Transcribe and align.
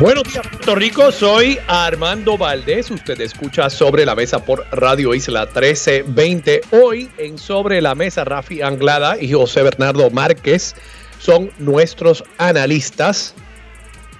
Buenos 0.00 0.24
días, 0.24 0.44
Puerto 0.48 0.74
Rico. 0.74 1.12
Soy 1.12 1.56
Armando 1.68 2.36
Valdés. 2.36 2.90
Usted 2.90 3.20
escucha 3.20 3.70
Sobre 3.70 4.04
la 4.04 4.16
Mesa 4.16 4.44
por 4.44 4.66
Radio 4.72 5.14
Isla 5.14 5.44
1320. 5.46 6.62
Hoy 6.72 7.08
en 7.16 7.38
Sobre 7.38 7.80
la 7.80 7.94
Mesa, 7.94 8.24
Rafi 8.24 8.60
Anglada 8.60 9.16
y 9.20 9.32
José 9.32 9.62
Bernardo 9.62 10.10
Márquez 10.10 10.74
son 11.20 11.52
nuestros 11.58 12.24
analistas 12.38 13.34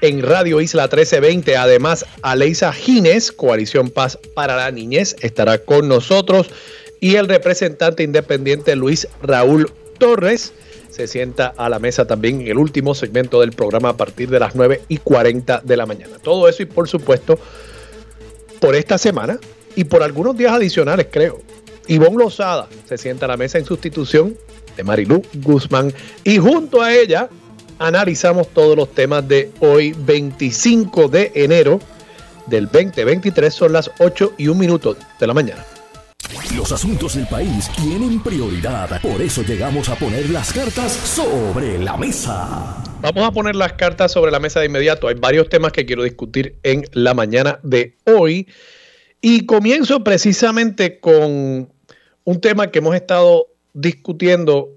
en 0.00 0.22
Radio 0.22 0.60
Isla 0.60 0.84
1320. 0.84 1.56
Además, 1.56 2.06
Aleisa 2.22 2.72
Gines, 2.72 3.32
Coalición 3.32 3.90
Paz 3.90 4.16
para 4.34 4.54
la 4.54 4.70
Niñez, 4.70 5.16
estará 5.22 5.58
con 5.58 5.88
nosotros. 5.88 6.50
Y 7.00 7.16
el 7.16 7.26
representante 7.26 8.04
independiente 8.04 8.76
Luis 8.76 9.08
Raúl 9.22 9.72
Torres 9.98 10.52
se 10.94 11.08
sienta 11.08 11.52
a 11.56 11.68
la 11.68 11.80
mesa 11.80 12.06
también 12.06 12.40
en 12.40 12.46
el 12.46 12.56
último 12.56 12.94
segmento 12.94 13.40
del 13.40 13.50
programa 13.50 13.88
a 13.88 13.96
partir 13.96 14.30
de 14.30 14.38
las 14.38 14.54
9 14.54 14.82
y 14.88 14.98
40 14.98 15.62
de 15.64 15.76
la 15.76 15.86
mañana. 15.86 16.18
Todo 16.22 16.48
eso 16.48 16.62
y 16.62 16.66
por 16.66 16.88
supuesto 16.88 17.36
por 18.60 18.76
esta 18.76 18.96
semana 18.96 19.40
y 19.74 19.84
por 19.84 20.04
algunos 20.04 20.36
días 20.36 20.52
adicionales 20.52 21.08
creo. 21.10 21.40
Ivonne 21.88 22.18
Lozada 22.18 22.68
se 22.86 22.96
sienta 22.96 23.26
a 23.26 23.28
la 23.28 23.36
mesa 23.36 23.58
en 23.58 23.64
sustitución 23.64 24.36
de 24.76 24.84
Marilú 24.84 25.20
Guzmán 25.42 25.92
y 26.22 26.38
junto 26.38 26.80
a 26.80 26.94
ella 26.94 27.28
analizamos 27.80 28.46
todos 28.50 28.76
los 28.76 28.94
temas 28.94 29.26
de 29.26 29.50
hoy 29.58 29.96
25 29.98 31.08
de 31.08 31.32
enero 31.34 31.80
del 32.46 32.66
2023 32.66 33.52
son 33.52 33.72
las 33.72 33.90
8 33.98 34.34
y 34.38 34.46
un 34.46 34.58
minuto 34.58 34.96
de 35.18 35.26
la 35.26 35.34
mañana. 35.34 35.64
Los 36.56 36.72
asuntos 36.72 37.14
del 37.14 37.26
país 37.26 37.70
tienen 37.76 38.22
prioridad, 38.22 39.00
por 39.00 39.20
eso 39.20 39.42
llegamos 39.42 39.88
a 39.88 39.96
poner 39.96 40.30
las 40.30 40.52
cartas 40.52 40.92
sobre 40.92 41.78
la 41.78 41.96
mesa. 41.96 42.82
Vamos 43.00 43.24
a 43.24 43.30
poner 43.32 43.54
las 43.54 43.74
cartas 43.74 44.12
sobre 44.12 44.30
la 44.30 44.40
mesa 44.40 44.60
de 44.60 44.66
inmediato. 44.66 45.08
Hay 45.08 45.14
varios 45.14 45.48
temas 45.48 45.72
que 45.72 45.84
quiero 45.86 46.02
discutir 46.02 46.58
en 46.62 46.84
la 46.92 47.14
mañana 47.14 47.60
de 47.62 47.96
hoy. 48.04 48.48
Y 49.20 49.46
comienzo 49.46 50.02
precisamente 50.02 51.00
con 51.00 51.72
un 52.24 52.40
tema 52.40 52.70
que 52.70 52.78
hemos 52.78 52.94
estado 52.94 53.48
discutiendo 53.72 54.70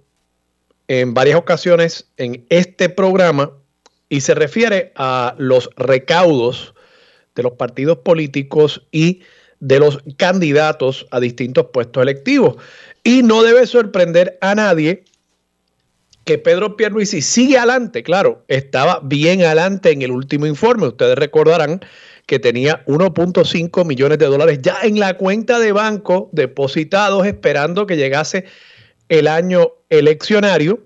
en 0.87 1.13
varias 1.13 1.37
ocasiones 1.37 2.09
en 2.17 2.45
este 2.49 2.89
programa 2.89 3.51
y 4.09 4.21
se 4.21 4.33
refiere 4.35 4.91
a 4.95 5.35
los 5.37 5.69
recaudos 5.75 6.73
de 7.35 7.43
los 7.43 7.53
partidos 7.53 7.99
políticos 7.99 8.87
y 8.91 9.21
de 9.59 9.79
los 9.79 9.99
candidatos 10.17 11.07
a 11.11 11.19
distintos 11.19 11.67
puestos 11.73 12.03
electivos. 12.03 12.55
Y 13.03 13.23
no 13.23 13.43
debe 13.43 13.65
sorprender 13.65 14.37
a 14.41 14.55
nadie 14.55 15.03
que 16.25 16.37
Pedro 16.37 16.75
Pierluisi 16.75 17.21
sigue 17.21 17.57
adelante, 17.57 18.03
claro, 18.03 18.43
estaba 18.49 18.99
bien 19.01 19.41
adelante 19.43 19.91
en 19.91 20.01
el 20.01 20.11
último 20.11 20.45
informe. 20.45 20.87
Ustedes 20.87 21.17
recordarán 21.17 21.79
que 22.25 22.37
tenía 22.37 22.85
1.5 22.85 23.85
millones 23.85 24.19
de 24.19 24.25
dólares 24.25 24.59
ya 24.61 24.77
en 24.83 24.99
la 24.99 25.15
cuenta 25.15 25.57
de 25.57 25.71
banco 25.71 26.29
depositados 26.33 27.25
esperando 27.25 27.87
que 27.87 27.95
llegase 27.95 28.43
el 29.07 29.29
año 29.29 29.71
eleccionario. 29.89 30.85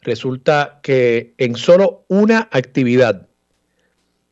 Resulta 0.00 0.80
que 0.82 1.34
en 1.36 1.56
solo 1.56 2.06
una 2.08 2.48
actividad, 2.50 3.28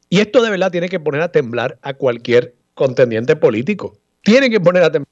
y 0.09 0.21
esto 0.21 0.43
de 0.43 0.51
verdad 0.51 0.71
tiene 0.71 0.89
que 0.89 1.01
poner 1.01 1.21
a 1.21 1.33
temblar 1.33 1.79
a 1.83 1.93
cualquier 1.95 2.55
contendiente 2.75 3.37
político. 3.37 3.99
Tienen 4.23 4.51
que 4.51 4.61
poner 4.61 4.83
atención. 4.83 5.09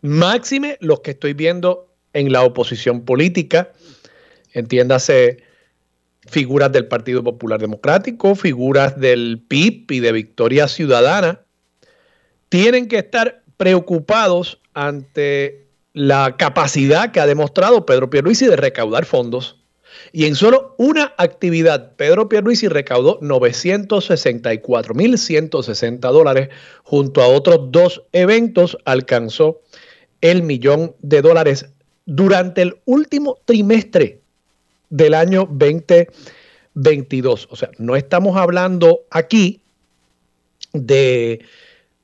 Máxime 0.00 0.78
los 0.80 1.00
que 1.00 1.12
estoy 1.12 1.32
viendo 1.32 1.88
en 2.12 2.32
la 2.32 2.42
oposición 2.42 3.04
política, 3.04 3.70
entiéndase 4.52 5.38
figuras 6.26 6.72
del 6.72 6.86
Partido 6.86 7.22
Popular 7.22 7.60
Democrático, 7.60 8.34
figuras 8.34 8.98
del 8.98 9.42
PIB 9.46 9.90
y 9.90 10.00
de 10.00 10.12
Victoria 10.12 10.68
Ciudadana, 10.68 11.40
tienen 12.48 12.88
que 12.88 12.98
estar 12.98 13.42
preocupados 13.56 14.60
ante 14.74 15.68
la 15.92 16.36
capacidad 16.36 17.12
que 17.12 17.20
ha 17.20 17.26
demostrado 17.26 17.86
Pedro 17.86 18.10
Pierluisi 18.10 18.46
de 18.46 18.56
recaudar 18.56 19.04
fondos 19.04 19.61
y 20.12 20.26
en 20.26 20.34
solo 20.34 20.74
una 20.76 21.14
actividad, 21.16 21.92
Pedro 21.96 22.28
Pierluisi 22.28 22.68
recaudó 22.68 23.18
964.160 23.20 26.12
dólares. 26.12 26.50
Junto 26.84 27.22
a 27.22 27.28
otros 27.28 27.72
dos 27.72 28.02
eventos, 28.12 28.76
alcanzó 28.84 29.62
el 30.20 30.42
millón 30.42 30.94
de 31.00 31.22
dólares 31.22 31.70
durante 32.04 32.60
el 32.60 32.76
último 32.84 33.38
trimestre 33.46 34.20
del 34.90 35.14
año 35.14 35.48
2022. 35.50 37.48
O 37.50 37.56
sea, 37.56 37.70
no 37.78 37.96
estamos 37.96 38.36
hablando 38.36 39.06
aquí 39.10 39.62
de 40.74 41.40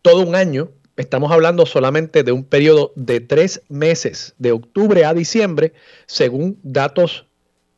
todo 0.01 0.23
un 0.23 0.35
año, 0.35 0.71
estamos 0.97 1.31
hablando 1.31 1.67
solamente 1.67 2.23
de 2.23 2.33
un 2.33 2.45
periodo 2.45 2.91
de 2.97 3.21
tres 3.21 3.61
meses, 3.69 4.33
de 4.39 4.53
octubre 4.53 5.05
a 5.05 5.13
diciembre, 5.13 5.75
según 6.07 6.59
datos 6.63 7.28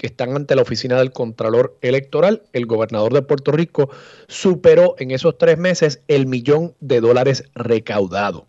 que 0.00 0.06
están 0.06 0.34
ante 0.34 0.56
la 0.56 0.62
oficina 0.62 0.96
del 0.96 1.12
Contralor 1.12 1.76
Electoral, 1.82 2.42
el 2.54 2.64
gobernador 2.64 3.12
de 3.12 3.20
Puerto 3.20 3.52
Rico 3.52 3.90
superó 4.28 4.94
en 4.98 5.10
esos 5.10 5.36
tres 5.36 5.58
meses 5.58 6.00
el 6.08 6.24
millón 6.24 6.74
de 6.80 7.02
dólares 7.02 7.44
recaudado. 7.54 8.48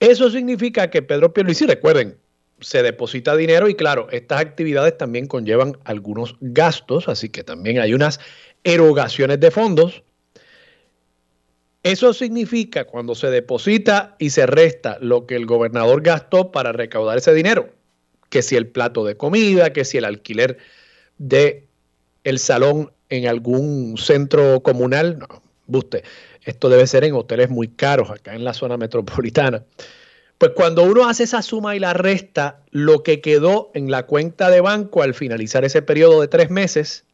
Eso 0.00 0.28
significa 0.28 0.90
que 0.90 1.00
Pedro 1.00 1.32
Pierluisi, 1.32 1.64
recuerden, 1.64 2.18
se 2.60 2.82
deposita 2.82 3.34
dinero 3.36 3.70
y 3.70 3.74
claro, 3.74 4.08
estas 4.10 4.38
actividades 4.38 4.98
también 4.98 5.28
conllevan 5.28 5.78
algunos 5.84 6.36
gastos, 6.42 7.08
así 7.08 7.30
que 7.30 7.42
también 7.42 7.78
hay 7.78 7.94
unas 7.94 8.20
erogaciones 8.62 9.40
de 9.40 9.50
fondos. 9.50 10.02
Eso 11.84 12.12
significa 12.12 12.84
cuando 12.84 13.14
se 13.14 13.30
deposita 13.30 14.14
y 14.18 14.28
se 14.28 14.44
resta 14.44 14.98
lo 15.00 15.24
que 15.24 15.36
el 15.36 15.46
gobernador 15.46 16.02
gastó 16.02 16.52
para 16.52 16.72
recaudar 16.72 17.16
ese 17.16 17.32
dinero, 17.32 17.70
que 18.28 18.42
si 18.42 18.56
el 18.56 18.66
plato 18.66 19.04
de 19.04 19.16
comida, 19.16 19.72
que 19.72 19.84
si 19.84 19.98
el 19.98 20.04
alquiler 20.04 20.58
de 21.18 21.66
el 22.24 22.38
salón 22.38 22.92
en 23.08 23.28
algún 23.28 23.96
centro 23.98 24.60
comunal, 24.62 25.18
no, 25.18 25.42
buste, 25.66 26.02
esto 26.44 26.68
debe 26.68 26.86
ser 26.86 27.04
en 27.04 27.14
hoteles 27.14 27.50
muy 27.50 27.68
caros 27.68 28.10
acá 28.10 28.34
en 28.34 28.44
la 28.44 28.54
zona 28.54 28.76
metropolitana. 28.76 29.64
Pues 30.38 30.52
cuando 30.54 30.82
uno 30.82 31.08
hace 31.08 31.24
esa 31.24 31.40
suma 31.40 31.76
y 31.76 31.78
la 31.78 31.94
resta, 31.94 32.60
lo 32.70 33.02
que 33.02 33.20
quedó 33.20 33.70
en 33.74 33.90
la 33.90 34.04
cuenta 34.04 34.50
de 34.50 34.60
banco 34.60 35.02
al 35.02 35.14
finalizar 35.14 35.64
ese 35.64 35.80
periodo 35.80 36.20
de 36.20 36.28
tres 36.28 36.50
meses 36.50 37.04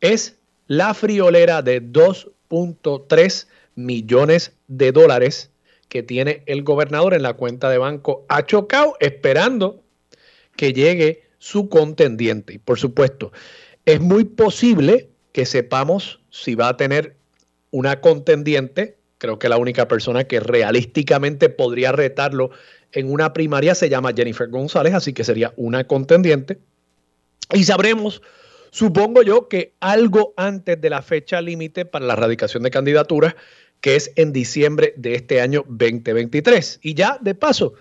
es 0.00 0.36
la 0.68 0.94
friolera 0.94 1.62
de 1.62 1.82
2.3 1.82 3.48
millones 3.74 4.52
de 4.68 4.92
dólares 4.92 5.50
que 5.88 6.04
tiene 6.04 6.44
el 6.46 6.62
gobernador 6.62 7.14
en 7.14 7.22
la 7.22 7.32
cuenta 7.32 7.68
de 7.68 7.78
banco 7.78 8.24
a 8.28 8.46
Chocao, 8.46 8.96
esperando 9.00 9.82
que 10.56 10.72
llegue 10.72 11.22
su 11.38 11.68
contendiente. 11.68 12.54
Y 12.54 12.58
por 12.58 12.78
supuesto, 12.78 13.32
es 13.84 14.00
muy 14.00 14.24
posible 14.24 15.08
que 15.32 15.46
sepamos 15.46 16.20
si 16.30 16.54
va 16.54 16.68
a 16.68 16.76
tener 16.76 17.16
una 17.70 18.00
contendiente. 18.00 18.96
Creo 19.18 19.38
que 19.38 19.48
la 19.48 19.56
única 19.56 19.88
persona 19.88 20.24
que 20.24 20.40
realísticamente 20.40 21.48
podría 21.48 21.92
retarlo 21.92 22.50
en 22.92 23.10
una 23.10 23.32
primaria 23.32 23.74
se 23.74 23.88
llama 23.88 24.12
Jennifer 24.14 24.48
González, 24.48 24.94
así 24.94 25.12
que 25.12 25.24
sería 25.24 25.52
una 25.56 25.84
contendiente. 25.86 26.58
Y 27.52 27.64
sabremos, 27.64 28.22
supongo 28.70 29.22
yo, 29.22 29.48
que 29.48 29.74
algo 29.80 30.34
antes 30.36 30.80
de 30.80 30.90
la 30.90 31.02
fecha 31.02 31.40
límite 31.40 31.84
para 31.84 32.06
la 32.06 32.16
radicación 32.16 32.62
de 32.62 32.70
candidaturas, 32.70 33.34
que 33.80 33.96
es 33.96 34.12
en 34.16 34.32
diciembre 34.32 34.94
de 34.96 35.14
este 35.14 35.40
año 35.40 35.64
2023. 35.68 36.80
Y 36.82 36.94
ya, 36.94 37.18
de 37.20 37.34
paso, 37.34 37.74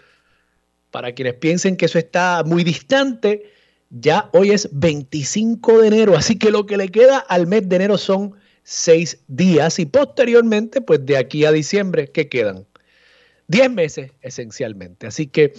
para 0.92 1.14
quienes 1.14 1.36
piensen 1.36 1.78
que 1.78 1.86
eso 1.86 2.00
está 2.00 2.44
muy 2.46 2.64
distante, 2.64 3.52
ya 3.90 4.30
hoy 4.34 4.52
es 4.52 4.70
25 4.72 5.82
de 5.82 5.88
enero, 5.88 6.16
así 6.16 6.38
que 6.38 6.52
lo 6.52 6.66
que 6.66 6.78
le 6.78 6.90
queda 6.90 7.18
al 7.18 7.48
mes 7.48 7.68
de 7.68 7.76
enero 7.76 7.98
son 7.98 8.36
seis 8.64 9.20
días 9.28 9.80
y 9.80 9.86
posteriormente, 9.86 10.82
pues 10.82 11.06
de 11.06 11.18
aquí 11.18 11.46
a 11.46 11.52
diciembre, 11.52 12.12
¿qué 12.12 12.30
quedan? 12.30 12.66
Diez 13.48 13.72
meses 13.72 14.12
esencialmente. 14.22 15.08
Así 15.08 15.26
que 15.26 15.54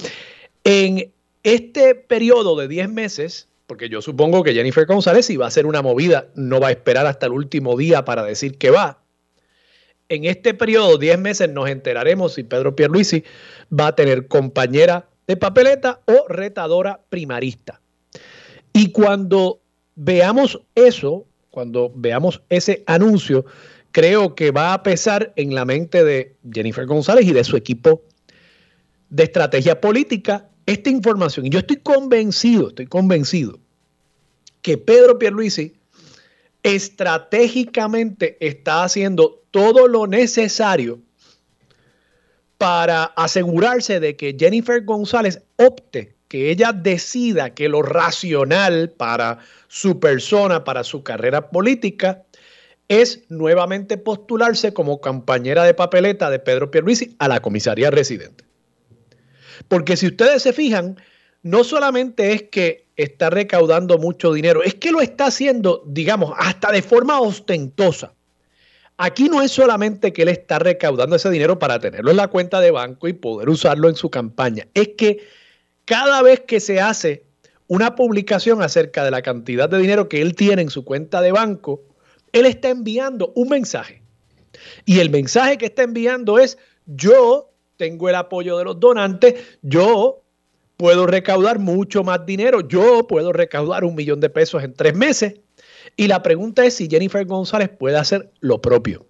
en 0.62 1.12
este 1.43 1.97
periodo 1.97 2.56
de 2.56 2.69
diez 2.69 2.88
meses, 2.88 3.49
porque 3.67 3.88
yo 3.88 4.00
supongo 4.00 4.43
que 4.44 4.53
Jennifer 4.53 4.87
González, 4.87 5.27
si 5.27 5.37
va 5.37 5.47
a 5.47 5.49
hacer 5.49 5.67
una 5.67 5.82
movida, 5.82 6.29
no 6.35 6.61
va 6.61 6.69
a 6.69 6.73
esperar 6.73 7.06
hasta 7.06 7.27
el 7.27 7.32
último 7.32 7.77
día 7.77 8.05
para 8.05 8.25
decir 8.25 8.59
que 8.59 8.71
va. 8.71 9.03
En 10.09 10.25
este 10.25 10.55
periodo, 10.55 10.99
10 10.99 11.21
meses, 11.21 11.49
nos 11.50 11.69
enteraremos 11.69 12.35
si 12.35 12.43
Pedro 12.43 12.75
Pierluisi 12.75 13.23
va 13.73 13.87
a 13.87 13.94
tener 13.94 14.27
compañera 14.27 15.09
de 15.31 15.37
papeleta 15.37 16.00
o 16.06 16.27
retadora 16.29 17.00
primarista. 17.09 17.81
Y 18.73 18.91
cuando 18.91 19.61
veamos 19.94 20.61
eso, 20.75 21.25
cuando 21.50 21.93
veamos 21.94 22.43
ese 22.49 22.82
anuncio, 22.88 23.44
creo 23.93 24.35
que 24.35 24.50
va 24.50 24.75
a 24.75 24.82
pesar 24.82 25.32
en 25.37 25.55
la 25.55 25.65
mente 25.65 26.03
de 26.03 26.35
Jennifer 26.53 26.85
González 26.85 27.27
y 27.27 27.32
de 27.32 27.44
su 27.44 27.56
equipo 27.56 28.03
de 29.09 29.23
estrategia 29.23 29.81
política 29.81 30.49
esta 30.67 30.91
información. 30.91 31.47
Y 31.47 31.50
yo 31.50 31.61
estoy 31.61 31.77
convencido, 31.77 32.71
estoy 32.71 32.87
convencido 32.87 33.61
que 34.62 34.79
Pedro 34.79 35.17
Pierluisi 35.17 35.75
estratégicamente 36.65 38.37
está 38.41 38.82
haciendo 38.82 39.44
todo 39.53 39.87
lo 39.87 40.09
necesario 40.09 40.99
para 42.60 43.04
asegurarse 43.16 44.00
de 44.00 44.16
que 44.16 44.36
Jennifer 44.38 44.84
González 44.84 45.40
opte, 45.56 46.14
que 46.28 46.50
ella 46.50 46.74
decida 46.74 47.54
que 47.54 47.70
lo 47.70 47.80
racional 47.80 48.90
para 48.90 49.38
su 49.68 49.98
persona, 49.98 50.62
para 50.62 50.84
su 50.84 51.02
carrera 51.02 51.48
política, 51.48 52.24
es 52.88 53.22
nuevamente 53.30 53.96
postularse 53.96 54.74
como 54.74 55.00
compañera 55.00 55.64
de 55.64 55.72
papeleta 55.72 56.28
de 56.28 56.38
Pedro 56.38 56.70
Pierluisi 56.70 57.16
a 57.18 57.28
la 57.28 57.40
comisaría 57.40 57.90
residente. 57.90 58.44
Porque 59.66 59.96
si 59.96 60.08
ustedes 60.08 60.42
se 60.42 60.52
fijan, 60.52 61.00
no 61.42 61.64
solamente 61.64 62.34
es 62.34 62.42
que 62.42 62.88
está 62.94 63.30
recaudando 63.30 63.96
mucho 63.96 64.34
dinero, 64.34 64.62
es 64.62 64.74
que 64.74 64.90
lo 64.90 65.00
está 65.00 65.28
haciendo, 65.28 65.82
digamos, 65.86 66.34
hasta 66.36 66.70
de 66.72 66.82
forma 66.82 67.22
ostentosa. 67.22 68.12
Aquí 69.02 69.31
no 69.31 69.41
es 69.41 69.50
solamente 69.50 70.12
que 70.12 70.20
él 70.20 70.29
está 70.29 70.58
recaudando 70.58 71.17
ese 71.17 71.31
dinero 71.31 71.58
para 71.58 71.79
tenerlo 71.79 72.11
en 72.11 72.19
la 72.19 72.29
cuenta 72.29 72.61
de 72.61 72.70
banco 72.70 73.08
y 73.08 73.14
poder 73.14 73.49
usarlo 73.49 73.88
en 73.88 73.94
su 73.94 74.11
campaña, 74.11 74.69
es 74.75 74.88
que 74.88 75.26
cada 75.87 76.20
vez 76.20 76.41
que 76.41 76.61
se 76.61 76.82
hace 76.82 77.25
una 77.67 77.94
publicación 77.94 78.61
acerca 78.61 79.02
de 79.02 79.11
la 79.11 79.23
cantidad 79.23 79.70
de 79.70 79.79
dinero 79.79 80.11
que 80.11 80.20
él 80.20 80.35
tiene 80.35 80.61
en 80.61 80.69
su 80.69 80.85
cuenta 80.85 81.23
de 81.23 81.32
banco, 81.32 81.82
él 82.32 82.44
está 82.44 82.69
enviando 82.69 83.32
un 83.37 83.49
mensaje. 83.49 84.02
Y 84.85 84.99
el 84.99 85.08
mensaje 85.08 85.56
que 85.56 85.64
está 85.64 85.82
enviando 85.82 86.38
es, 86.38 86.58
yo 86.85 87.55
tengo 87.79 88.11
el 88.11 88.17
apoyo 88.17 88.58
de 88.58 88.64
los 88.64 88.81
donantes, 88.81 89.35
yo 89.62 90.25
puedo 90.76 91.06
recaudar 91.06 91.58
mucho 91.58 92.05
más 92.05 92.26
dinero, 92.26 92.69
yo 92.69 93.06
puedo 93.06 93.32
recaudar 93.32 93.82
un 93.82 93.94
millón 93.94 94.20
de 94.20 94.29
pesos 94.29 94.62
en 94.62 94.75
tres 94.75 94.94
meses. 94.94 95.41
Y 95.96 96.08
la 96.08 96.22
pregunta 96.22 96.64
es 96.64 96.75
si 96.75 96.88
Jennifer 96.88 97.25
González 97.26 97.69
puede 97.69 97.96
hacer 97.96 98.31
lo 98.40 98.60
propio. 98.60 99.06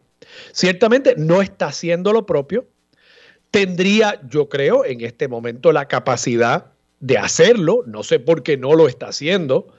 Ciertamente 0.53 1.15
no 1.17 1.43
está 1.43 1.67
haciendo 1.67 2.13
lo 2.13 2.27
propio. 2.27 2.67
Tendría, 3.51 4.21
yo 4.29 4.49
creo, 4.49 4.85
en 4.85 5.01
este 5.01 5.29
momento 5.29 5.73
la 5.73 5.89
capacidad 5.89 6.73
de 7.01 7.19
hacerlo. 7.19 7.83
No 7.87 8.03
sé 8.03 8.21
por 8.21 8.43
qué 8.43 8.57
no 8.57 8.75
lo 8.75 8.89
está 8.89 9.09
haciendo. 9.09 9.73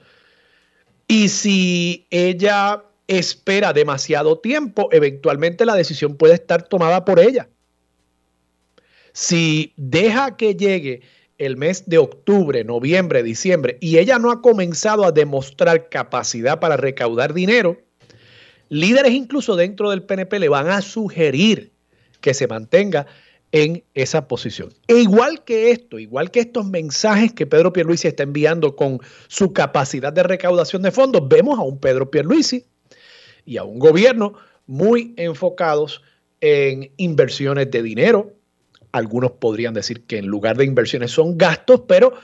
Y 1.08 1.28
si 1.28 2.06
ella 2.10 2.84
espera 3.06 3.72
demasiado 3.72 4.38
tiempo, 4.38 4.88
eventualmente 4.92 5.66
la 5.66 5.74
decisión 5.74 6.16
puede 6.16 6.34
estar 6.34 6.62
tomada 6.62 7.04
por 7.04 7.18
ella. 7.20 7.48
Si 9.12 9.74
deja 9.76 10.36
que 10.36 10.54
llegue 10.54 11.02
el 11.44 11.56
mes 11.56 11.84
de 11.86 11.98
octubre, 11.98 12.62
noviembre, 12.64 13.22
diciembre 13.22 13.76
y 13.80 13.98
ella 13.98 14.18
no 14.18 14.30
ha 14.30 14.40
comenzado 14.40 15.04
a 15.04 15.12
demostrar 15.12 15.88
capacidad 15.88 16.60
para 16.60 16.76
recaudar 16.76 17.34
dinero, 17.34 17.80
líderes 18.68 19.12
incluso 19.12 19.56
dentro 19.56 19.90
del 19.90 20.02
PNP 20.02 20.38
le 20.38 20.48
van 20.48 20.68
a 20.68 20.80
sugerir 20.82 21.72
que 22.20 22.32
se 22.32 22.46
mantenga 22.46 23.06
en 23.50 23.84
esa 23.92 24.28
posición. 24.28 24.70
E 24.86 24.98
igual 24.98 25.44
que 25.44 25.72
esto, 25.72 25.98
igual 25.98 26.30
que 26.30 26.40
estos 26.40 26.64
mensajes 26.64 27.32
que 27.32 27.46
Pedro 27.46 27.72
Pierluisi 27.72 28.08
está 28.08 28.22
enviando 28.22 28.76
con 28.76 29.00
su 29.28 29.52
capacidad 29.52 30.12
de 30.12 30.22
recaudación 30.22 30.82
de 30.82 30.90
fondos, 30.90 31.28
vemos 31.28 31.58
a 31.58 31.62
un 31.62 31.78
Pedro 31.78 32.10
Pierluisi 32.10 32.64
y 33.44 33.56
a 33.58 33.64
un 33.64 33.78
gobierno 33.78 34.34
muy 34.66 35.12
enfocados 35.16 36.02
en 36.40 36.92
inversiones 36.96 37.70
de 37.70 37.82
dinero. 37.82 38.32
Algunos 38.92 39.32
podrían 39.32 39.74
decir 39.74 40.04
que 40.04 40.18
en 40.18 40.26
lugar 40.26 40.56
de 40.56 40.64
inversiones 40.64 41.10
son 41.10 41.38
gastos, 41.38 41.82
pero 41.88 42.14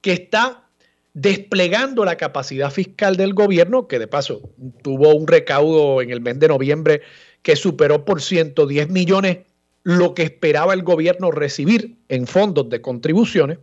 que 0.00 0.12
está 0.12 0.68
desplegando 1.14 2.04
la 2.04 2.16
capacidad 2.16 2.70
fiscal 2.70 3.16
del 3.16 3.34
gobierno, 3.34 3.86
que 3.86 3.98
de 3.98 4.08
paso 4.08 4.50
tuvo 4.82 5.14
un 5.14 5.26
recaudo 5.26 6.02
en 6.02 6.10
el 6.10 6.20
mes 6.20 6.38
de 6.38 6.48
noviembre 6.48 7.02
que 7.42 7.56
superó 7.56 8.04
por 8.04 8.22
110 8.22 8.88
millones 8.88 9.38
lo 9.84 10.14
que 10.14 10.22
esperaba 10.22 10.74
el 10.74 10.82
gobierno 10.82 11.30
recibir 11.30 11.96
en 12.08 12.26
fondos 12.26 12.68
de 12.70 12.80
contribuciones, 12.80 13.58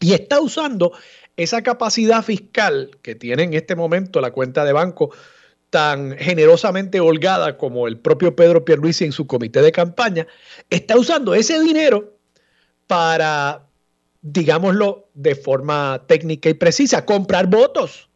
y 0.00 0.12
está 0.12 0.40
usando 0.40 0.92
esa 1.36 1.62
capacidad 1.62 2.22
fiscal 2.22 2.90
que 3.02 3.14
tiene 3.14 3.44
en 3.44 3.54
este 3.54 3.76
momento 3.76 4.20
la 4.20 4.32
cuenta 4.32 4.64
de 4.64 4.72
banco 4.72 5.10
tan 5.70 6.16
generosamente 6.16 7.00
holgada 7.00 7.56
como 7.58 7.88
el 7.88 7.98
propio 7.98 8.34
Pedro 8.34 8.64
Pierluisi 8.64 9.04
en 9.04 9.12
su 9.12 9.26
comité 9.26 9.60
de 9.62 9.72
campaña, 9.72 10.26
está 10.70 10.96
usando 10.96 11.34
ese 11.34 11.60
dinero 11.60 12.16
para, 12.86 13.66
digámoslo 14.22 15.08
de 15.14 15.34
forma 15.34 16.04
técnica 16.06 16.48
y 16.48 16.54
precisa, 16.54 17.04
comprar 17.04 17.48
votos. 17.48 18.08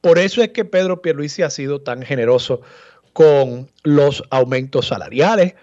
Por 0.00 0.18
eso 0.18 0.42
es 0.42 0.50
que 0.50 0.64
Pedro 0.64 1.02
Pierluisi 1.02 1.42
ha 1.42 1.50
sido 1.50 1.80
tan 1.80 2.02
generoso 2.02 2.60
con 3.12 3.70
los 3.82 4.22
aumentos 4.30 4.88
salariales, 4.88 5.54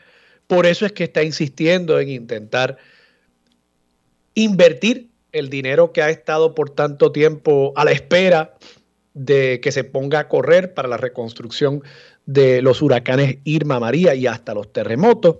por 0.47 0.65
eso 0.65 0.85
es 0.85 0.91
que 0.91 1.05
está 1.05 1.23
insistiendo 1.23 1.99
en 1.99 2.09
intentar 2.09 2.77
invertir 4.33 5.09
el 5.31 5.49
dinero 5.49 5.93
que 5.93 6.01
ha 6.01 6.09
estado 6.09 6.55
por 6.55 6.71
tanto 6.71 7.11
tiempo 7.11 7.71
a 7.75 7.85
la 7.85 7.91
espera 7.91 8.55
de 9.13 9.59
que 9.61 9.71
se 9.71 9.83
ponga 9.83 10.19
a 10.19 10.27
correr 10.27 10.73
para 10.73 10.87
la 10.87 10.97
reconstrucción 10.97 11.83
de 12.25 12.61
los 12.61 12.81
huracanes 12.81 13.37
Irma, 13.43 13.79
María 13.79 14.15
y 14.15 14.27
hasta 14.27 14.53
los 14.53 14.71
terremotos. 14.71 15.37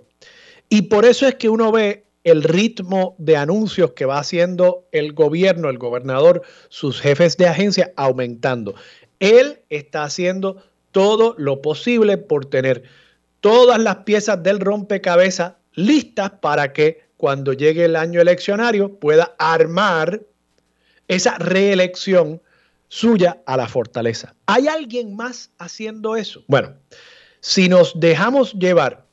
Y 0.68 0.82
por 0.82 1.04
eso 1.04 1.26
es 1.26 1.34
que 1.34 1.48
uno 1.48 1.72
ve 1.72 2.04
el 2.24 2.42
ritmo 2.42 3.14
de 3.18 3.36
anuncios 3.36 3.92
que 3.92 4.06
va 4.06 4.18
haciendo 4.18 4.86
el 4.92 5.12
gobierno, 5.12 5.68
el 5.68 5.78
gobernador, 5.78 6.42
sus 6.68 7.00
jefes 7.00 7.36
de 7.36 7.46
agencia 7.46 7.92
aumentando. 7.96 8.74
Él 9.20 9.60
está 9.68 10.04
haciendo 10.04 10.62
todo 10.90 11.34
lo 11.38 11.60
posible 11.60 12.16
por 12.16 12.46
tener 12.46 12.84
todas 13.40 13.78
las 13.78 13.96
piezas 13.96 14.42
del 14.42 14.60
rompecabezas 14.60 15.54
listas 15.74 16.30
para 16.40 16.72
que 16.72 17.02
cuando 17.16 17.52
llegue 17.52 17.84
el 17.84 17.96
año 17.96 18.20
eleccionario 18.20 18.94
pueda 18.98 19.34
armar 19.38 20.22
esa 21.08 21.36
reelección 21.36 22.40
suya 22.88 23.42
a 23.46 23.56
la 23.56 23.68
fortaleza. 23.68 24.34
¿Hay 24.46 24.68
alguien 24.68 25.16
más 25.16 25.50
haciendo 25.58 26.16
eso? 26.16 26.44
Bueno, 26.46 26.74
si 27.40 27.68
nos 27.68 27.98
dejamos 27.98 28.54
llevar 28.54 29.04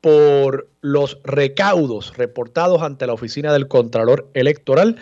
por 0.00 0.68
los 0.80 1.18
recaudos 1.24 2.16
reportados 2.16 2.82
ante 2.82 3.06
la 3.06 3.12
oficina 3.12 3.52
del 3.52 3.68
Contralor 3.68 4.30
Electoral, 4.34 4.96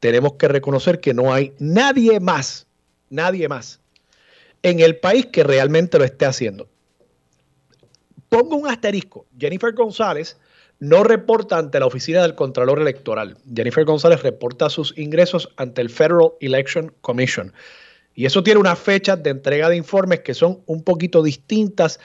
tenemos 0.00 0.34
que 0.34 0.48
reconocer 0.48 1.00
que 1.00 1.14
no 1.14 1.32
hay 1.32 1.54
nadie 1.58 2.20
más, 2.20 2.66
nadie 3.10 3.48
más 3.48 3.80
en 4.62 4.80
el 4.80 4.96
país 4.96 5.26
que 5.26 5.44
realmente 5.44 5.98
lo 5.98 6.04
esté 6.04 6.26
haciendo. 6.26 6.68
Pongo 8.28 8.56
un 8.56 8.68
asterisco. 8.68 9.26
Jennifer 9.38 9.72
González 9.72 10.36
no 10.80 11.02
reporta 11.02 11.58
ante 11.58 11.80
la 11.80 11.86
oficina 11.86 12.22
del 12.22 12.34
Contralor 12.34 12.80
Electoral. 12.80 13.36
Jennifer 13.54 13.84
González 13.84 14.22
reporta 14.22 14.70
sus 14.70 14.96
ingresos 14.96 15.50
ante 15.56 15.80
el 15.80 15.90
Federal 15.90 16.32
Election 16.40 16.92
Commission. 17.00 17.52
Y 18.14 18.26
eso 18.26 18.42
tiene 18.42 18.60
unas 18.60 18.78
fechas 18.78 19.22
de 19.22 19.30
entrega 19.30 19.68
de 19.68 19.76
informes 19.76 20.20
que 20.20 20.34
son 20.34 20.60
un 20.66 20.82
poquito 20.82 21.22
distintas 21.22 22.00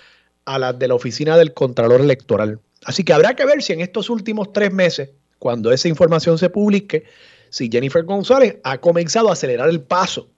a 0.46 0.60
las 0.60 0.78
de 0.78 0.88
la 0.88 0.96
oficina 0.96 1.38
del 1.38 1.54
Contralor 1.54 2.02
Electoral. 2.02 2.60
Así 2.86 3.04
que 3.04 3.14
habrá 3.14 3.36
que 3.36 3.46
ver 3.46 3.62
si 3.62 3.74
en 3.74 3.82
estos 3.82 4.10
últimos 4.10 4.52
tres 4.54 4.74
meses, 4.74 5.12
cuando 5.40 5.72
esa 5.72 5.88
información 5.88 6.38
se 6.38 6.50
publique, 6.50 7.06
si 7.50 7.70
Jennifer 7.72 8.04
González 8.04 8.58
ha 8.64 8.80
comenzado 8.80 9.30
a 9.30 9.34
acelerar 9.34 9.70
el 9.70 9.82
paso 9.82 10.30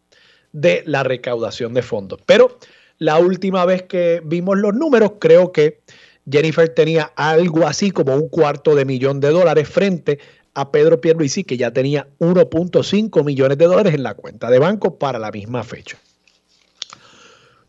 de 0.52 0.84
la 0.86 1.04
recaudación 1.04 1.74
de 1.74 1.82
fondos. 1.82 2.20
Pero 2.26 2.58
la 2.98 3.18
última 3.18 3.66
vez 3.66 3.84
que 3.84 4.22
vimos 4.24 4.58
los 4.58 4.74
números, 4.74 5.14
creo 5.20 5.52
que 5.52 5.82
Jennifer 6.30 6.70
tenía 6.70 7.12
algo 7.16 7.68
así 7.68 7.92
como 7.92 8.16
un 8.16 8.30
cuarto 8.30 8.76
de 8.76 8.86
millón 8.86 9.20
de 9.20 9.30
dólares 9.30 9.70
frente 9.70 10.20
a 10.54 10.72
Pedro 10.72 11.00
Pierluisi, 11.02 11.44
que 11.44 11.58
ya 11.58 11.72
tenía 11.72 12.08
1.5 12.20 13.24
millones 13.24 13.58
de 13.58 13.66
dólares 13.66 13.94
en 13.94 14.04
la 14.04 14.14
cuenta 14.16 14.50
de 14.50 14.60
banco 14.60 14.98
para 14.98 15.20
la 15.20 15.32
misma 15.32 15.64
fecha. 15.64 15.98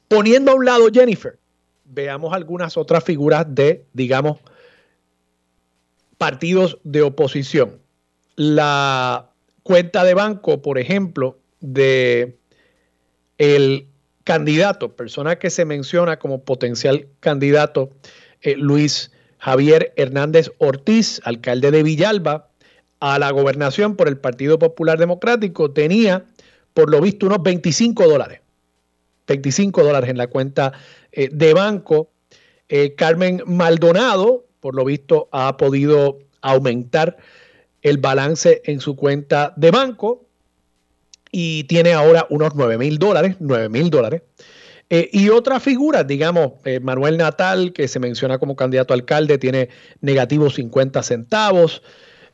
Poniendo 0.09 0.53
a 0.53 0.55
un 0.55 0.65
lado 0.65 0.89
Jennifer, 0.93 1.39
veamos 1.85 2.33
algunas 2.33 2.77
otras 2.77 3.03
figuras 3.03 3.45
de, 3.49 3.85
digamos, 3.93 4.39
partidos 6.17 6.79
de 6.85 7.03
oposición. 7.03 7.81
La 8.37 9.31
cuenta 9.63 10.05
de 10.05 10.15
banco, 10.15 10.63
por 10.63 10.79
ejemplo, 10.79 11.39
de 11.61 12.39
el 13.39 13.89
candidato, 14.25 14.95
persona 14.95 15.39
que 15.39 15.51
se 15.51 15.65
menciona 15.65 16.19
como 16.19 16.45
potencial 16.45 17.09
candidato, 17.21 17.91
eh, 18.43 18.55
Luis 18.57 19.11
Javier 19.39 19.93
Hernández 19.97 20.51
Ortiz, 20.59 21.21
alcalde 21.25 21.71
de 21.71 21.83
Villalba, 21.83 22.49
a 23.01 23.19
la 23.19 23.31
gobernación 23.31 23.97
por 23.97 24.09
el 24.09 24.19
Partido 24.19 24.59
Popular 24.59 24.99
Democrático, 24.99 25.71
tenía 25.71 26.25
por 26.75 26.91
lo 26.91 27.01
visto 27.01 27.27
unos 27.27 27.43
25 27.43 28.07
dólares. 28.07 28.41
25 29.27 29.83
dólares 29.83 30.11
en 30.11 30.19
la 30.19 30.29
cuenta 30.29 30.73
eh, 31.13 31.29
de 31.33 31.55
banco. 31.55 32.11
Eh, 32.69 32.95
Carmen 32.95 33.43
Maldonado, 33.47 34.47
por 34.61 34.75
lo 34.75 34.85
visto, 34.85 35.29
ha 35.33 35.57
podido 35.57 36.19
aumentar 36.41 37.17
el 37.83 37.99
balance 37.99 38.63
en 38.65 38.81
su 38.81 38.97
cuenta 38.97 39.53
de 39.57 39.71
banco 39.71 40.25
y 41.31 41.65
tiene 41.65 41.93
ahora 41.93 42.27
unos 42.31 42.55
9 42.55 42.79
mil 42.79 42.99
dólares, 42.99 43.37
9 43.41 43.69
mil 43.69 43.91
dólares. 43.91 44.23
Eh, 44.89 45.11
y 45.13 45.31
otras 45.31 45.63
figuras, 45.63 46.07
digamos, 46.07 46.53
Manuel 46.81 47.17
Natal, 47.17 47.73
que 47.73 47.89
se 47.89 47.99
menciona 47.99 48.39
como 48.39 48.55
candidato 48.55 48.95
a 48.95 48.97
alcalde, 48.97 49.39
tiene 49.39 49.69
negativo 50.01 50.49
50 50.51 51.03
centavos 51.03 51.83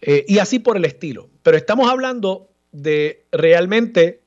y 0.05 0.39
así 0.39 0.59
por 0.59 0.77
el 0.77 0.85
estilo. 0.85 1.31
Pero 1.43 1.57
estamos 1.57 1.89
hablando 1.89 2.51
de 2.73 3.25
realmente 3.31 4.23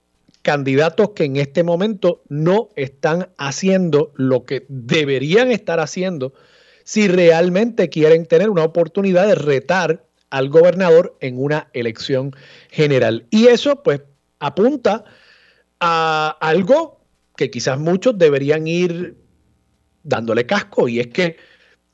candidatos 0.46 1.10
que 1.16 1.26
en 1.26 1.38
este 1.38 1.64
momento 1.64 2.22
no 2.30 2.70
están 2.76 3.30
haciendo 3.38 4.14
lo 4.16 4.46
que 4.46 4.66
deberían 4.70 5.52
estar 5.52 5.80
haciendo 5.80 6.34
si 6.84 7.08
realmente 7.08 7.90
quieren 7.90 8.28
tener 8.28 8.52
una 8.52 8.64
oportunidad 8.64 9.28
de 9.28 9.34
retar 9.34 10.06
al 10.30 10.50
gobernador 10.50 11.18
en 11.20 11.44
una 11.44 11.68
elección 11.74 12.36
general. 12.70 13.26
Y 13.32 13.48
eso 13.48 13.82
pues 13.82 14.02
apunta 14.40 15.04
a 15.80 16.38
algo 16.40 16.95
que 17.38 17.50
quizás 17.50 17.80
muchos 17.80 18.18
deberían 18.18 18.68
ir 18.68 19.16
dándole 20.04 20.46
casco 20.46 20.88
y 20.88 21.00
es 21.00 21.08
que 21.08 21.38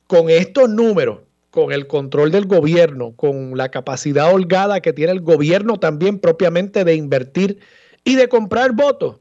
con 0.06 0.28
estos 0.28 0.68
números, 0.68 1.20
con 1.50 1.72
el 1.72 1.86
control 1.86 2.30
del 2.30 2.46
gobierno, 2.46 3.12
con 3.16 3.56
la 3.56 3.70
capacidad 3.70 4.32
holgada 4.32 4.80
que 4.80 4.92
tiene 4.92 5.12
el 5.12 5.20
gobierno 5.20 5.78
también 5.78 6.18
propiamente 6.18 6.84
de 6.84 6.94
invertir 6.94 7.58
y 8.04 8.16
de 8.16 8.28
comprar 8.28 8.72
votos. 8.72 9.20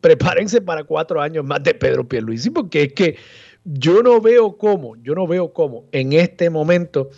Prepárense 0.00 0.60
para 0.62 0.84
cuatro 0.84 1.20
años 1.20 1.44
más 1.44 1.62
de 1.62 1.74
Pedro 1.74 2.08
Pierluisi, 2.08 2.50
porque 2.50 2.84
es 2.84 2.92
que 2.94 3.16
yo 3.64 4.02
no 4.02 4.20
veo 4.20 4.56
cómo, 4.56 4.96
yo 4.96 5.14
no 5.14 5.26
veo 5.26 5.52
cómo 5.52 5.84
en 5.92 6.14
este 6.14 6.48
momento 6.48 7.10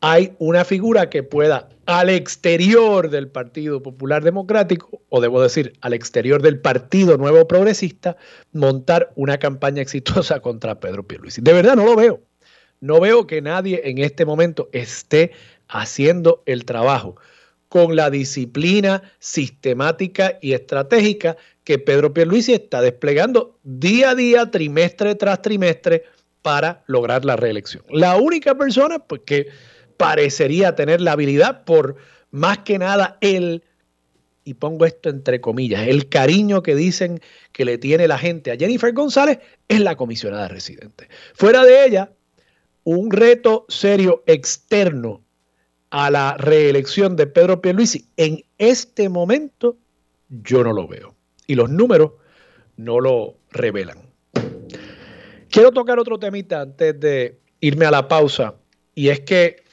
hay 0.00 0.34
una 0.38 0.64
figura 0.64 1.10
que 1.10 1.22
pueda 1.22 1.69
al 1.86 2.08
exterior 2.08 3.10
del 3.10 3.28
Partido 3.28 3.82
Popular 3.82 4.22
Democrático, 4.22 5.02
o 5.08 5.20
debo 5.20 5.42
decir, 5.42 5.72
al 5.80 5.92
exterior 5.92 6.42
del 6.42 6.60
Partido 6.60 7.16
Nuevo 7.16 7.46
Progresista, 7.48 8.16
montar 8.52 9.12
una 9.16 9.38
campaña 9.38 9.82
exitosa 9.82 10.40
contra 10.42 10.80
Pedro 10.80 11.06
Pierluisi. 11.06 11.40
De 11.40 11.52
verdad 11.52 11.76
no 11.76 11.84
lo 11.84 11.96
veo. 11.96 12.20
No 12.80 13.00
veo 13.00 13.26
que 13.26 13.42
nadie 13.42 13.82
en 13.84 13.98
este 13.98 14.24
momento 14.24 14.70
esté 14.72 15.32
haciendo 15.68 16.42
el 16.46 16.64
trabajo 16.64 17.16
con 17.68 17.94
la 17.94 18.10
disciplina 18.10 19.02
sistemática 19.18 20.38
y 20.40 20.54
estratégica 20.54 21.36
que 21.62 21.78
Pedro 21.78 22.12
Pierluisi 22.12 22.54
está 22.54 22.80
desplegando 22.80 23.58
día 23.62 24.10
a 24.10 24.14
día, 24.14 24.50
trimestre 24.50 25.14
tras 25.14 25.42
trimestre, 25.42 26.04
para 26.42 26.82
lograr 26.86 27.24
la 27.24 27.36
reelección. 27.36 27.84
La 27.90 28.16
única 28.16 28.56
persona 28.56 28.98
pues, 28.98 29.22
que 29.24 29.48
parecería 30.00 30.74
tener 30.74 31.02
la 31.02 31.12
habilidad 31.12 31.64
por 31.64 31.96
más 32.30 32.60
que 32.60 32.78
nada 32.78 33.18
el, 33.20 33.62
y 34.44 34.54
pongo 34.54 34.86
esto 34.86 35.10
entre 35.10 35.42
comillas, 35.42 35.86
el 35.86 36.08
cariño 36.08 36.62
que 36.62 36.74
dicen 36.74 37.20
que 37.52 37.66
le 37.66 37.76
tiene 37.76 38.08
la 38.08 38.16
gente 38.16 38.50
a 38.50 38.56
Jennifer 38.56 38.94
González 38.94 39.40
es 39.68 39.80
la 39.80 39.96
comisionada 39.96 40.48
residente. 40.48 41.10
Fuera 41.34 41.66
de 41.66 41.84
ella, 41.84 42.12
un 42.84 43.10
reto 43.10 43.66
serio 43.68 44.22
externo 44.24 45.22
a 45.90 46.10
la 46.10 46.34
reelección 46.38 47.14
de 47.14 47.26
Pedro 47.26 47.60
Pierluisi, 47.60 48.08
en 48.16 48.42
este 48.56 49.10
momento 49.10 49.76
yo 50.30 50.64
no 50.64 50.72
lo 50.72 50.88
veo. 50.88 51.14
Y 51.46 51.56
los 51.56 51.68
números 51.68 52.12
no 52.78 53.00
lo 53.00 53.34
revelan. 53.50 53.98
Quiero 55.50 55.72
tocar 55.72 55.98
otro 55.98 56.18
temita 56.18 56.62
antes 56.62 56.98
de 56.98 57.38
irme 57.60 57.84
a 57.84 57.90
la 57.90 58.08
pausa, 58.08 58.54
y 58.94 59.08
es 59.08 59.20
que 59.20 59.68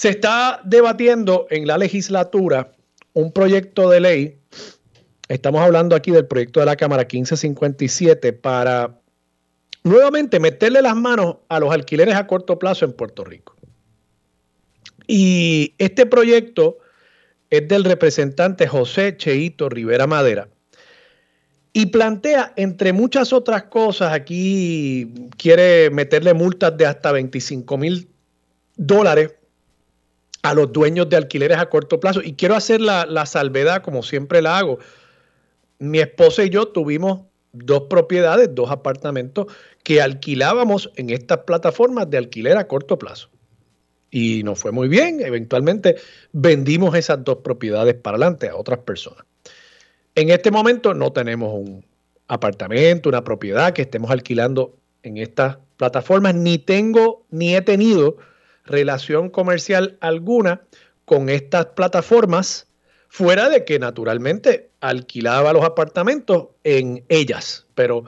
se 0.00 0.08
está 0.08 0.62
debatiendo 0.64 1.46
en 1.50 1.66
la 1.66 1.76
legislatura 1.76 2.72
un 3.12 3.32
proyecto 3.32 3.90
de 3.90 4.00
ley, 4.00 4.38
estamos 5.28 5.60
hablando 5.60 5.94
aquí 5.94 6.10
del 6.10 6.24
proyecto 6.24 6.60
de 6.60 6.64
la 6.64 6.76
Cámara 6.76 7.02
1557, 7.02 8.32
para 8.32 8.98
nuevamente 9.84 10.40
meterle 10.40 10.80
las 10.80 10.96
manos 10.96 11.36
a 11.50 11.60
los 11.60 11.70
alquileres 11.70 12.14
a 12.14 12.26
corto 12.26 12.58
plazo 12.58 12.86
en 12.86 12.94
Puerto 12.94 13.24
Rico. 13.24 13.54
Y 15.06 15.74
este 15.76 16.06
proyecto 16.06 16.78
es 17.50 17.68
del 17.68 17.84
representante 17.84 18.66
José 18.66 19.18
Cheito 19.18 19.68
Rivera 19.68 20.06
Madera 20.06 20.48
y 21.74 21.84
plantea, 21.84 22.54
entre 22.56 22.94
muchas 22.94 23.34
otras 23.34 23.64
cosas, 23.64 24.14
aquí 24.14 25.12
quiere 25.36 25.90
meterle 25.90 26.32
multas 26.32 26.74
de 26.78 26.86
hasta 26.86 27.12
25 27.12 27.76
mil 27.76 28.08
dólares 28.78 29.34
a 30.42 30.54
los 30.54 30.72
dueños 30.72 31.08
de 31.08 31.16
alquileres 31.16 31.58
a 31.58 31.68
corto 31.68 32.00
plazo. 32.00 32.22
Y 32.22 32.34
quiero 32.34 32.54
hacer 32.54 32.80
la, 32.80 33.06
la 33.06 33.26
salvedad, 33.26 33.82
como 33.82 34.02
siempre 34.02 34.42
la 34.42 34.58
hago. 34.58 34.78
Mi 35.78 35.98
esposa 35.98 36.44
y 36.44 36.50
yo 36.50 36.68
tuvimos 36.68 37.20
dos 37.52 37.84
propiedades, 37.90 38.54
dos 38.54 38.70
apartamentos 38.70 39.46
que 39.82 40.00
alquilábamos 40.00 40.90
en 40.96 41.10
estas 41.10 41.38
plataformas 41.38 42.08
de 42.10 42.18
alquiler 42.18 42.56
a 42.56 42.68
corto 42.68 42.98
plazo 42.98 43.30
y 44.10 44.42
nos 44.42 44.58
fue 44.58 44.72
muy 44.72 44.88
bien. 44.88 45.20
Eventualmente 45.20 45.96
vendimos 46.32 46.94
esas 46.94 47.24
dos 47.24 47.38
propiedades 47.38 47.94
para 47.94 48.16
adelante 48.16 48.48
a 48.48 48.56
otras 48.56 48.80
personas. 48.80 49.24
En 50.14 50.30
este 50.30 50.50
momento 50.50 50.94
no 50.94 51.12
tenemos 51.12 51.54
un 51.54 51.84
apartamento, 52.28 53.08
una 53.08 53.24
propiedad 53.24 53.72
que 53.72 53.82
estemos 53.82 54.10
alquilando 54.10 54.76
en 55.02 55.16
estas 55.16 55.58
plataformas, 55.76 56.34
ni 56.34 56.58
tengo 56.58 57.24
ni 57.30 57.54
he 57.54 57.62
tenido 57.62 58.16
relación 58.64 59.30
comercial 59.30 59.96
alguna 60.00 60.62
con 61.04 61.28
estas 61.28 61.66
plataformas, 61.66 62.68
fuera 63.08 63.48
de 63.48 63.64
que 63.64 63.78
naturalmente 63.78 64.70
alquilaba 64.80 65.52
los 65.52 65.64
apartamentos 65.64 66.48
en 66.62 67.04
ellas, 67.08 67.66
pero 67.74 68.04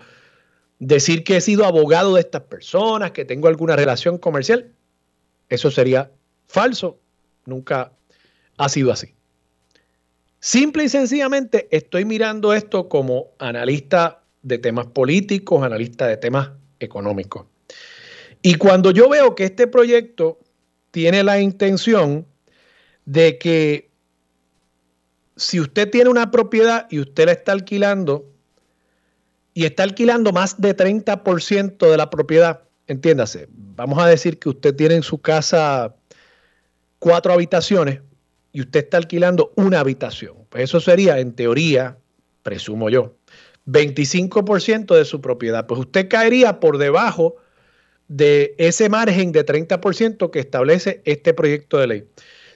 decir 0.78 1.24
que 1.24 1.36
he 1.36 1.40
sido 1.40 1.64
abogado 1.64 2.14
de 2.14 2.20
estas 2.20 2.42
personas, 2.42 3.10
que 3.10 3.24
tengo 3.24 3.48
alguna 3.48 3.76
relación 3.76 4.18
comercial, 4.18 4.72
eso 5.48 5.70
sería 5.70 6.10
falso, 6.46 6.98
nunca 7.44 7.92
ha 8.56 8.68
sido 8.68 8.92
así. 8.92 9.14
Simple 10.38 10.84
y 10.84 10.88
sencillamente 10.88 11.68
estoy 11.70 12.04
mirando 12.04 12.52
esto 12.52 12.88
como 12.88 13.28
analista 13.38 14.22
de 14.42 14.58
temas 14.58 14.86
políticos, 14.86 15.62
analista 15.62 16.06
de 16.06 16.16
temas 16.16 16.50
económicos. 16.80 17.46
Y 18.42 18.56
cuando 18.56 18.90
yo 18.90 19.08
veo 19.08 19.34
que 19.34 19.44
este 19.44 19.66
proyecto 19.66 20.40
tiene 20.90 21.22
la 21.22 21.40
intención 21.40 22.26
de 23.04 23.38
que 23.38 23.90
si 25.36 25.60
usted 25.60 25.90
tiene 25.90 26.10
una 26.10 26.30
propiedad 26.30 26.86
y 26.90 27.00
usted 27.00 27.26
la 27.26 27.32
está 27.32 27.52
alquilando 27.52 28.26
y 29.54 29.64
está 29.64 29.84
alquilando 29.84 30.32
más 30.32 30.60
de 30.60 30.76
30% 30.76 31.90
de 31.90 31.96
la 31.96 32.10
propiedad, 32.10 32.62
entiéndase, 32.86 33.48
vamos 33.50 33.98
a 33.98 34.06
decir 34.06 34.38
que 34.38 34.48
usted 34.48 34.74
tiene 34.74 34.96
en 34.96 35.02
su 35.02 35.18
casa 35.18 35.94
cuatro 36.98 37.32
habitaciones 37.32 38.00
y 38.52 38.60
usted 38.60 38.84
está 38.84 38.96
alquilando 38.98 39.52
una 39.56 39.80
habitación. 39.80 40.36
Pues 40.48 40.64
eso 40.64 40.80
sería, 40.80 41.18
en 41.18 41.32
teoría, 41.32 41.96
presumo 42.42 42.90
yo, 42.90 43.16
25% 43.66 44.94
de 44.94 45.04
su 45.04 45.20
propiedad. 45.20 45.66
Pues 45.66 45.80
usted 45.80 46.08
caería 46.08 46.60
por 46.60 46.78
debajo 46.78 47.36
de 48.08 48.54
ese 48.58 48.88
margen 48.88 49.32
de 49.32 49.44
30% 49.44 50.30
que 50.30 50.40
establece 50.40 51.02
este 51.04 51.34
proyecto 51.34 51.78
de 51.78 51.86
ley. 51.86 52.04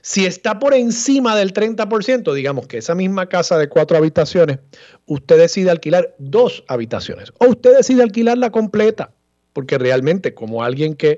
Si 0.01 0.25
está 0.25 0.59
por 0.59 0.73
encima 0.73 1.35
del 1.35 1.53
30%, 1.53 2.33
digamos 2.33 2.67
que 2.67 2.77
esa 2.77 2.95
misma 2.95 3.27
casa 3.27 3.57
de 3.57 3.67
cuatro 3.67 3.97
habitaciones, 3.97 4.59
usted 5.05 5.37
decide 5.37 5.71
alquilar 5.71 6.15
dos 6.17 6.63
habitaciones 6.67 7.33
o 7.39 7.47
usted 7.47 7.75
decide 7.75 8.03
alquilarla 8.03 8.51
completa 8.51 9.11
porque 9.57 9.79
realmente 9.79 10.35
como 10.35 10.63
alguien 10.63 10.93
que 10.93 11.17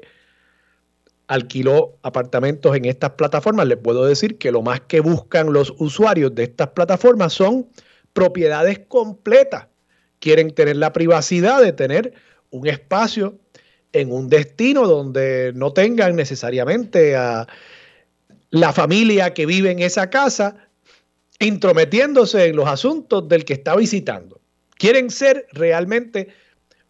alquiló 1.27 1.97
apartamentos 2.03 2.73
en 2.73 2.85
estas 2.85 3.09
plataformas, 3.11 3.67
les 3.67 3.77
puedo 3.77 4.05
decir 4.05 4.37
que 4.37 4.49
lo 4.49 4.61
más 4.61 4.79
que 4.79 5.01
buscan 5.01 5.51
los 5.51 5.73
usuarios 5.77 6.33
de 6.33 6.43
estas 6.43 6.69
plataformas 6.69 7.33
son 7.33 7.67
propiedades 8.13 8.79
completas. 8.87 9.67
Quieren 10.19 10.55
tener 10.55 10.77
la 10.77 10.93
privacidad 10.93 11.61
de 11.61 11.73
tener 11.73 12.13
un 12.49 12.65
espacio 12.65 13.37
en 13.93 14.11
un 14.11 14.29
destino 14.29 14.87
donde 14.87 15.51
no 15.55 15.73
tengan 15.73 16.15
necesariamente 16.15 17.15
a 17.15 17.47
la 18.51 18.73
familia 18.73 19.33
que 19.33 19.45
vive 19.45 19.71
en 19.71 19.79
esa 19.79 20.09
casa 20.09 20.69
intrometiéndose 21.39 22.47
en 22.47 22.55
los 22.55 22.67
asuntos 22.67 23.27
del 23.27 23.45
que 23.45 23.53
está 23.53 23.75
visitando. 23.75 24.41
Quieren 24.77 25.09
ser 25.09 25.47
realmente 25.53 26.29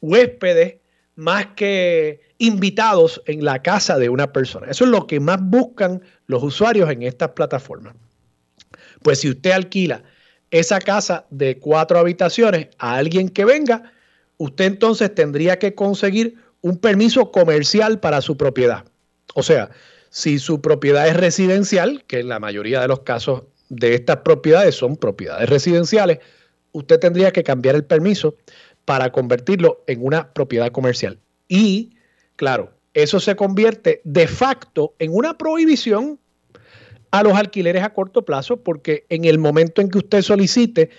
huéspedes 0.01 0.77
más 1.15 1.47
que 1.55 2.21
invitados 2.37 3.21
en 3.25 3.43
la 3.43 3.61
casa 3.61 3.97
de 3.97 4.09
una 4.09 4.31
persona. 4.31 4.67
Eso 4.69 4.85
es 4.85 4.91
lo 4.91 5.05
que 5.05 5.19
más 5.19 5.39
buscan 5.41 6.01
los 6.27 6.41
usuarios 6.41 6.89
en 6.89 7.03
estas 7.03 7.29
plataformas. 7.29 7.95
Pues 9.03 9.19
si 9.19 9.29
usted 9.29 9.51
alquila 9.51 10.03
esa 10.51 10.79
casa 10.79 11.25
de 11.29 11.59
cuatro 11.59 11.99
habitaciones 11.99 12.69
a 12.79 12.95
alguien 12.95 13.29
que 13.29 13.45
venga, 13.45 13.91
usted 14.37 14.65
entonces 14.65 15.13
tendría 15.13 15.59
que 15.59 15.75
conseguir 15.75 16.37
un 16.61 16.77
permiso 16.77 17.31
comercial 17.31 17.99
para 17.99 18.21
su 18.21 18.37
propiedad. 18.37 18.85
O 19.35 19.43
sea, 19.43 19.69
si 20.09 20.39
su 20.39 20.61
propiedad 20.61 21.07
es 21.07 21.15
residencial, 21.15 22.03
que 22.07 22.19
en 22.19 22.29
la 22.29 22.39
mayoría 22.39 22.81
de 22.81 22.87
los 22.87 23.01
casos 23.01 23.43
de 23.69 23.95
estas 23.95 24.17
propiedades 24.17 24.75
son 24.75 24.97
propiedades 24.97 25.49
residenciales, 25.49 26.19
usted 26.71 26.99
tendría 26.99 27.31
que 27.31 27.43
cambiar 27.43 27.75
el 27.75 27.85
permiso 27.85 28.35
para 28.85 29.11
convertirlo 29.11 29.83
en 29.87 30.03
una 30.03 30.33
propiedad 30.33 30.71
comercial. 30.71 31.19
Y, 31.47 31.91
claro, 32.35 32.73
eso 32.93 33.19
se 33.19 33.35
convierte 33.35 34.01
de 34.03 34.27
facto 34.27 34.95
en 34.99 35.13
una 35.13 35.37
prohibición 35.37 36.19
a 37.11 37.23
los 37.23 37.33
alquileres 37.33 37.83
a 37.83 37.93
corto 37.93 38.25
plazo 38.25 38.57
porque 38.57 39.05
en 39.09 39.25
el 39.25 39.37
momento 39.37 39.81
en 39.81 39.89
que 39.89 39.99
usted 39.99 40.21
solicite 40.21 40.89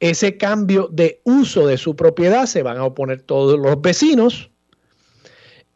ese 0.00 0.36
cambio 0.36 0.88
de 0.92 1.20
uso 1.24 1.66
de 1.66 1.78
su 1.78 1.96
propiedad 1.96 2.46
se 2.46 2.62
van 2.62 2.76
a 2.76 2.84
oponer 2.84 3.22
todos 3.22 3.58
los 3.58 3.80
vecinos 3.80 4.50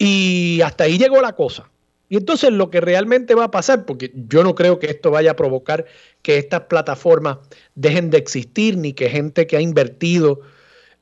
y 0.03 0.63
hasta 0.63 0.85
ahí 0.85 0.97
llegó 0.97 1.21
la 1.21 1.35
cosa. 1.35 1.71
Y 2.09 2.17
entonces 2.17 2.51
lo 2.51 2.71
que 2.71 2.81
realmente 2.81 3.35
va 3.35 3.45
a 3.45 3.51
pasar, 3.51 3.85
porque 3.85 4.11
yo 4.15 4.43
no 4.43 4.55
creo 4.55 4.79
que 4.79 4.87
esto 4.87 5.11
vaya 5.11 5.33
a 5.33 5.37
provocar 5.37 5.85
que 6.23 6.39
estas 6.39 6.63
plataformas 6.63 7.37
dejen 7.75 8.09
de 8.09 8.17
existir, 8.17 8.79
ni 8.79 8.95
que 8.95 9.11
gente 9.11 9.47
que 9.47 9.59
ha 9.59 9.61
invertido 9.61 10.41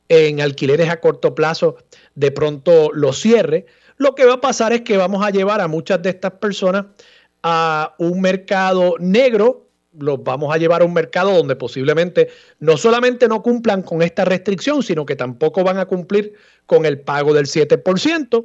en 0.09 0.41
alquileres 0.41 0.91
a 0.91 0.99
corto 0.99 1.37
plazo 1.37 1.77
de 2.17 2.33
pronto 2.33 2.91
lo 2.93 3.13
cierre, 3.13 3.67
lo 3.99 4.17
que 4.17 4.25
va 4.25 4.35
a 4.35 4.41
pasar 4.41 4.73
es 4.73 4.81
que 4.81 4.97
vamos 4.97 5.25
a 5.25 5.31
llevar 5.31 5.61
a 5.61 5.69
muchas 5.69 6.03
de 6.03 6.11
estas 6.11 6.33
personas 6.33 6.87
a 7.45 7.95
un 7.99 8.21
mercado 8.21 8.97
negro, 8.99 9.69
los 9.97 10.25
vamos 10.25 10.53
a 10.53 10.59
llevar 10.59 10.83
a 10.83 10.85
un 10.85 10.93
mercado 10.93 11.33
donde 11.37 11.55
posiblemente 11.55 12.31
no 12.59 12.77
solamente 12.77 13.29
no 13.29 13.45
cumplan 13.45 13.83
con 13.83 14.03
esta 14.03 14.25
restricción, 14.25 14.83
sino 14.83 15.07
que 15.07 15.15
tampoco 15.15 15.63
van 15.63 15.79
a 15.79 15.87
cumplir 15.87 16.35
con 16.67 16.85
el 16.85 17.01
pago 17.01 17.33
del 17.33 17.47
7%. 17.47 18.45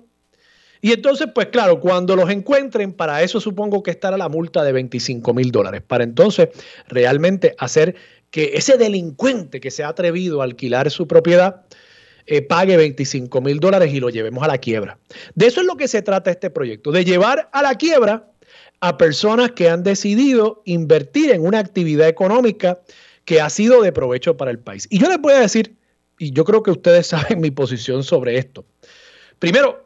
Y 0.83 0.91
entonces, 0.91 1.29
pues 1.33 1.47
claro, 1.47 1.79
cuando 1.79 2.13
los 2.13 2.29
encuentren, 2.29 2.91
para 2.91 3.23
eso 3.23 3.39
supongo 3.39 3.81
que 3.81 3.91
estará 3.91 4.17
la 4.17 4.27
multa 4.27 4.65
de 4.65 4.73
25 4.73 5.33
mil 5.33 5.49
dólares, 5.49 5.81
para 5.81 6.03
entonces 6.03 6.49
realmente 6.89 7.55
hacer 7.57 7.95
que 8.31 8.51
ese 8.55 8.77
delincuente 8.77 9.61
que 9.61 9.71
se 9.71 9.85
ha 9.85 9.87
atrevido 9.87 10.41
a 10.41 10.43
alquilar 10.43 10.91
su 10.91 11.07
propiedad 11.07 11.61
eh, 12.25 12.41
pague 12.41 12.75
25 12.75 13.39
mil 13.39 13.61
dólares 13.61 13.93
y 13.93 14.01
lo 14.01 14.09
llevemos 14.09 14.43
a 14.43 14.47
la 14.47 14.57
quiebra. 14.57 14.97
De 15.35 15.47
eso 15.47 15.61
es 15.61 15.67
lo 15.67 15.77
que 15.77 15.87
se 15.87 16.01
trata 16.01 16.31
este 16.31 16.49
proyecto, 16.49 16.91
de 16.91 17.05
llevar 17.05 17.49
a 17.53 17.61
la 17.61 17.75
quiebra 17.75 18.29
a 18.81 18.97
personas 18.97 19.51
que 19.51 19.69
han 19.69 19.83
decidido 19.83 20.63
invertir 20.65 21.31
en 21.31 21.45
una 21.47 21.59
actividad 21.59 22.09
económica 22.09 22.81
que 23.23 23.39
ha 23.39 23.49
sido 23.49 23.81
de 23.83 23.93
provecho 23.93 24.35
para 24.35 24.51
el 24.51 24.59
país. 24.59 24.85
Y 24.89 24.99
yo 24.99 25.07
les 25.07 25.21
voy 25.21 25.31
a 25.31 25.39
decir, 25.39 25.77
y 26.19 26.33
yo 26.33 26.43
creo 26.43 26.61
que 26.61 26.71
ustedes 26.71 27.07
saben 27.15 27.39
mi 27.39 27.51
posición 27.51 28.03
sobre 28.03 28.37
esto. 28.37 28.65
Primero, 29.39 29.82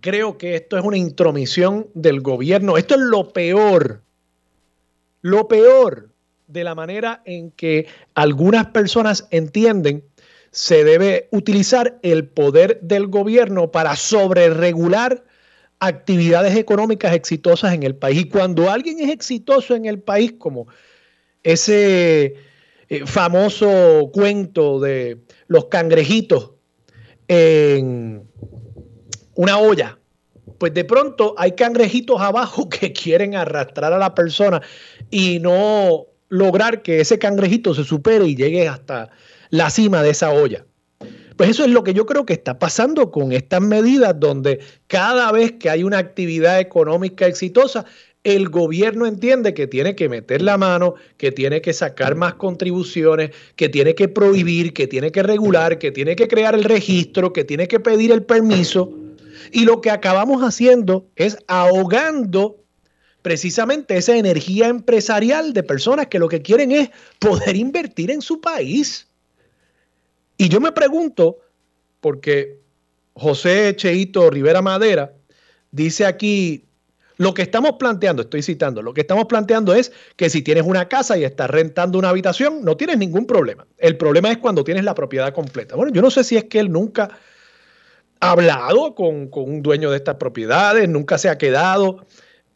creo 0.00 0.38
que 0.38 0.56
esto 0.56 0.78
es 0.78 0.84
una 0.84 0.96
intromisión 0.96 1.88
del 1.94 2.20
gobierno. 2.20 2.76
Esto 2.76 2.94
es 2.94 3.00
lo 3.00 3.32
peor, 3.32 4.02
lo 5.22 5.48
peor 5.48 6.10
de 6.46 6.64
la 6.64 6.74
manera 6.74 7.22
en 7.24 7.50
que 7.52 7.86
algunas 8.14 8.66
personas 8.66 9.28
entienden 9.30 10.04
se 10.50 10.82
debe 10.82 11.28
utilizar 11.30 11.98
el 12.02 12.26
poder 12.26 12.80
del 12.80 13.06
gobierno 13.06 13.70
para 13.70 13.94
sobreregular 13.94 15.24
actividades 15.78 16.56
económicas 16.56 17.14
exitosas 17.14 17.72
en 17.72 17.84
el 17.84 17.94
país. 17.94 18.22
Y 18.22 18.28
cuando 18.28 18.68
alguien 18.68 19.00
es 19.00 19.10
exitoso 19.10 19.74
en 19.76 19.86
el 19.86 20.00
país, 20.00 20.34
como 20.38 20.66
ese 21.42 22.34
eh, 22.88 23.06
famoso 23.06 24.10
cuento 24.12 24.80
de 24.80 25.18
los 25.46 25.66
cangrejitos 25.66 26.50
en 27.28 28.24
una 29.40 29.56
olla, 29.56 29.98
pues 30.58 30.74
de 30.74 30.84
pronto 30.84 31.34
hay 31.38 31.52
cangrejitos 31.52 32.20
abajo 32.20 32.68
que 32.68 32.92
quieren 32.92 33.34
arrastrar 33.34 33.90
a 33.90 33.98
la 33.98 34.14
persona 34.14 34.60
y 35.10 35.38
no 35.40 36.08
lograr 36.28 36.82
que 36.82 37.00
ese 37.00 37.18
cangrejito 37.18 37.74
se 37.74 37.84
supere 37.84 38.26
y 38.26 38.36
llegue 38.36 38.68
hasta 38.68 39.08
la 39.48 39.70
cima 39.70 40.02
de 40.02 40.10
esa 40.10 40.30
olla. 40.30 40.66
Pues 41.38 41.48
eso 41.48 41.64
es 41.64 41.70
lo 41.70 41.82
que 41.82 41.94
yo 41.94 42.04
creo 42.04 42.26
que 42.26 42.34
está 42.34 42.58
pasando 42.58 43.10
con 43.10 43.32
estas 43.32 43.62
medidas 43.62 44.14
donde 44.20 44.60
cada 44.88 45.32
vez 45.32 45.52
que 45.52 45.70
hay 45.70 45.84
una 45.84 45.96
actividad 45.96 46.60
económica 46.60 47.26
exitosa, 47.26 47.86
el 48.24 48.50
gobierno 48.50 49.06
entiende 49.06 49.54
que 49.54 49.66
tiene 49.66 49.96
que 49.96 50.10
meter 50.10 50.42
la 50.42 50.58
mano, 50.58 50.96
que 51.16 51.32
tiene 51.32 51.62
que 51.62 51.72
sacar 51.72 52.14
más 52.14 52.34
contribuciones, 52.34 53.30
que 53.56 53.70
tiene 53.70 53.94
que 53.94 54.08
prohibir, 54.08 54.74
que 54.74 54.86
tiene 54.86 55.10
que 55.10 55.22
regular, 55.22 55.78
que 55.78 55.90
tiene 55.90 56.14
que 56.14 56.28
crear 56.28 56.54
el 56.54 56.64
registro, 56.64 57.32
que 57.32 57.44
tiene 57.44 57.66
que 57.66 57.80
pedir 57.80 58.12
el 58.12 58.22
permiso. 58.22 58.99
Y 59.52 59.64
lo 59.64 59.80
que 59.80 59.90
acabamos 59.90 60.42
haciendo 60.42 61.08
es 61.16 61.38
ahogando 61.46 62.56
precisamente 63.22 63.96
esa 63.96 64.16
energía 64.16 64.68
empresarial 64.68 65.52
de 65.52 65.62
personas 65.62 66.06
que 66.06 66.18
lo 66.18 66.28
que 66.28 66.42
quieren 66.42 66.72
es 66.72 66.90
poder 67.18 67.56
invertir 67.56 68.10
en 68.10 68.22
su 68.22 68.40
país. 68.40 69.08
Y 70.36 70.48
yo 70.48 70.60
me 70.60 70.72
pregunto, 70.72 71.38
porque 72.00 72.60
José 73.12 73.74
Cheito 73.76 74.30
Rivera 74.30 74.62
Madera 74.62 75.12
dice 75.70 76.06
aquí, 76.06 76.64
lo 77.18 77.34
que 77.34 77.42
estamos 77.42 77.72
planteando, 77.78 78.22
estoy 78.22 78.42
citando, 78.42 78.80
lo 78.80 78.94
que 78.94 79.02
estamos 79.02 79.26
planteando 79.26 79.74
es 79.74 79.92
que 80.16 80.30
si 80.30 80.40
tienes 80.40 80.64
una 80.64 80.88
casa 80.88 81.18
y 81.18 81.24
estás 81.24 81.50
rentando 81.50 81.98
una 81.98 82.08
habitación, 82.08 82.64
no 82.64 82.78
tienes 82.78 82.96
ningún 82.96 83.26
problema. 83.26 83.66
El 83.76 83.98
problema 83.98 84.30
es 84.30 84.38
cuando 84.38 84.64
tienes 84.64 84.84
la 84.84 84.94
propiedad 84.94 85.34
completa. 85.34 85.76
Bueno, 85.76 85.92
yo 85.92 86.00
no 86.00 86.10
sé 86.10 86.24
si 86.24 86.38
es 86.38 86.44
que 86.44 86.60
él 86.60 86.72
nunca 86.72 87.10
hablado 88.20 88.94
con, 88.94 89.30
un 89.32 89.62
dueño 89.62 89.90
de 89.90 89.96
estas 89.96 90.16
propiedades, 90.16 90.88
nunca 90.88 91.18
se 91.18 91.28
ha 91.28 91.38
quedado 91.38 92.06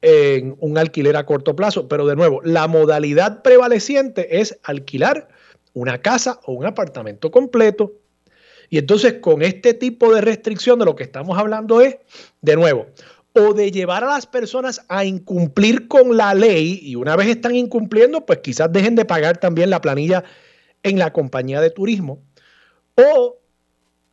en 0.02 0.56
un 0.60 0.76
alquiler 0.76 1.16
a 1.16 1.24
corto 1.24 1.56
plazo, 1.56 1.88
pero 1.88 2.06
de 2.06 2.14
nuevo, 2.14 2.42
la 2.44 2.68
modalidad 2.68 3.42
prevaleciente 3.42 4.40
es 4.40 4.58
alquilar 4.62 5.28
una 5.72 6.02
casa 6.02 6.40
o 6.44 6.52
un 6.52 6.66
apartamento 6.66 7.30
completo. 7.30 7.94
Y 8.68 8.78
entonces 8.78 9.14
con 9.20 9.42
este 9.42 9.72
tipo 9.72 10.14
de 10.14 10.20
restricción 10.20 10.78
de 10.78 10.84
lo 10.84 10.94
que 10.94 11.04
estamos 11.04 11.38
hablando 11.38 11.80
es, 11.80 11.96
de 12.42 12.56
nuevo, 12.56 12.86
o 13.32 13.54
de 13.54 13.70
llevar 13.70 14.04
a 14.04 14.08
las 14.08 14.26
personas 14.26 14.84
a 14.88 15.04
incumplir 15.04 15.88
con 15.88 16.16
la 16.16 16.34
ley 16.34 16.80
y 16.82 16.94
una 16.96 17.16
vez 17.16 17.28
están 17.28 17.54
incumpliendo, 17.56 18.24
pues 18.26 18.40
quizás 18.40 18.72
dejen 18.72 18.94
de 18.94 19.04
pagar 19.04 19.38
también 19.38 19.70
la 19.70 19.80
planilla 19.80 20.22
en 20.82 20.98
la 20.98 21.12
compañía 21.12 21.60
de 21.60 21.70
turismo, 21.70 22.22
o 22.94 23.38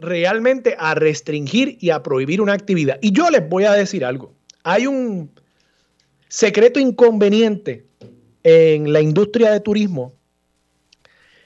realmente 0.01 0.75
a 0.77 0.95
restringir 0.95 1.77
y 1.79 1.91
a 1.91 2.03
prohibir 2.03 2.41
una 2.41 2.53
actividad. 2.53 2.97
Y 3.01 3.11
yo 3.11 3.29
les 3.29 3.47
voy 3.47 3.63
a 3.65 3.73
decir 3.73 4.03
algo. 4.03 4.33
Hay 4.63 4.87
un 4.87 5.31
secreto 6.27 6.79
inconveniente 6.79 7.85
en 8.43 8.91
la 8.91 9.01
industria 9.01 9.51
de 9.51 9.59
turismo 9.59 10.13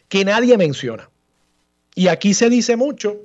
que 0.08 0.24
nadie 0.24 0.58
menciona. 0.58 1.10
Y 1.96 2.08
aquí 2.08 2.34
se 2.34 2.50
dice 2.50 2.76
mucho, 2.76 3.18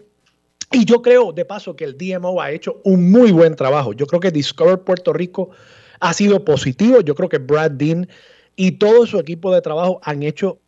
y 0.73 0.85
yo 0.85 1.03
creo 1.03 1.33
de 1.33 1.45
paso 1.45 1.75
que 1.75 1.85
el 1.85 1.99
DMO 1.99 2.41
ha 2.41 2.53
hecho 2.53 2.81
un 2.85 3.11
muy 3.11 3.33
buen 3.33 3.57
trabajo. 3.57 3.93
Yo 3.93 4.07
creo 4.07 4.21
que 4.21 4.31
Discover 4.31 4.81
Puerto 4.81 5.13
Rico 5.13 5.51
ha 5.99 6.13
sido 6.13 6.45
positivo. 6.45 7.01
Yo 7.01 7.15
creo 7.15 7.29
que 7.29 7.39
Brad 7.39 7.73
Dean 7.73 8.09
y 8.55 8.73
todo 8.73 9.07
su 9.07 9.19
equipo 9.19 9.53
de 9.53 9.63
trabajo 9.63 10.01
han 10.05 10.23
hecho 10.23 10.60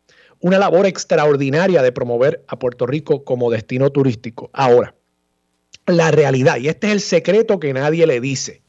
una 0.43 0.59
labor 0.59 0.85
extraordinaria 0.85 1.81
de 1.81 1.93
promover 1.93 2.43
a 2.47 2.59
Puerto 2.59 2.85
Rico 2.85 3.23
como 3.23 3.49
destino 3.49 3.91
turístico. 3.91 4.49
Ahora, 4.51 4.93
la 5.87 6.11
realidad, 6.11 6.57
y 6.57 6.67
este 6.67 6.87
es 6.87 6.93
el 6.93 6.99
secreto 6.99 7.61
que 7.61 7.71
nadie 7.71 8.05
le 8.05 8.19
dice, 8.19 8.61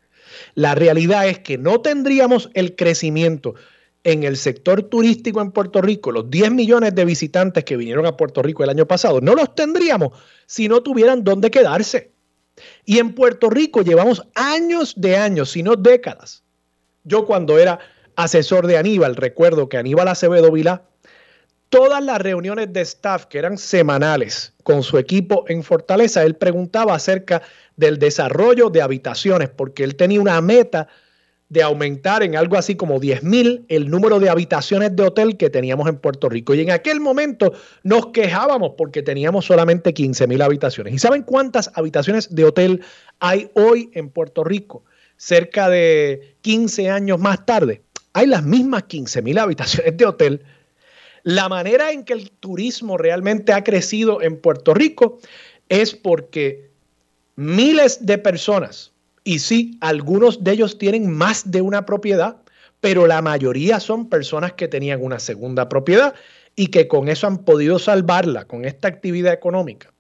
la 0.55 0.77
realidad 0.77 1.27
es 1.27 1.41
que 1.41 1.59
no 1.59 1.81
tendríamos 1.81 2.49
el 2.55 2.77
crecimiento 2.77 3.57
en 4.05 4.23
el 4.23 4.37
sector 4.37 4.85
turístico 4.85 5.41
en 5.41 5.51
Puerto 5.51 5.83
Rico, 5.83 6.13
los 6.13 6.31
10 6.31 6.53
millones 6.53 6.95
de 6.95 7.05
visitantes 7.05 7.65
que 7.65 7.77
vinieron 7.77 8.07
a 8.07 8.17
Puerto 8.17 8.41
Rico 8.41 8.63
el 8.63 8.71
año 8.71 8.87
pasado, 8.87 9.21
no 9.21 9.35
los 9.35 9.57
tendríamos 9.57 10.17
si 10.47 10.69
no 10.69 10.81
tuvieran 10.81 11.25
dónde 11.25 11.51
quedarse. 11.51 12.13
Y 12.85 13.01
en 13.01 13.17
Puerto 13.17 13.51
Rico 13.51 13.83
llevamos 13.83 14.23
años 14.37 14.95
de 14.97 15.17
años, 15.17 15.51
si 15.51 15.65
no 15.65 15.75
décadas. 15.75 16.45
Yo 17.03 17.27
cuando 17.27 17.59
era 17.59 17.81
asesor 18.15 18.69
de 18.69 18.79
Aníbal, 18.79 19.17
recuerdo 19.17 19.69
que 19.69 19.77
Aníbal 19.77 20.07
Acevedo 20.07 20.53
Vilá 20.53 20.85
todas 21.75 22.05
las 22.05 22.21
reuniones 22.21 22.73
de 22.73 22.83
staff 22.83 23.27
que 23.27 23.37
eran 23.37 23.59
semanales 23.59 24.53
con 24.63 24.85
su 24.85 24.97
equipo 24.97 25.45
en 25.49 25.65
Fortaleza, 25.65 26.23
él 26.23 26.37
preguntaba 26.37 26.95
acerca 26.95 27.43
del 27.75 27.99
desarrollo 27.99 28.71
de 28.71 28.81
habitaciones, 28.81 29.49
porque 29.49 29.83
él 29.83 29.97
tenía 29.97 30.21
una 30.21 30.41
meta 30.41 30.87
de 31.49 31.65
aumentar 31.65 32.23
en 32.23 32.37
algo 32.37 32.57
así 32.57 32.77
como 32.77 33.01
10 33.01 33.25
mil 33.25 33.67
el 33.69 33.91
número 33.91 34.21
de 34.21 34.31
habitaciones 34.31 34.95
de 34.95 35.03
hotel 35.03 35.37
que 35.37 35.51
teníamos 35.51 35.89
en 35.89 35.97
Puerto 35.97 36.29
Rico. 36.29 36.55
Y 36.55 36.61
en 36.61 36.71
aquel 36.71 37.01
momento 37.01 37.53
nos 37.83 38.07
quejábamos 38.07 38.75
porque 38.79 39.03
teníamos 39.03 39.45
solamente 39.45 39.93
15 39.93 40.29
mil 40.29 40.43
habitaciones. 40.43 40.95
¿Y 40.95 41.01
saben 41.01 41.25
cuántas 41.25 41.73
habitaciones 41.75 42.33
de 42.33 42.45
hotel 42.45 42.83
hay 43.19 43.51
hoy 43.55 43.91
en 43.95 44.11
Puerto 44.11 44.45
Rico? 44.45 44.85
Cerca 45.17 45.69
de 45.69 46.37
15 46.43 46.89
años 46.91 47.19
más 47.19 47.45
tarde. 47.45 47.83
Hay 48.13 48.29
las 48.29 48.45
mismas 48.45 48.85
15 48.85 49.23
mil 49.23 49.39
habitaciones 49.39 49.97
de 49.97 50.07
hotel. 50.07 50.45
La 51.25 51.49
manera 51.49 51.91
en 51.91 52.05
que 52.05 52.13
el 52.13 52.31
turismo 52.31 52.97
realmente 52.97 53.53
ha 53.53 53.65
crecido 53.65 54.23
en 54.23 54.41
Puerto 54.41 54.75
Rico 54.75 55.19
es 55.69 55.95
porque 55.95 56.71
miles 57.37 58.07
de 58.07 58.19
personas 58.19 58.93
y 59.25 59.39
sí, 59.39 59.79
algunos 59.81 60.45
de 60.45 60.53
ellos 60.53 60.77
tienen 60.77 61.11
más 61.11 61.51
de 61.51 61.63
una 61.63 61.87
propiedad, 61.87 62.37
pero 62.81 63.07
la 63.07 63.23
mayoría 63.23 63.81
son 63.81 64.11
personas 64.11 64.53
que 64.53 64.69
tenían 64.69 65.03
una 65.03 65.19
segunda 65.19 65.71
propiedad 65.71 66.15
y 66.55 66.67
que 66.67 66.87
con 66.87 67.09
eso 67.09 67.27
han 67.27 67.39
podido 67.39 67.79
salvarla, 67.79 68.45
con 68.45 68.67
esta 68.67 68.89
actividad 68.89 69.33
económica. 69.33 69.91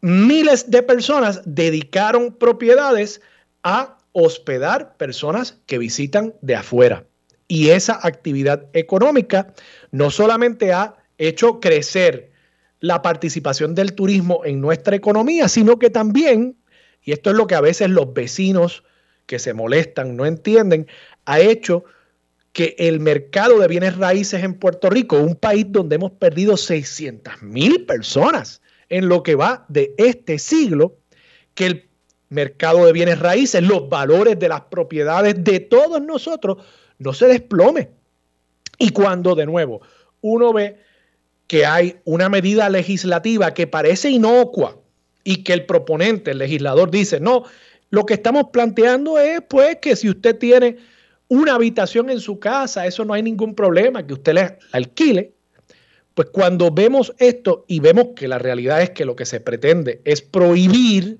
Miles 0.00 0.70
de 0.70 0.82
personas 0.82 1.42
dedicaron 1.44 2.32
propiedades 2.32 3.20
a 3.62 3.98
hospedar 4.12 4.96
personas 4.96 5.58
que 5.66 5.76
visitan 5.76 6.34
de 6.40 6.56
afuera. 6.56 7.04
Y 7.50 7.70
esa 7.70 7.98
actividad 8.00 8.66
económica 8.72 9.52
no 9.90 10.10
solamente 10.10 10.72
ha 10.72 10.94
hecho 11.18 11.58
crecer 11.58 12.30
la 12.78 13.02
participación 13.02 13.74
del 13.74 13.94
turismo 13.94 14.42
en 14.44 14.60
nuestra 14.60 14.94
economía, 14.94 15.48
sino 15.48 15.78
que 15.78 15.90
también 15.90 16.56
y 17.02 17.12
esto 17.12 17.30
es 17.30 17.36
lo 17.36 17.46
que 17.46 17.54
a 17.54 17.60
veces 17.60 17.90
los 17.90 18.12
vecinos 18.12 18.84
que 19.26 19.38
se 19.38 19.54
molestan 19.54 20.16
no 20.16 20.26
entienden, 20.26 20.86
ha 21.24 21.40
hecho 21.40 21.84
que 22.52 22.74
el 22.78 23.00
mercado 23.00 23.60
de 23.60 23.68
bienes 23.68 23.96
raíces 23.96 24.42
en 24.42 24.54
Puerto 24.54 24.90
Rico, 24.90 25.18
un 25.18 25.36
país 25.36 25.66
donde 25.68 25.96
hemos 25.96 26.12
perdido 26.12 26.56
600 26.56 27.42
mil 27.42 27.86
personas 27.86 28.60
en 28.88 29.08
lo 29.08 29.22
que 29.22 29.36
va 29.36 29.64
de 29.68 29.94
este 29.98 30.38
siglo, 30.38 30.96
que 31.54 31.66
el 31.66 31.88
mercado 32.28 32.84
de 32.84 32.92
bienes 32.92 33.20
raíces, 33.20 33.62
los 33.62 33.88
valores 33.88 34.38
de 34.38 34.48
las 34.48 34.62
propiedades 34.62 35.42
de 35.42 35.60
todos 35.60 36.02
nosotros, 36.02 36.58
no 37.00 37.12
se 37.12 37.26
desplome. 37.26 37.90
Y 38.78 38.90
cuando 38.90 39.34
de 39.34 39.44
nuevo 39.44 39.82
uno 40.20 40.52
ve 40.52 40.78
que 41.46 41.66
hay 41.66 41.96
una 42.04 42.28
medida 42.28 42.68
legislativa 42.68 43.52
que 43.52 43.66
parece 43.66 44.08
inocua, 44.08 44.80
y 45.24 45.42
que 45.42 45.52
el 45.52 45.66
proponente, 45.66 46.32
el 46.32 46.38
legislador, 46.38 46.90
dice, 46.90 47.20
no, 47.20 47.44
lo 47.90 48.06
que 48.06 48.14
estamos 48.14 48.46
planteando 48.52 49.18
es 49.18 49.40
pues 49.48 49.76
que 49.76 49.96
si 49.96 50.08
usted 50.08 50.38
tiene 50.38 50.78
una 51.28 51.54
habitación 51.54 52.10
en 52.10 52.20
su 52.20 52.38
casa, 52.38 52.86
eso 52.86 53.04
no 53.04 53.14
hay 53.14 53.22
ningún 53.22 53.54
problema, 53.54 54.06
que 54.06 54.14
usted 54.14 54.34
le 54.34 54.58
alquile. 54.72 55.32
Pues 56.14 56.28
cuando 56.30 56.70
vemos 56.70 57.14
esto 57.18 57.64
y 57.68 57.80
vemos 57.80 58.08
que 58.16 58.26
la 58.26 58.38
realidad 58.38 58.82
es 58.82 58.90
que 58.90 59.04
lo 59.04 59.14
que 59.14 59.26
se 59.26 59.40
pretende 59.40 60.00
es 60.04 60.22
prohibir, 60.22 61.18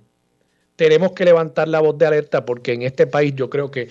tenemos 0.75 1.13
que 1.13 1.25
levantar 1.25 1.69
la 1.69 1.81
voz 1.81 1.97
de 1.99 2.07
alerta 2.07 2.45
porque 2.45 2.73
en 2.73 2.83
este 2.83 3.07
país 3.07 3.35
yo 3.37 3.51
creo 3.51 3.71
que, 3.71 3.89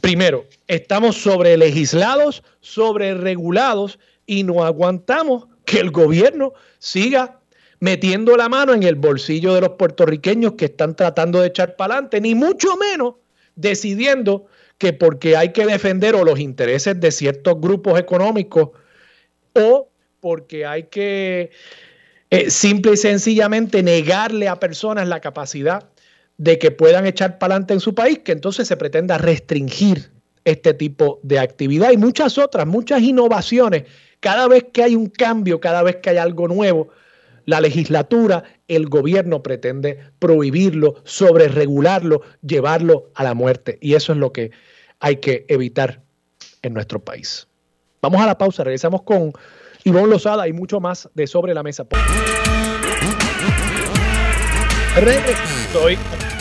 primero, 0.00 0.46
estamos 0.66 1.16
sobre 1.16 1.56
legislados, 1.56 2.42
sobre 2.60 3.14
regulados 3.14 3.98
y 4.26 4.44
no 4.44 4.64
aguantamos 4.64 5.46
que 5.64 5.80
el 5.80 5.90
gobierno 5.90 6.52
siga 6.78 7.40
metiendo 7.80 8.36
la 8.36 8.48
mano 8.48 8.74
en 8.74 8.82
el 8.82 8.96
bolsillo 8.96 9.54
de 9.54 9.60
los 9.60 9.70
puertorriqueños 9.70 10.54
que 10.54 10.66
están 10.66 10.96
tratando 10.96 11.40
de 11.40 11.48
echar 11.48 11.76
para 11.76 11.94
adelante, 11.94 12.20
ni 12.20 12.34
mucho 12.34 12.76
menos 12.76 13.14
decidiendo 13.54 14.46
que 14.78 14.92
porque 14.92 15.36
hay 15.36 15.52
que 15.52 15.66
defender 15.66 16.14
o 16.14 16.24
los 16.24 16.38
intereses 16.38 16.98
de 17.00 17.10
ciertos 17.10 17.60
grupos 17.60 17.98
económicos 17.98 18.70
o 19.54 19.88
porque 20.20 20.66
hay 20.66 20.84
que 20.84 21.50
eh, 22.30 22.50
simple 22.50 22.92
y 22.92 22.96
sencillamente 22.96 23.82
negarle 23.82 24.48
a 24.48 24.60
personas 24.60 25.08
la 25.08 25.20
capacidad 25.20 25.88
de 26.38 26.58
que 26.58 26.70
puedan 26.70 27.06
echar 27.06 27.38
para 27.38 27.54
adelante 27.54 27.74
en 27.74 27.80
su 27.80 27.94
país, 27.94 28.20
que 28.20 28.32
entonces 28.32 28.66
se 28.66 28.76
pretenda 28.76 29.18
restringir 29.18 30.10
este 30.44 30.72
tipo 30.72 31.20
de 31.22 31.38
actividad 31.38 31.90
y 31.90 31.96
muchas 31.96 32.38
otras, 32.38 32.66
muchas 32.66 33.02
innovaciones. 33.02 33.84
Cada 34.20 34.48
vez 34.48 34.66
que 34.72 34.82
hay 34.82 34.96
un 34.96 35.08
cambio, 35.08 35.60
cada 35.60 35.82
vez 35.82 35.96
que 35.96 36.10
hay 36.10 36.16
algo 36.16 36.48
nuevo, 36.48 36.88
la 37.44 37.60
legislatura, 37.60 38.44
el 38.68 38.88
gobierno 38.88 39.42
pretende 39.42 39.98
prohibirlo, 40.18 40.96
sobreregularlo, 41.04 42.22
llevarlo 42.42 43.10
a 43.14 43.24
la 43.24 43.34
muerte. 43.34 43.78
Y 43.80 43.94
eso 43.94 44.12
es 44.12 44.18
lo 44.18 44.32
que 44.32 44.50
hay 45.00 45.16
que 45.16 45.44
evitar 45.48 46.02
en 46.62 46.74
nuestro 46.74 47.00
país. 47.00 47.48
Vamos 48.00 48.20
a 48.20 48.26
la 48.26 48.38
pausa, 48.38 48.64
regresamos 48.64 49.02
con 49.02 49.32
Ivonne 49.84 50.08
Lozada 50.08 50.46
y 50.46 50.52
mucho 50.52 50.78
más 50.80 51.08
de 51.14 51.26
Sobre 51.26 51.54
la 51.54 51.62
Mesa. 51.62 51.86
Soy 55.72 55.96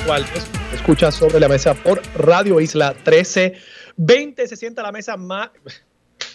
Walter, 0.08 0.42
escucha 0.74 1.12
Sobre 1.12 1.38
la 1.38 1.50
Mesa 1.50 1.74
por 1.74 2.02
Radio 2.16 2.62
Isla 2.62 2.94
1320. 2.94 4.48
Se 4.48 4.56
sienta 4.56 4.82
la 4.82 4.94
mesa 4.94 5.18
más... 5.18 5.50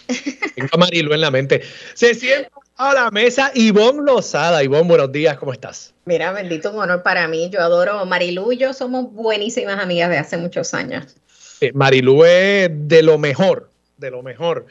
Tengo 0.55 0.77
Marilu 0.77 1.11
en 1.13 1.21
la 1.21 1.31
mente. 1.31 1.61
Se 1.95 2.13
sienta 2.13 2.51
a 2.77 2.93
la 2.93 3.09
mesa 3.09 3.51
Ivonne 3.55 4.03
Lozada. 4.05 4.63
Ivonne, 4.63 4.87
buenos 4.87 5.11
días, 5.11 5.37
¿cómo 5.37 5.53
estás? 5.53 5.95
Mira, 6.05 6.31
bendito 6.31 6.71
un 6.71 6.79
honor 6.79 7.01
para 7.01 7.27
mí. 7.27 7.49
Yo 7.49 7.61
adoro 7.61 8.05
Marilu 8.05 8.51
y 8.51 8.57
yo 8.57 8.73
somos 8.73 9.11
buenísimas 9.11 9.79
amigas 9.79 10.11
de 10.11 10.17
hace 10.19 10.37
muchos 10.37 10.75
años. 10.75 11.15
Eh, 11.59 11.71
Marilu 11.73 12.25
es 12.25 12.69
de 12.71 13.01
lo 13.01 13.17
mejor, 13.17 13.71
de 13.97 14.11
lo 14.11 14.21
mejor. 14.21 14.67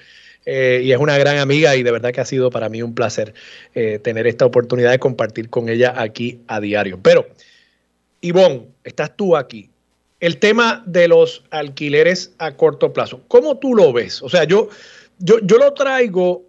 Eh, 0.46 0.82
y 0.84 0.92
es 0.92 0.98
una 0.98 1.18
gran 1.18 1.38
amiga 1.38 1.74
y 1.74 1.82
de 1.82 1.90
verdad 1.90 2.12
que 2.12 2.20
ha 2.20 2.24
sido 2.24 2.50
para 2.50 2.68
mí 2.68 2.82
un 2.82 2.94
placer 2.94 3.34
eh, 3.74 3.98
tener 3.98 4.28
esta 4.28 4.44
oportunidad 4.44 4.92
de 4.92 5.00
compartir 5.00 5.50
con 5.50 5.68
ella 5.68 5.92
aquí 5.96 6.40
a 6.46 6.60
diario. 6.60 7.00
Pero, 7.02 7.26
Ivonne, 8.22 8.68
estás 8.84 9.14
tú 9.16 9.36
aquí. 9.36 9.68
El 10.20 10.38
tema 10.38 10.82
de 10.86 11.08
los 11.08 11.44
alquileres 11.50 12.32
a 12.38 12.56
corto 12.56 12.92
plazo, 12.92 13.20
¿cómo 13.28 13.58
tú 13.58 13.74
lo 13.74 13.92
ves? 13.92 14.22
O 14.22 14.28
sea, 14.28 14.44
yo, 14.44 14.68
yo, 15.18 15.38
yo 15.40 15.58
lo 15.58 15.74
traigo 15.74 16.42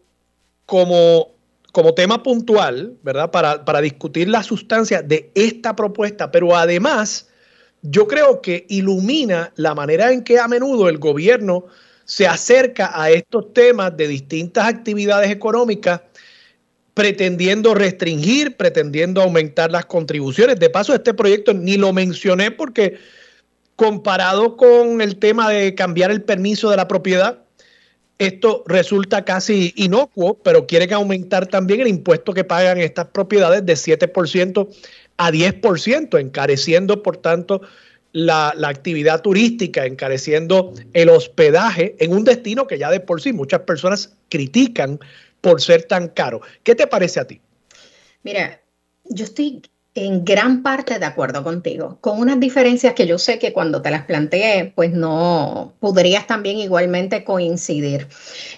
como 0.65 1.33
como 1.73 1.95
tema 1.95 2.21
puntual, 2.21 2.95
¿verdad? 3.01 3.31
Para, 3.31 3.65
para 3.65 3.81
discutir 3.81 4.29
la 4.29 4.43
sustancia 4.43 5.01
de 5.01 5.31
esta 5.33 5.75
propuesta, 5.75 6.31
pero 6.31 6.55
además 6.55 7.27
yo 7.81 8.07
creo 8.07 8.41
que 8.41 8.67
ilumina 8.69 9.51
la 9.55 9.73
manera 9.73 10.12
en 10.12 10.23
que 10.23 10.38
a 10.38 10.47
menudo 10.47 10.88
el 10.88 10.99
gobierno 10.99 11.65
se 12.05 12.27
acerca 12.27 12.91
a 12.93 13.09
estos 13.09 13.53
temas 13.53 13.97
de 13.97 14.07
distintas 14.07 14.67
actividades 14.67 15.31
económicas 15.31 16.01
pretendiendo 16.93 17.73
restringir, 17.73 18.56
pretendiendo 18.56 19.21
aumentar 19.21 19.71
las 19.71 19.86
contribuciones. 19.86 20.60
De 20.60 20.69
paso, 20.69 20.93
este 20.93 21.13
proyecto 21.13 21.53
ni 21.53 21.77
lo 21.77 21.91
mencioné 21.93 22.51
porque 22.51 22.97
comparado 23.75 24.56
con 24.56 25.01
el 25.01 25.17
tema 25.17 25.49
de 25.49 25.73
cambiar 25.73 26.12
el 26.12 26.21
permiso 26.21 26.69
de 26.69 26.77
la 26.77 26.88
propiedad, 26.88 27.39
esto 28.19 28.63
resulta 28.67 29.25
casi 29.25 29.73
inocuo, 29.75 30.36
pero 30.43 30.67
quieren 30.67 30.93
aumentar 30.93 31.47
también 31.47 31.82
el 31.82 31.88
impuesto 31.88 32.34
que 32.34 32.43
pagan 32.43 32.77
estas 32.77 33.08
propiedades 33.08 33.65
de 33.65 33.73
7% 33.73 34.67
a 35.17 35.32
10%, 35.32 36.19
encareciendo, 36.19 37.01
por 37.01 37.17
tanto, 37.17 37.62
la, 38.12 38.53
la, 38.56 38.67
actividad 38.69 39.21
turística, 39.21 39.88
encareciendo 39.88 40.73
el 40.93 41.10
hospedaje 41.10 41.95
en 41.99 42.13
un 42.13 42.23
destino 42.23 42.67
que 42.67 42.77
ya 42.77 42.91
de 42.91 42.99
por 42.99 43.19
sí 43.19 43.34
muchas 43.34 43.62
personas 43.62 44.13
critican 44.29 44.99
por 45.43 45.62
ser 45.62 45.84
tan 45.84 46.08
caro. 46.08 46.39
¿Qué 46.63 46.73
te 46.73 46.88
parece 46.88 47.19
a 47.19 47.27
ti? 47.27 47.41
Mira, 48.23 48.62
yo 49.03 49.25
estoy 49.25 49.62
en 49.93 50.23
gran 50.23 50.63
parte 50.63 50.97
de 50.97 51.06
acuerdo 51.06 51.43
contigo, 51.43 51.97
con 51.99 52.17
unas 52.17 52.39
diferencias 52.39 52.93
que 52.93 53.06
yo 53.06 53.19
sé 53.19 53.39
que 53.39 53.51
cuando 53.51 53.82
te 53.82 53.91
las 53.91 54.06
planteé, 54.06 54.71
pues 54.73 54.93
no 54.93 55.73
podrías 55.82 56.25
también 56.27 56.58
igualmente 56.58 57.25
coincidir. 57.25 58.08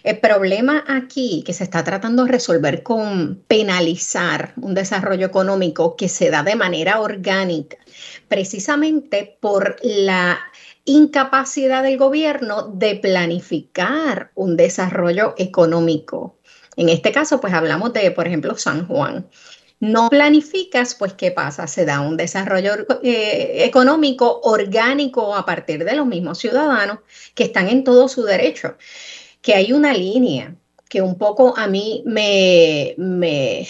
El 0.03 0.19
problema 0.19 0.85
aquí 0.87 1.43
que 1.43 1.53
se 1.53 1.63
está 1.63 1.83
tratando 1.83 2.23
de 2.23 2.31
resolver 2.31 2.83
con 2.83 3.43
penalizar 3.47 4.53
un 4.61 4.75
desarrollo 4.75 5.25
económico 5.25 5.95
que 5.95 6.07
se 6.07 6.29
da 6.29 6.43
de 6.43 6.55
manera 6.55 7.01
orgánica, 7.01 7.77
precisamente 8.27 9.37
por 9.41 9.77
la 9.81 10.37
incapacidad 10.85 11.81
del 11.81 11.97
gobierno 11.97 12.67
de 12.67 12.95
planificar 12.95 14.29
un 14.35 14.55
desarrollo 14.55 15.33
económico. 15.37 16.37
En 16.77 16.89
este 16.89 17.11
caso, 17.11 17.39
pues 17.39 17.53
hablamos 17.53 17.93
de, 17.93 18.11
por 18.11 18.27
ejemplo, 18.27 18.57
San 18.57 18.87
Juan 18.87 19.27
no 19.79 20.09
planificas, 20.09 20.95
pues 20.95 21.13
¿qué 21.13 21.31
pasa? 21.31 21.67
Se 21.67 21.85
da 21.85 22.01
un 22.01 22.17
desarrollo 22.17 22.73
eh, 23.03 23.63
económico 23.65 24.39
orgánico 24.43 25.35
a 25.35 25.45
partir 25.45 25.83
de 25.83 25.95
los 25.95 26.05
mismos 26.05 26.39
ciudadanos 26.39 26.99
que 27.33 27.43
están 27.43 27.67
en 27.67 27.83
todo 27.83 28.07
su 28.07 28.23
derecho. 28.23 28.77
Que 29.41 29.53
hay 29.53 29.73
una 29.73 29.93
línea 29.93 30.55
que 30.89 31.01
un 31.01 31.17
poco 31.17 31.57
a 31.57 31.67
mí 31.67 32.03
me, 32.05 32.95
me 32.97 33.67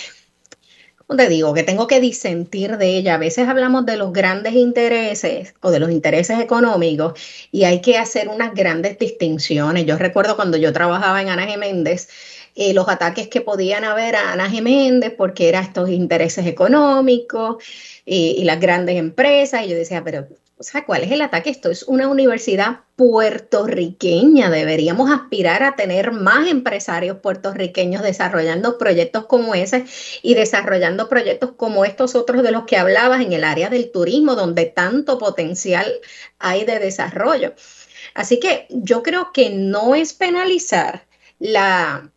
te 1.15 1.29
digo 1.29 1.53
que 1.53 1.63
tengo 1.63 1.87
que 1.87 1.99
disentir 1.99 2.77
de 2.77 2.97
ella. 2.97 3.15
A 3.15 3.17
veces 3.17 3.47
hablamos 3.47 3.85
de 3.85 3.97
los 3.97 4.13
grandes 4.13 4.53
intereses 4.53 5.53
o 5.61 5.71
de 5.71 5.79
los 5.79 5.91
intereses 5.91 6.39
económicos 6.39 7.19
y 7.51 7.63
hay 7.63 7.81
que 7.81 7.97
hacer 7.97 8.27
unas 8.27 8.53
grandes 8.53 8.97
distinciones. 8.99 9.85
Yo 9.85 9.97
recuerdo 9.97 10.35
cuando 10.35 10.57
yo 10.57 10.73
trabajaba 10.73 11.21
en 11.21 11.29
Ana 11.29 11.45
Geméndez, 11.45 12.09
eh, 12.55 12.73
los 12.73 12.87
ataques 12.87 13.27
que 13.27 13.41
podían 13.41 13.83
haber 13.83 14.15
a 14.15 14.31
Ana 14.31 14.49
Geméndez 14.49 15.13
porque 15.17 15.49
eran 15.49 15.63
estos 15.63 15.89
intereses 15.89 16.47
económicos 16.47 17.63
y, 18.05 18.43
las 18.45 18.59
grandes 18.59 18.95
empresas. 18.95 19.65
Y 19.65 19.69
yo 19.69 19.75
decía, 19.75 20.03
pero 20.03 20.27
o 20.57 20.63
sea, 20.63 20.85
¿cuál 20.85 21.03
es 21.03 21.11
el 21.11 21.21
ataque? 21.21 21.49
Esto 21.49 21.69
es 21.69 21.83
una 21.83 22.07
universidad 22.07 22.79
puertorriqueña. 22.95 24.49
Deberíamos 24.49 25.11
aspirar 25.11 25.63
a 25.63 25.75
tener 25.75 26.13
más 26.13 26.47
empresarios 26.47 27.17
puertorriqueños 27.17 28.01
desarrollando 28.01 28.77
proyectos 28.77 29.25
como 29.25 29.53
ese 29.53 29.83
y 30.21 30.33
desarrollando 30.33 31.09
proyectos 31.09 31.51
como 31.57 31.83
estos 31.83 32.15
otros 32.15 32.41
de 32.41 32.51
los 32.51 32.63
que 32.63 32.77
hablabas 32.77 33.21
en 33.21 33.33
el 33.33 33.43
área 33.43 33.69
del 33.69 33.91
turismo, 33.91 34.35
donde 34.35 34.65
tanto 34.65 35.17
potencial 35.17 35.91
hay 36.39 36.63
de 36.63 36.79
desarrollo. 36.79 37.53
Así 38.13 38.39
que 38.39 38.67
yo 38.69 39.03
creo 39.03 39.31
que 39.33 39.49
no 39.49 39.93
es 39.93 40.13
penalizar 40.13 41.05
la, 41.37 42.13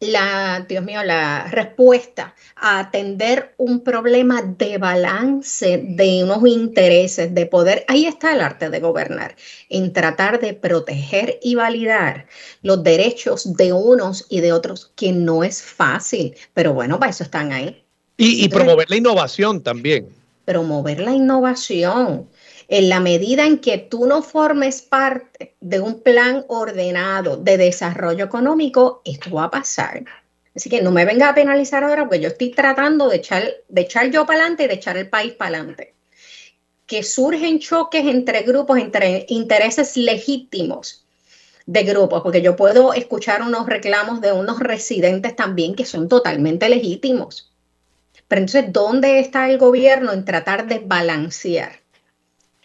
la, 0.00 0.64
Dios 0.66 0.82
mío, 0.82 1.02
la 1.04 1.46
respuesta 1.50 2.34
a 2.56 2.80
atender 2.80 3.54
un 3.58 3.80
problema 3.80 4.42
de 4.42 4.78
balance 4.78 5.82
de 5.84 6.24
unos 6.24 6.46
intereses, 6.48 7.34
de 7.34 7.46
poder. 7.46 7.84
Ahí 7.86 8.06
está 8.06 8.32
el 8.32 8.40
arte 8.40 8.70
de 8.70 8.80
gobernar, 8.80 9.36
en 9.68 9.92
tratar 9.92 10.40
de 10.40 10.54
proteger 10.54 11.38
y 11.42 11.54
validar 11.54 12.26
los 12.62 12.82
derechos 12.82 13.56
de 13.56 13.72
unos 13.74 14.26
y 14.30 14.40
de 14.40 14.52
otros, 14.52 14.90
que 14.96 15.12
no 15.12 15.44
es 15.44 15.62
fácil, 15.62 16.34
pero 16.54 16.72
bueno, 16.72 16.98
para 16.98 17.10
eso 17.10 17.22
están 17.22 17.52
ahí. 17.52 17.84
Y, 18.16 18.44
y 18.44 18.48
promover 18.48 18.88
la 18.90 18.96
innovación 18.96 19.62
también. 19.62 20.08
Promover 20.46 21.00
la 21.00 21.12
innovación 21.12 22.28
en 22.70 22.88
la 22.88 23.00
medida 23.00 23.46
en 23.46 23.58
que 23.58 23.78
tú 23.78 24.06
no 24.06 24.22
formes 24.22 24.80
parte 24.80 25.56
de 25.60 25.80
un 25.80 26.02
plan 26.02 26.44
ordenado 26.46 27.36
de 27.36 27.58
desarrollo 27.58 28.24
económico, 28.24 29.02
esto 29.04 29.32
va 29.32 29.44
a 29.44 29.50
pasar. 29.50 30.04
Así 30.54 30.70
que 30.70 30.80
no 30.80 30.92
me 30.92 31.04
venga 31.04 31.28
a 31.28 31.34
penalizar 31.34 31.82
ahora 31.82 32.04
porque 32.04 32.20
yo 32.20 32.28
estoy 32.28 32.52
tratando 32.52 33.08
de 33.08 33.16
echar, 33.16 33.42
de 33.68 33.80
echar 33.80 34.12
yo 34.12 34.24
para 34.24 34.42
adelante 34.42 34.64
y 34.64 34.68
de 34.68 34.74
echar 34.74 34.96
el 34.96 35.08
país 35.08 35.32
para 35.32 35.56
adelante. 35.56 35.94
Que 36.86 37.02
surgen 37.02 37.58
choques 37.58 38.06
entre 38.06 38.42
grupos, 38.42 38.78
entre 38.78 39.26
intereses 39.28 39.96
legítimos 39.96 41.04
de 41.66 41.82
grupos, 41.82 42.22
porque 42.22 42.40
yo 42.40 42.54
puedo 42.54 42.92
escuchar 42.92 43.42
unos 43.42 43.66
reclamos 43.66 44.20
de 44.20 44.30
unos 44.30 44.60
residentes 44.60 45.34
también 45.34 45.74
que 45.74 45.84
son 45.84 46.08
totalmente 46.08 46.68
legítimos. 46.68 47.52
Pero 48.28 48.42
entonces, 48.42 48.72
¿dónde 48.72 49.18
está 49.18 49.50
el 49.50 49.58
gobierno 49.58 50.12
en 50.12 50.24
tratar 50.24 50.68
de 50.68 50.78
balancear? 50.78 51.79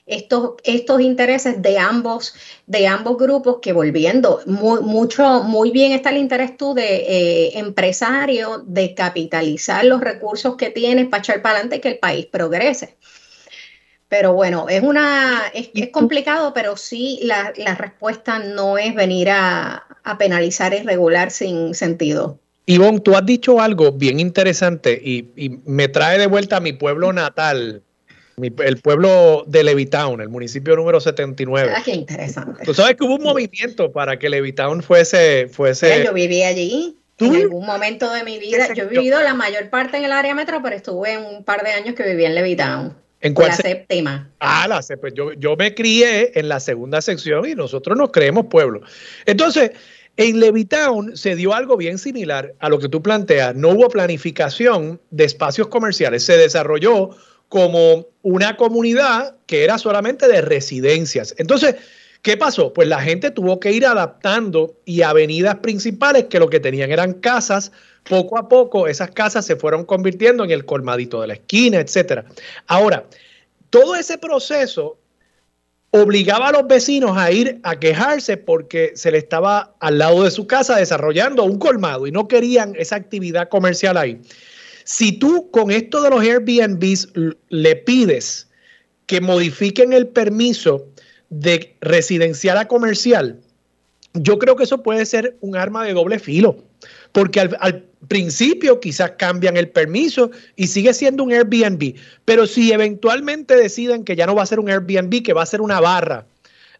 Estos, 0.05 0.51
estos 0.63 1.01
intereses 1.01 1.61
de 1.61 1.79
ambos, 1.79 2.35
de 2.67 2.87
ambos 2.87 3.17
grupos 3.17 3.57
que 3.61 3.73
volviendo, 3.73 4.41
muy, 4.45 4.81
mucho, 4.81 5.43
muy 5.43 5.71
bien 5.71 5.93
está 5.93 6.11
el 6.11 6.17
interés 6.17 6.57
tú 6.57 6.73
de 6.73 6.95
eh, 6.95 7.59
empresario 7.59 8.63
de 8.65 8.93
capitalizar 8.93 9.83
los 9.85 10.01
recursos 10.01 10.55
que 10.57 10.69
tienes 10.69 11.07
para 11.07 11.21
echar 11.21 11.41
para 11.41 11.55
adelante 11.55 11.77
y 11.77 11.79
que 11.79 11.89
el 11.89 11.97
país 11.97 12.27
progrese. 12.27 12.95
Pero 14.07 14.33
bueno, 14.33 14.67
es 14.69 14.83
una 14.83 15.51
es, 15.53 15.89
complicado, 15.89 16.53
pero 16.53 16.77
sí 16.77 17.19
la, 17.23 17.51
respuesta 17.75 18.37
no 18.37 18.77
es 18.77 18.93
venir 18.93 19.29
a, 19.31 19.83
penalizar 20.19 20.73
y 20.75 20.83
regular 20.83 21.31
sin 21.31 21.73
sentido. 21.73 22.39
Ivonne, 22.67 22.99
tú 22.99 23.15
has 23.15 23.25
dicho 23.25 23.59
algo 23.59 23.91
bien 23.91 24.19
interesante 24.19 24.99
y, 25.03 25.31
y, 25.35 25.59
me 25.65 25.87
trae 25.87 26.19
de 26.19 26.27
vuelta 26.27 26.57
a 26.57 26.59
mi 26.59 26.73
pueblo 26.73 27.11
natal, 27.11 27.83
el 28.37 28.77
pueblo 28.77 29.43
de 29.47 29.63
Levitown, 29.63 30.21
el 30.21 30.29
municipio 30.29 30.75
número 30.75 30.99
79. 30.99 31.71
Ah, 31.75 31.81
qué 31.83 31.91
interesante. 31.91 32.63
Tú 32.65 32.73
sabes 32.73 32.95
que 32.95 33.03
hubo 33.03 33.15
un 33.15 33.23
movimiento 33.23 33.91
para 33.91 34.19
que 34.19 34.29
Levitown 34.29 34.83
fuese... 34.83 35.47
fuese... 35.47 36.03
yo 36.03 36.13
viví 36.13 36.43
allí. 36.43 36.97
En 37.17 37.33
algún 37.33 37.65
momento 37.65 38.11
de 38.11 38.25
mi 38.25 38.39
vida, 38.39 38.73
yo 38.73 38.83
he 38.83 38.87
vivido 38.87 39.21
la 39.21 39.33
mayor 39.33 39.69
parte 39.69 39.95
en 39.95 40.03
el 40.03 40.11
área 40.11 40.35
metro, 40.35 40.61
pero 40.61 40.75
estuve 40.75 41.13
en 41.13 41.23
un 41.23 41.45
par 41.45 41.63
de 41.63 41.71
años 41.71 41.95
que 41.95 42.03
viví 42.03 42.25
en 42.25 42.35
Levitown. 42.35 42.93
¿En 43.21 43.33
cuál? 43.33 43.49
La 43.49 43.55
séptima. 43.55 44.29
Ah, 44.39 44.67
la 44.67 44.81
séptima. 44.81 45.13
Yo, 45.15 45.31
yo 45.33 45.55
me 45.55 45.73
crié 45.73 46.37
en 46.37 46.49
la 46.49 46.59
segunda 46.59 47.01
sección 47.01 47.47
y 47.47 47.55
nosotros 47.55 47.97
nos 47.97 48.11
creemos 48.11 48.47
pueblo. 48.47 48.81
Entonces, 49.25 49.71
en 50.17 50.39
Levitown 50.41 51.15
se 51.15 51.35
dio 51.35 51.53
algo 51.53 51.77
bien 51.77 51.97
similar 51.97 52.53
a 52.59 52.67
lo 52.67 52.79
que 52.79 52.89
tú 52.89 53.01
planteas. 53.01 53.55
No 53.55 53.69
hubo 53.69 53.87
planificación 53.87 54.99
de 55.11 55.23
espacios 55.23 55.67
comerciales. 55.67 56.23
Se 56.23 56.37
desarrolló 56.37 57.11
como 57.49 58.07
una 58.21 58.57
comunidad 58.57 59.35
que 59.45 59.63
era 59.63 59.77
solamente 59.77 60.27
de 60.27 60.41
residencias. 60.41 61.35
Entonces, 61.37 61.75
¿qué 62.21 62.37
pasó? 62.37 62.73
Pues 62.73 62.87
la 62.87 63.01
gente 63.01 63.31
tuvo 63.31 63.59
que 63.59 63.71
ir 63.71 63.85
adaptando 63.85 64.75
y 64.85 65.03
avenidas 65.03 65.55
principales 65.55 66.25
que 66.25 66.39
lo 66.39 66.49
que 66.49 66.59
tenían 66.59 66.91
eran 66.91 67.13
casas, 67.13 67.71
poco 68.03 68.37
a 68.37 68.49
poco 68.49 68.87
esas 68.87 69.11
casas 69.11 69.45
se 69.45 69.55
fueron 69.55 69.85
convirtiendo 69.85 70.43
en 70.43 70.51
el 70.51 70.65
colmadito 70.65 71.21
de 71.21 71.27
la 71.27 71.33
esquina, 71.33 71.79
etcétera. 71.79 72.25
Ahora, 72.67 73.05
todo 73.69 73.95
ese 73.95 74.17
proceso 74.17 74.97
obligaba 76.01 76.49
a 76.49 76.51
los 76.51 76.67
vecinos 76.67 77.17
a 77.17 77.31
ir 77.31 77.59
a 77.63 77.79
quejarse 77.79 78.37
porque 78.37 78.91
se 78.95 79.11
le 79.11 79.17
estaba 79.17 79.75
al 79.79 79.97
lado 79.97 80.23
de 80.23 80.31
su 80.31 80.45
casa 80.45 80.75
desarrollando 80.75 81.43
un 81.43 81.57
colmado 81.57 82.05
y 82.05 82.11
no 82.11 82.27
querían 82.27 82.73
esa 82.77 82.95
actividad 82.97 83.49
comercial 83.49 83.97
ahí. 83.97 84.19
Si 84.85 85.11
tú 85.11 85.49
con 85.51 85.71
esto 85.71 86.01
de 86.01 86.11
los 86.11 86.21
Airbnbs 86.21 87.09
le 87.49 87.75
pides 87.75 88.47
que 89.07 89.19
modifiquen 89.19 89.93
el 89.93 90.07
permiso 90.07 90.85
de 91.29 91.75
residencial 91.81 92.57
a 92.57 92.67
comercial, 92.67 93.39
yo 94.13 94.39
creo 94.39 94.55
que 94.55 94.63
eso 94.63 94.83
puede 94.83 95.05
ser 95.05 95.35
un 95.41 95.57
arma 95.57 95.83
de 95.83 95.93
doble 95.93 96.19
filo, 96.19 96.63
porque 97.11 97.39
al, 97.41 97.85
principio 98.07 98.79
quizás 98.79 99.13
cambian 99.17 99.57
el 99.57 99.69
permiso 99.69 100.29
y 100.55 100.67
sigue 100.67 100.93
siendo 100.93 101.23
un 101.23 101.33
Airbnb, 101.33 101.95
pero 102.23 102.45
si 102.45 102.71
eventualmente 102.71 103.55
deciden 103.55 104.03
que 104.03 104.15
ya 104.15 104.27
no 104.27 104.35
va 104.35 104.43
a 104.43 104.45
ser 104.45 104.59
un 104.59 104.69
Airbnb, 104.69 105.23
que 105.23 105.33
va 105.33 105.41
a 105.41 105.47
ser 105.47 105.59
una 105.59 105.79
barra 105.79 106.27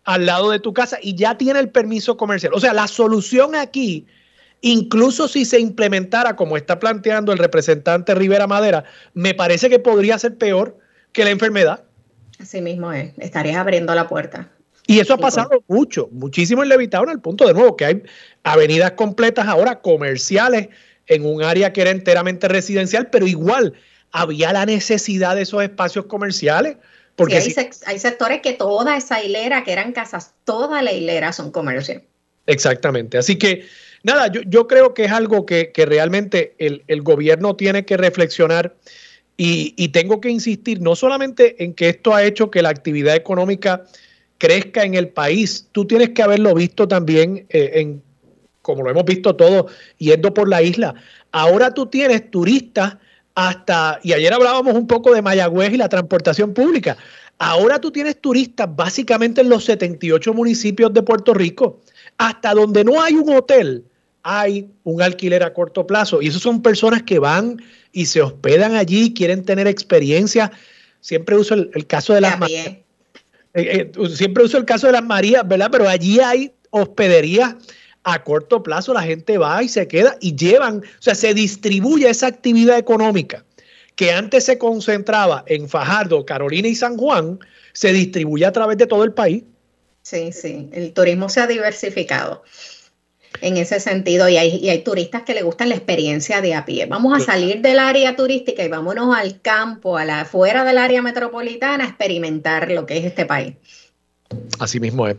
al 0.04 0.28
lado 0.28 0.52
de 0.52 0.60
tu 0.60 0.72
casa 0.72 1.00
y 1.02 1.16
ya 1.16 1.36
tiene 1.36 1.60
el 1.60 1.70
permiso 1.70 2.16
comercial. 2.16 2.54
O 2.54 2.60
sea, 2.60 2.74
la 2.74 2.88
solución 2.88 3.56
aquí 3.56 4.06
incluso 4.66 5.28
si 5.28 5.46
se 5.46 5.60
implementara 5.60 6.36
como 6.36 6.58
está 6.58 6.80
planteando 6.80 7.32
el 7.32 7.38
representante 7.38 8.16
Rivera 8.16 8.48
Madera, 8.48 8.84
me 9.14 9.36
parece 9.36 9.70
que 9.70 9.78
podría 9.78 10.18
ser 10.18 10.40
peor 10.40 10.80
que 11.12 11.24
la 11.24 11.30
enfermedad. 11.30 11.84
Así 12.40 12.62
mismo 12.62 12.92
es, 12.92 13.14
estarías 13.20 13.58
abriendo 13.58 13.94
la 13.94 14.08
puerta. 14.08 14.50
Y 14.88 15.00
eso 15.00 15.14
ha 15.14 15.18
pasado 15.18 15.64
mucho, 15.68 16.10
muchísimo 16.12 16.64
en 16.64 16.70
Levitown, 16.70 17.10
al 17.10 17.22
punto 17.22 17.46
de 17.46 17.54
nuevo 17.54 17.78
que 17.78 17.86
hay 17.86 18.04
avenidas 18.44 18.94
completas 18.94 19.48
ahora 19.48 19.82
comerciales 19.82 20.70
en 21.06 21.26
un 21.28 21.44
área 21.44 21.72
que 21.72 21.82
era 21.82 21.92
enteramente 21.92 22.48
residencial, 22.48 23.12
pero 23.12 23.28
igual 23.28 23.74
había 24.12 24.52
la 24.52 24.66
necesidad 24.66 25.36
de 25.36 25.44
esos 25.44 25.62
espacios 25.62 26.08
comerciales. 26.08 26.78
Porque 27.16 27.38
hay, 27.38 27.54
hay 27.86 28.00
sectores 28.00 28.42
que 28.42 28.54
toda 28.54 28.98
esa 28.98 29.24
hilera, 29.24 29.64
que 29.64 29.74
eran 29.74 29.92
casas, 29.92 30.34
toda 30.44 30.82
la 30.82 30.92
hilera 30.92 31.34
son 31.34 31.52
comercios. 31.52 32.02
Exactamente. 32.48 33.20
Así 33.20 33.38
que 33.38 33.66
nada, 34.06 34.28
yo, 34.28 34.68
creo 34.68 34.94
que 34.94 35.06
es 35.06 35.12
algo 35.12 35.46
que, 35.46 35.72
realmente 35.76 36.54
el, 36.60 37.02
gobierno 37.02 37.56
tiene 37.56 37.86
que 37.86 37.98
reflexionar 37.98 38.76
y, 39.36 39.90
tengo 39.90 40.22
que 40.22 40.30
insistir 40.30 40.80
no 40.80 40.96
solamente 40.96 41.64
en 41.64 41.74
que 41.74 41.90
esto 41.90 42.14
ha 42.14 42.24
hecho 42.24 42.52
que 42.52 42.62
la 42.62 42.70
actividad 42.70 43.16
económica 43.16 43.84
crezca 44.38 44.84
en 44.84 44.94
el 44.94 45.10
país, 45.10 45.68
tú 45.72 45.86
tienes 45.86 46.12
que 46.12 46.22
haberlo 46.22 46.54
visto 46.54 46.88
también 46.88 47.48
eh, 47.50 47.72
en, 47.76 48.04
como 48.62 48.84
lo 48.84 48.92
hemos 48.92 49.06
visto 49.06 49.36
todos, 49.36 49.72
yendo 49.98 50.34
por 50.34 50.48
la 50.48 50.62
isla. 50.62 50.94
Ahora 51.32 51.74
tú 51.74 51.88
tienes 51.88 52.30
turistas 52.30 52.98
hasta, 53.34 54.00
y 54.04 54.14
ayer 54.14 54.32
hablábamos 54.32 54.76
un 54.76 54.86
poco 54.86 55.14
de 55.14 55.22
Mayagüez 55.22 55.74
y 55.74 55.78
la 55.78 55.90
transportación 55.90 56.54
pública, 56.54 56.96
ahora 57.40 57.82
tú 57.82 57.92
tienes 57.92 58.22
turistas 58.22 58.74
básicamente 58.74 59.42
en 59.42 59.50
los 59.50 59.66
78 59.66 60.32
municipios 60.34 60.94
de 60.94 61.02
Puerto 61.02 61.34
Rico, 61.34 61.82
hasta 62.18 62.54
donde 62.54 62.84
no 62.84 63.02
hay 63.02 63.16
un 63.16 63.36
hotel 63.36 63.84
hay 64.28 64.72
un 64.84 65.04
alquiler 65.04 65.44
a 65.44 65.54
corto 65.54 65.86
plazo. 65.86 66.20
Y 66.20 66.28
esas 66.28 66.42
son 66.42 66.64
personas 66.64 67.04
que 67.04 67.20
van 67.20 67.62
y 67.92 68.08
se 68.08 68.24
hospedan 68.24 68.76
allí, 68.76 69.14
quieren 69.14 69.46
tener 69.46 69.68
experiencia. 69.68 70.52
Siempre 71.00 71.36
uso 71.36 71.54
el, 71.54 71.86
caso 71.86 72.16
de 72.16 72.22
las 72.22 72.40
Marías. 72.40 72.68
Eh, 72.68 72.82
eh, 73.54 73.92
siempre 74.10 74.44
uso 74.44 74.58
el 74.58 74.66
caso 74.66 74.88
de 74.88 74.94
las 74.94 75.04
Marías, 75.04 75.48
¿verdad? 75.48 75.70
Pero 75.72 75.88
allí 75.88 76.20
hay 76.20 76.52
hospederías 76.72 77.54
a 78.04 78.24
corto 78.24 78.64
plazo. 78.64 78.96
La 78.96 79.04
gente 79.04 79.38
va 79.38 79.62
y 79.62 79.70
se 79.70 79.88
queda 79.88 80.18
y 80.20 80.36
llevan, 80.36 80.78
o 80.78 81.02
sea, 81.02 81.14
se 81.14 81.36
distribuye 81.36 82.10
esa 82.10 82.26
actividad 82.26 82.80
económica 82.80 83.46
que 83.96 84.12
antes 84.12 84.46
se 84.46 84.58
concentraba 84.58 85.44
en 85.46 85.70
Fajardo, 85.70 86.26
Carolina 86.26 86.68
y 86.68 86.76
San 86.76 86.98
Juan, 86.98 87.40
se 87.74 87.94
distribuye 87.94 88.44
a 88.44 88.52
través 88.52 88.78
de 88.78 88.88
todo 88.88 89.04
el 89.04 89.14
país. 89.14 89.44
Sí, 90.02 90.32
sí, 90.32 90.68
el 90.74 90.94
turismo 90.94 91.30
se 91.30 91.42
ha 91.42 91.48
diversificado. 91.48 92.44
En 93.42 93.58
ese 93.58 93.80
sentido 93.80 94.30
y 94.30 94.38
hay, 94.38 94.58
y 94.58 94.70
hay 94.70 94.84
turistas 94.84 95.24
que 95.24 95.34
les 95.34 95.44
gustan 95.44 95.70
la 95.70 95.76
experiencia 95.76 96.42
de 96.42 96.54
a 96.54 96.66
pie. 96.66 96.86
Vamos 96.86 97.16
a 97.16 97.24
salir 97.24 97.62
del 97.62 97.80
área 97.80 98.16
turística 98.16 98.64
y 98.64 98.68
vámonos 98.68 99.16
al 99.16 99.42
campo, 99.42 99.98
a 99.98 100.06
la 100.06 100.26
fuera 100.26 100.64
del 100.64 100.78
área 100.78 101.02
metropolitana, 101.02 101.84
a 101.84 101.88
experimentar 101.88 102.72
lo 102.72 102.86
que 102.86 102.98
es 102.98 103.06
este 103.06 103.26
país. 103.26 103.56
Así 104.60 104.80
mismo 104.80 105.08
es. 105.08 105.16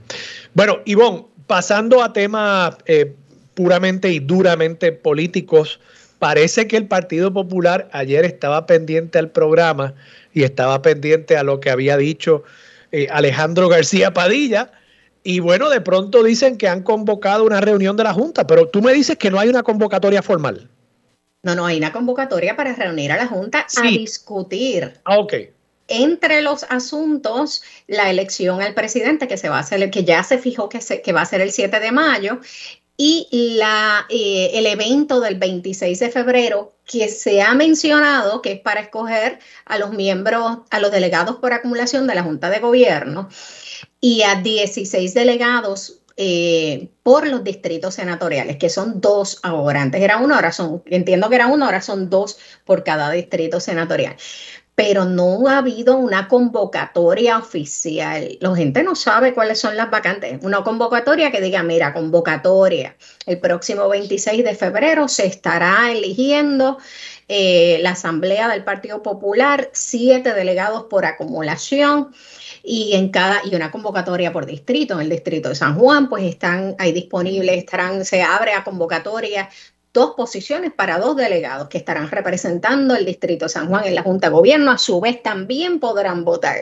Bueno, 0.55 0.79
Ivonne, 0.85 1.27
pasando 1.47 2.03
a 2.03 2.13
temas 2.13 2.77
eh, 2.87 3.15
puramente 3.55 4.11
y 4.11 4.19
duramente 4.19 4.93
políticos, 4.93 5.81
parece 6.19 6.67
que 6.67 6.77
el 6.77 6.87
Partido 6.87 7.33
Popular 7.33 7.89
ayer 7.93 8.25
estaba 8.25 8.67
pendiente 8.67 9.19
al 9.19 9.31
programa 9.31 9.95
y 10.33 10.43
estaba 10.43 10.83
pendiente 10.83 11.37
a 11.37 11.43
lo 11.43 11.61
que 11.61 11.71
había 11.71 11.97
dicho 11.97 12.43
eh, 12.93 13.09
Alejandro 13.11 13.69
García 13.69 14.13
Padilla 14.13 14.71
y 15.27 15.41
bueno, 15.41 15.69
de 15.71 15.81
pronto 15.81 16.23
dicen 16.23 16.57
que 16.57 16.69
han 16.69 16.85
convocado 16.85 17.43
una 17.43 17.61
reunión 17.61 17.97
de 17.97 18.05
la 18.05 18.13
Junta, 18.13 18.47
pero 18.47 18.69
tú 18.69 18.81
me 18.81 18.93
dices 18.93 19.19
que 19.19 19.29
no 19.29 19.41
hay 19.41 19.49
una 19.49 19.65
convocatoria 19.65 20.23
formal. 20.23 20.71
No, 21.43 21.57
no, 21.57 21.67
hay 21.67 21.79
una 21.79 21.93
convocatoria 21.93 22.55
para 22.55 22.73
reunir 22.75 23.11
a 23.11 23.17
la 23.17 23.27
Junta 23.27 23.67
a 23.77 23.83
discutir. 23.83 25.01
Ah, 25.05 25.19
ok. 25.19 25.35
Entre 25.89 26.43
los 26.43 26.65
asuntos, 26.69 27.65
la 27.89 28.09
elección 28.09 28.63
al 28.63 28.75
presidente 28.75 29.27
que 29.27 29.37
se 29.37 29.49
va 29.49 29.57
a 29.57 29.61
hacer, 29.61 29.91
que 29.91 30.05
ya 30.05 30.23
se 30.23 30.39
fijó 30.39 30.69
que, 30.69 30.81
se, 30.81 31.03
que 31.03 31.13
va 31.13 31.23
a 31.23 31.27
ser 31.27 31.41
el 31.41 31.51
7 31.51 31.81
de 31.81 31.91
mayo, 31.91 32.39
y 32.97 33.27
la, 33.59 34.07
eh, 34.09 34.53
el 34.55 34.67
evento 34.67 35.19
del 35.19 35.35
26 35.35 35.99
de 35.99 36.11
febrero 36.11 36.73
que 36.85 37.09
se 37.09 37.43
ha 37.43 37.53
mencionado 37.55 38.43
que 38.43 38.53
es 38.53 38.61
para 38.61 38.81
escoger 38.81 39.41
a 39.65 39.77
los 39.77 39.91
miembros, 39.91 40.59
a 40.71 40.79
los 40.79 40.93
delegados 40.93 41.37
por 41.37 41.53
acumulación 41.53 42.07
de 42.07 42.15
la 42.15 42.23
Junta 42.23 42.49
de 42.49 42.61
Gobierno 42.61 43.29
y 44.01 44.23
a 44.23 44.37
16 44.37 45.15
delegados 45.15 46.01
eh, 46.19 46.89
por 47.03 47.27
los 47.27 47.45
distritos 47.45 47.95
senatoriales, 47.95 48.57
que 48.57 48.71
son 48.71 49.03
dos 49.03 49.39
ahora. 49.43 49.83
Antes 49.83 50.01
era 50.01 50.17
uno, 50.17 50.35
ahora 50.35 50.51
son, 50.51 50.83
entiendo 50.87 51.29
que 51.29 51.35
era 51.35 51.47
uno, 51.47 51.67
ahora 51.67 51.83
son 51.83 52.09
dos 52.09 52.39
por 52.65 52.85
cada 52.85 53.11
distrito 53.11 53.61
senatorial. 53.61 54.17
Pero 54.75 55.05
no 55.05 55.49
ha 55.49 55.59
habido 55.59 55.97
una 55.97 56.29
convocatoria 56.29 57.39
oficial. 57.39 58.39
La 58.41 58.55
gente 58.57 58.83
no 58.83 58.95
sabe 58.95 59.35
cuáles 59.35 59.59
son 59.59 59.77
las 59.77 59.91
vacantes. 59.91 60.39
Una 60.43 60.63
convocatoria 60.65 61.31
que 61.31 61.41
diga, 61.41 61.63
mira, 61.63 61.93
convocatoria. 61.93 62.97
El 63.27 63.39
próximo 63.39 63.89
26 63.89 64.43
de 64.45 64.55
febrero 64.55 65.09
se 65.09 65.27
estará 65.27 65.91
eligiendo 65.91 66.79
eh, 67.29 67.79
la 67.83 67.91
Asamblea 67.91 68.49
del 68.49 68.65
Partido 68.65 69.03
Popular, 69.03 69.69
siete 69.73 70.33
delegados 70.33 70.85
por 70.85 71.05
acumulación 71.05 72.13
y 72.69 72.95
en 72.95 73.11
cada 73.11 73.43
y 73.45 73.55
una 73.55 73.71
convocatoria 73.71 74.33
por 74.33 74.45
distrito. 74.45 74.95
En 74.95 75.03
el 75.03 75.09
distrito 75.09 75.49
de 75.49 75.55
San 75.55 75.79
Juan, 75.79 76.09
pues 76.09 76.25
están 76.25 76.75
ahí 76.79 76.91
disponibles, 76.91 77.57
estarán, 77.59 78.05
se 78.05 78.23
abre 78.23 78.55
a 78.55 78.65
convocatoria 78.65 79.49
dos 79.93 80.15
posiciones 80.15 80.73
para 80.75 80.99
dos 80.99 81.17
delegados 81.17 81.69
que 81.69 81.79
estarán 81.79 82.11
representando 82.11 82.97
el 82.97 83.07
distrito 83.07 83.47
de 83.47 83.51
San 83.51 83.69
Juan 83.69 83.87
en 83.87 83.95
la 83.95 84.03
Junta 84.03 84.29
de 84.29 84.35
Gobierno. 84.35 84.73
A 84.73 84.79
su 84.79 85.01
vez, 85.01 85.23
también 85.23 85.79
podrán 85.79 86.25
votar 86.25 86.61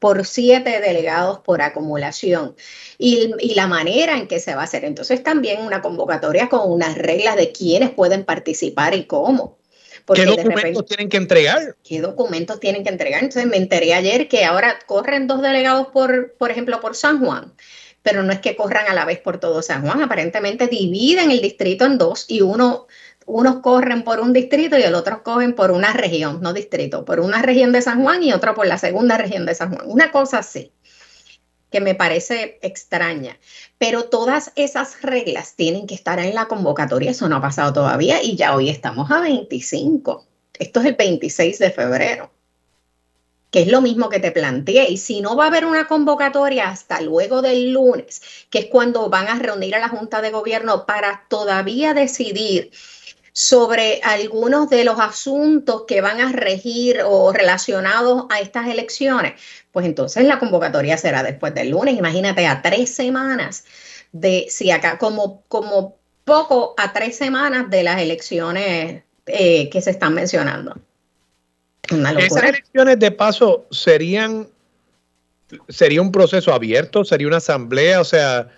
por 0.00 0.26
siete 0.26 0.80
delegados 0.80 1.38
por 1.38 1.62
acumulación. 1.62 2.56
Y, 2.98 3.32
y, 3.38 3.54
la 3.54 3.68
manera 3.68 4.18
en 4.18 4.26
que 4.26 4.40
se 4.40 4.54
va 4.54 4.62
a 4.62 4.64
hacer. 4.64 4.84
Entonces, 4.84 5.22
también 5.22 5.62
una 5.64 5.80
convocatoria 5.80 6.48
con 6.48 6.70
unas 6.70 6.98
reglas 6.98 7.36
de 7.36 7.52
quiénes 7.52 7.90
pueden 7.90 8.24
participar 8.24 8.94
y 8.94 9.06
cómo. 9.06 9.56
¿Qué 10.12 10.26
documentos 10.26 10.84
tienen 10.86 11.08
que 11.08 11.16
entregar? 11.16 11.76
¿Qué 11.82 12.00
documentos 12.00 12.60
tienen 12.60 12.84
que 12.84 12.90
entregar? 12.90 13.22
Entonces 13.22 13.46
me 13.46 13.56
enteré 13.56 13.94
ayer 13.94 14.28
que 14.28 14.44
ahora 14.44 14.78
corren 14.86 15.26
dos 15.26 15.40
delegados 15.40 15.88
por, 15.88 16.34
por 16.34 16.50
ejemplo, 16.50 16.80
por 16.80 16.94
San 16.94 17.24
Juan, 17.24 17.54
pero 18.02 18.22
no 18.22 18.32
es 18.32 18.40
que 18.40 18.54
corran 18.54 18.86
a 18.88 18.94
la 18.94 19.06
vez 19.06 19.20
por 19.20 19.38
todo 19.38 19.62
San 19.62 19.82
Juan, 19.82 20.02
aparentemente 20.02 20.66
dividen 20.66 21.30
el 21.30 21.40
distrito 21.40 21.86
en 21.86 21.96
dos 21.96 22.26
y 22.28 22.42
uno 22.42 22.86
unos 23.26 23.60
corren 23.60 24.02
por 24.02 24.20
un 24.20 24.34
distrito 24.34 24.76
y 24.78 24.82
el 24.82 24.94
otro 24.94 25.22
cogen 25.22 25.54
por 25.54 25.70
una 25.70 25.94
región, 25.94 26.42
no 26.42 26.52
distrito, 26.52 27.06
por 27.06 27.20
una 27.20 27.40
región 27.40 27.72
de 27.72 27.80
San 27.80 28.02
Juan 28.02 28.22
y 28.22 28.34
otro 28.34 28.54
por 28.54 28.66
la 28.66 28.76
segunda 28.76 29.16
región 29.16 29.46
de 29.46 29.54
San 29.54 29.74
Juan. 29.74 29.86
Una 29.86 30.12
cosa 30.12 30.40
así 30.40 30.72
que 31.74 31.80
me 31.80 31.96
parece 31.96 32.60
extraña. 32.62 33.36
Pero 33.78 34.04
todas 34.04 34.52
esas 34.54 35.02
reglas 35.02 35.56
tienen 35.56 35.88
que 35.88 35.96
estar 35.96 36.20
en 36.20 36.32
la 36.32 36.46
convocatoria, 36.46 37.10
eso 37.10 37.28
no 37.28 37.34
ha 37.34 37.40
pasado 37.40 37.72
todavía 37.72 38.22
y 38.22 38.36
ya 38.36 38.54
hoy 38.54 38.70
estamos 38.70 39.10
a 39.10 39.18
25. 39.18 40.24
Esto 40.56 40.78
es 40.78 40.86
el 40.86 40.94
26 40.94 41.58
de 41.58 41.72
febrero, 41.72 42.30
que 43.50 43.62
es 43.62 43.66
lo 43.66 43.80
mismo 43.80 44.08
que 44.08 44.20
te 44.20 44.30
planteé. 44.30 44.88
Y 44.88 44.98
si 44.98 45.20
no 45.20 45.34
va 45.34 45.46
a 45.46 45.48
haber 45.48 45.64
una 45.64 45.88
convocatoria 45.88 46.68
hasta 46.68 47.00
luego 47.00 47.42
del 47.42 47.72
lunes, 47.72 48.22
que 48.50 48.60
es 48.60 48.66
cuando 48.66 49.08
van 49.10 49.26
a 49.26 49.40
reunir 49.40 49.74
a 49.74 49.80
la 49.80 49.88
Junta 49.88 50.22
de 50.22 50.30
Gobierno 50.30 50.86
para 50.86 51.24
todavía 51.28 51.92
decidir 51.92 52.70
sobre 53.36 54.00
algunos 54.04 54.70
de 54.70 54.84
los 54.84 55.00
asuntos 55.00 55.82
que 55.88 56.00
van 56.00 56.20
a 56.20 56.30
regir 56.30 57.00
o 57.04 57.32
relacionados 57.32 58.26
a 58.30 58.38
estas 58.38 58.68
elecciones, 58.68 59.32
pues 59.72 59.86
entonces 59.86 60.24
la 60.24 60.38
convocatoria 60.38 60.96
será 60.96 61.24
después 61.24 61.52
del 61.52 61.70
lunes. 61.70 61.98
Imagínate 61.98 62.46
a 62.46 62.62
tres 62.62 62.94
semanas 62.94 63.64
de, 64.12 64.46
si 64.48 64.70
acá, 64.70 64.98
como, 64.98 65.42
como 65.48 65.96
poco 66.22 66.76
a 66.78 66.92
tres 66.92 67.16
semanas 67.16 67.68
de 67.70 67.82
las 67.82 68.00
elecciones 68.00 69.02
eh, 69.26 69.68
que 69.68 69.80
se 69.80 69.90
están 69.90 70.14
mencionando. 70.14 70.76
Esas 72.16 72.44
elecciones 72.44 73.00
de 73.00 73.10
paso 73.10 73.66
serían, 73.72 74.48
sería 75.68 76.00
un 76.00 76.12
proceso 76.12 76.54
abierto, 76.54 77.04
sería 77.04 77.26
una 77.26 77.38
asamblea, 77.38 78.00
o 78.00 78.04
sea, 78.04 78.48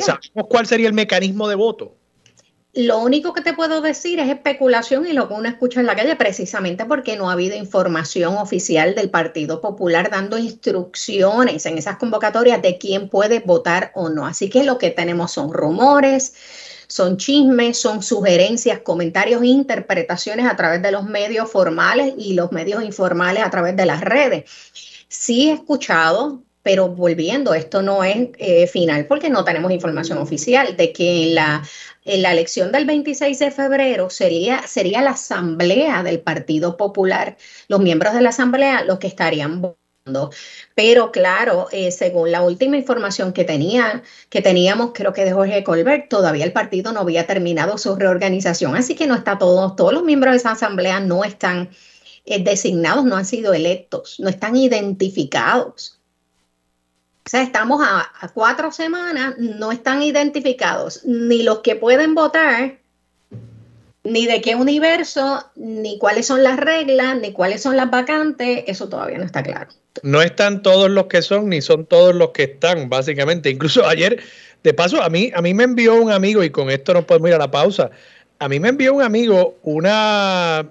¿sabemos 0.00 0.46
cuál 0.48 0.68
sería 0.68 0.86
el 0.86 0.94
mecanismo 0.94 1.48
de 1.48 1.56
voto? 1.56 1.96
Lo 2.76 2.98
único 2.98 3.32
que 3.32 3.40
te 3.40 3.52
puedo 3.52 3.80
decir 3.80 4.18
es 4.18 4.28
especulación 4.28 5.06
y 5.06 5.12
lo 5.12 5.28
que 5.28 5.34
uno 5.34 5.48
escucha 5.48 5.78
en 5.78 5.86
la 5.86 5.94
calle, 5.94 6.16
precisamente 6.16 6.84
porque 6.84 7.16
no 7.16 7.30
ha 7.30 7.34
habido 7.34 7.54
información 7.54 8.36
oficial 8.36 8.96
del 8.96 9.10
Partido 9.10 9.60
Popular 9.60 10.10
dando 10.10 10.38
instrucciones 10.38 11.66
en 11.66 11.78
esas 11.78 11.98
convocatorias 11.98 12.60
de 12.62 12.76
quién 12.76 13.08
puede 13.08 13.38
votar 13.38 13.92
o 13.94 14.08
no. 14.08 14.26
Así 14.26 14.50
que 14.50 14.64
lo 14.64 14.78
que 14.78 14.90
tenemos 14.90 15.30
son 15.30 15.52
rumores, 15.52 16.34
son 16.88 17.16
chismes, 17.16 17.78
son 17.78 18.02
sugerencias, 18.02 18.80
comentarios, 18.80 19.44
interpretaciones 19.44 20.46
a 20.46 20.56
través 20.56 20.82
de 20.82 20.90
los 20.90 21.04
medios 21.04 21.48
formales 21.48 22.14
y 22.18 22.34
los 22.34 22.50
medios 22.50 22.82
informales 22.82 23.44
a 23.44 23.50
través 23.50 23.76
de 23.76 23.86
las 23.86 24.00
redes. 24.00 24.50
Sí 25.06 25.48
he 25.48 25.52
escuchado 25.52 26.42
pero 26.64 26.88
volviendo, 26.88 27.54
esto 27.54 27.82
no 27.82 28.02
es 28.02 28.30
eh, 28.38 28.66
final 28.66 29.06
porque 29.06 29.28
no 29.28 29.44
tenemos 29.44 29.70
información 29.70 30.18
oficial 30.18 30.76
de 30.76 30.92
que 30.92 31.24
en 31.24 31.34
la, 31.34 31.62
la 32.04 32.32
elección 32.32 32.72
del 32.72 32.86
26 32.86 33.38
de 33.38 33.50
febrero 33.50 34.08
sería, 34.08 34.66
sería 34.66 35.02
la 35.02 35.10
asamblea 35.10 36.02
del 36.02 36.20
Partido 36.20 36.78
Popular, 36.78 37.36
los 37.68 37.80
miembros 37.80 38.14
de 38.14 38.22
la 38.22 38.30
asamblea 38.30 38.82
los 38.82 38.98
que 38.98 39.06
estarían 39.06 39.60
votando. 39.60 40.30
Pero 40.74 41.12
claro, 41.12 41.68
eh, 41.70 41.90
según 41.90 42.32
la 42.32 42.42
última 42.42 42.78
información 42.78 43.34
que, 43.34 43.44
tenía, 43.44 44.02
que 44.30 44.40
teníamos, 44.40 44.92
creo 44.94 45.12
que 45.12 45.24
de 45.26 45.32
Jorge 45.32 45.64
Colbert, 45.64 46.08
todavía 46.08 46.46
el 46.46 46.52
partido 46.52 46.92
no 46.92 47.00
había 47.00 47.26
terminado 47.26 47.76
su 47.76 47.94
reorganización, 47.94 48.74
así 48.74 48.94
que 48.94 49.06
no 49.06 49.14
está 49.14 49.36
todo, 49.38 49.74
todos 49.76 49.92
los 49.92 50.02
miembros 50.02 50.32
de 50.32 50.38
esa 50.38 50.52
asamblea 50.52 51.00
no 51.00 51.24
están 51.24 51.70
eh, 52.24 52.42
designados, 52.42 53.04
no 53.04 53.16
han 53.16 53.26
sido 53.26 53.52
electos, 53.52 54.18
no 54.18 54.30
están 54.30 54.56
identificados. 54.56 55.93
O 57.26 57.30
sea, 57.30 57.42
estamos 57.42 57.80
a, 57.82 58.10
cuatro 58.34 58.70
semanas, 58.70 59.34
no 59.38 59.72
están 59.72 60.02
identificados 60.02 61.00
ni 61.04 61.42
los 61.42 61.60
que 61.60 61.74
pueden 61.74 62.14
votar, 62.14 62.76
ni 64.02 64.26
de 64.26 64.42
qué 64.42 64.54
universo, 64.54 65.50
ni 65.56 65.98
cuáles 65.98 66.26
son 66.26 66.42
las 66.42 66.58
reglas, 66.58 67.18
ni 67.18 67.32
cuáles 67.32 67.62
son 67.62 67.78
las 67.78 67.90
vacantes, 67.90 68.64
eso 68.66 68.90
todavía 68.90 69.16
no 69.16 69.24
está 69.24 69.42
claro. 69.42 69.70
No 70.02 70.20
están 70.20 70.62
todos 70.62 70.90
los 70.90 71.06
que 71.06 71.22
son, 71.22 71.48
ni 71.48 71.62
son 71.62 71.86
todos 71.86 72.14
los 72.14 72.30
que 72.30 72.42
están, 72.42 72.90
básicamente. 72.90 73.48
Incluso 73.48 73.86
ayer, 73.88 74.22
de 74.62 74.74
paso, 74.74 75.02
a 75.02 75.08
mí, 75.08 75.32
a 75.34 75.40
mí 75.40 75.54
me 75.54 75.64
envió 75.64 75.94
un 75.94 76.12
amigo, 76.12 76.44
y 76.44 76.50
con 76.50 76.68
esto 76.68 76.92
nos 76.92 77.06
podemos 77.06 77.30
ir 77.30 77.36
a 77.36 77.38
la 77.38 77.50
pausa, 77.50 77.90
a 78.38 78.48
mí 78.50 78.60
me 78.60 78.68
envió 78.68 78.92
un 78.92 79.02
amigo 79.02 79.56
una, 79.62 80.66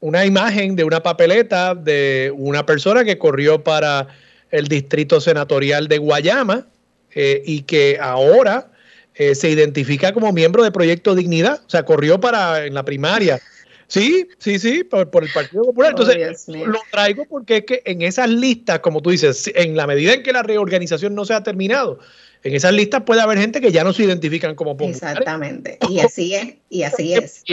una 0.00 0.26
imagen 0.26 0.76
de 0.76 0.84
una 0.84 1.02
papeleta 1.02 1.74
de 1.74 2.30
una 2.36 2.66
persona 2.66 3.02
que 3.02 3.16
corrió 3.16 3.64
para 3.64 4.08
el 4.50 4.68
distrito 4.68 5.20
senatorial 5.20 5.88
de 5.88 5.98
Guayama 5.98 6.66
eh, 7.14 7.42
y 7.44 7.62
que 7.62 7.98
ahora 8.00 8.70
eh, 9.14 9.34
se 9.34 9.50
identifica 9.50 10.12
como 10.12 10.32
miembro 10.32 10.62
de 10.62 10.70
Proyecto 10.70 11.14
Dignidad, 11.14 11.60
o 11.66 11.70
sea, 11.70 11.84
corrió 11.84 12.20
para 12.20 12.66
en 12.66 12.74
la 12.74 12.84
primaria. 12.84 13.40
Sí, 13.88 14.28
sí, 14.38 14.58
sí, 14.58 14.84
por, 14.84 15.08
el 15.22 15.30
Partido 15.32 15.64
Popular. 15.64 15.94
Oh, 15.96 16.02
Entonces, 16.02 16.48
lo 16.48 16.80
traigo 16.90 17.24
porque 17.24 17.58
es 17.58 17.64
que 17.64 17.82
en 17.84 18.02
esas 18.02 18.28
listas, 18.28 18.80
como 18.80 19.00
tú 19.00 19.10
dices, 19.10 19.50
en 19.54 19.76
la 19.76 19.86
medida 19.86 20.12
en 20.12 20.22
que 20.22 20.32
la 20.32 20.42
reorganización 20.42 21.14
no 21.14 21.24
se 21.24 21.34
ha 21.34 21.42
terminado, 21.42 22.00
en 22.42 22.54
esas 22.54 22.72
listas 22.72 23.02
puede 23.02 23.20
haber 23.20 23.38
gente 23.38 23.60
que 23.60 23.72
ya 23.72 23.84
no 23.84 23.92
se 23.92 24.04
identifican 24.04 24.54
como 24.54 24.76
populares. 24.76 25.02
Exactamente, 25.02 25.78
y 25.88 26.00
así 26.00 26.34
es, 26.34 26.54
y 26.68 26.82
así 26.82 27.14
es. 27.14 27.44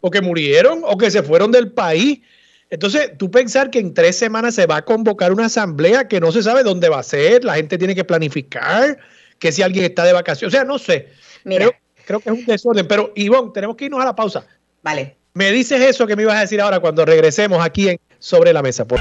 o 0.00 0.10
que 0.10 0.20
murieron, 0.20 0.82
o 0.84 0.98
que 0.98 1.10
se 1.10 1.22
fueron 1.22 1.52
del 1.52 1.70
país 1.70 2.20
entonces, 2.74 3.12
tú 3.16 3.30
pensar 3.30 3.70
que 3.70 3.78
en 3.78 3.94
tres 3.94 4.18
semanas 4.18 4.56
se 4.56 4.66
va 4.66 4.78
a 4.78 4.84
convocar 4.84 5.32
una 5.32 5.44
asamblea 5.44 6.08
que 6.08 6.18
no 6.18 6.32
se 6.32 6.42
sabe 6.42 6.64
dónde 6.64 6.88
va 6.88 6.98
a 6.98 7.02
ser, 7.04 7.44
la 7.44 7.54
gente 7.54 7.78
tiene 7.78 7.94
que 7.94 8.02
planificar, 8.02 8.98
que 9.38 9.52
si 9.52 9.62
alguien 9.62 9.84
está 9.84 10.02
de 10.02 10.12
vacaciones, 10.12 10.52
o 10.52 10.56
sea, 10.56 10.64
no 10.64 10.80
sé. 10.80 11.10
Mira, 11.44 11.70
creo 12.04 12.18
que 12.18 12.30
es 12.30 12.34
un 12.36 12.44
desorden. 12.44 12.88
Pero, 12.88 13.12
Ivonne, 13.14 13.52
tenemos 13.54 13.76
que 13.76 13.84
irnos 13.84 14.00
a 14.00 14.06
la 14.06 14.16
pausa. 14.16 14.44
Vale. 14.82 15.16
Me 15.34 15.52
dices 15.52 15.80
eso 15.80 16.04
que 16.08 16.16
me 16.16 16.22
ibas 16.22 16.34
a 16.34 16.40
decir 16.40 16.60
ahora 16.60 16.80
cuando 16.80 17.04
regresemos 17.04 17.64
aquí 17.64 17.90
en 17.90 18.00
Sobre 18.18 18.52
la 18.52 18.60
Mesa. 18.60 18.84
Por... 18.84 18.98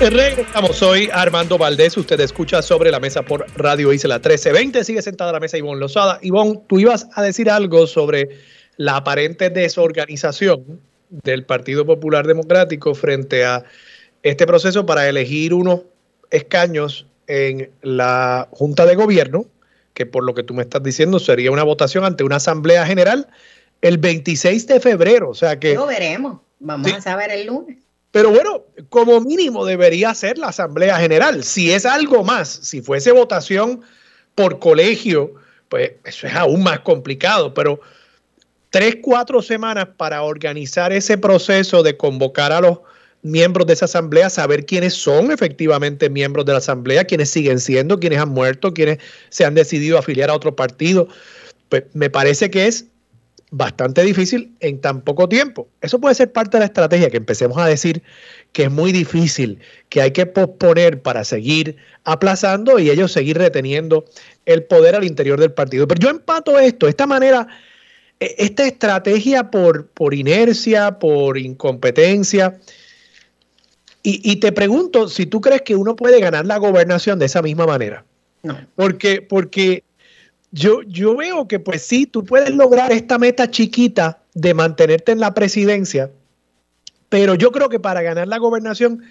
Regresamos, 0.00 0.76
soy 0.76 1.10
Armando 1.12 1.58
Valdés, 1.58 1.96
usted 1.96 2.20
escucha 2.20 2.62
sobre 2.62 2.92
la 2.92 3.00
mesa 3.00 3.22
por 3.22 3.44
Radio 3.56 3.92
Isla 3.92 4.14
1320, 4.14 4.84
sigue 4.84 5.02
sentada 5.02 5.30
a 5.30 5.32
la 5.32 5.40
mesa 5.40 5.58
Ivonne 5.58 5.80
Lozada. 5.80 6.20
Ivonne, 6.22 6.60
tú 6.68 6.78
ibas 6.78 7.08
a 7.14 7.22
decir 7.22 7.50
algo 7.50 7.84
sobre 7.88 8.28
la 8.76 8.96
aparente 8.96 9.50
desorganización 9.50 10.80
del 11.10 11.44
Partido 11.44 11.84
Popular 11.84 12.28
Democrático 12.28 12.94
frente 12.94 13.44
a 13.44 13.64
este 14.22 14.46
proceso 14.46 14.86
para 14.86 15.08
elegir 15.08 15.52
unos 15.52 15.80
escaños 16.30 17.06
en 17.26 17.68
la 17.82 18.46
Junta 18.52 18.86
de 18.86 18.94
Gobierno, 18.94 19.46
que 19.94 20.06
por 20.06 20.22
lo 20.22 20.32
que 20.32 20.44
tú 20.44 20.54
me 20.54 20.62
estás 20.62 20.82
diciendo 20.84 21.18
sería 21.18 21.50
una 21.50 21.64
votación 21.64 22.04
ante 22.04 22.22
una 22.22 22.36
Asamblea 22.36 22.86
General 22.86 23.26
el 23.82 23.98
26 23.98 24.68
de 24.68 24.78
febrero. 24.78 25.28
O 25.28 25.34
sea 25.34 25.58
que... 25.58 25.74
Lo 25.74 25.86
veremos, 25.86 26.38
vamos 26.60 26.92
a 26.92 27.00
saber 27.00 27.32
el 27.32 27.48
lunes. 27.48 27.87
Pero 28.10 28.30
bueno, 28.30 28.64
como 28.88 29.20
mínimo 29.20 29.64
debería 29.64 30.14
ser 30.14 30.38
la 30.38 30.48
Asamblea 30.48 30.98
General. 30.98 31.44
Si 31.44 31.72
es 31.72 31.84
algo 31.84 32.24
más, 32.24 32.48
si 32.48 32.80
fuese 32.80 33.12
votación 33.12 33.82
por 34.34 34.58
colegio, 34.58 35.34
pues 35.68 35.92
eso 36.04 36.26
es 36.26 36.34
aún 36.34 36.62
más 36.62 36.80
complicado. 36.80 37.52
Pero 37.52 37.80
tres, 38.70 38.98
cuatro 39.02 39.42
semanas 39.42 39.88
para 39.96 40.22
organizar 40.22 40.92
ese 40.92 41.18
proceso 41.18 41.82
de 41.82 41.96
convocar 41.96 42.52
a 42.52 42.60
los 42.60 42.78
miembros 43.22 43.66
de 43.66 43.74
esa 43.74 43.84
asamblea, 43.84 44.30
saber 44.30 44.64
quiénes 44.64 44.94
son 44.94 45.30
efectivamente 45.30 46.08
miembros 46.08 46.46
de 46.46 46.52
la 46.52 46.58
asamblea, 46.58 47.04
quiénes 47.04 47.30
siguen 47.30 47.58
siendo, 47.60 47.98
quiénes 47.98 48.20
han 48.20 48.30
muerto, 48.30 48.72
quiénes 48.72 48.98
se 49.28 49.44
han 49.44 49.54
decidido 49.54 49.98
afiliar 49.98 50.30
a 50.30 50.34
otro 50.34 50.54
partido. 50.54 51.08
Pues 51.68 51.84
me 51.92 52.08
parece 52.08 52.50
que 52.50 52.66
es 52.66 52.86
bastante 53.50 54.02
difícil 54.02 54.54
en 54.60 54.80
tan 54.80 55.00
poco 55.00 55.28
tiempo. 55.28 55.68
Eso 55.80 56.00
puede 56.00 56.14
ser 56.14 56.32
parte 56.32 56.56
de 56.56 56.60
la 56.60 56.66
estrategia, 56.66 57.10
que 57.10 57.16
empecemos 57.16 57.56
a 57.58 57.66
decir 57.66 58.02
que 58.52 58.64
es 58.64 58.70
muy 58.70 58.92
difícil, 58.92 59.58
que 59.88 60.02
hay 60.02 60.10
que 60.10 60.26
posponer 60.26 61.00
para 61.00 61.24
seguir 61.24 61.76
aplazando 62.04 62.78
y 62.78 62.90
ellos 62.90 63.12
seguir 63.12 63.38
reteniendo 63.38 64.04
el 64.44 64.64
poder 64.64 64.94
al 64.94 65.04
interior 65.04 65.40
del 65.40 65.52
partido. 65.52 65.88
Pero 65.88 66.00
yo 66.00 66.10
empato 66.10 66.58
esto, 66.58 66.88
esta 66.88 67.06
manera, 67.06 67.46
e, 68.20 68.34
esta 68.38 68.66
estrategia 68.66 69.50
por, 69.50 69.86
por 69.88 70.14
inercia, 70.14 70.98
por 70.98 71.38
incompetencia. 71.38 72.58
Y, 74.02 74.20
y, 74.30 74.36
te 74.36 74.52
pregunto 74.52 75.08
si 75.08 75.26
tú 75.26 75.40
crees 75.40 75.62
que 75.62 75.74
uno 75.74 75.96
puede 75.96 76.20
ganar 76.20 76.46
la 76.46 76.58
gobernación 76.58 77.18
de 77.18 77.26
esa 77.26 77.42
misma 77.42 77.66
manera. 77.66 78.04
No. 78.42 78.58
Porque, 78.76 79.20
porque 79.22 79.82
yo, 80.50 80.82
yo 80.82 81.16
veo 81.16 81.46
que 81.46 81.58
pues 81.58 81.82
sí, 81.82 82.06
tú 82.06 82.24
puedes 82.24 82.54
lograr 82.54 82.92
esta 82.92 83.18
meta 83.18 83.50
chiquita 83.50 84.22
de 84.34 84.54
mantenerte 84.54 85.12
en 85.12 85.20
la 85.20 85.34
presidencia, 85.34 86.10
pero 87.08 87.34
yo 87.34 87.52
creo 87.52 87.68
que 87.68 87.80
para 87.80 88.02
ganar 88.02 88.28
la 88.28 88.38
gobernación, 88.38 89.02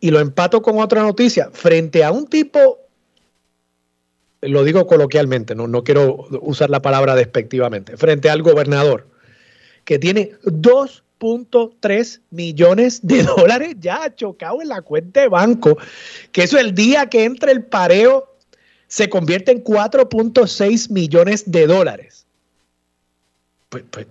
y 0.00 0.10
lo 0.10 0.20
empato 0.20 0.62
con 0.62 0.78
otra 0.78 1.02
noticia, 1.02 1.50
frente 1.52 2.04
a 2.04 2.12
un 2.12 2.26
tipo, 2.26 2.78
lo 4.42 4.64
digo 4.64 4.86
coloquialmente, 4.86 5.54
no, 5.54 5.66
no 5.66 5.82
quiero 5.82 6.26
usar 6.42 6.70
la 6.70 6.82
palabra 6.82 7.14
despectivamente, 7.14 7.96
frente 7.96 8.28
al 8.28 8.42
gobernador, 8.42 9.06
que 9.84 9.98
tiene 9.98 10.32
2.3 10.44 12.20
millones 12.30 13.00
de 13.02 13.22
dólares 13.22 13.76
ya 13.80 14.14
chocado 14.14 14.60
en 14.60 14.68
la 14.68 14.82
cuenta 14.82 15.22
de 15.22 15.28
banco, 15.28 15.78
que 16.32 16.42
eso 16.42 16.58
el 16.58 16.74
día 16.74 17.06
que 17.06 17.24
entre 17.24 17.52
el 17.52 17.64
pareo 17.64 18.35
se 18.88 19.08
convierte 19.08 19.52
en 19.52 19.62
4.6 19.62 20.90
millones 20.90 21.50
de 21.50 21.66
dólares. 21.66 22.26
Pues, 23.68 23.84
pues 23.90 24.06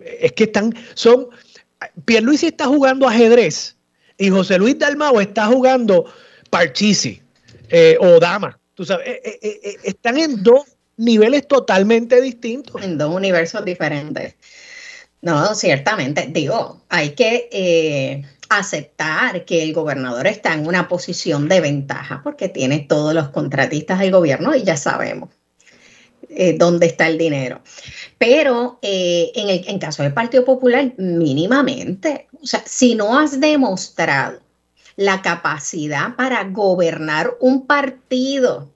es 0.00 0.32
que 0.32 0.44
están, 0.44 0.74
son, 0.94 1.28
Pierluisi 2.04 2.46
está 2.46 2.66
jugando 2.66 3.08
ajedrez 3.08 3.76
y 4.16 4.30
José 4.30 4.58
Luis 4.58 4.78
Dalmao 4.78 5.20
está 5.20 5.46
jugando 5.46 6.06
parchisi 6.50 7.20
eh, 7.68 7.96
o 8.00 8.18
dama. 8.20 8.58
Tú 8.74 8.84
sabes, 8.84 9.08
eh, 9.08 9.38
eh, 9.42 9.76
están 9.82 10.18
en 10.18 10.42
dos 10.42 10.62
niveles 10.96 11.46
totalmente 11.48 12.20
distintos. 12.20 12.82
En 12.82 12.98
dos 12.98 13.14
universos 13.14 13.64
diferentes. 13.64 14.34
No, 15.20 15.54
ciertamente. 15.54 16.28
Digo, 16.30 16.80
hay 16.88 17.10
que 17.10 18.24
aceptar 18.48 19.44
que 19.44 19.62
el 19.62 19.72
gobernador 19.72 20.26
está 20.26 20.54
en 20.54 20.66
una 20.66 20.88
posición 20.88 21.48
de 21.48 21.60
ventaja 21.60 22.20
porque 22.22 22.48
tiene 22.48 22.80
todos 22.80 23.14
los 23.14 23.28
contratistas 23.28 23.98
del 23.98 24.12
gobierno 24.12 24.54
y 24.54 24.62
ya 24.62 24.76
sabemos 24.76 25.30
eh, 26.30 26.56
dónde 26.58 26.86
está 26.86 27.08
el 27.08 27.18
dinero. 27.18 27.60
Pero 28.18 28.78
eh, 28.82 29.30
en 29.34 29.50
el 29.50 29.64
en 29.66 29.78
caso 29.78 30.02
del 30.02 30.14
Partido 30.14 30.44
Popular, 30.44 30.92
mínimamente, 30.96 32.28
o 32.42 32.46
sea, 32.46 32.62
si 32.66 32.94
no 32.94 33.18
has 33.18 33.40
demostrado 33.40 34.40
la 34.96 35.22
capacidad 35.22 36.16
para 36.16 36.42
gobernar 36.44 37.36
un 37.40 37.66
partido, 37.66 38.70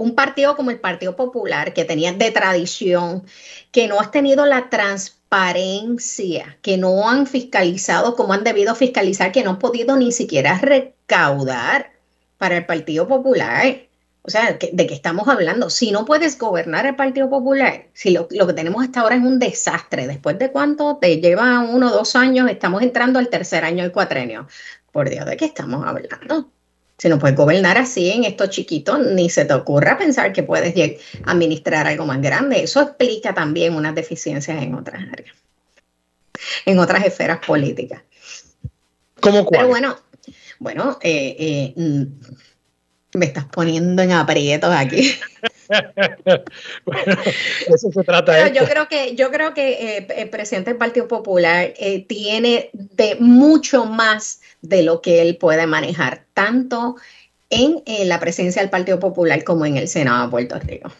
un 0.00 0.14
partido 0.14 0.56
como 0.56 0.70
el 0.70 0.80
Partido 0.80 1.14
Popular, 1.14 1.74
que 1.74 1.84
tenías 1.84 2.16
de 2.16 2.30
tradición, 2.30 3.24
que 3.70 3.86
no 3.86 4.00
has 4.00 4.10
tenido 4.10 4.46
la 4.46 4.70
transparencia, 4.70 6.56
que 6.62 6.78
no 6.78 7.08
han 7.08 7.26
fiscalizado 7.26 8.16
como 8.16 8.32
han 8.32 8.42
debido 8.42 8.74
fiscalizar, 8.74 9.30
que 9.30 9.44
no 9.44 9.50
han 9.50 9.58
podido 9.58 9.96
ni 9.96 10.10
siquiera 10.10 10.58
recaudar 10.58 11.92
para 12.38 12.56
el 12.56 12.66
Partido 12.66 13.06
Popular. 13.08 13.82
O 14.22 14.30
sea, 14.30 14.52
¿de 14.52 14.86
qué 14.86 14.94
estamos 14.94 15.28
hablando? 15.28 15.68
Si 15.68 15.92
no 15.92 16.06
puedes 16.06 16.38
gobernar 16.38 16.86
el 16.86 16.96
Partido 16.96 17.28
Popular, 17.28 17.88
si 17.92 18.10
lo, 18.10 18.26
que 18.28 18.52
tenemos 18.54 18.82
hasta 18.82 19.00
ahora 19.00 19.16
es 19.16 19.22
un 19.22 19.38
desastre, 19.38 20.06
después 20.06 20.38
de 20.38 20.50
cuánto 20.50 20.96
te 20.96 21.20
lleva 21.20 21.60
uno 21.60 21.88
o 21.88 21.92
dos 21.92 22.16
años, 22.16 22.50
estamos 22.50 22.82
entrando 22.82 23.18
al 23.18 23.28
tercer 23.28 23.64
año 23.64 23.82
del 23.82 23.92
cuatrenio. 23.92 24.48
Por 24.92 25.10
Dios, 25.10 25.26
¿de 25.26 25.36
qué 25.36 25.44
estamos 25.44 25.86
hablando? 25.86 26.50
Si 27.00 27.08
no 27.08 27.18
puedes 27.18 27.34
gobernar 27.34 27.78
así 27.78 28.10
en 28.10 28.24
esto 28.24 28.48
chiquito, 28.48 28.98
ni 28.98 29.30
se 29.30 29.46
te 29.46 29.54
ocurra 29.54 29.96
pensar 29.96 30.34
que 30.34 30.42
puedes 30.42 30.74
administrar 31.24 31.86
algo 31.86 32.04
más 32.04 32.20
grande. 32.20 32.62
Eso 32.62 32.82
explica 32.82 33.32
también 33.32 33.74
unas 33.74 33.94
deficiencias 33.94 34.62
en 34.62 34.74
otras 34.74 35.00
áreas, 35.10 35.34
en 36.66 36.78
otras 36.78 37.06
esferas 37.06 37.38
políticas. 37.38 38.02
¿Cómo 39.18 39.46
cuál? 39.46 39.60
Pero 39.60 39.68
bueno, 39.68 39.96
bueno, 40.58 40.98
eh, 41.00 41.36
eh, 41.38 41.74
mm, 41.74 43.18
me 43.18 43.24
estás 43.24 43.46
poniendo 43.46 44.02
en 44.02 44.12
aprietos 44.12 44.70
aquí. 44.70 45.14
bueno, 46.84 47.16
eso 47.68 47.92
se 47.92 48.02
trata. 48.02 48.48
yo 48.48 48.64
creo 48.64 48.88
que 48.88 49.14
yo 49.14 49.30
creo 49.30 49.54
que 49.54 49.98
eh, 49.98 50.06
el 50.16 50.28
presidente 50.28 50.70
del 50.70 50.78
Partido 50.78 51.06
Popular 51.06 51.72
tiene 52.08 52.70
de 52.72 53.16
mucho 53.20 53.86
más 53.86 54.40
de 54.62 54.82
lo 54.82 55.00
que 55.00 55.22
él 55.22 55.36
puede 55.36 55.66
manejar, 55.66 56.24
tanto 56.34 56.96
en, 57.50 57.82
la 58.08 58.20
presencia 58.20 58.62
del 58.62 58.70
Partido 58.70 58.98
Popular 58.98 59.44
como 59.44 59.66
en 59.66 59.76
el 59.76 59.88
Senado 59.88 60.24
de 60.24 60.30
Puerto 60.30 60.58
Rico. 60.60 60.90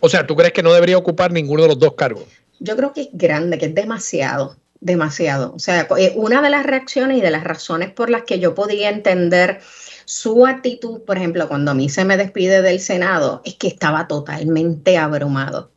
O 0.00 0.08
sea, 0.08 0.26
¿tú 0.26 0.34
crees 0.36 0.52
que 0.52 0.62
no 0.62 0.72
debería 0.72 0.96
ocupar 0.96 1.32
ninguno 1.32 1.62
de 1.62 1.68
los 1.68 1.78
dos 1.78 1.94
cargos? 1.94 2.24
Yo 2.60 2.76
creo 2.76 2.92
que 2.92 3.02
es 3.02 3.08
grande, 3.12 3.58
que 3.58 3.66
es 3.66 3.74
demasiado, 3.74 4.56
demasiado. 4.80 5.52
O 5.54 5.58
sea, 5.58 5.86
eh, 5.98 6.12
una 6.16 6.40
de 6.40 6.50
las 6.50 6.64
reacciones 6.64 7.18
y 7.18 7.20
de 7.20 7.30
las 7.30 7.44
razones 7.44 7.90
por 7.90 8.10
las 8.10 8.22
que 8.22 8.38
yo 8.38 8.54
podía 8.54 8.90
entender 8.90 9.60
su 10.08 10.46
actitud, 10.46 11.02
por 11.02 11.18
ejemplo, 11.18 11.48
cuando 11.48 11.72
a 11.72 11.74
mí 11.74 11.90
se 11.90 12.06
me 12.06 12.16
despide 12.16 12.62
del 12.62 12.80
Senado, 12.80 13.42
es 13.44 13.56
que 13.56 13.68
estaba 13.68 14.08
totalmente 14.08 14.96
abrumado. 14.96 15.70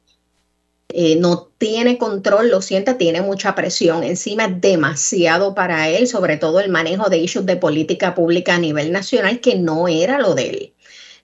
Eh, 0.87 1.17
no 1.17 1.51
tiene 1.57 1.97
control, 1.97 2.49
lo 2.49 2.61
siente, 2.61 2.93
tiene 2.93 3.21
mucha 3.21 3.55
presión 3.55 4.05
encima, 4.05 4.47
demasiado 4.47 5.53
para 5.53 5.89
él, 5.89 6.07
sobre 6.07 6.37
todo 6.37 6.61
el 6.61 6.69
manejo 6.69 7.09
de 7.09 7.17
issues 7.17 7.45
de 7.45 7.57
política 7.57 8.15
pública 8.15 8.55
a 8.55 8.59
nivel 8.59 8.93
nacional, 8.93 9.41
que 9.41 9.55
no 9.55 9.89
era 9.89 10.17
lo 10.17 10.33
de 10.33 10.49
él. 10.49 10.73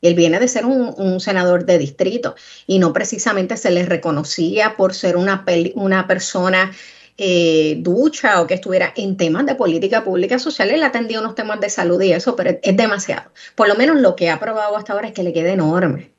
Él 0.02 0.14
viene 0.14 0.42
de 0.42 0.50
ser 0.50 0.66
un, 0.66 1.22
senador 1.22 1.66
de 1.66 1.78
distrito 1.78 2.36
y 2.68 2.80
no 2.80 2.92
precisamente 2.92 3.56
se 3.56 3.72
le 3.72 3.86
reconocía 3.86 4.76
por 4.76 4.94
ser 4.94 5.16
una, 5.16 5.46
una 5.76 6.08
persona 6.08 6.74
eh, 7.18 7.78
ducha 7.80 8.42
o 8.42 8.48
que 8.48 8.54
estuviera 8.54 8.94
en 8.96 9.18
temas 9.18 9.46
de 9.46 9.56
política 9.56 10.04
pública 10.04 10.38
social. 10.40 10.70
Él 10.70 10.84
atendía 10.84 11.20
unos 11.20 11.36
temas 11.36 11.60
de 11.60 11.70
salud 11.70 12.02
y 12.02 12.14
eso, 12.14 12.36
pero 12.36 12.60
es 12.62 12.78
demasiado. 12.78 13.32
Por 13.56 13.68
lo 13.68 13.76
menos 13.76 14.00
lo 14.00 14.16
que 14.16 14.30
ha 14.30 14.40
probado 14.40 14.78
hasta 14.78 14.94
ahora 14.94 15.08
es 15.08 15.14
que 15.14 15.24
le 15.24 15.34
quede 15.34 15.54
enorme. 15.54 16.12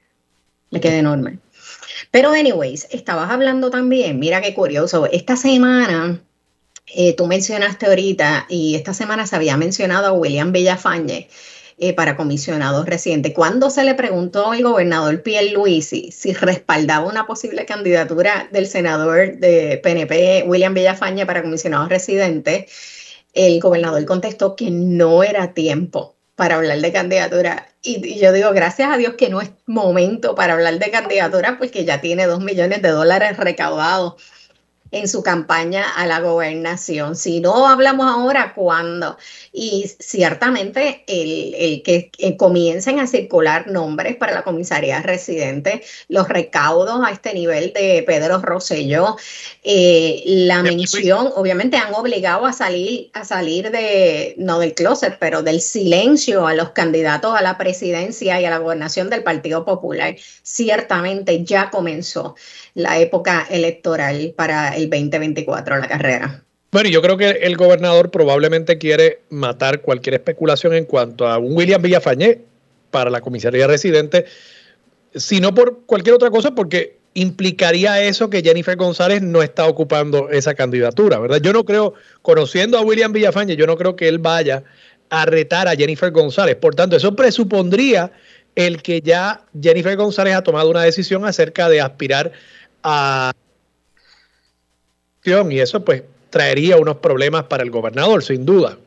Le 0.70 0.80
queda 0.80 0.96
enorme. 0.96 1.38
Pero, 2.10 2.32
anyways, 2.32 2.88
estabas 2.90 3.30
hablando 3.30 3.70
también, 3.70 4.18
mira 4.18 4.40
qué 4.40 4.54
curioso, 4.54 5.06
esta 5.06 5.36
semana, 5.36 6.20
eh, 6.86 7.14
tú 7.14 7.26
mencionaste 7.26 7.86
ahorita, 7.86 8.46
y 8.48 8.74
esta 8.74 8.94
semana 8.94 9.26
se 9.26 9.36
había 9.36 9.56
mencionado 9.56 10.06
a 10.06 10.12
William 10.12 10.52
Villafañe 10.52 11.28
eh, 11.80 11.94
para 11.94 12.16
comisionado 12.16 12.84
reciente. 12.84 13.32
Cuando 13.32 13.70
se 13.70 13.84
le 13.84 13.94
preguntó 13.94 14.50
al 14.50 14.62
gobernador 14.62 15.22
Pierre 15.22 15.52
Luisi 15.52 16.10
si 16.10 16.32
respaldaba 16.32 17.06
una 17.06 17.26
posible 17.26 17.64
candidatura 17.66 18.48
del 18.50 18.66
senador 18.66 19.36
de 19.38 19.78
PNP, 19.82 20.44
William 20.46 20.74
Villafañe, 20.74 21.24
para 21.24 21.42
comisionado 21.42 21.88
residente, 21.88 22.66
el 23.32 23.60
gobernador 23.60 24.04
contestó 24.06 24.56
que 24.56 24.70
no 24.70 25.22
era 25.22 25.54
tiempo 25.54 26.16
para 26.34 26.56
hablar 26.56 26.80
de 26.80 26.92
candidatura. 26.92 27.68
Y, 27.82 28.18
yo 28.18 28.32
digo, 28.32 28.52
gracias 28.52 28.90
a 28.92 28.96
Dios 28.96 29.14
que 29.14 29.28
no 29.28 29.40
es 29.40 29.50
momento 29.66 30.34
para 30.34 30.54
hablar 30.54 30.78
de 30.78 30.90
candidatura 30.90 31.58
porque 31.58 31.84
ya 31.84 32.00
tiene 32.00 32.26
dos 32.26 32.40
millones 32.40 32.82
de 32.82 32.90
dólares 32.90 33.36
recaudados 33.36 34.14
en 34.90 35.08
su 35.08 35.22
campaña 35.22 35.84
a 35.96 36.06
la 36.06 36.20
gobernación. 36.20 37.16
Si 37.16 37.40
no 37.40 37.68
hablamos 37.68 38.06
ahora, 38.06 38.52
¿cuándo? 38.54 39.18
Y 39.52 39.90
ciertamente 39.98 41.04
el, 41.06 41.82
que, 41.82 42.10
comiencen 42.36 43.00
a 43.00 43.06
circular 43.06 43.68
nombres 43.68 44.16
para 44.16 44.32
la 44.32 44.42
comisaría 44.42 45.02
residente, 45.02 45.82
los 46.08 46.28
recaudos 46.28 47.00
a 47.04 47.10
este 47.10 47.34
nivel 47.34 47.72
de 47.72 48.02
Pedro 48.06 48.40
Rosselló, 48.40 49.16
eh, 49.62 50.22
la 50.26 50.62
mención, 50.62 51.30
obviamente 51.34 51.76
han 51.76 51.94
obligado 51.94 52.46
a 52.46 52.52
salir, 52.52 53.10
a 53.12 53.24
salir 53.24 53.70
de, 53.70 54.34
no 54.38 54.58
del 54.58 54.74
closet, 54.74 55.18
pero 55.18 55.42
del 55.42 55.60
silencio 55.60 56.46
a 56.46 56.54
los 56.54 56.70
candidatos 56.70 57.34
a 57.36 57.42
la 57.42 57.58
presidencia 57.58 58.40
y 58.40 58.44
a 58.44 58.50
la 58.50 58.58
gobernación 58.58 59.10
del 59.10 59.22
Partido 59.22 59.64
Popular. 59.64 60.16
Ciertamente 60.42 61.44
ya 61.44 61.70
comenzó 61.70 62.34
la 62.78 63.00
época 63.00 63.44
electoral 63.50 64.32
para 64.36 64.76
el 64.76 64.88
2024, 64.88 65.78
la 65.78 65.88
carrera. 65.88 66.44
Bueno, 66.70 66.88
yo 66.88 67.02
creo 67.02 67.16
que 67.16 67.30
el 67.30 67.56
gobernador 67.56 68.12
probablemente 68.12 68.78
quiere 68.78 69.18
matar 69.30 69.80
cualquier 69.80 70.14
especulación 70.14 70.74
en 70.74 70.84
cuanto 70.84 71.26
a 71.26 71.38
un 71.38 71.56
William 71.56 71.82
Villafañé 71.82 72.38
para 72.92 73.10
la 73.10 73.20
comisaría 73.20 73.66
residente, 73.66 74.26
si 75.12 75.40
no 75.40 75.54
por 75.54 75.80
cualquier 75.86 76.14
otra 76.14 76.30
cosa, 76.30 76.54
porque 76.54 76.98
implicaría 77.14 78.00
eso 78.02 78.30
que 78.30 78.42
Jennifer 78.42 78.76
González 78.76 79.22
no 79.22 79.42
está 79.42 79.66
ocupando 79.66 80.30
esa 80.30 80.54
candidatura, 80.54 81.18
¿verdad? 81.18 81.40
Yo 81.40 81.52
no 81.52 81.64
creo, 81.64 81.94
conociendo 82.22 82.78
a 82.78 82.82
William 82.82 83.12
Villafañe, 83.12 83.56
yo 83.56 83.66
no 83.66 83.76
creo 83.76 83.96
que 83.96 84.06
él 84.06 84.18
vaya 84.18 84.62
a 85.10 85.26
retar 85.26 85.66
a 85.66 85.74
Jennifer 85.74 86.12
González. 86.12 86.54
Por 86.54 86.76
tanto, 86.76 86.94
eso 86.94 87.16
presupondría 87.16 88.12
el 88.54 88.82
que 88.82 89.00
ya 89.00 89.42
Jennifer 89.60 89.96
González 89.96 90.34
ha 90.34 90.42
tomado 90.42 90.68
una 90.68 90.82
decisión 90.82 91.24
acerca 91.24 91.68
de 91.68 91.80
aspirar 91.80 92.32
a 92.82 93.32
y 95.24 95.60
eso 95.60 95.84
pues 95.84 96.04
traería 96.30 96.76
unos 96.76 96.96
problemas 96.96 97.44
para 97.44 97.62
el 97.62 97.70
gobernador, 97.70 98.22
sin 98.22 98.46
duda. 98.46 98.78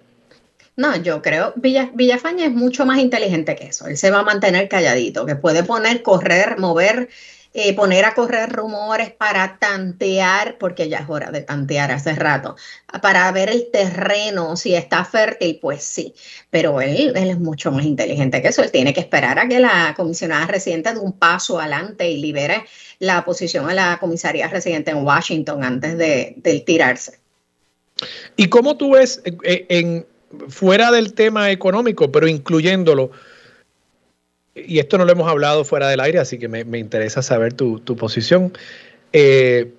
No, 0.76 0.96
yo 0.96 1.22
creo 1.22 1.54
Villa, 1.58 1.92
Villafaña 1.94 2.46
es 2.46 2.52
mucho 2.52 2.86
más 2.86 3.00
inteligente 3.00 3.56
que 3.56 3.66
eso. 3.66 3.88
Él 3.88 3.98
se 3.98 4.10
va 4.10 4.20
a 4.20 4.24
mantener 4.24 4.68
calladito, 4.68 5.26
que 5.26 5.36
puede 5.36 5.64
poner, 5.64 6.02
correr, 6.02 6.58
mover, 6.58 7.10
eh, 7.54 7.76
poner 7.76 8.06
a 8.06 8.14
correr 8.14 8.50
rumores 8.50 9.12
para 9.12 9.58
tantear, 9.60 10.58
porque 10.58 10.88
ya 10.88 11.00
es 11.00 11.10
hora 11.10 11.32
de 11.32 11.42
tantear 11.42 11.92
hace 11.92 12.16
rato, 12.16 12.56
para 13.02 13.30
ver 13.34 13.50
el 13.50 13.70
terreno, 13.70 14.56
si 14.56 14.74
está 14.74 15.04
fértil, 15.04 15.60
pues 15.62 15.84
sí. 15.84 16.14
Pero 16.50 16.80
él, 16.80 17.14
es 17.14 17.38
mucho 17.40 17.70
más 17.74 17.84
inteligente 17.84 18.42
que 18.42 18.48
eso. 18.48 18.64
Él 18.64 18.72
tiene 18.72 18.94
que 18.94 19.02
esperar 19.02 19.38
a 19.38 19.50
que 19.50 19.60
la 19.60 19.94
comisionada 19.98 20.48
residente 20.48 20.94
dé 20.94 21.00
un 21.00 21.12
paso 21.12 21.60
adelante 21.60 22.10
y 22.10 22.22
libere 22.22 22.64
la 23.00 23.26
posición 23.26 23.70
a 23.70 23.74
la 23.74 23.98
comisaría 24.00 24.48
residente 24.48 24.92
en 24.92 25.04
Washington 25.06 25.66
antes 25.66 25.98
de, 25.98 26.64
tirarse. 26.66 27.20
¿Y 28.38 28.48
cómo 28.48 28.78
tú 28.78 28.92
ves 28.92 29.22
en, 29.44 30.06
fuera 30.48 30.90
del 30.90 31.14
tema 31.14 31.52
económico, 31.52 32.10
pero 32.14 32.30
incluyéndolo? 32.30 33.12
Y 34.56 34.80
esto 34.80 34.98
no 34.98 35.06
lo 35.06 35.12
hemos 35.12 35.30
hablado 35.30 35.64
fuera 35.64 35.88
del 35.88 36.00
aire, 36.00 36.20
así 36.20 36.38
que 36.38 36.48
me, 36.48 36.78
interesa 36.78 37.22
saber 37.22 37.54
tu, 37.54 37.80
posición. 37.98 38.54
Eh, 39.14 39.72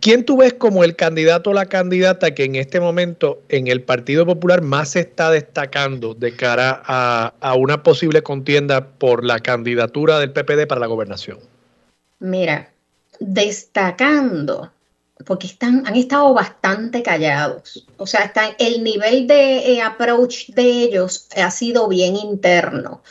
¿Quién 0.00 0.24
tú 0.24 0.38
ves 0.38 0.52
como 0.52 0.82
el 0.82 0.96
candidato 0.96 1.50
o 1.50 1.52
la 1.54 1.66
candidata 1.66 2.34
que 2.34 2.44
en 2.44 2.56
este 2.56 2.80
momento 2.80 3.40
en 3.48 3.68
el 3.68 3.82
Partido 3.82 4.26
Popular 4.26 4.60
más 4.60 4.90
se 4.90 5.00
está 5.00 5.30
destacando 5.30 6.14
de 6.14 6.34
cara 6.34 6.82
a, 6.84 7.34
a 7.40 7.54
una 7.54 7.82
posible 7.84 8.22
contienda 8.22 8.88
por 8.88 9.24
la 9.24 9.38
candidatura 9.38 10.18
del 10.18 10.32
PPD 10.32 10.66
para 10.66 10.80
la 10.80 10.88
gobernación? 10.88 11.38
Mira, 12.18 12.72
destacando, 13.20 14.72
porque 15.24 15.46
están, 15.46 15.86
han 15.86 15.96
estado 15.96 16.32
bastante 16.34 17.02
callados. 17.02 17.86
O 17.96 18.06
sea, 18.06 18.24
están, 18.24 18.50
el 18.58 18.82
nivel 18.82 19.26
de 19.26 19.72
eh, 19.72 19.82
approach 19.82 20.50
de 20.50 20.62
ellos 20.62 21.28
ha 21.36 21.50
sido 21.50 21.88
bien 21.88 22.16
interno, 22.16 23.02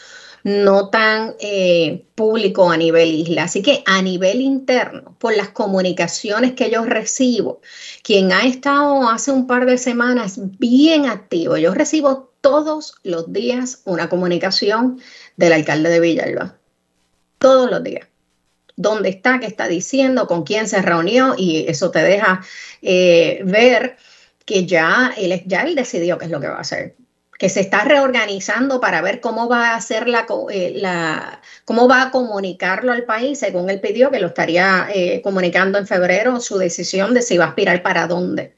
no 0.46 0.90
tan 0.90 1.34
eh, 1.40 2.06
público 2.14 2.70
a 2.70 2.78
nivel 2.78 3.16
isla. 3.16 3.46
Así 3.46 3.64
que 3.64 3.82
a 3.88 4.04
nivel 4.04 4.42
interno, 4.42 5.16
por 5.18 5.36
las 5.36 5.50
comunicaciones 5.50 6.54
que 6.54 6.70
yo 6.70 6.86
recibo, 6.86 7.62
quien 8.04 8.32
ha 8.32 8.46
estado 8.46 9.10
hace 9.10 9.32
un 9.32 9.48
par 9.48 9.66
de 9.66 9.80
semanas 9.80 10.38
bien 10.60 11.08
activo, 11.08 11.58
yo 11.58 11.74
recibo 11.74 12.32
todos 12.42 12.94
los 13.02 13.34
días 13.34 13.82
una 13.86 14.08
comunicación 14.08 15.02
del 15.36 15.54
alcalde 15.54 15.90
de 15.90 16.00
Villalba. 16.00 16.56
Todos 17.40 17.72
los 17.72 17.84
días. 17.84 18.08
Dónde 18.76 19.10
está, 19.10 19.40
qué 19.40 19.48
está 19.48 19.68
diciendo, 19.68 20.28
con 20.28 20.44
quién 20.44 20.68
se 20.68 20.80
reunió 20.80 21.34
y 21.36 21.66
eso 21.68 21.90
te 21.90 22.04
deja 22.04 22.42
eh, 22.84 23.42
ver 23.46 23.98
que 24.46 24.68
ya 24.68 25.12
él, 25.18 25.42
ya 25.48 25.64
él 25.64 25.74
decidió 25.74 26.20
qué 26.20 26.26
es 26.26 26.32
lo 26.32 26.40
que 26.40 26.50
va 26.50 26.58
a 26.58 26.62
hacer 26.62 26.96
que 27.38 27.50
se 27.50 27.60
está 27.60 27.84
reorganizando 27.84 28.80
para 28.80 29.02
ver 29.02 29.20
cómo 29.20 29.50
va 29.50 29.72
a 29.72 29.76
hacer 29.76 30.08
la, 30.08 30.26
eh, 30.52 30.74
la, 30.76 31.42
cómo 31.66 31.88
va 31.88 32.04
a 32.04 32.12
comunicarlo 32.12 32.92
al 32.92 33.04
país, 33.04 33.40
según 33.40 33.70
él 33.70 33.82
pidió 33.82 34.12
que 34.12 34.20
lo 34.20 34.28
estaría 34.28 34.88
eh, 34.94 35.22
comunicando 35.22 35.78
en 35.78 35.88
febrero, 35.88 36.40
su 36.40 36.58
decisión 36.58 37.14
de 37.14 37.22
si 37.22 37.38
va 37.38 37.46
a 37.46 37.48
aspirar 37.50 37.82
para 37.84 38.08
dónde. 38.08 38.56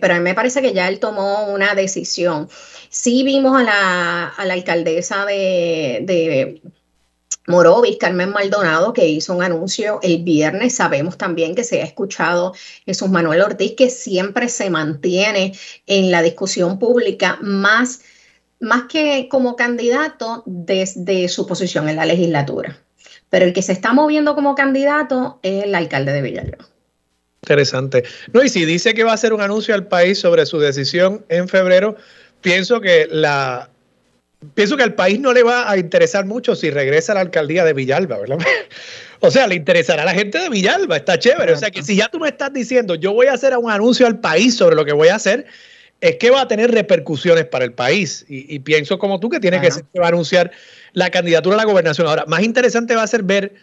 pero 0.00 0.14
a 0.14 0.18
mí 0.18 0.22
me 0.24 0.34
parece 0.34 0.62
que 0.62 0.72
ya 0.72 0.88
él 0.88 0.98
tomó 0.98 1.44
una 1.46 1.74
decisión. 1.74 2.48
Sí 2.90 3.22
vimos 3.22 3.58
a 3.60 3.62
la, 3.62 4.28
alcaldesa 4.52 5.24
de 5.26 6.62
Morovis, 7.46 7.96
Carmen 7.98 8.30
Maldonado, 8.30 8.92
que 8.92 9.08
hizo 9.08 9.34
un 9.34 9.42
anuncio 9.42 9.98
el 10.02 10.22
viernes. 10.22 10.74
Sabemos 10.74 11.18
también 11.18 11.54
que 11.54 11.64
se 11.64 11.82
ha 11.82 11.84
escuchado 11.84 12.54
Jesús 12.86 13.08
Manuel 13.10 13.42
Ortiz, 13.42 13.74
que 13.76 13.90
siempre 13.90 14.48
se 14.48 14.70
mantiene 14.70 15.52
en 15.86 16.10
la 16.10 16.22
discusión 16.22 16.78
pública 16.78 17.38
más, 17.40 18.02
más 18.60 18.84
que 18.84 19.28
como 19.28 19.56
candidato 19.56 20.42
desde 20.46 21.28
su 21.28 21.46
posición 21.46 21.88
en 21.88 21.96
la 21.96 22.06
legislatura. 22.06 22.78
Pero 23.28 23.46
el 23.46 23.52
que 23.52 23.62
se 23.62 23.72
está 23.72 23.92
moviendo 23.92 24.34
como 24.34 24.54
candidato 24.54 25.40
es 25.42 25.64
el 25.64 25.74
alcalde 25.74 26.12
de 26.12 26.22
Villalba. 26.22 26.58
Interesante. 27.42 28.04
No, 28.32 28.44
y 28.44 28.48
si 28.48 28.64
dice 28.64 28.94
que 28.94 29.02
va 29.02 29.10
a 29.10 29.14
hacer 29.14 29.32
un 29.32 29.40
anuncio 29.40 29.74
al 29.74 29.88
país 29.88 30.20
sobre 30.20 30.46
su 30.46 30.60
decisión 30.60 31.24
en 31.28 31.48
febrero, 31.48 31.96
pienso 32.40 32.80
que 32.80 33.08
la, 33.10 33.71
pienso 34.54 34.76
que 34.76 34.82
al 34.82 34.94
país 34.94 35.20
no 35.20 35.32
le 35.32 35.42
va 35.42 35.70
a 35.70 35.76
interesar 35.76 36.26
mucho 36.26 36.54
si 36.54 36.70
regresa 36.70 37.12
a 37.12 37.14
la 37.16 37.20
alcaldía 37.22 37.64
de 37.64 37.72
Villalba, 37.72 38.18
¿verdad? 38.18 38.38
O 39.24 39.30
sea, 39.30 39.46
le 39.46 39.54
interesará 39.54 40.02
a 40.02 40.04
la 40.04 40.14
gente 40.14 40.36
de 40.36 40.48
Villalba, 40.48 40.96
está 40.96 41.16
chévere. 41.16 41.52
O 41.52 41.56
sea, 41.56 41.70
que 41.70 41.84
si 41.84 41.94
ya 41.94 42.08
tú 42.08 42.18
me 42.18 42.28
estás 42.28 42.52
diciendo, 42.52 42.96
yo 42.96 43.12
voy 43.12 43.28
a 43.28 43.34
hacer 43.34 43.56
un 43.56 43.70
anuncio 43.70 44.04
al 44.08 44.18
país 44.18 44.56
sobre 44.56 44.74
lo 44.74 44.84
que 44.84 44.92
voy 44.92 45.08
a 45.08 45.14
hacer, 45.14 45.46
es 46.00 46.16
que 46.16 46.30
va 46.30 46.40
a 46.40 46.48
tener 46.48 46.72
repercusiones 46.72 47.44
para 47.44 47.64
el 47.64 47.72
país. 47.72 48.24
Y, 48.28 48.58
pienso 48.58 48.98
como 48.98 49.20
tú 49.20 49.30
que 49.30 49.38
tiene 49.38 49.60
que 49.60 49.70
ser 49.70 49.84
que 49.94 50.00
va 50.00 50.06
a 50.06 50.08
anunciar 50.08 50.50
la 50.92 51.08
candidatura 51.10 51.54
a 51.54 51.58
la 51.58 51.64
gobernación. 51.64 52.08
Ahora, 52.08 52.24
más 52.26 52.42
interesante 52.42 52.96
va 52.96 53.04
a 53.04 53.06
ser 53.06 53.22
ver 53.22 53.54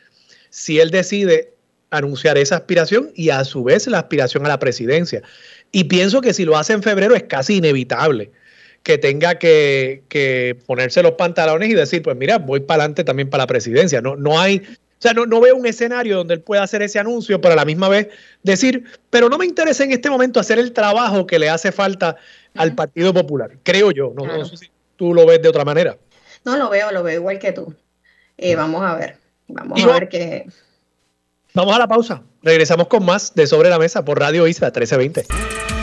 si 0.49 0.79
él 0.79 0.91
decide 0.91 1.51
anunciar 1.89 2.37
esa 2.37 2.55
aspiración 2.55 3.11
y 3.13 3.31
a 3.31 3.43
su 3.43 3.61
vez 3.65 3.85
la 3.87 3.99
aspiración 3.99 4.45
a 4.45 4.49
la 4.49 4.59
presidencia. 4.59 5.23
Y 5.73 5.83
pienso 5.83 6.21
que 6.21 6.33
si 6.33 6.45
lo 6.45 6.57
hace 6.57 6.71
en 6.71 6.83
febrero 6.83 7.15
es 7.15 7.23
casi 7.23 7.57
inevitable 7.57 8.31
que 8.83 8.97
tenga 8.97 9.35
que, 9.35 10.57
ponerse 10.65 11.03
los 11.03 11.13
pantalones 11.13 11.69
y 11.69 11.73
decir, 11.73 12.01
pues 12.01 12.15
mira, 12.15 12.37
voy 12.37 12.61
para 12.61 12.83
adelante 12.83 13.03
también 13.03 13.29
para 13.29 13.43
la 13.43 13.47
presidencia. 13.47 14.01
No, 14.01 14.15
no 14.15 14.39
hay, 14.39 14.57
o 14.57 15.01
sea, 15.01 15.13
no, 15.13 15.25
no 15.25 15.39
veo 15.39 15.55
un 15.55 15.65
escenario 15.65 16.17
donde 16.17 16.33
él 16.33 16.41
pueda 16.41 16.63
hacer 16.63 16.81
ese 16.81 16.99
anuncio, 16.99 17.39
pero 17.39 17.53
a 17.53 17.55
la 17.55 17.65
misma 17.65 17.89
vez 17.89 18.09
decir, 18.43 18.83
pero 19.09 19.29
no 19.29 19.37
me 19.37 19.45
interesa 19.45 19.83
en 19.83 19.91
este 19.91 20.09
momento 20.09 20.39
hacer 20.39 20.59
el 20.59 20.73
trabajo 20.73 21.25
que 21.27 21.39
le 21.39 21.49
hace 21.49 21.71
falta 21.71 22.17
al 22.55 22.75
Partido 22.75 23.13
Popular, 23.13 23.51
creo 23.63 23.91
yo. 23.91 24.13
No, 24.15 24.45
sé 24.45 24.57
si 24.57 24.71
tú 24.95 25.13
lo 25.13 25.25
ves 25.25 25.41
de 25.41 25.49
otra 25.49 25.65
manera. 25.65 25.97
No, 26.45 26.57
lo 26.57 26.69
veo, 26.69 26.91
lo 26.91 27.03
veo 27.03 27.15
igual 27.19 27.39
que 27.39 27.51
tú. 27.51 27.73
Eh, 28.37 28.55
vamos 28.55 28.83
a 28.83 28.95
ver, 28.95 29.17
vamos 29.47 29.83
a 29.83 29.87
ver 29.87 30.09
qué... 30.09 30.45
Vamos 31.53 31.75
a 31.75 31.79
la 31.79 31.87
pausa. 31.87 32.21
Regresamos 32.43 32.87
con 32.87 33.03
más 33.03 33.33
de 33.33 33.47
Sobre 33.47 33.69
la 33.69 33.79
Mesa 33.79 34.05
por 34.05 34.19
Radio 34.19 34.47
Isla 34.47 34.67
1320. 34.67 35.78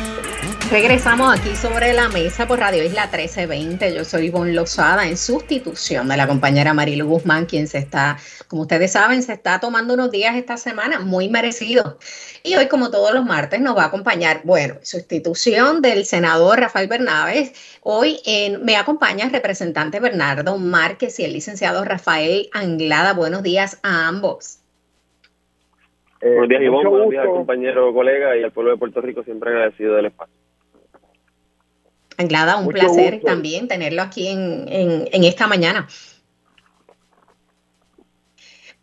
Regresamos 0.71 1.33
aquí 1.33 1.55
sobre 1.55 1.93
la 1.93 2.09
mesa 2.09 2.49
por 2.49 2.59
Radio 2.59 2.83
Isla 2.83 3.03
1320. 3.03 3.95
Yo 3.95 4.05
soy 4.05 4.27
Ivonne 4.27 4.53
Lozada 4.53 5.07
en 5.07 5.17
sustitución 5.17 6.09
de 6.09 6.17
la 6.17 6.27
compañera 6.27 6.75
Marilu 6.75 7.07
Guzmán, 7.07 7.47
quien 7.47 7.69
se 7.69 7.79
está, 7.79 8.17
como 8.49 8.63
ustedes 8.63 8.93
saben, 8.93 9.23
se 9.23 9.33
está 9.33 9.61
tomando 9.61 9.95
unos 9.95 10.11
días 10.11 10.35
esta 10.35 10.57
semana 10.57 10.99
muy 10.99 11.29
merecido. 11.29 11.99
Y 12.43 12.57
hoy, 12.57 12.67
como 12.67 12.91
todos 12.91 13.15
los 13.15 13.25
martes, 13.25 13.61
nos 13.61 13.77
va 13.77 13.85
a 13.85 13.87
acompañar, 13.87 14.41
bueno, 14.43 14.75
sustitución 14.83 15.83
del 15.83 16.05
senador 16.05 16.59
Rafael 16.59 16.89
Bernaves. 16.89 17.79
Hoy 17.83 18.19
me 18.61 18.77
acompaña 18.77 19.27
el 19.27 19.33
representante 19.33 20.01
Bernardo 20.01 20.59
Márquez 20.59 21.21
y 21.21 21.25
el 21.25 21.33
licenciado 21.33 21.85
Rafael 21.85 22.49
Anglada. 22.53 23.15
Buenos 23.15 23.45
días 23.45 23.79
a 23.85 24.09
ambos. 24.09 24.59
buenos 26.21 26.49
días, 26.49 26.63
Ivonne. 26.63 26.89
Buenos 26.91 27.11
días, 27.11 27.27
compañero, 27.27 27.95
colega 27.95 28.37
y 28.37 28.43
al 28.43 28.51
pueblo 28.51 28.73
de 28.73 28.79
Puerto 28.79 29.01
Rico, 29.01 29.23
siempre 29.23 29.51
agradecido 29.51 29.95
del 29.95 30.07
espacio. 30.07 30.36
Anglada, 32.17 32.57
un 32.57 32.69
placer 32.69 33.21
también 33.25 33.69
tenerlo 33.69 34.03
aquí 34.03 34.29
en, 34.29 34.67
en 34.69 35.25
esta 35.25 35.47
mañana. 35.47 35.87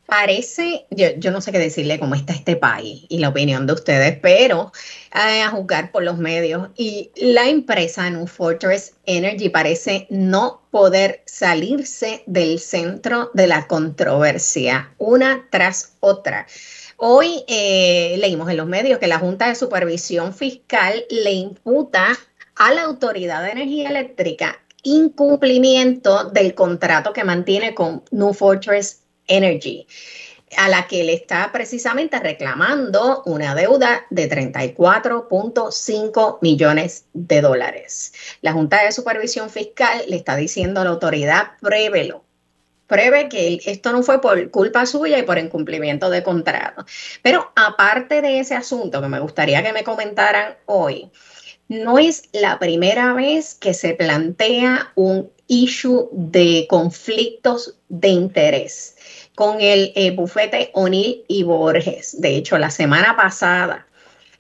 Parece, 0.06 0.86
yo, 0.92 1.32
no 1.32 1.42
sé 1.42 1.52
qué 1.52 1.58
decirle 1.60 1.98
cómo 1.98 2.14
está 2.14 2.34
este 2.34 2.56
país 2.56 3.06
y 3.10 3.18
la 3.18 3.30
opinión 3.30 3.66
de 3.66 3.74
ustedes, 3.74 4.20
pero 4.22 4.72
eh, 5.12 5.42
a 5.42 5.50
juzgar 5.50 5.92
por 5.92 6.04
los 6.04 6.20
medios 6.20 6.70
y 6.76 7.10
la 7.16 7.50
empresa 7.50 8.10
New 8.12 8.28
Fortress 8.28 8.94
Energy 9.06 9.50
parece 9.50 10.06
no 10.12 10.62
poder 10.72 11.24
salirse 11.26 12.22
del 12.28 12.60
centro 12.60 13.32
de 13.34 13.48
la 13.48 13.66
controversia 13.66 14.94
una 14.98 15.48
tras 15.50 15.94
otra. 16.02 16.48
Hoy 16.98 17.44
eh, 17.48 18.16
leímos 18.20 18.50
en 18.50 18.58
los 18.58 18.68
medios 18.68 19.00
que 19.00 19.08
la 19.08 19.20
Junta 19.20 19.48
de 19.48 19.56
Supervisión 19.56 20.34
Fiscal 20.34 21.06
le 21.10 21.32
imputa 21.32 22.10
a 22.56 22.74
la 22.74 22.84
Autoridad 22.84 23.44
de 23.44 23.52
Energía 23.52 23.90
Eléctrica 23.90 24.60
incumplimiento 24.84 26.26
del 26.26 26.54
contrato 26.54 27.14
que 27.14 27.24
mantiene 27.24 27.74
con 27.74 28.04
New 28.12 28.34
Fortress 28.34 29.02
Energy, 29.28 29.88
a 30.58 30.68
la 30.70 30.88
que 30.88 31.04
le 31.04 31.14
está 31.14 31.52
precisamente 31.52 32.20
reclamando 32.20 33.24
una 33.26 33.56
deuda 33.56 34.06
de 34.10 34.30
34.5 34.30 36.38
millones 36.42 37.06
de 37.14 37.42
dólares. 37.42 38.14
La 38.42 38.54
Junta 38.54 38.84
de 38.84 38.92
Supervisión 38.92 39.50
Fiscal 39.50 40.04
le 40.08 40.18
está 40.18 40.36
diciendo 40.36 40.82
a 40.82 40.84
la 40.84 40.92
autoridad, 40.92 41.54
pruébelo, 41.62 42.24
pruebe 42.86 43.30
que 43.30 43.60
esto 43.66 43.92
no 43.92 44.04
fue 44.04 44.22
por 44.22 44.52
culpa 44.52 44.86
suya 44.86 45.18
y 45.18 45.24
por 45.24 45.40
incumplimiento 45.40 46.10
de 46.10 46.22
contrato. 46.22 46.86
Pero 47.24 47.52
aparte 47.56 48.22
de 48.22 48.40
ese 48.40 48.56
asunto 48.56 49.02
que 49.02 49.08
me 49.08 49.20
gustaría 49.20 49.64
que 49.64 49.74
me 49.74 49.84
comentaran 49.84 50.58
hoy, 50.66 51.10
no 51.68 51.98
es 51.98 52.24
la 52.34 52.60
primera 52.60 53.14
vez 53.14 53.56
que 53.56 53.74
se 53.74 53.94
plantea 53.94 54.92
un 54.96 55.32
issue 55.48 56.10
de 56.12 56.66
conflictos 56.70 57.76
de 57.90 58.10
interés 58.10 58.96
con 59.36 59.62
el 59.62 59.92
eh, 59.96 60.12
bufete 60.12 60.72
O'Neill 60.74 61.24
y 61.28 61.44
Borges. 61.44 62.20
De 62.20 62.36
hecho, 62.36 62.58
la 62.58 62.70
semana 62.70 63.16
pasada 63.16 63.88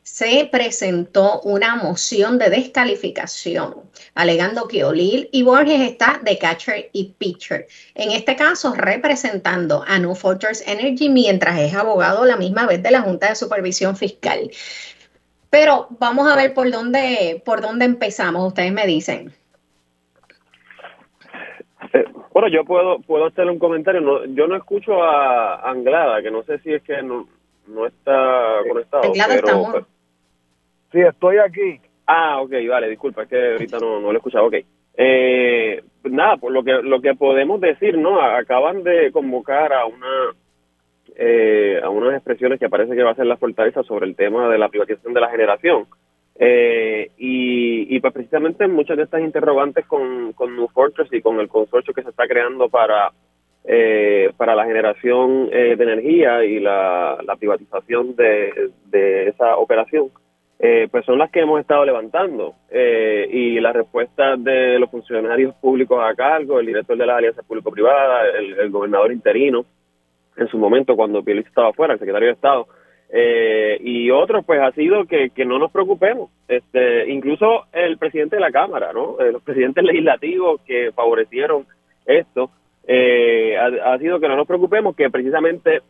se 0.04 0.50
presentó 0.52 1.40
una 1.42 1.78
moción 1.78 2.38
de 2.38 2.50
descalificación, 2.50 3.76
alegando 4.16 4.68
que 4.68 4.84
O'Neill 4.84 5.30
y 5.32 5.44
Borges 5.44 5.82
está 5.82 6.20
de 6.24 6.38
catcher 6.38 6.90
y 6.92 7.16
pitcher. 7.18 7.68
En 7.96 8.12
este 8.12 8.36
caso, 8.36 8.74
representando 8.76 9.84
a 9.88 9.98
New 10.00 10.14
Fortress 10.14 10.64
Energy 10.68 11.10
mientras 11.10 11.60
es 11.60 11.74
abogado 11.74 12.26
la 12.26 12.36
misma 12.36 12.68
vez 12.68 12.84
de 12.84 12.92
la 12.92 13.02
Junta 13.02 13.30
de 13.30 13.36
Supervisión 13.36 13.96
Fiscal. 13.96 14.52
Pero 15.54 15.86
vamos 15.99 16.28
a 16.28 16.36
ver 16.36 16.51
por 16.56 16.72
dónde, 16.72 17.39
por 17.45 17.62
dónde 17.62 17.86
empezamos, 17.86 18.43
ustedes 18.47 18.74
me 18.74 18.88
dicen. 18.88 19.32
Eh, 21.93 22.06
bueno, 22.34 22.47
yo 22.47 22.66
puedo 22.66 22.97
puedo 23.01 23.28
hacerle 23.28 23.51
un 23.51 23.60
comentario. 23.60 24.01
No, 24.01 24.26
yo 24.26 24.47
no 24.47 24.56
escucho 24.56 25.04
a 25.04 25.70
Anglada, 25.70 26.24
que 26.24 26.32
no 26.32 26.41
sé 26.41 26.58
si 26.62 26.74
es 26.74 26.82
que 26.82 27.04
no, 27.04 27.28
no 27.68 27.86
está 27.86 28.62
conectado. 28.68 29.04
Anglada 29.04 29.36
pero, 29.43 29.88
Sí, 30.91 31.01
estoy 31.01 31.38
aquí. 31.38 31.80
Ah, 32.08 32.41
ok, 32.41 32.54
vale, 32.68 32.89
disculpa, 32.89 33.22
es 33.22 33.30
que 33.30 33.51
ahorita 33.51 33.78
no, 33.78 33.99
no 33.99 34.08
lo 34.08 34.14
he 34.14 34.18
escuchado. 34.18 34.47
Ok. 34.47 34.56
Eh, 34.97 35.84
nada, 36.06 36.38
pues 36.38 36.51
lo 36.51 36.64
que, 36.64 36.82
lo 36.82 36.99
que 36.99 37.14
podemos 37.14 37.62
decir, 37.62 37.95
¿no? 37.99 38.20
Acaban 38.20 38.82
de 38.82 39.12
convocar 39.12 39.72
a 39.72 39.86
una 39.86 40.34
eh, 41.16 41.80
a 41.84 41.89
unas 41.89 42.14
expresiones 42.14 42.59
que 42.59 42.70
parece 42.70 42.95
que 42.95 43.03
va 43.03 43.11
a 43.11 43.16
ser 43.16 43.26
la 43.26 43.38
fortaleza 43.38 43.84
sobre 43.84 44.05
el 44.07 44.16
tema 44.16 44.49
de 44.49 44.57
la 44.57 44.70
privatización 44.70 45.14
de 45.14 45.22
la 45.22 45.30
generación. 45.30 45.86
Eh, 46.36 47.11
y, 47.18 47.99
pues 47.99 48.14
precisamente 48.14 48.68
muchas 48.68 48.97
de 48.97 49.03
estas 49.03 49.22
interrogantes 49.22 49.86
con, 49.86 50.34
New 50.38 50.68
Fortress 50.74 51.11
y 51.14 51.22
con 51.22 51.39
el 51.39 51.47
consorcio 51.47 51.93
que 51.93 52.01
se 52.01 52.09
está 52.09 52.28
creando 52.28 52.70
para, 52.70 53.11
eh, 53.64 54.32
para 54.36 54.55
la 54.55 54.66
generación 54.66 55.49
eh, 55.51 55.76
de 55.78 55.84
energía 55.84 56.43
y 56.43 56.59
la, 56.59 57.18
privatización 57.39 58.16
de, 58.16 59.28
esa 59.28 59.57
operación, 59.57 60.09
pues 60.91 61.05
son 61.05 61.18
las 61.18 61.30
que 61.30 61.41
hemos 61.41 61.59
estado 61.59 61.86
levantando. 61.86 62.55
y 62.72 63.59
las 63.59 63.74
respuestas 63.74 64.43
de 64.43 64.80
los 64.80 64.89
funcionarios 64.89 65.53
públicos 65.55 65.99
a 66.01 66.16
cargo, 66.16 66.59
el 66.59 66.66
director 66.66 66.97
de 66.97 67.05
la 67.05 67.18
alianza 67.18 67.43
público-privada, 67.43 68.30
el, 68.38 68.70
gobernador 68.70 69.11
interino, 69.11 69.66
en 70.38 70.48
su 70.48 70.58
momento 70.58 70.96
cuando 70.96 71.24
Pielis 71.24 71.46
estaba 71.46 71.74
fuera, 71.74 71.94
el 71.94 72.00
secretario 72.00 72.28
de 72.28 72.34
Estado, 72.34 72.68
eh, 73.16 73.78
y 73.80 74.10
otros 74.10 74.44
pues 74.44 74.60
ha 74.60 74.72
sido 74.72 75.06
que, 75.06 75.30
que, 75.30 75.46
no 75.46 75.60
nos 75.60 75.72
preocupemos. 75.72 76.32
Este 76.48 77.12
incluso 77.12 77.66
el 77.72 78.00
presidente 78.00 78.38
de 78.38 78.42
la 78.42 78.52
cámara 78.52 78.92
no 78.92 79.20
eh, 79.20 79.32
los 79.32 79.44
presidentes 79.44 79.84
legislativos 79.86 80.62
que 80.62 80.92
favorecieron 80.94 81.68
esto 82.08 82.50
eh, 82.88 83.56
ha, 83.56 83.98
sido 84.00 84.20
que 84.20 84.28
no 84.28 84.36
nos 84.36 84.48
preocupemos 84.48 84.96
que 84.96 85.12
precisamente 85.12 85.82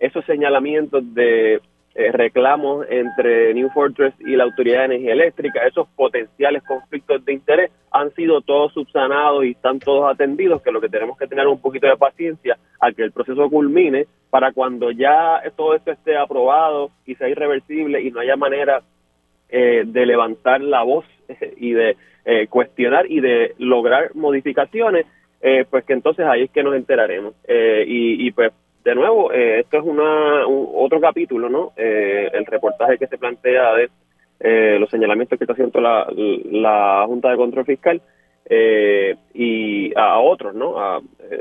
esos 0.00 0.24
señalamientos 0.24 1.14
de 1.14 1.60
eh, 1.92 2.12
reclamos 2.12 2.86
entre 2.88 3.52
New 3.52 3.68
Fortress 3.70 4.14
y 4.20 4.36
la 4.36 4.44
Autoridad 4.44 4.80
de 4.80 4.84
Energía 4.84 5.12
Eléctrica, 5.12 5.66
esos 5.66 5.88
potenciales 5.88 6.62
conflictos 6.62 7.24
de 7.24 7.32
interés 7.32 7.72
han 7.90 8.14
sido 8.14 8.42
todos 8.42 8.72
subsanados 8.72 9.44
y 9.44 9.50
están 9.50 9.80
todos 9.80 10.08
atendidos, 10.08 10.62
que 10.62 10.70
lo 10.70 10.80
que 10.80 10.88
tenemos 10.88 11.18
que 11.18 11.26
tener 11.26 11.48
un 11.48 11.60
poquito 11.60 11.88
de 11.88 11.96
paciencia 11.96 12.56
a 12.78 12.92
que 12.92 13.02
el 13.02 13.10
proceso 13.10 13.50
culmine 13.50 14.06
para 14.30 14.52
cuando 14.52 14.92
ya 14.92 15.42
todo 15.56 15.74
esto 15.74 15.90
esté 15.90 16.16
aprobado 16.16 16.90
y 17.06 17.16
sea 17.16 17.28
irreversible 17.28 18.00
y 18.00 18.12
no 18.12 18.20
haya 18.20 18.36
manera 18.36 18.82
eh, 19.48 19.82
de 19.84 20.06
levantar 20.06 20.60
la 20.60 20.84
voz 20.84 21.04
y 21.56 21.72
de 21.72 21.96
eh, 22.24 22.46
cuestionar 22.46 23.10
y 23.10 23.18
de 23.18 23.56
lograr 23.58 24.14
modificaciones, 24.14 25.06
pues 25.70 25.84
que 25.84 25.94
entonces 25.94 26.26
ahí 26.26 26.42
es 26.42 26.50
que 26.50 26.62
nos 26.62 26.76
enteraremos. 26.76 27.34
y, 27.48 28.26
y 28.26 28.30
pues 28.30 28.52
de 28.84 28.94
nuevo, 28.94 29.32
eh, 29.32 29.60
esto 29.60 29.78
es 29.78 29.84
una, 29.84 30.46
otro 30.46 31.00
capítulo, 31.00 31.48
¿no? 31.48 31.72
Eh, 31.76 32.30
el 32.32 32.46
reportaje 32.46 32.98
que 32.98 33.06
se 33.06 33.18
plantea 33.18 33.74
de 33.74 33.90
eh, 34.40 34.78
los 34.78 34.88
señalamientos 34.90 35.38
que 35.38 35.44
está 35.44 35.52
haciendo 35.52 35.80
la, 35.80 36.06
la 36.50 37.04
Junta 37.06 37.30
de 37.30 37.36
Control 37.36 37.66
Fiscal 37.66 38.00
y 39.32 39.92
a, 39.94 40.18
otros, 40.18 40.54
¿no? 40.54 40.80
A 40.80 41.00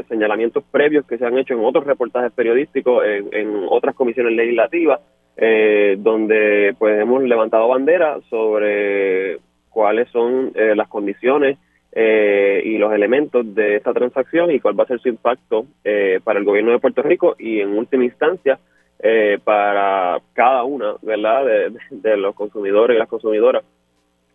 señalamientos 0.10 0.64
previos 0.70 1.08
que 1.08 1.18
se 1.18 1.26
han 1.26 1.38
hecho 1.40 1.56
en 1.56 1.66
otros 1.66 1.86
reportajes 1.86 2.32
periodísticos, 2.34 3.04
en, 3.06 3.66
otras 3.68 3.96
comisiones 3.96 4.34
legislativas, 4.34 5.00
donde 5.36 6.76
pues 6.78 7.02
hemos 7.02 7.24
levantado 7.24 7.70
bandera 7.70 8.20
sobre 8.30 9.40
cuáles 9.72 10.08
son 10.10 10.52
las 10.54 10.88
condiciones 10.88 11.58
eh, 11.92 12.62
y 12.66 12.78
los 12.78 12.94
elementos 12.94 13.56
de 13.56 13.78
esta 13.78 13.94
transacción 13.94 14.52
y 14.52 14.60
cuál 14.60 14.80
va 14.80 14.84
a 14.84 14.88
ser 14.88 15.00
su 15.00 15.10
impacto 15.10 15.66
eh, 15.84 16.20
para 16.24 16.38
el 16.38 16.46
gobierno 16.46 16.72
de 16.72 16.78
Puerto 16.78 17.02
Rico 17.02 17.36
y 17.40 17.62
en 17.62 17.76
última 17.76 18.04
instancia 18.04 18.60
eh, 19.00 19.40
para 19.44 20.20
cada 20.34 20.66
una 20.66 20.94
verdad 21.02 21.46
de, 21.46 22.18
los 22.18 22.36
consumidores 22.36 22.96
y 22.96 23.00
las 23.00 23.08
consumidoras 23.08 23.64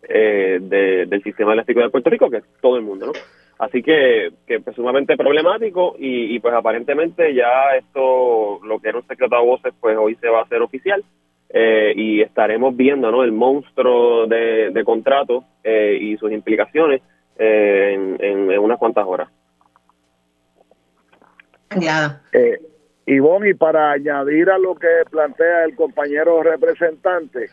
del 0.01 1.21
sistema 1.23 1.53
eléctrico 1.53 1.79
de 1.79 1.89
Puerto 1.89 2.09
Rico 2.09 2.29
que 2.29 2.37
es 2.37 2.43
todo 2.61 2.75
el 2.75 2.83
mundo 2.83 3.13
así 3.57 3.81
que, 3.81 4.33
que 4.45 4.55
es 4.55 4.75
sumamente 4.75 5.15
problemático 5.15 5.95
y, 5.97 6.37
pues 6.39 6.53
aparentemente 6.53 7.33
ya 7.33 7.73
esto 7.77 8.59
lo 8.65 8.79
que 8.79 8.89
era 8.89 8.97
un 8.97 9.07
secreto 9.07 9.35
a 9.37 9.41
voces 9.41 9.73
pues 9.79 9.97
hoy 9.97 10.15
se 10.15 10.27
va 10.27 10.39
a 10.39 10.43
hacer 10.43 10.61
oficial 10.61 11.03
y 11.95 12.19
estaremos 12.19 12.75
viendo 12.75 13.09
no 13.11 13.23
el 13.23 13.31
monstruo 13.31 14.27
de, 14.27 14.71
de 14.71 14.83
contratos 14.83 15.45
y 15.63 16.17
sus 16.17 16.33
implicaciones 16.33 17.01
en, 17.37 18.17
en, 18.19 18.59
unas 18.59 18.77
cuantas 18.77 19.05
horas. 19.05 19.29
Ya. 21.77 22.21
Eh, 22.31 22.59
Ivonne, 23.05 23.49
y 23.49 23.53
para 23.53 23.91
añadir 23.91 24.49
a 24.49 24.57
lo 24.57 24.75
que 24.75 24.87
plantea 25.09 25.65
el 25.65 25.75
compañero 25.75 26.41
representante, 26.41 27.49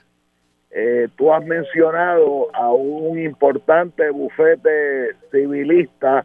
eh, 0.71 1.09
tú 1.17 1.33
has 1.33 1.45
mencionado 1.45 2.49
a 2.55 2.73
un 2.73 3.19
importante 3.19 4.09
bufete 4.11 5.17
civilista, 5.31 6.25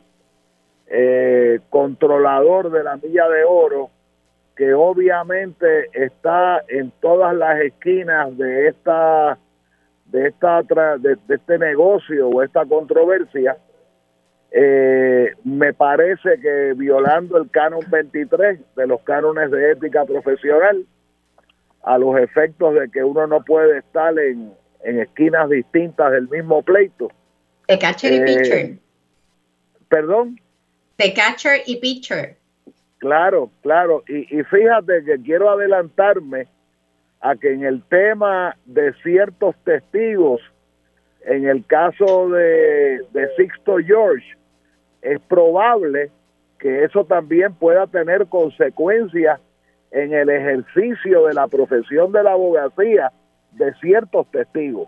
eh, 0.88 1.60
controlador 1.70 2.72
de 2.72 2.84
la 2.84 2.96
milla 2.96 3.28
de 3.28 3.44
oro, 3.44 3.90
que 4.56 4.74
obviamente 4.74 5.90
está 5.92 6.64
en 6.70 6.92
todas 7.02 7.36
las 7.36 7.60
esquinas 7.60 8.38
de 8.38 8.70
esta 8.70 9.38
de, 10.12 10.28
esta, 10.28 10.62
de, 10.64 11.18
este 11.30 11.58
negocio 11.58 12.30
o 12.30 12.42
esta 12.42 12.66
controversia, 12.66 13.58
eh, 14.52 15.34
me 15.44 15.74
parece 15.74 16.40
que 16.42 16.74
violando 16.76 17.38
el 17.38 17.50
canon 17.50 17.82
23 17.90 18.60
de 18.76 18.88
los 18.88 19.02
cánones 19.02 19.52
de 19.52 19.72
ética 19.72 20.06
profesional, 20.06 20.86
a 21.84 21.98
los 21.98 22.18
efectos 22.18 22.74
de 22.76 22.90
que 22.90 23.04
uno 23.04 23.28
no 23.28 23.44
puede 23.44 23.80
estar 23.80 24.18
en, 24.20 24.54
en 24.84 25.00
esquinas 25.00 25.50
distintas 25.50 26.12
del 26.12 26.28
mismo 26.30 26.62
pleito. 26.62 27.10
De 27.68 27.78
catcher 27.78 28.14
y 28.14 28.16
eh, 28.18 28.22
pitcher. 28.24 28.78
Perdón. 29.90 30.40
De 30.98 31.14
catcher 31.14 31.62
y 31.66 31.78
pitcher. 31.78 32.38
Claro, 32.98 33.52
claro. 33.62 34.04
Y, 34.08 34.38
y 34.38 34.44
fíjate 34.44 35.04
que 35.06 35.22
quiero 35.22 35.50
adelantarme 35.50 36.48
a 37.22 37.36
que 37.36 37.54
en 37.54 37.64
el 37.64 37.84
tema 37.84 38.56
de 38.66 38.94
ciertos 39.04 39.56
testigos 39.64 40.42
En 41.22 41.46
el 41.46 41.66
caso 41.66 42.30
de, 42.30 43.02
de 43.12 43.28
Sixto 43.36 43.78
George, 43.86 44.26
es 45.02 45.20
probable 45.28 46.10
que 46.58 46.86
eso 46.86 47.04
también 47.04 47.54
pueda 47.54 47.86
tener 47.88 48.28
consecuencias 48.28 49.40
en 49.92 50.14
el 50.14 50.30
ejercicio 50.30 51.26
de 51.28 51.34
la 51.34 51.48
profesión 51.48 52.12
de 52.12 52.24
la 52.24 52.32
abogacía 52.32 53.12
de 53.52 53.74
ciertos 53.76 54.30
testigos. 54.32 54.88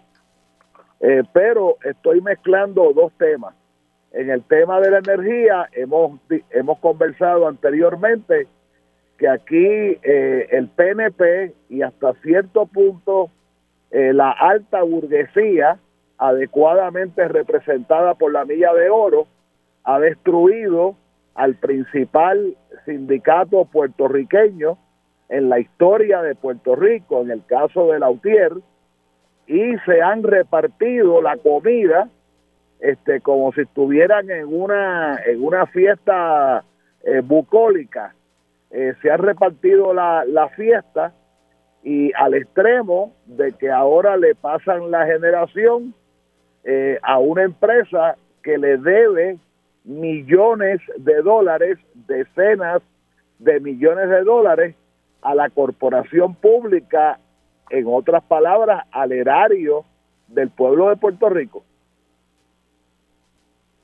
Eh, 0.99 1.23
pero 1.33 1.77
estoy 1.83 2.21
mezclando 2.21 2.91
dos 2.93 3.11
temas. 3.17 3.55
En 4.11 4.29
el 4.29 4.43
tema 4.43 4.79
de 4.81 4.91
la 4.91 4.97
energía 4.99 5.69
hemos, 5.71 6.19
hemos 6.49 6.79
conversado 6.79 7.47
anteriormente 7.47 8.47
que 9.19 9.27
aquí 9.27 9.99
eh, 10.01 10.47
el 10.49 10.69
PNP 10.69 11.53
y 11.69 11.81
hasta 11.81 12.13
cierto 12.23 12.65
punto 12.65 13.29
eh, 13.91 14.13
la 14.13 14.31
alta 14.31 14.81
burguesía, 14.81 15.77
adecuadamente 16.17 17.27
representada 17.27 18.15
por 18.15 18.31
la 18.31 18.45
Milla 18.45 18.73
de 18.73 18.89
Oro, 18.89 19.27
ha 19.83 19.99
destruido 19.99 20.95
al 21.35 21.55
principal 21.55 22.55
sindicato 22.85 23.65
puertorriqueño 23.65 24.77
en 25.27 25.49
la 25.49 25.59
historia 25.59 26.21
de 26.21 26.35
Puerto 26.35 26.75
Rico, 26.75 27.21
en 27.21 27.31
el 27.31 27.45
caso 27.45 27.91
de 27.91 27.99
Lautier, 27.99 28.53
y 29.47 29.77
se 29.85 30.01
han 30.01 30.23
repartido 30.23 31.21
la 31.21 31.37
comida 31.37 32.09
este 32.79 33.19
como 33.19 33.51
si 33.51 33.61
estuvieran 33.61 34.29
en 34.29 34.47
una 34.47 35.19
en 35.25 35.43
una 35.43 35.65
fiesta 35.65 36.63
eh, 37.03 37.19
bucólica 37.21 38.15
eh, 38.71 38.93
se 39.01 39.11
ha 39.11 39.17
repartido 39.17 39.93
la, 39.93 40.25
la 40.25 40.49
fiesta 40.49 41.13
y 41.83 42.11
al 42.13 42.33
extremo 42.33 43.13
de 43.25 43.53
que 43.53 43.71
ahora 43.71 44.17
le 44.17 44.35
pasan 44.35 44.91
la 44.91 45.05
generación 45.05 45.93
eh, 46.63 46.99
a 47.01 47.19
una 47.19 47.43
empresa 47.43 48.15
que 48.43 48.57
le 48.57 48.77
debe 48.77 49.37
millones 49.85 50.81
de 50.97 51.21
dólares, 51.21 51.77
decenas 52.07 52.81
de 53.39 53.59
millones 53.59 54.09
de 54.09 54.23
dólares 54.23 54.75
a 55.21 55.35
la 55.35 55.49
corporación 55.49 56.35
pública, 56.35 57.19
en 57.69 57.85
otras 57.87 58.23
palabras, 58.23 58.83
al 58.91 59.11
erario 59.11 59.85
del 60.27 60.49
pueblo 60.49 60.89
de 60.89 60.97
Puerto 60.97 61.29
Rico. 61.29 61.63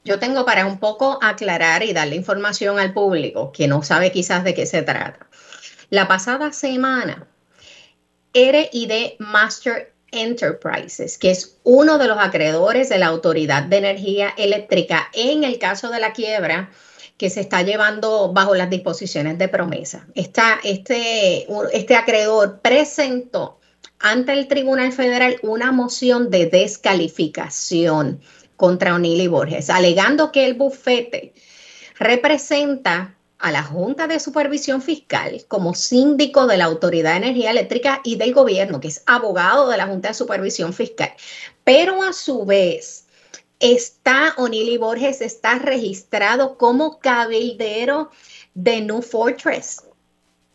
Yo 0.06 0.20
tengo 0.20 0.46
para 0.46 0.68
un 0.68 0.78
poco 0.78 1.18
aclarar 1.24 1.82
y 1.82 1.92
darle 1.92 2.16
información 2.16 2.78
al 2.78 2.94
público 2.94 3.52
que 3.52 3.68
no 3.68 3.82
sabe 3.82 4.12
quizás 4.12 4.44
de 4.44 4.54
qué 4.54 4.68
se 4.68 4.84
trata. 4.84 5.28
La 5.90 6.08
pasada 6.08 6.54
semana, 6.54 7.28
R&D 8.32 9.16
Master 9.18 9.94
Enterprises, 10.12 11.18
que 11.18 11.32
es 11.32 11.58
uno 11.64 11.98
de 11.98 12.08
los 12.08 12.20
acreedores 12.20 12.90
de 12.90 13.00
la 13.00 13.08
Autoridad 13.08 13.64
de 13.64 13.78
Energía 13.78 14.32
Eléctrica 14.38 15.10
en 15.12 15.44
el 15.44 15.58
caso 15.58 15.90
de 15.90 16.00
la 16.00 16.14
quiebra 16.14 16.70
que 17.18 17.32
se 17.32 17.42
está 17.42 17.64
llevando 17.64 18.32
bajo 18.32 18.54
las 18.54 18.70
disposiciones 18.70 19.40
de 19.40 19.48
promesa. 19.48 20.06
Esta, 20.14 20.60
este, 20.64 21.48
este 21.74 21.96
acreedor 21.96 22.60
presentó 22.62 23.60
ante 23.98 24.34
el 24.34 24.48
Tribunal 24.48 24.92
Federal 24.92 25.38
una 25.42 25.72
moción 25.72 26.30
de 26.30 26.46
descalificación 26.46 28.22
contra 28.58 28.96
O'Neill 28.96 29.30
Borges, 29.30 29.70
alegando 29.70 30.32
que 30.32 30.46
el 30.46 30.54
bufete 30.54 31.34
representa 31.98 33.16
a 33.38 33.52
la 33.52 33.64
Junta 33.64 34.08
de 34.08 34.20
Supervisión 34.20 34.82
Fiscal 34.82 35.46
como 35.48 35.76
síndico 35.76 36.48
de 36.48 36.58
la 36.58 36.66
Autoridad 36.66 37.12
de 37.12 37.18
Energía 37.18 37.52
Eléctrica 37.52 38.02
y 38.04 38.16
del 38.16 38.34
gobierno, 38.34 38.80
que 38.80 38.88
es 38.88 39.04
abogado 39.06 39.70
de 39.70 39.78
la 39.78 39.88
Junta 39.88 40.10
de 40.10 40.14
Supervisión 40.14 40.74
Fiscal. 40.74 41.14
Pero 41.64 42.02
a 42.02 42.14
su 42.14 42.46
vez, 42.46 43.06
está 43.60 44.34
O'Neill 44.38 44.80
Borges 44.80 45.22
está 45.22 45.60
registrado 45.60 46.58
como 46.58 47.00
cabildero 47.00 48.10
de 48.54 48.82
New 48.82 49.02
Fortress, 49.02 49.84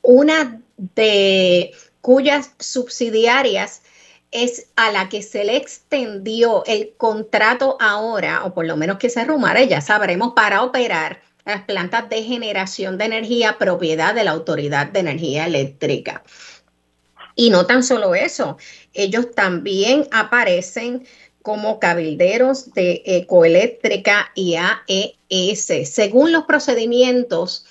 una 0.02 0.60
de 0.76 1.72
cuyas 2.00 2.52
subsidiarias 2.58 3.82
es 4.30 4.68
a 4.76 4.90
la 4.92 5.08
que 5.08 5.22
se 5.22 5.44
le 5.44 5.56
extendió 5.56 6.64
el 6.66 6.94
contrato 6.96 7.76
ahora, 7.80 8.44
o 8.44 8.54
por 8.54 8.66
lo 8.66 8.76
menos 8.76 8.98
que 8.98 9.10
se 9.10 9.24
rumare, 9.24 9.68
ya 9.68 9.80
sabremos, 9.80 10.32
para 10.34 10.62
operar 10.62 11.20
las 11.44 11.62
plantas 11.62 12.08
de 12.08 12.22
generación 12.22 12.98
de 12.98 13.06
energía 13.06 13.58
propiedad 13.58 14.14
de 14.14 14.24
la 14.24 14.32
Autoridad 14.32 14.86
de 14.86 15.00
Energía 15.00 15.46
Eléctrica. 15.46 16.22
Y 17.34 17.50
no 17.50 17.66
tan 17.66 17.82
solo 17.82 18.14
eso, 18.14 18.58
ellos 18.92 19.32
también 19.34 20.06
aparecen 20.12 21.06
como 21.42 21.80
cabilderos 21.80 22.74
de 22.74 23.02
Ecoeléctrica 23.06 24.30
y 24.34 24.56
AES. 24.56 25.90
Según 25.90 26.32
los 26.32 26.44
procedimientos 26.44 27.64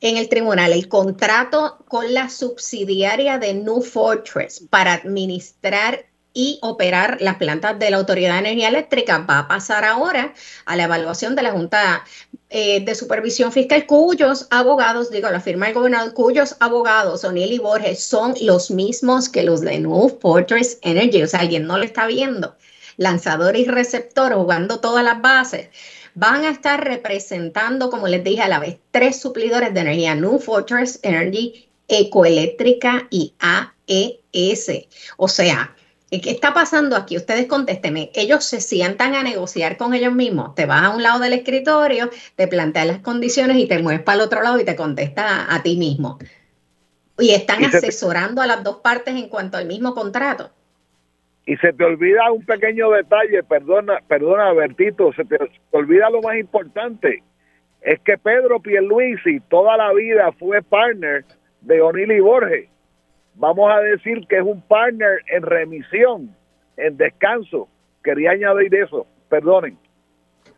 en 0.00 0.16
el 0.16 0.28
tribunal 0.28 0.72
el 0.72 0.88
contrato 0.88 1.84
con 1.88 2.12
la 2.12 2.28
subsidiaria 2.28 3.38
de 3.38 3.54
New 3.54 3.82
Fortress 3.82 4.64
para 4.70 4.94
administrar 4.94 6.06
y 6.34 6.58
operar 6.62 7.18
las 7.20 7.36
plantas 7.36 7.78
de 7.78 7.90
la 7.90 7.98
Autoridad 7.98 8.32
de 8.32 8.38
Energía 8.40 8.68
Eléctrica 8.68 9.18
va 9.18 9.40
a 9.40 9.48
pasar 9.48 9.84
ahora 9.84 10.34
a 10.64 10.76
la 10.76 10.84
evaluación 10.84 11.36
de 11.36 11.42
la 11.42 11.52
Junta 11.52 12.04
eh, 12.48 12.84
de 12.84 12.94
Supervisión 12.94 13.52
Fiscal, 13.52 13.86
cuyos 13.86 14.46
abogados, 14.50 15.10
digo, 15.10 15.30
la 15.30 15.40
firma 15.40 15.66
del 15.66 15.74
gobernador, 15.74 16.14
cuyos 16.14 16.56
abogados, 16.60 17.24
O'Neill 17.24 17.52
y 17.52 17.58
Borges, 17.58 18.02
son 18.02 18.34
los 18.40 18.70
mismos 18.70 19.28
que 19.28 19.42
los 19.42 19.60
de 19.60 19.78
New 19.78 20.18
Fortress 20.20 20.78
Energy. 20.82 21.22
O 21.22 21.26
sea, 21.26 21.40
alguien 21.40 21.66
no 21.66 21.78
lo 21.78 21.84
está 21.84 22.06
viendo. 22.06 22.56
Lanzador 22.96 23.56
y 23.56 23.64
receptor 23.64 24.34
jugando 24.34 24.80
todas 24.80 25.02
las 25.02 25.20
bases 25.22 25.68
van 26.14 26.44
a 26.44 26.50
estar 26.50 26.84
representando, 26.84 27.90
como 27.90 28.08
les 28.08 28.24
dije 28.24 28.42
a 28.42 28.48
la 28.48 28.58
vez, 28.58 28.78
tres 28.90 29.20
suplidores 29.20 29.72
de 29.74 29.80
energía, 29.80 30.14
New 30.14 30.38
Fortress 30.38 31.00
Energy, 31.02 31.68
Ecoeléctrica 31.88 33.06
y 33.10 33.34
AES. 33.38 34.86
O 35.16 35.28
sea, 35.28 35.74
¿qué 36.10 36.30
está 36.30 36.54
pasando 36.54 36.96
aquí? 36.96 37.16
Ustedes 37.16 37.46
contésteme. 37.46 38.10
Ellos 38.14 38.44
se 38.44 38.60
sientan 38.60 39.14
a 39.14 39.22
negociar 39.22 39.76
con 39.76 39.94
ellos 39.94 40.14
mismos. 40.14 40.54
Te 40.54 40.66
vas 40.66 40.82
a 40.84 40.90
un 40.90 41.02
lado 41.02 41.20
del 41.20 41.32
escritorio, 41.32 42.10
te 42.36 42.46
planteas 42.48 42.86
las 42.86 42.98
condiciones 43.00 43.56
y 43.56 43.66
te 43.66 43.82
mueves 43.82 44.02
para 44.02 44.16
el 44.16 44.22
otro 44.22 44.42
lado 44.42 44.60
y 44.60 44.64
te 44.64 44.76
contesta 44.76 45.52
a, 45.52 45.62
ti 45.62 45.76
mismo. 45.76 46.18
Y 47.18 47.30
están 47.30 47.64
asesorando 47.64 48.42
a 48.42 48.46
las 48.46 48.64
dos 48.64 48.78
partes 48.78 49.14
en 49.14 49.28
cuanto 49.28 49.56
al 49.56 49.66
mismo 49.66 49.94
contrato. 49.94 50.50
Y 51.44 51.56
se 51.56 51.72
te 51.72 51.84
olvida 51.84 52.30
un 52.30 52.44
pequeño 52.44 52.90
detalle, 52.90 53.42
perdona, 53.42 54.00
perdona 54.06 54.52
Bertito, 54.52 55.12
se 55.12 55.24
te, 55.24 55.38
olvida 55.72 56.08
lo 56.08 56.22
más 56.22 56.36
importante, 56.36 57.22
es 57.80 57.98
que 58.00 58.16
Pedro 58.16 58.60
Pierluisi 58.60 59.40
toda 59.50 59.76
la 59.76 59.92
vida 59.92 60.30
fue 60.38 60.62
partner 60.62 61.24
de 61.62 61.80
O'Neill 61.80 62.12
y 62.12 62.20
Borges. 62.20 62.68
Vamos 63.34 63.72
a 63.72 63.80
decir 63.80 64.24
que 64.28 64.36
es 64.36 64.44
un 64.44 64.60
partner 64.62 65.22
en 65.26 65.42
remisión, 65.42 66.36
en 66.76 66.96
descanso. 66.96 67.68
Quería 68.04 68.32
añadir 68.32 68.72
eso, 68.76 69.06
perdonen. 69.28 69.76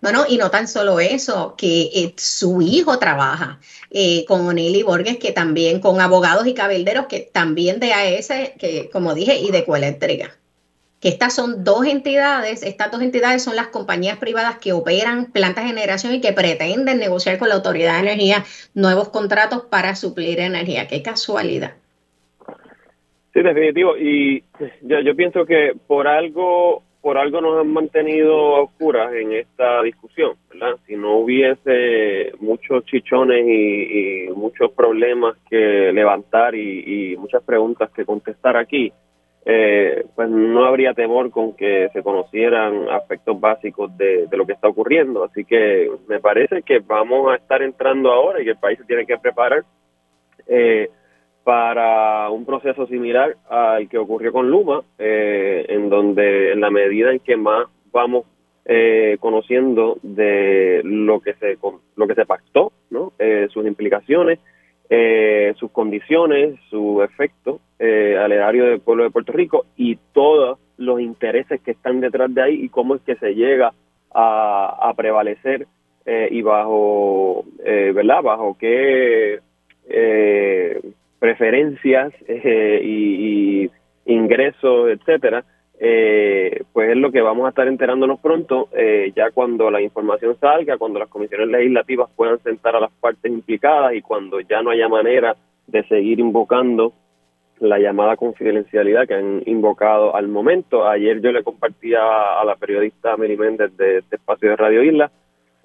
Bueno, 0.02 0.24
y 0.28 0.36
no 0.36 0.50
tan 0.50 0.68
solo 0.68 1.00
eso, 1.00 1.54
que 1.56 1.84
eh, 1.94 2.12
su 2.16 2.60
hijo 2.60 2.98
trabaja 2.98 3.58
eh, 3.90 4.26
con 4.26 4.46
O'Neill 4.46 4.76
y 4.76 4.82
Borges, 4.82 5.16
que 5.16 5.32
también 5.32 5.80
con 5.80 5.98
abogados 6.02 6.46
y 6.46 6.52
cabilderos, 6.52 7.06
que 7.06 7.20
también 7.32 7.80
de 7.80 7.94
AES, 7.94 8.28
que 8.58 8.90
como 8.92 9.14
dije, 9.14 9.38
y 9.38 9.50
de 9.50 9.64
Coeléctrica 9.64 10.36
que 11.04 11.10
estas 11.10 11.34
son 11.34 11.64
dos 11.64 11.86
entidades, 11.86 12.62
estas 12.62 12.90
dos 12.90 13.02
entidades 13.02 13.44
son 13.44 13.56
las 13.56 13.66
compañías 13.66 14.16
privadas 14.16 14.56
que 14.56 14.72
operan 14.72 15.30
plantas 15.30 15.64
de 15.64 15.68
generación 15.68 16.14
y 16.14 16.22
que 16.22 16.32
pretenden 16.32 16.98
negociar 16.98 17.38
con 17.38 17.50
la 17.50 17.56
Autoridad 17.56 17.96
de 17.96 18.08
Energía 18.08 18.36
nuevos 18.74 19.10
contratos 19.10 19.66
para 19.70 19.96
suplir 19.96 20.40
energía. 20.40 20.88
Qué 20.88 21.02
casualidad. 21.02 21.74
Sí, 23.34 23.42
definitivo. 23.42 23.98
Y 23.98 24.44
yo, 24.80 25.00
yo 25.00 25.14
pienso 25.14 25.44
que 25.44 25.74
por 25.86 26.08
algo 26.08 26.82
por 27.02 27.18
algo 27.18 27.42
nos 27.42 27.60
han 27.60 27.70
mantenido 27.70 28.56
a 28.56 28.62
oscuras 28.62 29.12
en 29.12 29.34
esta 29.34 29.82
discusión, 29.82 30.36
¿verdad? 30.50 30.78
Si 30.86 30.96
no 30.96 31.18
hubiese 31.18 32.32
muchos 32.40 32.82
chichones 32.86 33.44
y, 33.46 34.30
muchos 34.34 34.72
problemas 34.72 35.36
que 35.50 35.92
levantar 35.92 36.54
y 36.54 37.14
muchas 37.18 37.42
preguntas 37.42 37.90
que 37.90 38.06
contestar 38.06 38.56
aquí, 38.56 38.90
eh, 39.46 40.06
pues 40.14 40.30
no 40.30 40.64
habría 40.64 40.94
temor 40.94 41.30
con 41.30 41.52
que 41.54 41.90
se 41.92 42.02
conocieran 42.02 42.88
aspectos 42.88 43.38
básicos 43.38 43.94
de, 43.98 44.26
lo 44.32 44.46
que 44.46 44.54
está 44.54 44.68
ocurriendo. 44.68 45.22
Así 45.22 45.44
que 45.44 45.90
me 46.08 46.18
parece 46.18 46.62
que 46.62 46.78
vamos 46.78 47.30
a 47.30 47.36
estar 47.36 47.62
entrando 47.62 48.10
ahora 48.10 48.40
y 48.40 48.44
que 48.44 48.52
el 48.52 48.56
país 48.56 48.78
se 48.78 48.84
tiene 48.84 49.04
que 49.04 49.18
preparar 49.18 49.64
eh, 50.46 50.88
para 51.42 52.30
un 52.30 52.46
proceso 52.46 52.86
similar 52.86 53.36
al 53.50 53.86
que 53.86 53.98
ocurrió 53.98 54.32
con 54.32 54.50
Luma, 54.50 54.82
eh, 54.98 55.66
en 55.68 55.90
donde 55.90 56.52
en 56.52 56.60
la 56.62 56.70
medida 56.70 57.12
en 57.12 57.20
que 57.20 57.36
más 57.36 57.66
vamos 57.92 58.24
conociendo 59.20 59.98
de 60.02 60.80
lo 60.84 61.20
que 61.20 61.34
se 61.34 61.58
lo 61.96 62.06
que 62.06 62.14
se 62.14 62.24
pactó, 62.24 62.72
¿no? 62.88 63.12
sus 63.50 63.66
implicaciones, 63.66 64.38
sus 65.58 65.70
condiciones, 65.70 66.58
su 66.70 67.02
efecto, 67.02 67.60
eh, 67.78 68.16
al 68.16 68.32
erario 68.32 68.66
del 68.66 68.80
pueblo 68.80 69.04
de 69.04 69.10
Puerto 69.10 69.32
Rico 69.32 69.66
y 69.76 69.96
todos 70.12 70.58
los 70.76 71.00
intereses 71.00 71.60
que 71.60 71.72
están 71.72 72.00
detrás 72.00 72.32
de 72.34 72.42
ahí 72.42 72.64
y 72.64 72.68
cómo 72.68 72.94
es 72.94 73.02
que 73.02 73.16
se 73.16 73.34
llega 73.34 73.72
a, 74.14 74.92
prevalecer 74.96 75.66
eh, 76.06 76.28
y 76.30 76.42
bajo, 76.42 77.44
eh, 77.64 77.92
¿verdad? 77.94 78.22
Bajo 78.22 78.56
qué 78.58 79.40
eh, 79.88 80.80
preferencias 81.18 82.12
y, 82.28 83.64
y, 83.64 83.70
ingresos, 84.06 84.90
etcétera, 84.90 85.44
pues 85.78 86.90
es 86.90 86.96
lo 86.96 87.12
que 87.12 87.20
vamos 87.20 87.46
a 87.46 87.50
estar 87.50 87.68
enterándonos 87.68 88.20
pronto, 88.20 88.68
ya 89.14 89.30
cuando 89.32 89.70
la 89.70 89.80
información 89.80 90.36
salga, 90.40 90.78
cuando 90.78 90.98
las 90.98 91.08
comisiones 91.08 91.48
legislativas 91.48 92.08
puedan 92.16 92.38
sentar 92.42 92.76
a 92.76 92.80
las 92.80 92.92
partes 92.92 93.30
implicadas 93.30 93.94
y 93.94 94.02
cuando 94.02 94.40
ya 94.40 94.62
no 94.62 94.70
haya 94.70 94.88
manera 94.88 95.36
de 95.66 95.82
seguir 95.84 96.20
invocando 96.20 96.92
la 97.60 97.78
llamada 97.78 98.16
confidencialidad 98.16 99.06
que 99.06 99.14
han 99.14 99.42
invocado 99.46 100.14
al 100.14 100.28
momento. 100.28 100.88
Ayer 100.88 101.20
yo 101.20 101.32
le 101.32 101.42
compartía 101.42 102.00
a 102.40 102.44
la 102.44 102.56
periodista 102.56 103.16
Mary 103.16 103.36
Méndez 103.36 103.76
de 103.76 103.98
este 103.98 104.16
espacio 104.16 104.50
de 104.50 104.56
Radio 104.56 104.82
Isla 104.82 105.10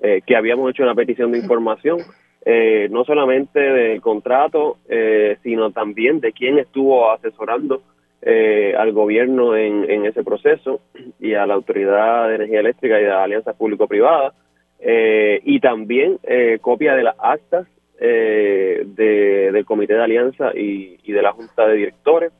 eh, 0.01 0.21
que 0.25 0.37
habíamos 0.37 0.69
hecho 0.69 0.83
una 0.83 0.95
petición 0.95 1.31
de 1.31 1.39
información, 1.39 1.99
eh, 2.45 2.87
no 2.89 3.03
solamente 3.03 3.59
del 3.59 4.01
contrato, 4.01 4.77
eh, 4.87 5.37
sino 5.43 5.71
también 5.71 6.21
de 6.21 6.31
quién 6.31 6.57
estuvo 6.57 7.11
asesorando 7.11 7.81
al 8.21 8.91
gobierno 8.91 9.55
en, 9.55 9.89
en, 9.89 10.05
ese 10.05 10.23
proceso 10.23 10.81
y 11.19 11.33
a 11.33 11.45
la 11.45 11.53
Autoridad 11.53 12.27
de 12.27 12.35
Energía 12.35 12.59
Eléctrica 12.59 12.99
y 12.99 13.03
de 13.03 13.09
la 13.09 13.23
Alianza 13.23 13.53
Público-Privada, 13.53 14.33
y 14.81 15.59
también 15.59 16.19
copia 16.61 16.95
de 16.95 17.03
las 17.03 17.15
actas 17.17 17.67
eh, 18.01 18.85
del 18.85 19.65
Comité 19.65 19.93
de 19.93 20.03
Alianza 20.03 20.51
y, 20.55 21.11
de 21.11 21.21
la 21.21 21.33
Junta 21.33 21.67
de 21.67 21.75
Directores, 21.75 22.31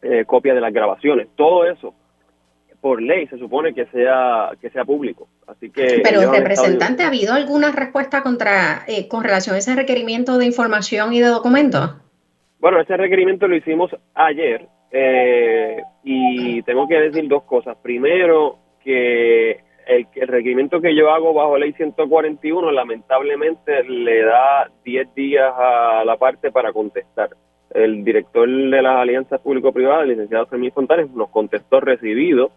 eh, 0.00 0.24
copia 0.24 0.54
de 0.54 0.60
las 0.62 0.72
grabaciones, 0.72 1.28
todo 1.36 1.66
eso 1.66 1.94
por 2.80 3.02
ley 3.02 3.26
se 3.26 3.36
supone 3.36 3.74
que 3.74 3.84
sea 3.86 4.50
que 4.60 4.70
sea 4.70 4.84
público. 4.84 5.28
Así 5.46 5.70
que 5.70 6.00
Pero 6.02 6.32
representante, 6.32 7.02
¿ha 7.02 7.08
habido 7.08 7.34
alguna 7.34 7.72
respuesta 7.72 8.22
contra 8.22 8.84
eh, 8.86 9.08
con 9.08 9.22
relación 9.24 9.56
a 9.56 9.58
ese 9.58 9.74
requerimiento 9.74 10.38
de 10.38 10.46
información 10.46 11.12
y 11.12 11.20
de 11.20 11.26
documentos? 11.26 11.96
Bueno, 12.60 12.80
ese 12.80 12.96
requerimiento 12.96 13.48
lo 13.48 13.56
hicimos 13.56 13.90
ayer 14.14 14.66
eh, 14.90 15.82
y 16.04 16.62
tengo 16.62 16.86
que 16.86 17.00
decir 17.00 17.28
dos 17.28 17.42
cosas. 17.44 17.76
Primero, 17.82 18.58
que 18.82 19.60
el, 19.86 20.06
requerimiento 20.28 20.80
que 20.80 20.94
yo 20.94 21.10
hago 21.10 21.32
bajo 21.32 21.58
ley 21.58 21.72
141 21.72 22.70
lamentablemente 22.72 23.84
le 23.84 24.22
da 24.22 24.70
10 24.84 25.14
días 25.14 25.52
a 25.56 26.04
la 26.04 26.16
parte 26.16 26.50
para 26.50 26.72
contestar. 26.72 27.30
El 27.70 28.04
director 28.04 28.48
de 28.48 28.82
las 28.82 28.96
alianzas 28.96 29.40
público-privadas, 29.40 30.02
el 30.02 30.10
licenciado 30.10 30.46
Fermín 30.46 30.72
Fontanes, 30.72 31.10
nos 31.10 31.28
contestó 31.30 31.80
recibido, 31.80 32.50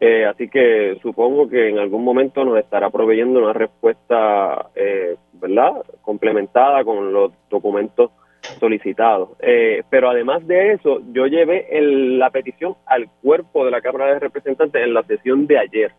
eh, 0.00 0.24
así 0.24 0.48
que 0.48 0.98
supongo 1.02 1.48
que 1.48 1.68
en 1.68 1.78
algún 1.78 2.04
momento 2.04 2.44
nos 2.44 2.58
estará 2.58 2.88
proveyendo 2.90 3.40
una 3.40 3.52
respuesta, 3.52 4.70
eh, 4.74 5.16
¿verdad?, 5.34 5.82
complementada 6.02 6.84
con 6.84 7.12
los 7.12 7.32
documentos 7.50 8.10
solicitados. 8.58 9.30
Eh, 9.40 9.82
pero 9.90 10.10
además 10.10 10.46
de 10.46 10.72
eso, 10.72 11.00
yo 11.12 11.26
llevé 11.26 11.68
la 11.80 12.30
petición 12.30 12.74
al 12.86 13.08
cuerpo 13.22 13.64
de 13.64 13.70
la 13.70 13.80
Cámara 13.80 14.14
de 14.14 14.20
Representantes 14.20 14.82
en 14.82 14.94
la 14.94 15.02
sesión 15.02 15.46
de 15.46 15.58
ayer 15.58 15.92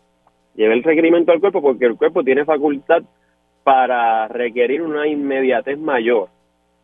lleve 0.56 0.74
el 0.74 0.84
requerimiento 0.84 1.32
al 1.32 1.40
cuerpo 1.40 1.62
porque 1.62 1.86
el 1.86 1.98
cuerpo 1.98 2.24
tiene 2.24 2.46
facultad 2.46 3.04
para 3.64 4.28
requerir 4.28 4.82
una 4.82 5.08
inmediatez 5.08 5.78
mayor 5.78 6.30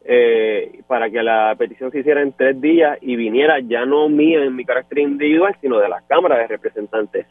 eh, 0.06 0.82
para 0.88 1.10
que 1.10 1.22
la 1.22 1.54
petición 1.58 1.92
se 1.92 2.00
hiciera 2.00 2.22
en 2.22 2.32
tres 2.32 2.62
días 2.62 2.98
y 3.02 3.16
viniera 3.16 3.60
ya 3.60 3.86
no 3.86 4.08
mía 4.08 4.44
en 4.44 4.56
mi 4.56 4.64
carácter 4.64 5.00
individual, 5.00 5.56
sino 5.60 5.80
de 5.80 5.90
la 5.90 6.02
Cámara 6.08 6.38
de 6.38 6.48
Representantes. 6.48 7.26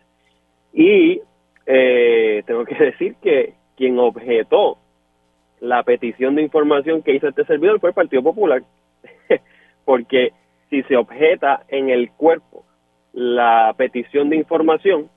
Y 0.75 1.23
eh, 1.65 2.43
tengo 2.47 2.65
que 2.65 2.75
decir 2.85 3.15
que 3.23 3.55
quien 3.77 3.99
objetó 3.99 4.79
la 5.61 5.83
petición 5.83 6.35
de 6.35 6.43
información 6.43 7.03
que 7.03 7.15
hizo 7.15 7.29
este 7.29 7.45
servidor 7.45 7.81
fue 7.81 7.91
el 7.91 7.95
Partido 7.95 8.23
Popular, 8.23 8.63
porque 9.85 10.33
si 10.71 10.83
se 10.85 10.97
objeta 10.97 11.65
en 11.69 11.91
el 11.91 12.11
cuerpo 12.11 12.65
la 13.13 13.75
petición 13.77 14.29
de 14.29 14.37
información, 14.37 15.09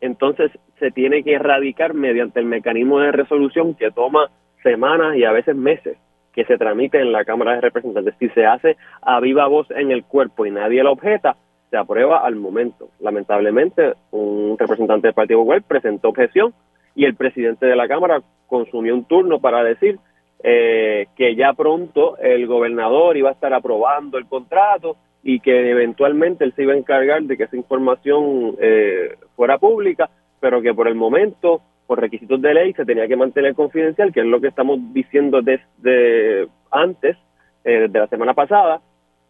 entonces 0.00 0.50
se 0.78 0.90
tiene 0.90 1.22
que 1.22 1.34
erradicar 1.34 1.94
mediante 1.94 2.40
el 2.40 2.46
mecanismo 2.46 3.00
de 3.00 3.12
resolución 3.12 3.74
que 3.74 3.90
toma 3.90 4.30
semanas 4.62 5.16
y 5.16 5.24
a 5.24 5.32
veces 5.32 5.56
meses 5.56 5.98
que 6.32 6.44
se 6.44 6.56
tramite 6.56 7.00
en 7.00 7.12
la 7.12 7.24
Cámara 7.24 7.54
de 7.54 7.62
Representantes. 7.62 8.14
Si 8.18 8.28
se 8.30 8.46
hace 8.46 8.76
a 9.02 9.18
viva 9.20 9.46
voz 9.48 9.70
en 9.72 9.90
el 9.90 10.04
cuerpo 10.04 10.46
y 10.46 10.50
nadie 10.50 10.82
lo 10.82 10.92
objeta, 10.92 11.36
se 11.70 11.76
aprueba 11.76 12.24
al 12.24 12.36
momento. 12.36 12.88
Lamentablemente, 13.00 13.94
un 14.10 14.56
representante 14.58 15.08
del 15.08 15.14
Partido 15.14 15.40
Popular 15.40 15.62
presentó 15.66 16.08
objeción 16.10 16.54
y 16.98 17.04
el 17.04 17.14
presidente 17.14 17.64
de 17.64 17.76
la 17.76 17.86
Cámara 17.86 18.20
consumió 18.48 18.92
un 18.92 19.04
turno 19.04 19.38
para 19.38 19.62
decir 19.62 20.00
eh, 20.42 21.06
que 21.16 21.36
ya 21.36 21.52
pronto 21.52 22.18
el 22.18 22.44
gobernador 22.48 23.16
iba 23.16 23.28
a 23.28 23.34
estar 23.34 23.54
aprobando 23.54 24.18
el 24.18 24.26
contrato 24.26 24.96
y 25.22 25.38
que 25.38 25.70
eventualmente 25.70 26.42
él 26.42 26.52
se 26.56 26.64
iba 26.64 26.72
a 26.72 26.76
encargar 26.76 27.22
de 27.22 27.36
que 27.36 27.44
esa 27.44 27.56
información 27.56 28.56
eh, 28.60 29.14
fuera 29.36 29.58
pública, 29.58 30.10
pero 30.40 30.60
que 30.60 30.74
por 30.74 30.88
el 30.88 30.96
momento, 30.96 31.62
por 31.86 32.00
requisitos 32.00 32.42
de 32.42 32.52
ley, 32.52 32.72
se 32.72 32.84
tenía 32.84 33.06
que 33.06 33.14
mantener 33.14 33.54
confidencial, 33.54 34.12
que 34.12 34.20
es 34.20 34.26
lo 34.26 34.40
que 34.40 34.48
estamos 34.48 34.80
diciendo 34.92 35.40
desde 35.40 36.48
antes, 36.72 37.16
eh, 37.64 37.82
desde 37.82 37.98
la 38.00 38.08
semana 38.08 38.34
pasada, 38.34 38.80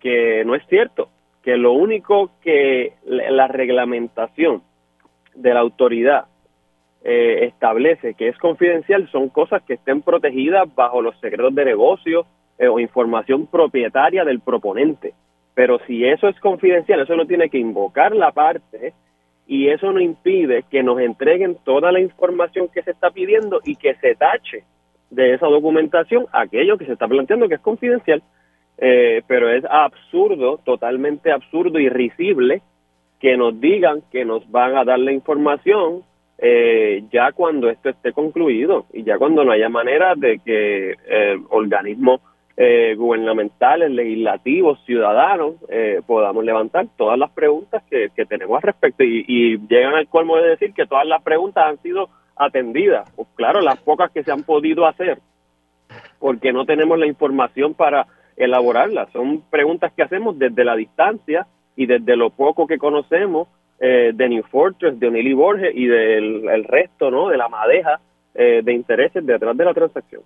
que 0.01 0.43
no 0.47 0.55
es 0.55 0.63
cierto, 0.69 1.11
que 1.43 1.59
lo 1.59 1.73
único 1.73 2.31
que 2.41 2.95
la 3.05 3.47
reglamentación 3.47 4.63
de 5.35 5.53
la 5.53 5.61
autoridad 5.61 6.28
eh, 7.05 7.47
establece 7.47 8.15
que 8.15 8.29
es 8.29 8.39
confidencial 8.39 9.09
son 9.11 9.29
cosas 9.29 9.63
que 9.63 9.75
estén 9.75 10.03
protegidas 10.03 10.73
bajo 10.75 11.01
los 11.01 11.19
secretos 11.21 11.55
de 11.55 11.65
negocio 11.65 12.27
o 12.61 12.81
información 12.81 13.47
propietaria 13.47 14.25
del 14.25 14.41
proponente. 14.41 15.15
Pero 15.55 15.79
si 15.87 16.05
eso 16.05 16.29
es 16.29 16.39
confidencial, 16.41 17.01
eso 17.01 17.15
no 17.15 17.25
tiene 17.25 17.49
que 17.49 17.59
invocar 17.59 18.15
la 18.15 18.33
parte 18.33 18.95
y 19.49 19.69
eso 19.69 19.91
no 19.93 19.99
impide 19.99 20.63
que 20.71 20.83
nos 20.83 21.01
entreguen 21.01 21.57
toda 21.65 21.91
la 21.91 22.01
información 22.01 22.69
que 22.69 22.83
se 22.83 22.91
está 22.91 23.11
pidiendo 23.11 23.61
y 23.65 23.77
que 23.77 23.95
se 23.95 24.15
tache 24.15 24.65
de 25.11 25.35
esa 25.35 25.47
documentación 25.47 26.27
aquello 26.33 26.77
que 26.77 26.85
se 26.85 26.93
está 26.93 27.09
planteando 27.09 27.49
que 27.49 27.55
es 27.55 27.61
confidencial. 27.61 28.23
Eh, 28.77 29.23
pero 29.27 29.51
es 29.51 29.65
absurdo, 29.65 30.61
totalmente 30.65 31.33
absurdo 31.33 31.81
y 31.81 31.89
risible 31.89 32.63
que 33.19 33.37
nos 33.37 33.59
digan 33.61 34.03
que 34.13 34.25
nos 34.25 34.49
van 34.51 34.77
a 34.77 34.85
dar 34.85 34.99
la 34.99 35.13
información 35.13 36.03
eh, 36.39 37.05
ya 37.11 37.33
cuando 37.33 37.69
esto 37.69 37.89
esté 37.89 38.13
concluido 38.13 38.87
y 38.93 39.03
ya 39.03 39.19
cuando 39.19 39.45
no 39.45 39.51
haya 39.51 39.69
manera 39.69 40.15
de 40.15 40.39
que 40.39 40.93
el 41.09 41.43
organismo 41.51 42.21
eh, 42.61 42.97
gubernamentales, 42.97 43.89
legislativos, 43.91 44.81
ciudadanos, 44.85 45.55
eh, 45.69 46.01
podamos 46.05 46.45
levantar 46.45 46.89
todas 46.97 47.17
las 47.17 47.31
preguntas 47.31 47.85
que, 47.89 48.11
tenemos 48.27 48.57
al 48.57 48.63
respecto 48.63 49.05
y, 49.05 49.59
llegan 49.69 49.95
al 49.95 50.09
colmo 50.09 50.37
de 50.37 50.51
decir 50.51 50.75
que 50.75 50.87
todas 50.87 51.07
las 51.07 51.23
preguntas 51.23 51.65
han 51.67 51.81
sido 51.83 52.09
atendidas. 52.35 53.09
Pues 53.15 53.29
claro, 53.37 53.61
las 53.61 53.79
pocas 53.79 54.11
que 54.11 54.25
se 54.25 54.33
han 54.33 54.43
podido 54.43 54.87
hacer, 54.87 55.21
porque 56.19 56.53
no 56.53 56.67
tenemos 56.67 56.99
la 56.99 57.07
información 57.07 57.75
para 57.75 58.09
elaborarlas. 58.37 59.09
Son 59.13 59.43
preguntas 59.51 59.93
que 59.93 60.03
hacemos 60.03 60.37
desde 60.37 60.65
la 60.65 60.75
distancia 60.75 61.47
y 61.77 61.87
desde 61.87 62.17
lo 62.17 62.31
poco 62.31 62.67
que 62.67 62.79
conocemos 62.79 63.47
eh, 63.81 64.13
de 64.15 64.29
New 64.29 64.43
Fortress, 64.45 64.99
de 64.99 65.09
O'Neill 65.09 65.35
Borges 65.35 65.73
y 65.75 65.87
del 65.87 66.65
resto, 66.65 67.11
¿no? 67.11 67.29
De 67.29 67.37
la 67.37 67.49
madeja 67.49 68.01
eh, 68.35 68.61
de 68.63 68.73
intereses 68.73 69.25
detrás 69.25 69.57
de 69.57 69.65
la 69.65 69.75
transacción. 69.75 70.23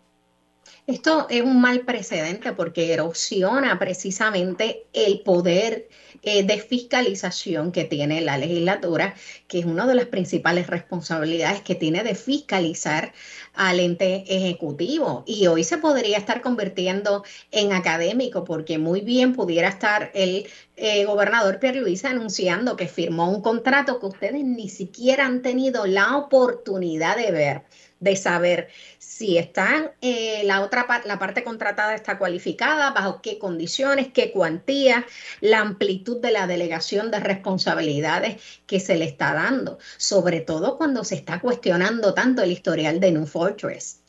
Esto 0.89 1.29
es 1.31 1.43
un 1.43 1.61
mal 1.61 1.83
precedente 1.83 2.53
porque 2.55 2.93
erosiona 2.93 3.79
precisamente 3.79 4.87
el 4.93 5.21
poder 5.21 5.89
eh, 6.23 6.43
de 6.43 6.59
fiscalización 6.59 7.71
que 7.71 7.85
tiene 7.85 8.21
la 8.21 8.37
legislatura, 8.37 9.15
que 9.47 9.61
es 9.61 9.65
una 9.65 9.87
de 9.87 9.95
las 9.95 10.07
principales 10.07 10.67
responsabilidades 10.67 11.63
que 11.63 11.77
tiene 11.77 12.03
de 12.03 12.17
fiscalizar 12.17 13.13
al 13.55 13.79
ente 13.79 14.25
ejecutivo. 14.27 15.23
Y 15.25 15.47
hoy 15.47 15.63
se 15.63 15.79
podría 15.79 16.19
estar 16.19 16.43
convirtiendo 16.43 17.23
en 17.53 17.73
académico 17.73 18.43
porque 18.43 18.79
muy 18.79 19.03
bien 19.03 19.35
pudiera 19.35 19.69
estar 19.69 20.11
el 20.15 20.49
eh, 20.77 21.05
gobernador 21.05 21.61
Pierluisa 21.61 22.11
anunciando 22.11 22.75
que 22.75 22.89
firmó 22.89 23.31
un 23.31 23.41
contrato 23.41 24.01
que 24.01 24.07
ustedes 24.07 24.43
ni 24.43 24.69
siquiera 24.69 25.27
han 25.27 25.43
tenido 25.43 25.87
la 25.87 26.17
oportunidad 26.17 27.17
de 27.17 27.31
ver 27.31 27.63
de 28.03 28.17
saber 28.17 28.69
si 29.13 29.37
está 29.37 29.93
eh, 30.01 30.41
la 30.45 30.63
otra 30.63 30.87
la 31.05 31.19
parte 31.19 31.45
contratada 31.45 31.95
está 31.95 32.19
cualificada, 32.19 32.93
bajo 32.93 33.21
qué 33.23 33.39
condiciones, 33.39 34.09
qué 34.09 34.33
cuantía, 34.33 35.05
la 35.43 35.61
amplitud 35.61 36.21
de 36.23 36.33
la 36.33 36.47
delegación 36.47 37.11
de 37.11 37.21
responsabilidades 37.21 38.63
que 38.67 38.81
se 38.81 38.97
le 38.97 39.05
está 39.05 39.35
dando, 39.35 39.77
sobre 39.99 40.41
todo 40.41 40.79
cuando 40.79 41.05
se 41.05 41.17
está 41.17 41.41
cuestionando 41.41 42.15
tanto 42.15 42.43
el 42.43 42.53
historial 42.53 43.01
de 43.01 43.13
New 43.13 43.27
Fortress. 43.27 44.03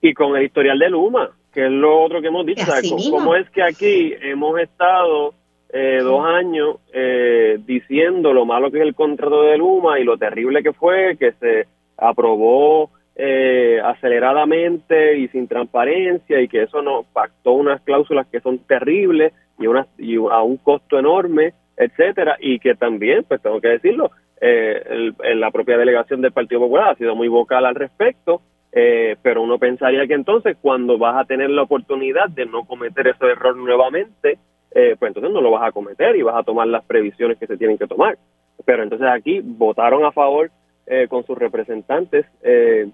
Y 0.00 0.12
con 0.12 0.36
el 0.36 0.46
historial 0.46 0.80
de 0.80 0.90
Luma, 0.90 1.30
que 1.52 1.66
es 1.66 1.70
lo 1.70 2.02
otro 2.02 2.20
que 2.20 2.28
hemos 2.28 2.46
dicho, 2.46 2.66
¿cómo 3.10 3.36
es 3.36 3.48
que 3.50 3.62
aquí 3.62 4.12
hemos 4.20 4.58
estado 4.58 5.34
eh, 5.72 6.00
dos 6.02 6.26
años 6.26 6.78
eh, 6.92 7.58
diciendo 7.64 8.32
lo 8.32 8.44
malo 8.44 8.72
que 8.72 8.78
es 8.78 8.84
el 8.84 8.96
contrato 8.96 9.42
de 9.42 9.56
Luma 9.56 10.00
y 10.00 10.04
lo 10.04 10.18
terrible 10.18 10.64
que 10.64 10.72
fue, 10.72 11.16
que 11.16 11.32
se 11.32 11.68
aprobó 11.96 12.90
eh, 13.20 13.80
aceleradamente 13.84 15.18
y 15.18 15.26
sin 15.28 15.48
transparencia 15.48 16.40
y 16.40 16.46
que 16.46 16.62
eso 16.62 16.80
nos 16.82 17.04
pactó 17.06 17.52
unas 17.52 17.80
cláusulas 17.82 18.28
que 18.28 18.40
son 18.40 18.58
terribles 18.60 19.32
y, 19.58 19.66
una, 19.66 19.88
y 19.98 20.14
a 20.16 20.42
un 20.42 20.56
costo 20.58 21.00
enorme, 21.00 21.52
etcétera, 21.76 22.36
y 22.40 22.60
que 22.60 22.76
también, 22.76 23.24
pues 23.24 23.42
tengo 23.42 23.60
que 23.60 23.68
decirlo, 23.68 24.12
eh, 24.40 25.12
la 25.34 25.50
propia 25.50 25.76
delegación 25.76 26.20
del 26.20 26.30
Partido 26.30 26.60
Popular 26.60 26.90
ha 26.90 26.94
sido 26.94 27.16
muy 27.16 27.26
vocal 27.26 27.66
al 27.66 27.74
respecto, 27.74 28.40
eh, 28.70 29.16
pero 29.20 29.42
uno 29.42 29.58
pensaría 29.58 30.06
que 30.06 30.14
entonces 30.14 30.56
cuando 30.60 30.96
vas 30.96 31.16
a 31.16 31.24
tener 31.24 31.50
la 31.50 31.62
oportunidad 31.62 32.28
de 32.28 32.46
no 32.46 32.64
cometer 32.64 33.08
ese 33.08 33.26
error 33.26 33.56
nuevamente, 33.56 34.38
eh, 34.70 34.94
pues 34.96 35.08
entonces 35.10 35.32
no 35.32 35.40
lo 35.40 35.50
vas 35.50 35.66
a 35.66 35.72
cometer 35.72 36.14
y 36.14 36.22
vas 36.22 36.36
a 36.36 36.44
tomar 36.44 36.68
las 36.68 36.84
previsiones 36.84 37.36
que 37.38 37.48
se 37.48 37.56
tienen 37.56 37.78
que 37.78 37.88
tomar. 37.88 38.16
Pero 38.64 38.84
entonces 38.84 39.08
aquí 39.08 39.40
votaron 39.42 40.04
a 40.04 40.12
favor 40.12 40.50
eh, 40.86 41.06
con 41.08 41.24
sus 41.26 41.36
representantes 41.36 42.24
eh, 42.42 42.88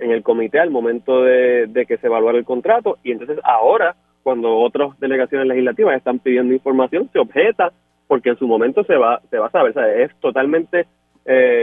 en 0.00 0.10
el 0.10 0.22
comité 0.22 0.58
al 0.58 0.70
momento 0.70 1.22
de, 1.22 1.84
que 1.86 1.98
se 1.98 2.06
evaluara 2.06 2.38
el 2.38 2.44
contrato. 2.44 2.98
Y 3.02 3.12
entonces 3.12 3.38
ahora 3.44 3.94
cuando 4.22 4.56
otras 4.56 4.98
delegaciones 5.00 5.46
legislativas 5.46 5.96
están 5.96 6.18
pidiendo 6.18 6.52
información 6.52 7.08
se 7.12 7.18
objeta 7.18 7.72
porque 8.06 8.30
en 8.30 8.38
su 8.38 8.46
momento 8.46 8.84
se 8.84 8.96
va 8.96 9.20
se 9.30 9.38
va 9.38 9.46
a 9.46 9.50
saber, 9.50 10.00
es 10.00 10.14
totalmente 10.20 10.86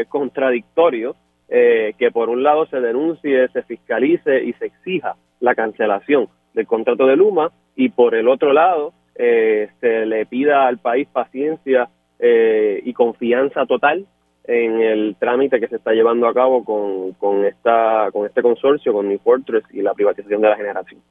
contradictorio 0.08 1.16
que 1.50 2.10
por 2.14 2.30
un 2.30 2.42
lado 2.42 2.66
se 2.68 2.80
denuncie, 2.80 3.48
se 3.50 3.64
fiscalice 3.64 4.44
y 4.44 4.54
se 4.54 4.66
exija 4.66 5.16
la 5.40 5.56
cancelación 5.56 6.30
del 6.54 6.68
contrato 6.68 7.06
de 7.06 7.16
Luma 7.16 7.52
y 7.76 7.90
por 7.90 8.16
el 8.16 8.28
otro 8.28 8.54
lado 8.54 8.94
eh, 9.16 9.70
se 9.80 10.06
le 10.06 10.26
pida 10.26 10.68
al 10.68 10.80
país 10.80 11.08
paciencia 11.08 11.90
eh, 12.20 12.82
y 12.84 12.94
confianza 12.94 13.66
total 13.66 14.06
en 14.48 14.82
el 14.82 15.16
trámite 15.20 15.60
que 15.60 15.68
se 15.68 15.76
está 15.76 15.92
llevando 15.92 16.28
a 16.28 16.34
cabo 16.34 16.64
con, 16.64 17.14
con, 17.14 17.46
esta, 17.46 18.10
con 18.12 18.26
este 18.26 18.42
consorcio, 18.42 18.94
con 18.94 19.08
New 19.08 19.20
Fortress 19.20 19.66
y 19.72 19.82
la 19.82 19.94
privatización 19.94 20.42
de 20.42 20.50
la 20.50 20.56
generación. 20.56 21.02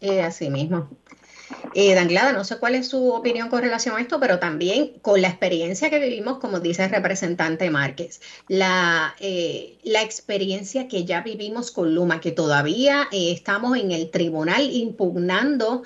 Eh, 0.00 0.22
así 0.22 0.50
mismo. 0.50 0.88
Eh, 1.74 1.94
Danglada, 1.94 2.32
no 2.32 2.44
sé 2.44 2.58
cuál 2.58 2.76
es 2.76 2.88
su 2.88 3.12
opinión 3.12 3.48
con 3.48 3.60
relación 3.60 3.96
a 3.96 4.00
esto, 4.00 4.20
pero 4.20 4.38
también 4.38 4.92
con 5.02 5.20
la 5.20 5.28
experiencia 5.28 5.90
que 5.90 5.98
vivimos, 5.98 6.38
como 6.38 6.60
dice 6.60 6.84
el 6.84 6.90
representante 6.90 7.70
Márquez, 7.70 8.20
la, 8.46 9.14
eh, 9.18 9.78
la 9.82 10.02
experiencia 10.02 10.86
que 10.86 11.04
ya 11.04 11.22
vivimos 11.22 11.72
con 11.72 11.92
Luma, 11.92 12.20
que 12.20 12.30
todavía 12.30 13.08
estamos 13.10 13.76
en 13.76 13.90
el 13.90 14.10
tribunal 14.10 14.62
impugnando 14.70 15.82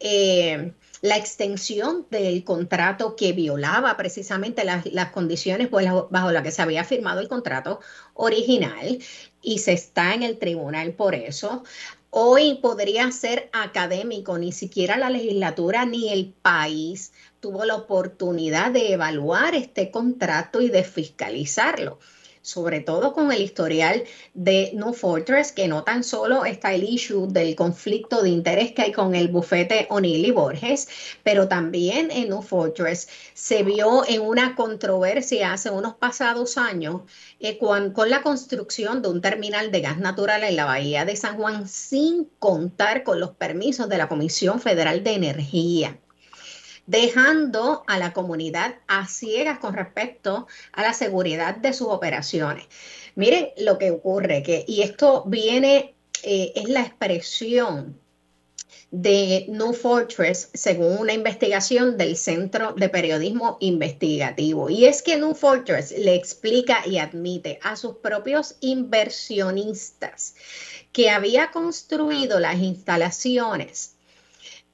la 0.00 1.16
extensión 1.16 2.06
del 2.10 2.44
contrato 2.44 3.16
que 3.16 3.32
violaba 3.32 3.96
precisamente 3.96 4.64
las, 4.64 5.10
condiciones 5.12 5.70
bajo 5.70 6.32
las 6.32 6.42
que 6.42 6.50
se 6.50 6.62
había 6.62 6.84
firmado 6.84 7.20
el 7.20 7.28
contrato 7.28 7.80
original 8.14 8.98
y 9.42 9.58
se 9.58 9.72
está 9.72 10.14
en 10.14 10.22
el 10.22 10.38
tribunal 10.38 10.92
por 10.92 11.14
eso. 11.14 11.64
Hoy 12.10 12.58
podría 12.62 13.10
ser 13.12 13.50
académico, 13.52 14.38
ni 14.38 14.50
siquiera 14.50 14.96
la 14.96 15.10
legislatura 15.10 15.84
ni 15.84 16.10
el 16.10 16.32
país 16.32 17.12
tuvo 17.40 17.64
la 17.64 17.76
oportunidad 17.76 18.72
de 18.72 18.94
evaluar 18.94 19.54
este 19.54 19.90
contrato 19.90 20.60
y 20.60 20.68
de 20.68 20.84
fiscalizarlo 20.84 21.98
sobre 22.48 22.80
todo 22.80 23.12
con 23.12 23.30
el 23.30 23.42
historial 23.42 24.04
de 24.32 24.70
New 24.74 24.94
Fortress, 24.94 25.52
que 25.52 25.68
no 25.68 25.84
tan 25.84 26.02
solo 26.02 26.46
está 26.46 26.72
el 26.72 26.82
issue 26.82 27.26
del 27.28 27.54
conflicto 27.54 28.22
de 28.22 28.30
interés 28.30 28.72
que 28.72 28.82
hay 28.82 28.92
con 28.92 29.14
el 29.14 29.28
bufete 29.28 29.86
O'Neill 29.90 30.24
y 30.24 30.30
Borges, 30.30 30.88
pero 31.22 31.46
también 31.46 32.10
en 32.10 32.30
New 32.30 32.40
Fortress 32.40 33.08
se 33.34 33.62
vio 33.64 34.02
en 34.08 34.22
una 34.22 34.54
controversia 34.56 35.52
hace 35.52 35.70
unos 35.70 35.94
pasados 35.96 36.56
años 36.56 37.02
eh, 37.38 37.58
con, 37.58 37.92
con 37.92 38.08
la 38.08 38.22
construcción 38.22 39.02
de 39.02 39.10
un 39.10 39.20
terminal 39.20 39.70
de 39.70 39.82
gas 39.82 39.98
natural 39.98 40.42
en 40.42 40.56
la 40.56 40.64
bahía 40.64 41.04
de 41.04 41.16
San 41.16 41.36
Juan 41.36 41.68
sin 41.68 42.30
contar 42.38 43.02
con 43.02 43.20
los 43.20 43.32
permisos 43.32 43.90
de 43.90 43.98
la 43.98 44.08
Comisión 44.08 44.58
Federal 44.58 45.04
de 45.04 45.12
Energía 45.12 45.98
dejando 46.88 47.84
a 47.86 47.98
la 47.98 48.14
comunidad 48.14 48.76
a 48.88 49.06
ciegas 49.06 49.58
con 49.58 49.74
respecto 49.74 50.48
a 50.72 50.82
la 50.82 50.94
seguridad 50.94 51.54
de 51.54 51.74
sus 51.74 51.88
operaciones. 51.88 52.64
Miren 53.14 53.50
lo 53.58 53.78
que 53.78 53.90
ocurre, 53.90 54.42
que, 54.42 54.64
y 54.66 54.80
esto 54.80 55.22
viene, 55.26 55.94
eh, 56.22 56.52
es 56.56 56.68
la 56.70 56.80
expresión 56.80 58.00
de 58.90 59.44
New 59.48 59.74
Fortress 59.74 60.48
según 60.54 60.96
una 60.96 61.12
investigación 61.12 61.98
del 61.98 62.16
Centro 62.16 62.72
de 62.72 62.88
Periodismo 62.88 63.58
Investigativo. 63.60 64.70
Y 64.70 64.86
es 64.86 65.02
que 65.02 65.18
New 65.18 65.34
Fortress 65.34 65.90
le 65.90 66.14
explica 66.14 66.86
y 66.86 66.96
admite 66.96 67.58
a 67.62 67.76
sus 67.76 67.96
propios 67.96 68.56
inversionistas 68.60 70.36
que 70.90 71.10
había 71.10 71.50
construido 71.50 72.40
las 72.40 72.56
instalaciones 72.60 73.97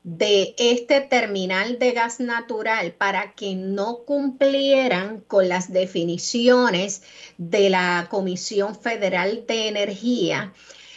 de 0.04 0.54
este 0.58 1.00
terminal 1.00 1.78
de 1.78 1.92
gas 1.92 2.20
natural 2.20 2.92
para 2.92 3.32
que 3.32 3.54
no 3.54 4.04
cumplieran 4.04 5.20
con 5.20 5.48
las 5.48 5.72
definiciones 5.72 7.02
de 7.38 7.70
la 7.70 8.06
Comisión 8.10 8.78
Federal 8.78 9.46
de 9.48 9.68
Energía 9.68 10.52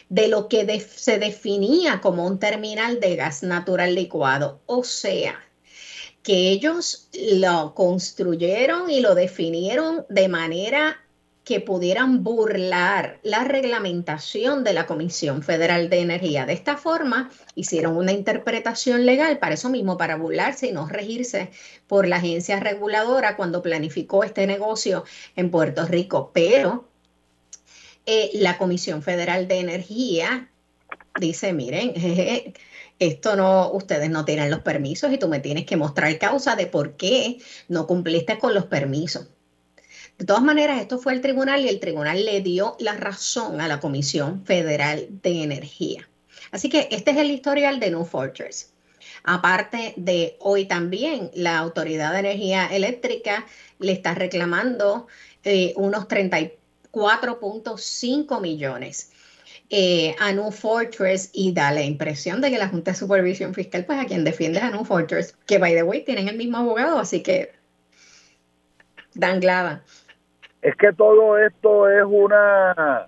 de 0.10 0.28
lo 0.28 0.49
que 0.49 0.80
se 0.82 1.20
definía 1.20 2.01
como 2.01 2.28
un 2.28 2.38
terminal 2.38 2.99
de 2.99 3.16
gas 3.16 3.43
natural 3.43 3.95
licuado. 3.95 4.62
O 4.66 4.84
sea, 4.84 5.39
que 6.22 6.49
ellos 6.49 7.08
lo 7.14 7.74
construyeron 7.74 8.91
y 8.91 8.99
lo 8.99 9.16
definieron 9.16 10.05
de 10.10 10.28
manera 10.28 11.01
que 11.47 11.61
pudieran 11.61 12.25
burlar 12.25 13.21
la 13.23 13.45
reglamentación 13.45 14.65
de 14.65 14.73
la 14.73 14.85
Comisión 14.85 15.41
Federal 15.41 15.89
de 15.89 16.01
Energía. 16.01 16.45
De 16.45 16.51
esta 16.51 16.75
forma, 16.75 17.31
hicieron 17.55 17.95
una 17.95 18.11
interpretación 18.11 19.05
legal 19.05 19.39
para 19.39 19.53
eso 19.53 19.69
mismo, 19.69 19.97
para 19.97 20.17
burlarse 20.17 20.67
y 20.67 20.73
no 20.73 20.89
regirse 20.89 21.51
por 21.87 22.05
la 22.05 22.17
agencia 22.17 22.59
reguladora 22.59 23.37
cuando 23.37 23.61
planificó 23.61 24.25
este 24.25 24.45
negocio 24.45 25.05
en 25.37 25.49
Puerto 25.49 25.85
Rico. 25.85 26.31
Pero 26.33 26.89
eh, 28.05 28.29
la 28.33 28.57
Comisión 28.57 29.01
Federal 29.01 29.47
de 29.47 29.59
Energía 29.59 30.51
dice, 31.17 31.53
miren, 31.53 31.93
esto 32.99 33.37
no, 33.37 33.71
ustedes 33.71 34.09
no 34.09 34.25
tienen 34.25 34.51
los 34.51 34.59
permisos 34.59 35.13
y 35.13 35.17
tú 35.17 35.29
me 35.29 35.39
tienes 35.39 35.65
que 35.65 35.77
mostrar 35.77 36.19
causa 36.19 36.57
de 36.57 36.67
por 36.67 36.97
qué 36.97 37.37
no 37.69 37.87
cumpliste 37.87 38.37
con 38.37 38.53
los 38.53 38.65
permisos. 38.65 39.29
De 40.18 40.26
todas 40.26 40.41
maneras, 40.41 40.82
esto 40.82 40.97
fue 40.97 41.13
el 41.13 41.22
tribunal 41.22 41.63
y 41.63 41.70
el 41.70 41.80
tribunal 41.80 42.26
le 42.26 42.41
dio 42.41 42.76
la 42.80 42.93
razón 42.93 43.61
a 43.61 43.68
la 43.68 43.80
Comisión 43.80 44.43
Federal 44.45 45.07
de 45.22 45.43
Energía. 45.43 46.09
Así 46.51 46.70
que 46.70 46.88
este 46.89 47.11
es 47.11 47.18
el 47.18 47.30
historial 47.30 47.80
de 47.80 47.91
New 47.91 48.03
Fortress. 48.03 48.74
Aparte 49.24 49.93
de 49.95 50.36
hoy 50.39 50.65
también, 50.65 51.30
la 51.36 51.59
Autoridad 51.59 52.13
de 52.13 52.20
Energía 52.20 52.65
Eléctrica 52.65 53.45
le 53.78 53.91
está 53.91 54.15
reclamando 54.15 55.05
eh, 55.43 55.74
unos 55.76 56.07
34.5 56.07 58.41
millones 58.41 59.11
eh, 59.70 60.15
a 60.20 60.32
New 60.32 60.51
Fortress 60.51 61.30
y 61.32 61.51
da 61.51 61.72
la 61.72 61.84
impresión 61.84 62.41
de 62.41 62.49
que 62.49 62.57
la 62.57 62.70
Junta 62.70 62.89
de 62.91 62.97
Supervisión 62.97 63.53
Fiscal, 63.53 63.86
pues 63.86 63.99
a 63.99 64.05
quien 64.05 64.24
defiende 64.24 64.61
a 64.61 64.72
New 64.72 64.84
Fortress, 64.84 65.36
que 65.45 65.59
by 65.59 65.76
the 65.76 65.84
way 65.84 66.03
tienen 66.03 66.28
el 66.28 66.38
mismo 66.38 66.57
abogado, 66.57 66.97
así 66.97 67.22
que 67.22 67.51
dan 69.13 69.39
glada 69.39 69.84
es 70.68 70.76
que 70.76 70.91
todo 70.91 71.38
esto 71.38 71.89
es 71.89 72.03
una, 72.03 73.07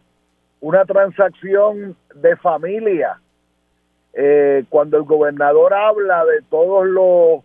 una 0.62 0.86
transacción 0.86 1.94
de 2.16 2.38
familia. 2.38 3.20
Eh, 4.14 4.64
cuando 4.70 4.96
el 4.96 5.04
gobernador 5.04 5.74
habla 5.74 6.24
de 6.24 6.42
todos 6.50 6.88
los 6.88 7.44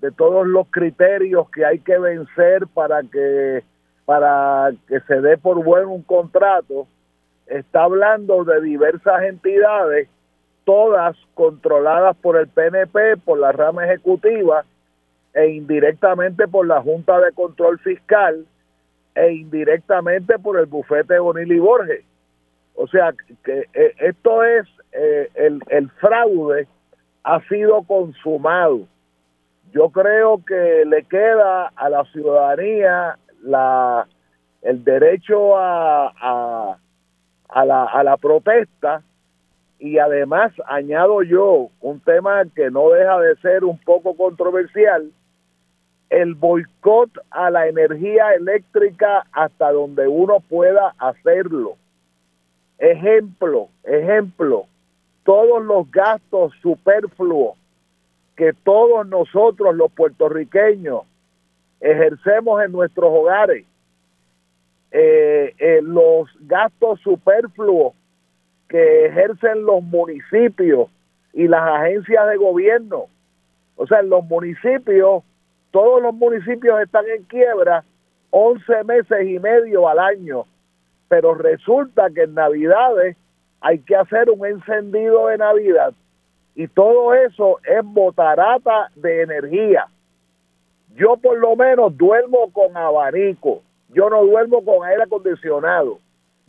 de 0.00 0.10
todos 0.10 0.44
los 0.44 0.66
criterios 0.70 1.48
que 1.50 1.64
hay 1.64 1.78
que 1.78 1.96
vencer 2.00 2.66
para 2.66 3.02
que 3.04 3.62
para 4.04 4.72
que 4.88 4.98
se 5.02 5.20
dé 5.20 5.38
por 5.38 5.62
bueno 5.62 5.92
un 5.92 6.02
contrato, 6.02 6.88
está 7.46 7.84
hablando 7.84 8.42
de 8.42 8.60
diversas 8.60 9.22
entidades, 9.22 10.08
todas 10.64 11.16
controladas 11.34 12.16
por 12.16 12.36
el 12.36 12.48
PNP, 12.48 13.18
por 13.18 13.38
la 13.38 13.52
rama 13.52 13.84
ejecutiva 13.84 14.64
e 15.32 15.46
indirectamente 15.50 16.48
por 16.48 16.66
la 16.66 16.82
Junta 16.82 17.20
de 17.20 17.30
Control 17.30 17.78
Fiscal, 17.78 18.44
e 19.14 19.32
indirectamente 19.32 20.38
por 20.38 20.58
el 20.58 20.66
bufete 20.66 21.18
Bonil 21.18 21.52
y 21.52 21.58
Borges. 21.58 22.04
O 22.74 22.86
sea, 22.88 23.12
que 23.44 23.68
eh, 23.72 23.94
esto 23.98 24.42
es, 24.42 24.66
eh, 24.92 25.28
el, 25.34 25.60
el 25.68 25.90
fraude 25.90 26.66
ha 27.22 27.40
sido 27.48 27.82
consumado. 27.84 28.86
Yo 29.72 29.90
creo 29.90 30.44
que 30.44 30.84
le 30.86 31.04
queda 31.04 31.72
a 31.74 31.88
la 31.88 32.04
ciudadanía 32.06 33.18
la, 33.42 34.06
el 34.62 34.84
derecho 34.84 35.56
a, 35.56 36.76
a, 37.48 37.64
la, 37.64 37.84
a 37.84 38.02
la 38.02 38.16
protesta 38.16 39.02
y 39.78 39.98
además 39.98 40.52
añado 40.66 41.22
yo 41.22 41.68
un 41.80 42.00
tema 42.00 42.44
que 42.54 42.70
no 42.70 42.90
deja 42.90 43.18
de 43.20 43.36
ser 43.36 43.64
un 43.64 43.78
poco 43.78 44.16
controversial, 44.16 45.10
el 46.10 46.34
boicot 46.34 47.10
a 47.30 47.50
la 47.50 47.66
energía 47.66 48.34
eléctrica 48.34 49.26
hasta 49.32 49.72
donde 49.72 50.06
uno 50.06 50.40
pueda 50.40 50.94
hacerlo. 50.98 51.76
Ejemplo, 52.78 53.68
ejemplo, 53.82 54.66
todos 55.24 55.64
los 55.64 55.90
gastos 55.90 56.52
superfluos 56.60 57.56
que 58.36 58.52
todos 58.52 59.06
nosotros 59.06 59.74
los 59.74 59.92
puertorriqueños 59.92 61.02
ejercemos 61.80 62.62
en 62.64 62.72
nuestros 62.72 63.10
hogares, 63.12 63.64
eh, 64.90 65.54
eh, 65.58 65.80
los 65.82 66.28
gastos 66.40 67.00
superfluos 67.00 67.94
que 68.68 69.06
ejercen 69.06 69.64
los 69.64 69.82
municipios 69.82 70.88
y 71.32 71.46
las 71.48 71.62
agencias 71.62 72.28
de 72.28 72.36
gobierno. 72.36 73.06
O 73.76 73.86
sea, 73.86 74.02
los 74.02 74.24
municipios, 74.24 75.22
todos 75.74 76.00
los 76.00 76.14
municipios 76.14 76.80
están 76.80 77.04
en 77.08 77.24
quiebra 77.24 77.82
11 78.30 78.84
meses 78.84 79.26
y 79.26 79.40
medio 79.40 79.88
al 79.88 79.98
año, 79.98 80.44
pero 81.08 81.34
resulta 81.34 82.10
que 82.14 82.22
en 82.22 82.34
Navidades 82.34 83.16
hay 83.60 83.80
que 83.80 83.96
hacer 83.96 84.30
un 84.30 84.46
encendido 84.46 85.26
de 85.26 85.38
Navidad 85.38 85.92
y 86.54 86.68
todo 86.68 87.12
eso 87.12 87.58
es 87.64 87.84
botarata 87.84 88.92
de 88.94 89.22
energía. 89.22 89.88
Yo 90.94 91.16
por 91.16 91.40
lo 91.40 91.56
menos 91.56 91.96
duermo 91.98 92.52
con 92.52 92.76
abanico, 92.76 93.60
yo 93.88 94.08
no 94.08 94.24
duermo 94.24 94.64
con 94.64 94.86
aire 94.86 95.02
acondicionado, 95.02 95.98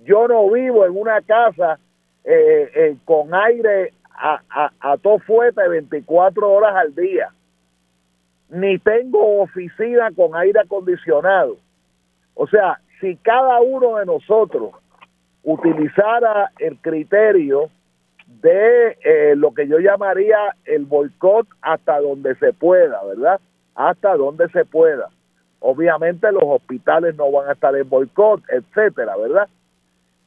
yo 0.03 0.27
no 0.27 0.51
vivo 0.51 0.85
en 0.85 0.95
una 0.95 1.19
casa 1.23 1.79
eh, 2.23 2.69
eh, 2.75 2.97
con 3.05 3.33
aire 3.33 3.91
a, 4.13 4.39
a, 4.51 4.71
a 4.81 4.97
todo 4.97 5.17
fuerte 5.17 5.67
24 5.67 6.47
horas 6.47 6.75
al 6.75 6.93
día, 6.93 7.31
ni 8.49 8.77
tengo 8.79 9.41
oficina 9.41 10.11
con 10.15 10.35
aire 10.35 10.59
acondicionado. 10.59 11.57
O 12.35 12.47
sea, 12.47 12.79
si 12.99 13.15
cada 13.17 13.61
uno 13.61 13.97
de 13.97 14.05
nosotros 14.05 14.71
utilizara 15.43 16.51
el 16.59 16.77
criterio 16.79 17.69
de 18.41 18.97
eh, 19.03 19.35
lo 19.35 19.53
que 19.53 19.67
yo 19.67 19.79
llamaría 19.79 20.55
el 20.65 20.85
boicot 20.85 21.47
hasta 21.61 21.99
donde 21.99 22.35
se 22.35 22.53
pueda, 22.53 23.03
¿verdad? 23.03 23.39
Hasta 23.75 24.15
donde 24.15 24.49
se 24.49 24.65
pueda. 24.65 25.09
Obviamente 25.59 26.31
los 26.31 26.43
hospitales 26.43 27.15
no 27.15 27.31
van 27.31 27.49
a 27.49 27.53
estar 27.53 27.75
en 27.75 27.87
boicot, 27.87 28.41
etcétera, 28.49 29.15
¿verdad? 29.17 29.47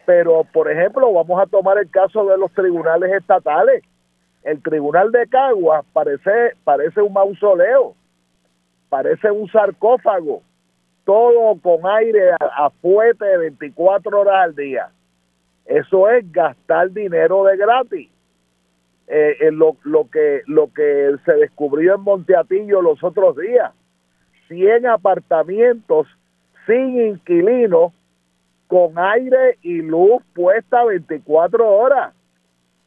Pero, 0.06 0.44
por 0.52 0.70
ejemplo, 0.70 1.12
vamos 1.12 1.40
a 1.40 1.46
tomar 1.46 1.78
el 1.78 1.90
caso 1.90 2.24
de 2.26 2.38
los 2.38 2.50
tribunales 2.52 3.12
estatales. 3.12 3.84
El 4.42 4.62
tribunal 4.62 5.12
de 5.12 5.26
Caguas 5.26 5.84
parece, 5.92 6.54
parece 6.64 7.02
un 7.02 7.12
mausoleo, 7.12 7.94
parece 8.88 9.30
un 9.30 9.48
sarcófago, 9.50 10.42
todo 11.04 11.58
con 11.60 11.86
aire 11.86 12.32
a, 12.32 12.66
a 12.66 12.70
fuete 12.70 13.36
24 13.36 14.20
horas 14.20 14.44
al 14.44 14.54
día. 14.54 14.90
Eso 15.66 16.08
es 16.08 16.30
gastar 16.32 16.90
dinero 16.90 17.44
de 17.44 17.56
gratis. 17.56 18.08
Eh, 19.10 19.36
eh, 19.40 19.50
lo, 19.50 19.76
lo, 19.84 20.10
que, 20.10 20.42
lo 20.46 20.70
que 20.72 21.16
se 21.24 21.32
descubrió 21.32 21.94
en 21.94 22.02
Monteatillo 22.02 22.82
los 22.82 23.02
otros 23.02 23.38
días, 23.38 23.72
100 24.48 24.86
apartamentos 24.86 26.06
sin 26.66 27.00
inquilino 27.00 27.94
con 28.66 28.98
aire 28.98 29.56
y 29.62 29.80
luz 29.80 30.22
puesta 30.34 30.84
24 30.84 31.66
horas, 31.66 32.14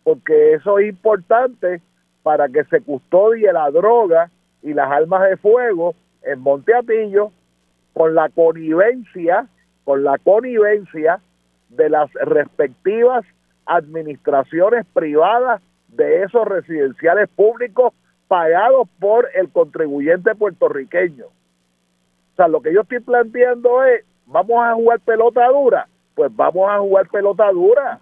porque 0.03 0.53
eso 0.53 0.77
es 0.77 0.89
importante 0.89 1.81
para 2.21 2.47
que 2.49 2.65
se 2.65 2.81
custodie 2.81 3.51
la 3.51 3.71
droga 3.71 4.29
y 4.63 4.73
las 4.73 4.91
armas 4.91 5.29
de 5.29 5.37
fuego 5.37 5.95
en 6.23 6.39
Monteatillo 6.39 7.31
con 7.93 8.15
la 8.15 8.29
connivencia, 8.29 9.47
con 9.83 10.03
la 10.03 10.17
connivencia 10.19 11.19
de 11.69 11.89
las 11.89 12.11
respectivas 12.13 13.25
administraciones 13.65 14.85
privadas 14.93 15.61
de 15.87 16.23
esos 16.23 16.47
residenciales 16.47 17.29
públicos 17.29 17.93
pagados 18.27 18.87
por 18.99 19.27
el 19.35 19.49
contribuyente 19.49 20.33
puertorriqueño. 20.35 21.25
O 21.25 22.35
sea, 22.35 22.47
lo 22.47 22.61
que 22.61 22.73
yo 22.73 22.81
estoy 22.81 22.99
planteando 23.01 23.83
es, 23.83 24.05
vamos 24.25 24.63
a 24.63 24.73
jugar 24.73 24.99
pelota 25.01 25.47
dura, 25.49 25.87
pues 26.15 26.33
vamos 26.35 26.69
a 26.69 26.79
jugar 26.79 27.09
pelota 27.09 27.51
dura, 27.51 27.99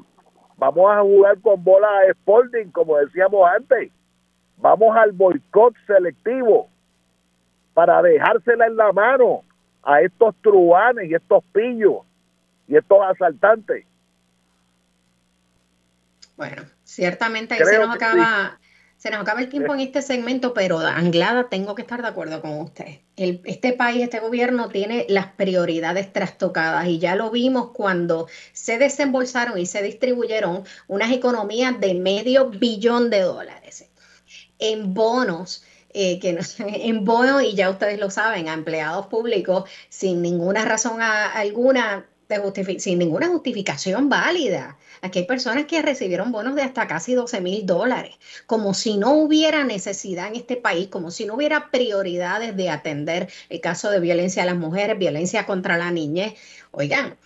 vamos 0.58 0.92
a 0.92 1.02
jugar 1.02 1.40
con 1.42 1.64
bola 1.64 1.88
de 2.02 2.12
Sporting, 2.12 2.68
como 2.72 2.98
decíamos 2.98 3.50
antes, 3.56 3.92
vamos 4.62 4.96
al 4.96 5.12
boicot 5.12 5.74
selectivo 5.88 6.70
para 7.74 8.02
dejársela 8.02 8.68
en 8.68 8.76
la 8.76 8.92
mano 8.92 9.44
a 9.84 10.02
estos 10.02 10.36
truanes 10.42 11.10
y 11.10 11.16
estos 11.16 11.44
pillos 11.54 12.00
y 12.68 12.76
estos 12.76 13.00
asaltantes. 13.02 13.86
Bueno, 16.36 16.64
ciertamente 16.84 17.56
ahí 17.56 17.62
se 17.66 17.80
nos 17.80 17.96
acaba, 17.96 18.60
se 18.96 19.10
nos 19.10 19.22
acaba 19.22 19.42
el 19.42 19.50
tiempo 19.50 19.74
en 19.74 19.82
este 19.82 20.02
segmento, 20.02 20.54
pero 20.54 20.80
Anglada 20.80 21.50
tengo 21.50 21.76
que 21.76 21.82
estar 21.82 22.02
de 22.02 22.08
acuerdo 22.08 22.42
con 22.42 22.52
usted. 22.60 23.00
El, 23.18 23.42
este 23.44 23.74
país, 23.74 24.04
este 24.04 24.20
gobierno 24.20 24.70
tiene 24.70 25.06
las 25.10 25.28
prioridades 25.28 26.14
trastocadas 26.14 26.88
y 26.88 27.00
ya 27.00 27.16
lo 27.16 27.30
vimos 27.32 27.72
cuando 27.72 28.28
se 28.54 28.78
desembolsaron 28.78 29.58
y 29.58 29.66
se 29.66 29.84
distribuyeron 29.84 30.64
unas 30.88 31.12
economías 31.12 31.78
de 31.80 31.96
medio 31.96 32.50
billón 32.50 33.10
de 33.10 33.22
dólares 33.22 33.89
en 34.60 34.94
bonos. 34.94 35.64
Eh, 35.92 36.20
que 36.20 36.38
en 36.60 37.04
bonos, 37.04 37.42
y 37.42 37.56
ya 37.56 37.70
ustedes 37.70 38.00
lo 38.00 38.12
saben, 38.12 38.48
a 38.48 38.54
empleados 38.54 39.08
públicos 39.08 39.68
sin 39.90 40.22
ninguna 40.22 40.64
razón 40.66 41.02
alguna 41.02 42.06
sin 42.78 43.00
ninguna 43.00 43.28
justificación 43.28 44.08
válida. 44.08 44.78
Aquí 45.02 45.20
hay 45.20 45.26
personas 45.26 45.66
que 45.66 45.82
recibieron 45.82 46.32
bonos 46.32 46.56
de 46.56 46.62
hasta 46.62 46.88
casi 46.88 47.16
12 47.16 47.42
mil 47.42 47.66
dólares, 47.66 48.16
como 48.46 48.74
si 48.74 48.98
no 48.98 49.14
hubiera 49.14 49.64
necesidad 49.64 50.28
en 50.28 50.36
este 50.36 50.56
país, 50.56 50.90
como 50.90 51.10
si 51.10 51.26
no 51.26 51.36
hubiera 51.36 51.72
prioridades 51.72 52.56
de 52.56 52.70
atender 52.70 53.30
el 53.50 53.62
caso 53.62 53.90
de 53.90 54.00
violencia 54.00 54.44
a 54.44 54.46
las 54.46 54.58
mujeres, 54.58 55.00
violencia 55.00 55.46
contra 55.48 55.78
la 55.78 55.90
niñez. 55.90 56.34
Oigan, 56.72 57.18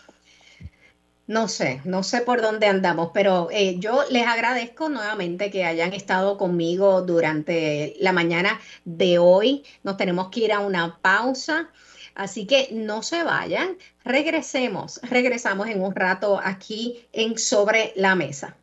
no 1.27 1.47
sé, 1.47 1.81
no 1.85 2.03
sé 2.03 2.21
por 2.21 2.41
dónde 2.41 2.67
andamos, 2.67 3.11
pero 3.13 3.47
eh, 3.51 3.77
yo 3.79 4.03
les 4.09 4.27
agradezco 4.27 4.89
nuevamente 4.89 5.49
que 5.51 5.63
hayan 5.63 5.93
estado 5.93 6.37
conmigo 6.37 7.01
durante 7.01 7.95
la 7.99 8.11
mañana 8.11 8.59
de 8.83 9.19
hoy. 9.19 9.63
Nos 9.83 9.95
tenemos 9.95 10.29
que 10.29 10.41
ir 10.41 10.53
a 10.53 10.59
una 10.59 10.99
pausa. 11.01 11.69
Así 12.15 12.45
que 12.45 12.69
no 12.71 13.01
se 13.01 13.23
vayan, 13.23 13.75
regresemos, 14.03 15.01
regresamos 15.01 15.67
en 15.67 15.81
un 15.81 15.95
rato 15.95 16.39
aquí 16.43 17.07
en 17.11 17.39
Sobre 17.39 17.91
la 17.95 18.13
Mesa. 18.13 18.55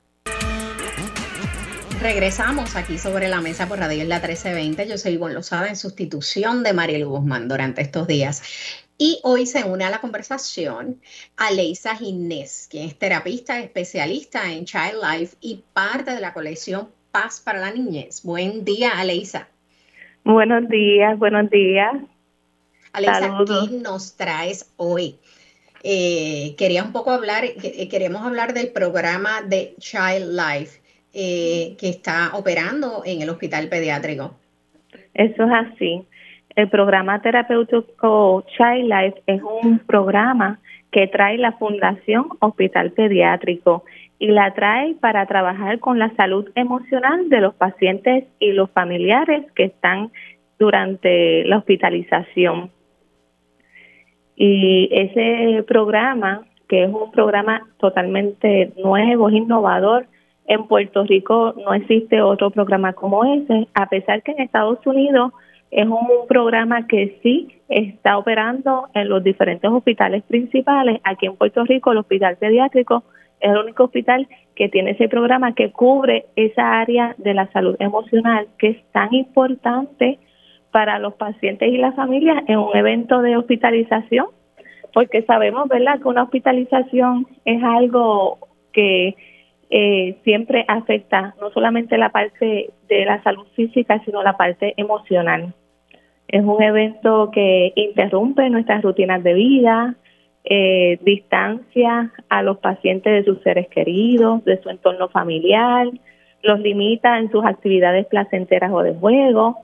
Regresamos 2.01 2.77
aquí 2.77 2.97
sobre 2.97 3.29
la 3.29 3.43
mesa 3.43 3.69
por 3.69 3.79
Radio 3.79 4.05
La 4.05 4.21
1320. 4.21 4.89
Yo 4.89 4.97
soy 4.97 5.13
Ivonne 5.13 5.35
Lozada 5.35 5.69
en 5.69 5.77
sustitución 5.77 6.63
de 6.63 6.73
Mariel 6.73 7.05
Guzmán 7.05 7.47
durante 7.47 7.83
estos 7.83 8.07
días. 8.07 8.43
Y 9.03 9.19
hoy 9.23 9.47
se 9.47 9.65
une 9.65 9.83
a 9.85 9.89
la 9.89 10.03
conversación 10.03 11.01
Aleisa 11.39 11.97
Ginés, 11.97 12.69
quien 12.71 12.87
es 12.87 12.99
terapista 12.99 13.59
especialista 13.59 14.53
en 14.53 14.67
Child 14.67 15.01
Life 15.03 15.37
y 15.41 15.65
parte 15.73 16.11
de 16.11 16.21
la 16.21 16.35
colección 16.35 16.91
Paz 17.11 17.41
para 17.41 17.61
la 17.61 17.71
Niñez. 17.71 18.23
Buen 18.25 18.63
día, 18.63 18.91
Aleisa. 18.99 19.49
Buenos 20.23 20.69
días, 20.69 21.19
buenos 21.19 21.49
días. 21.49 21.95
Alexa, 22.93 23.39
¿qué 23.47 23.79
nos 23.79 24.19
traes 24.19 24.71
hoy? 24.77 25.17
Eh, 25.83 26.55
quería 26.59 26.85
un 26.85 26.93
poco 26.93 27.11
hablar, 27.11 27.45
eh, 27.47 27.89
queremos 27.89 28.21
hablar 28.21 28.53
del 28.53 28.69
programa 28.69 29.41
de 29.41 29.77
Child 29.79 30.39
Life 30.39 30.79
eh, 31.15 31.75
que 31.79 31.89
está 31.89 32.33
operando 32.35 33.03
en 33.07 33.23
el 33.23 33.31
hospital 33.31 33.71
pediátrico. 33.71 34.37
Eso 35.15 35.45
es 35.45 35.51
así. 35.53 36.07
El 36.61 36.69
programa 36.69 37.23
terapéutico 37.23 38.45
Child 38.55 38.85
Life 38.85 39.23
es 39.27 39.41
un 39.43 39.79
programa 39.79 40.59
que 40.91 41.07
trae 41.07 41.39
la 41.39 41.53
Fundación 41.53 42.27
Hospital 42.39 42.91
Pediátrico 42.91 43.85
y 44.19 44.27
la 44.27 44.53
trae 44.53 44.95
para 45.01 45.25
trabajar 45.25 45.79
con 45.79 45.99
la 45.99 46.15
salud 46.17 46.51
emocional 46.55 47.31
de 47.31 47.41
los 47.41 47.55
pacientes 47.55 48.27
y 48.39 48.53
los 48.53 48.71
familiares 48.73 49.51
que 49.55 49.65
están 49.65 50.11
durante 50.59 51.45
la 51.45 51.57
hospitalización. 51.57 52.71
Y 54.37 54.91
ese 54.93 55.63
programa, 55.63 56.43
que 56.69 56.85
es 56.85 56.91
un 56.93 57.11
programa 57.11 57.69
totalmente 57.79 58.75
nuevo, 58.77 59.31
es 59.31 59.37
innovador, 59.37 60.09
en 60.47 60.67
Puerto 60.67 61.05
Rico 61.05 61.55
no 61.57 61.73
existe 61.73 62.21
otro 62.21 62.51
programa 62.51 62.93
como 62.93 63.25
ese, 63.25 63.67
a 63.73 63.87
pesar 63.87 64.23
que 64.23 64.33
en 64.33 64.43
Estados 64.43 64.85
Unidos 64.85 65.33
es 65.71 65.87
un 65.87 66.27
programa 66.29 66.87
que 66.87 67.19
sí 67.23 67.61
está 67.69 68.19
operando 68.19 68.89
en 68.95 69.09
los 69.09 69.23
diferentes 69.23 69.71
hospitales 69.71 70.23
principales. 70.25 71.01
Aquí 71.05 71.27
en 71.27 71.37
Puerto 71.37 71.65
Rico 71.65 71.93
el 71.93 71.99
hospital 71.99 72.37
pediátrico 72.37 73.05
es 73.41 73.51
el 73.51 73.59
único 73.59 73.85
hospital 73.85 74.29
que 74.57 74.69
tiene 74.69 74.93
ese 74.93 75.09
programa 75.09 75.55
que 75.55 75.71
cubre 75.71 76.27
esa 76.37 76.81
área 76.81 77.15
de 77.19 77.35
la 77.35 77.51
salud 77.53 77.77
emocional 77.79 78.49
que 78.59 78.69
es 78.69 78.85
tan 78.93 79.15
importante 79.15 80.19
para 80.73 80.99
los 80.99 81.15
pacientes 81.15 81.73
y 81.73 81.79
las 81.79 81.95
familias 81.95 82.43
en 82.47 82.59
un 82.59 82.77
evento 82.77 83.23
de 83.23 83.37
hospitalización, 83.37 84.27
porque 84.93 85.23
sabemos, 85.23 85.69
¿verdad?, 85.69 86.01
que 86.01 86.09
una 86.09 86.25
hospitalización 86.25 87.27
es 87.45 87.63
algo 87.63 88.39
que 88.73 89.17
eh, 89.71 90.17
siempre 90.25 90.65
afecta 90.69 91.35
no 91.41 91.51
solamente 91.51 91.97
la 91.97 92.11
parte 92.11 92.71
de 92.89 93.05
la 93.05 93.23
salud 93.23 93.47
física, 93.55 94.01
sino 94.05 94.23
la 94.23 94.37
parte 94.37 94.75
emocional. 94.77 95.55
Es 96.31 96.45
un 96.45 96.63
evento 96.63 97.33
que 97.33 97.73
interrumpe 97.75 98.49
nuestras 98.51 98.83
rutinas 98.83 99.21
de 99.25 99.35
vida, 99.35 99.97
eh, 100.45 100.97
distancia 101.03 102.13
a 102.29 102.43
los 102.45 102.59
pacientes 102.59 103.13
de 103.13 103.25
sus 103.25 103.43
seres 103.43 103.67
queridos, 103.67 104.45
de 104.45 104.63
su 104.63 104.71
entorno 104.71 105.09
familiar, 105.09 105.89
los 106.45 106.61
limita 106.61 107.19
en 107.19 107.33
sus 107.33 107.45
actividades 107.45 108.07
placenteras 108.07 108.71
o 108.73 108.85
de 108.85 108.95
juego. 108.95 109.59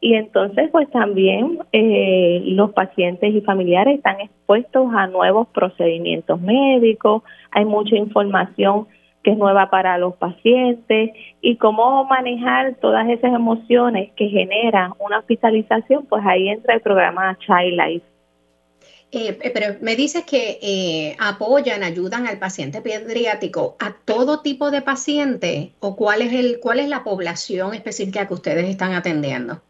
Y 0.00 0.14
entonces, 0.14 0.68
pues 0.72 0.90
también 0.90 1.60
eh, 1.70 2.42
los 2.44 2.72
pacientes 2.72 3.32
y 3.32 3.40
familiares 3.42 3.98
están 3.98 4.20
expuestos 4.20 4.88
a 4.92 5.06
nuevos 5.06 5.46
procedimientos 5.48 6.40
médicos, 6.40 7.22
hay 7.52 7.64
mucha 7.66 7.94
información 7.94 8.88
que 9.22 9.32
es 9.32 9.38
nueva 9.38 9.70
para 9.70 9.98
los 9.98 10.14
pacientes 10.16 11.10
y 11.40 11.56
cómo 11.56 12.04
manejar 12.06 12.74
todas 12.76 13.08
esas 13.08 13.34
emociones 13.34 14.10
que 14.16 14.28
generan 14.28 14.92
una 14.98 15.18
hospitalización, 15.18 16.06
pues 16.06 16.22
ahí 16.26 16.48
entra 16.48 16.74
el 16.74 16.80
programa 16.80 17.36
Child 17.38 17.78
Life. 17.78 18.06
Eh, 19.12 19.36
eh, 19.42 19.50
pero 19.52 19.74
me 19.80 19.96
dices 19.96 20.24
que 20.24 20.58
eh, 20.62 21.16
apoyan, 21.18 21.82
ayudan 21.82 22.28
al 22.28 22.38
paciente 22.38 22.80
pediátrico, 22.80 23.76
a 23.80 23.92
todo 24.04 24.40
tipo 24.40 24.70
de 24.70 24.82
paciente 24.82 25.72
o 25.80 25.96
cuál 25.96 26.22
es 26.22 26.32
el, 26.32 26.60
cuál 26.60 26.78
es 26.78 26.88
la 26.88 27.02
población 27.02 27.74
específica 27.74 28.28
que 28.28 28.34
ustedes 28.34 28.68
están 28.68 28.92
atendiendo. 28.92 29.60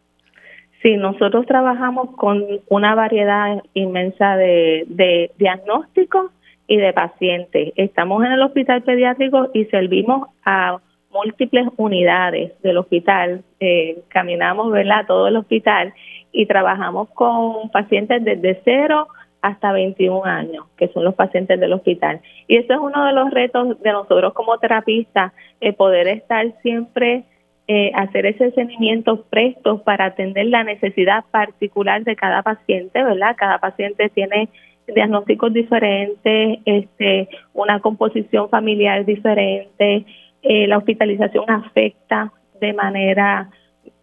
Sí, 0.83 0.95
nosotros 0.95 1.45
trabajamos 1.47 2.15
con 2.15 2.45
una 2.67 2.95
variedad 2.95 3.63
inmensa 3.73 4.35
de, 4.35 4.85
de 4.87 5.31
diagnósticos 5.37 6.31
y 6.71 6.77
de 6.77 6.93
pacientes. 6.93 7.73
Estamos 7.75 8.23
en 8.23 8.31
el 8.31 8.41
hospital 8.41 8.81
pediátrico 8.83 9.49
y 9.53 9.65
servimos 9.65 10.29
a 10.45 10.77
múltiples 11.11 11.67
unidades 11.75 12.53
del 12.61 12.77
hospital. 12.77 13.43
Eh, 13.59 13.99
caminamos, 14.07 14.71
¿verdad?, 14.71 15.05
todo 15.05 15.27
el 15.27 15.35
hospital 15.35 15.93
y 16.31 16.45
trabajamos 16.45 17.09
con 17.09 17.69
pacientes 17.71 18.23
desde 18.23 18.61
cero 18.63 19.09
hasta 19.41 19.73
21 19.73 20.23
años, 20.23 20.65
que 20.77 20.87
son 20.87 21.03
los 21.03 21.13
pacientes 21.13 21.59
del 21.59 21.73
hospital. 21.73 22.21
Y 22.47 22.55
eso 22.55 22.71
es 22.71 22.79
uno 22.79 23.05
de 23.05 23.11
los 23.11 23.31
retos 23.31 23.81
de 23.81 23.91
nosotros 23.91 24.31
como 24.31 24.57
terapistas, 24.57 25.33
el 25.59 25.73
poder 25.73 26.07
estar 26.07 26.45
siempre, 26.61 27.25
eh, 27.67 27.91
hacer 27.95 28.25
ese 28.27 28.51
seguimiento 28.51 29.25
presto 29.25 29.83
para 29.83 30.05
atender 30.05 30.45
la 30.45 30.63
necesidad 30.63 31.25
particular 31.31 32.05
de 32.05 32.15
cada 32.15 32.43
paciente, 32.43 33.03
¿verdad? 33.03 33.35
Cada 33.37 33.57
paciente 33.57 34.07
tiene 34.07 34.47
diagnósticos 34.93 35.53
diferentes, 35.53 36.59
este, 36.65 37.29
una 37.53 37.79
composición 37.79 38.49
familiar 38.49 39.05
diferente, 39.05 40.05
eh, 40.41 40.67
la 40.67 40.77
hospitalización 40.77 41.49
afecta 41.49 42.31
de 42.59 42.73
manera 42.73 43.49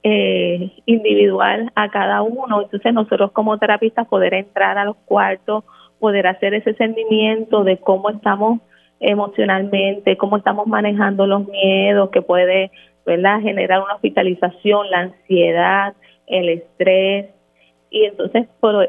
eh, 0.02 0.70
individual 0.86 1.72
a 1.74 1.90
cada 1.90 2.22
uno. 2.22 2.62
Entonces 2.62 2.92
nosotros 2.92 3.32
como 3.32 3.58
terapistas 3.58 4.06
poder 4.06 4.34
entrar 4.34 4.78
a 4.78 4.84
los 4.84 4.96
cuartos, 5.04 5.64
poder 5.98 6.26
hacer 6.26 6.54
ese 6.54 6.74
sentimiento 6.74 7.64
de 7.64 7.78
cómo 7.78 8.10
estamos 8.10 8.60
emocionalmente, 9.00 10.16
cómo 10.16 10.36
estamos 10.36 10.66
manejando 10.66 11.26
los 11.26 11.46
miedos 11.48 12.10
que 12.10 12.22
puede 12.22 12.70
¿verdad? 13.06 13.40
generar 13.40 13.82
una 13.82 13.94
hospitalización, 13.94 14.90
la 14.90 15.00
ansiedad, 15.00 15.94
el 16.26 16.48
estrés, 16.48 17.26
y 17.90 18.04
entonces 18.04 18.46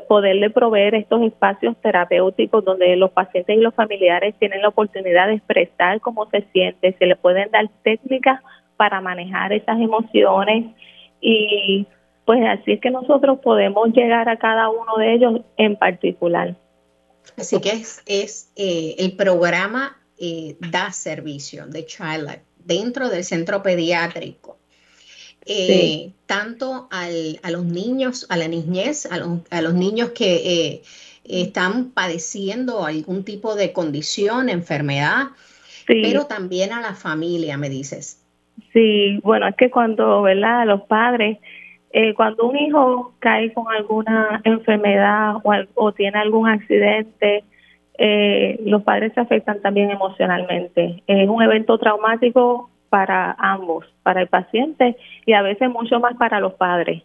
poderle 0.08 0.50
proveer 0.50 0.96
estos 0.96 1.22
espacios 1.22 1.76
terapéuticos 1.82 2.64
donde 2.66 2.96
los 2.98 3.12
pacientes 3.12 3.58
y 3.58 3.62
los 3.62 3.74
familiares 3.74 4.36
tienen 4.40 4.62
la 4.62 4.70
oportunidad 4.70 5.28
de 5.28 5.36
expresar 5.36 6.02
cómo 6.02 6.30
se 6.30 6.46
siente, 6.52 6.96
se 6.98 7.06
le 7.06 7.16
pueden 7.16 7.50
dar 7.52 7.70
técnicas 7.84 8.42
para 8.76 9.00
manejar 9.02 9.54
esas 9.54 9.80
emociones 9.80 10.76
y 11.22 11.88
pues 12.26 12.40
así 12.48 12.74
es 12.74 12.82
que 12.82 12.92
nosotros 12.92 13.40
podemos 13.40 13.90
llegar 13.94 14.30
a 14.30 14.38
cada 14.38 14.70
uno 14.70 14.98
de 14.98 15.14
ellos 15.14 15.42
en 15.58 15.76
particular. 15.78 16.56
Así 17.38 17.60
que 17.62 17.72
es, 17.72 18.04
es 18.06 18.52
eh, 18.56 18.96
el 19.00 19.16
programa 19.16 19.98
eh, 20.20 20.56
da 20.60 20.92
servicio 20.92 21.68
de 21.68 21.86
Child 21.86 22.42
dentro 22.58 23.10
del 23.10 23.24
centro 23.24 23.64
pediátrico 23.64 24.59
eh, 25.46 26.12
tanto 26.26 26.88
a 26.92 27.50
los 27.50 27.66
niños, 27.66 28.28
a 28.30 28.38
la 28.38 28.48
niñez, 28.48 29.08
a, 29.12 29.62
los 29.62 29.74
niños 29.74 30.10
que 30.10 30.36
eh, 30.36 30.82
están 31.24 31.92
padeciendo 31.92 32.86
algún 32.86 33.24
tipo 33.24 33.56
de 33.56 33.72
condición, 33.72 34.50
enfermedad, 34.50 35.30
pero 35.88 36.26
también 36.26 36.72
a 36.72 36.82
la 36.82 36.94
familia, 36.94 37.58
me 37.58 37.70
dices. 37.70 38.24
Sí, 38.74 39.20
bueno, 39.24 39.48
es 39.48 39.56
que 39.56 39.72
cuando, 39.72 40.22
¿verdad? 40.22 40.68
Los 40.68 40.84
padres, 40.84 41.40
eh, 41.92 42.14
cuando 42.14 42.48
un 42.48 42.58
hijo 42.58 43.14
cae 43.20 43.52
con 43.54 43.68
alguna 43.70 44.42
enfermedad 44.44 45.38
o, 45.44 45.54
o 45.74 45.92
tiene 45.94 46.20
algún 46.20 46.48
accidente, 46.48 47.44
los 48.66 48.84
padres 48.84 49.14
se 49.14 49.20
afectan 49.20 49.62
también 49.62 49.90
emocionalmente. 49.92 51.04
Es 51.08 51.28
un 51.28 51.42
evento 51.42 51.78
traumático 51.78 52.70
para 52.90 53.36
ambos, 53.38 53.86
para 54.04 54.22
el 54.22 54.28
paciente 54.28 54.98
y 55.26 55.34
a 55.34 55.42
veces 55.42 55.70
mucho 55.70 56.00
más 56.00 56.16
para 56.16 56.40
los 56.40 56.54
padres. 56.54 57.04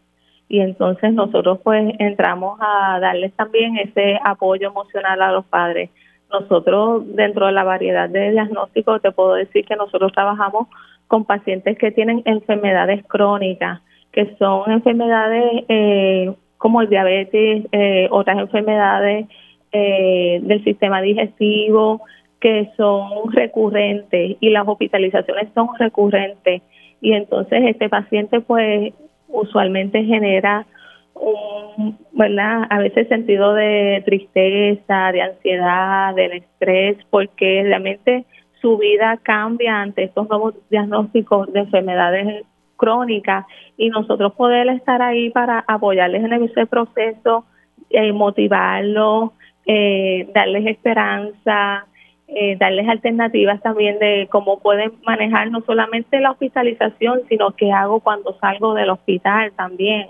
Y 0.49 0.61
entonces 0.61 1.13
nosotros 1.13 1.59
pues 1.63 1.95
entramos 1.99 2.59
a 2.61 2.99
darles 3.01 3.33
también 3.35 3.77
ese 3.79 4.19
apoyo 4.25 4.69
emocional 4.69 5.21
a 5.23 5.33
los 5.33 5.45
padres. 5.47 5.91
Nosotros 6.31 7.05
dentro 7.15 7.47
de 7.47 7.53
la 7.53 7.65
variedad 7.65 8.09
de 8.09 8.33
diagnósticos 8.33 9.01
te 9.01 9.13
puedo 9.13 9.35
decir 9.35 9.65
que 9.65 9.77
nosotros 9.77 10.13
trabajamos 10.13 10.69
con 11.07 11.25
pacientes 11.25 11.79
que 11.79 11.93
tienen 11.93 12.23
enfermedades 12.25 13.05
crónicas, 13.07 13.81
que 14.13 14.35
son 14.37 14.71
enfermedades 14.71 15.65
eh, 15.69 16.33
como 16.59 16.81
el 16.81 16.89
diabetes, 16.89 17.67
eh, 17.73 18.09
otras 18.11 18.39
enfermedades 18.39 19.27
eh, 19.73 20.41
del 20.43 20.63
sistema 20.65 21.03
digestivo, 21.03 22.03
que 22.41 22.71
son 22.77 23.33
recurrentes 23.33 24.37
y 24.41 24.51
las 24.51 24.67
hospitalizaciones 24.67 25.49
son 25.55 25.69
recurrentes 25.79 26.63
y 27.01 27.13
entonces 27.13 27.63
este 27.67 27.89
paciente 27.89 28.41
pues 28.41 28.93
usualmente 29.29 30.05
genera 30.05 30.67
un, 31.15 31.99
¿verdad? 32.13 32.67
A 32.71 32.79
veces 32.79 33.09
sentido 33.09 33.55
de 33.55 34.03
tristeza, 34.05 35.13
de 35.13 35.23
ansiedad, 35.23 36.15
del 36.15 36.33
estrés, 36.33 36.99
porque 37.11 37.63
realmente 37.65 38.25
su 38.61 38.79
vida 38.79 39.19
cambia 39.23 39.81
ante 39.81 40.05
estos 40.05 40.29
nuevos 40.29 40.55
diagnósticos 40.71 41.53
de 41.53 41.61
enfermedades 41.61 42.45
crónicas 42.77 43.47
y 43.77 43.91
nosotros 43.91 44.33
poder 44.35 44.69
estar 44.69 45.03
ahí 45.03 45.31
para 45.31 45.65
apoyarles 45.67 46.25
en 46.25 46.33
ese 46.33 46.67
proceso, 46.67 47.45
eh, 47.91 48.13
motivarlos, 48.13 49.31
eh, 49.67 50.29
darles 50.35 50.67
esperanza, 50.67 51.87
eh, 52.27 52.57
darles 52.59 52.89
alternativas 52.89 53.61
también 53.61 53.99
de 53.99 54.29
cómo 54.31 54.59
pueden 54.61 54.93
manejar 55.05 55.51
no 55.51 55.61
solamente 55.63 56.21
la 56.21 56.31
hospitalización, 56.31 57.21
sino 57.29 57.51
qué 57.53 57.71
hago 57.71 58.01
cuando 58.01 58.39
salgo 58.41 58.75
del 58.75 58.91
hospital 58.91 59.53
también. 59.53 60.09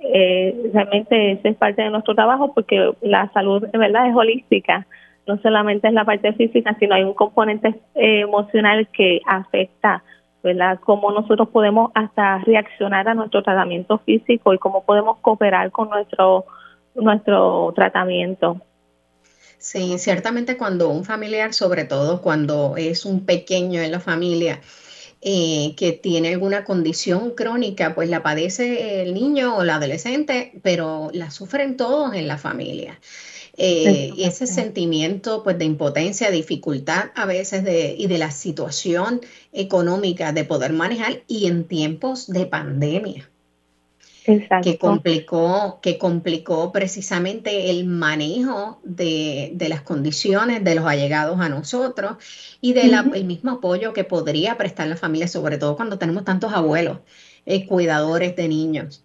Eh, 0.00 0.70
realmente 0.72 1.32
ese 1.32 1.50
es 1.50 1.56
parte 1.56 1.82
de 1.82 1.90
nuestro 1.90 2.14
trabajo 2.14 2.52
porque 2.52 2.92
la 3.00 3.30
salud 3.32 3.66
de 3.66 3.78
verdad 3.78 4.08
es 4.08 4.16
holística, 4.16 4.86
no 5.26 5.38
solamente 5.38 5.88
es 5.88 5.94
la 5.94 6.04
parte 6.04 6.32
física, 6.34 6.76
sino 6.78 6.94
hay 6.94 7.04
un 7.04 7.14
componente 7.14 7.68
eh, 7.94 8.20
emocional 8.20 8.88
que 8.88 9.20
afecta, 9.26 10.02
¿verdad? 10.42 10.80
Cómo 10.80 11.12
nosotros 11.12 11.48
podemos 11.48 11.92
hasta 11.94 12.38
reaccionar 12.38 13.08
a 13.08 13.14
nuestro 13.14 13.42
tratamiento 13.42 13.98
físico 13.98 14.52
y 14.52 14.58
cómo 14.58 14.84
podemos 14.84 15.18
cooperar 15.18 15.70
con 15.70 15.88
nuestro 15.88 16.44
nuestro 16.94 17.72
tratamiento. 17.74 18.60
Sí, 19.64 19.96
ciertamente 19.98 20.58
cuando 20.58 20.90
un 20.90 21.06
familiar, 21.06 21.54
sobre 21.54 21.86
todo 21.86 22.20
cuando 22.20 22.74
es 22.76 23.06
un 23.06 23.24
pequeño 23.24 23.80
en 23.80 23.92
la 23.92 23.98
familia, 23.98 24.60
eh, 25.22 25.74
que 25.78 25.92
tiene 25.92 26.34
alguna 26.34 26.64
condición 26.64 27.30
crónica, 27.30 27.94
pues 27.94 28.10
la 28.10 28.22
padece 28.22 29.00
el 29.00 29.14
niño 29.14 29.56
o 29.56 29.62
el 29.62 29.70
adolescente, 29.70 30.52
pero 30.62 31.08
la 31.14 31.30
sufren 31.30 31.78
todos 31.78 32.12
en 32.12 32.28
la 32.28 32.36
familia. 32.36 33.00
Eh, 33.56 34.12
y 34.14 34.24
ese 34.24 34.46
sentimiento 34.46 35.42
pues, 35.42 35.56
de 35.56 35.64
impotencia, 35.64 36.30
dificultad 36.30 37.12
a 37.14 37.24
veces 37.24 37.64
de, 37.64 37.94
y 37.96 38.06
de 38.06 38.18
la 38.18 38.32
situación 38.32 39.22
económica 39.54 40.34
de 40.34 40.44
poder 40.44 40.74
manejar 40.74 41.22
y 41.26 41.46
en 41.46 41.64
tiempos 41.64 42.26
de 42.26 42.44
pandemia 42.44 43.30
que 44.24 44.78
complicó, 44.78 45.80
que 45.82 45.98
complicó 45.98 46.72
precisamente 46.72 47.70
el 47.70 47.84
manejo 47.84 48.78
de, 48.82 49.54
las 49.68 49.82
condiciones 49.82 50.64
de 50.64 50.74
los 50.74 50.86
allegados 50.86 51.40
a 51.40 51.50
nosotros 51.50 52.16
y 52.62 52.72
del 52.72 52.94
mismo 53.26 53.52
apoyo 53.52 53.92
que 53.92 54.04
podría 54.04 54.56
prestar 54.56 54.88
la 54.88 54.96
familia, 54.96 55.28
sobre 55.28 55.58
todo 55.58 55.76
cuando 55.76 55.98
tenemos 55.98 56.24
tantos 56.24 56.54
abuelos, 56.54 57.00
eh, 57.44 57.66
cuidadores 57.66 58.34
de 58.34 58.48
niños. 58.48 59.04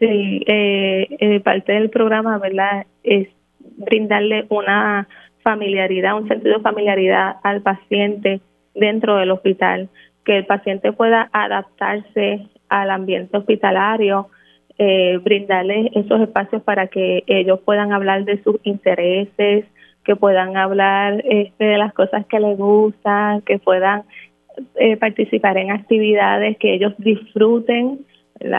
Sí, 0.00 0.42
eh, 0.46 1.06
eh, 1.20 1.40
parte 1.40 1.72
del 1.72 1.90
programa, 1.90 2.38
¿verdad? 2.38 2.86
Es 3.04 3.28
brindarle 3.76 4.46
una 4.48 5.06
familiaridad, 5.42 6.16
un 6.16 6.26
sentido 6.26 6.56
de 6.56 6.62
familiaridad 6.62 7.36
al 7.44 7.62
paciente 7.62 8.40
dentro 8.74 9.16
del 9.16 9.30
hospital, 9.30 9.88
que 10.24 10.38
el 10.38 10.46
paciente 10.46 10.92
pueda 10.92 11.30
adaptarse 11.32 12.48
al 12.82 12.90
ambiente 12.90 13.36
hospitalario, 13.36 14.28
eh, 14.78 15.18
brindarles 15.22 15.90
esos 15.94 16.20
espacios 16.20 16.62
para 16.62 16.88
que 16.88 17.22
ellos 17.26 17.60
puedan 17.64 17.92
hablar 17.92 18.24
de 18.24 18.42
sus 18.42 18.56
intereses, 18.64 19.64
que 20.04 20.16
puedan 20.16 20.56
hablar 20.56 21.22
este, 21.24 21.64
de 21.64 21.78
las 21.78 21.94
cosas 21.94 22.26
que 22.26 22.40
les 22.40 22.58
gustan, 22.58 23.40
que 23.42 23.58
puedan 23.58 24.02
eh, 24.76 24.96
participar 24.96 25.56
en 25.58 25.70
actividades 25.70 26.56
que 26.58 26.74
ellos 26.74 26.92
disfruten. 26.98 28.00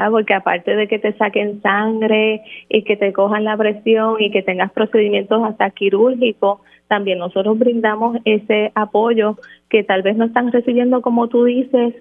Porque 0.09 0.33
aparte 0.33 0.75
de 0.75 0.87
que 0.87 0.99
te 0.99 1.13
saquen 1.13 1.61
sangre 1.61 2.41
y 2.69 2.83
que 2.83 2.95
te 2.95 3.11
cojan 3.11 3.43
la 3.43 3.57
presión 3.57 4.15
y 4.19 4.31
que 4.31 4.41
tengas 4.41 4.71
procedimientos 4.71 5.43
hasta 5.43 5.69
quirúrgicos, 5.69 6.61
también 6.87 7.19
nosotros 7.19 7.59
brindamos 7.59 8.17
ese 8.23 8.71
apoyo 8.73 9.37
que 9.69 9.83
tal 9.83 10.01
vez 10.01 10.15
no 10.15 10.25
están 10.25 10.51
recibiendo, 10.51 11.01
como 11.01 11.27
tú 11.27 11.43
dices, 11.43 11.93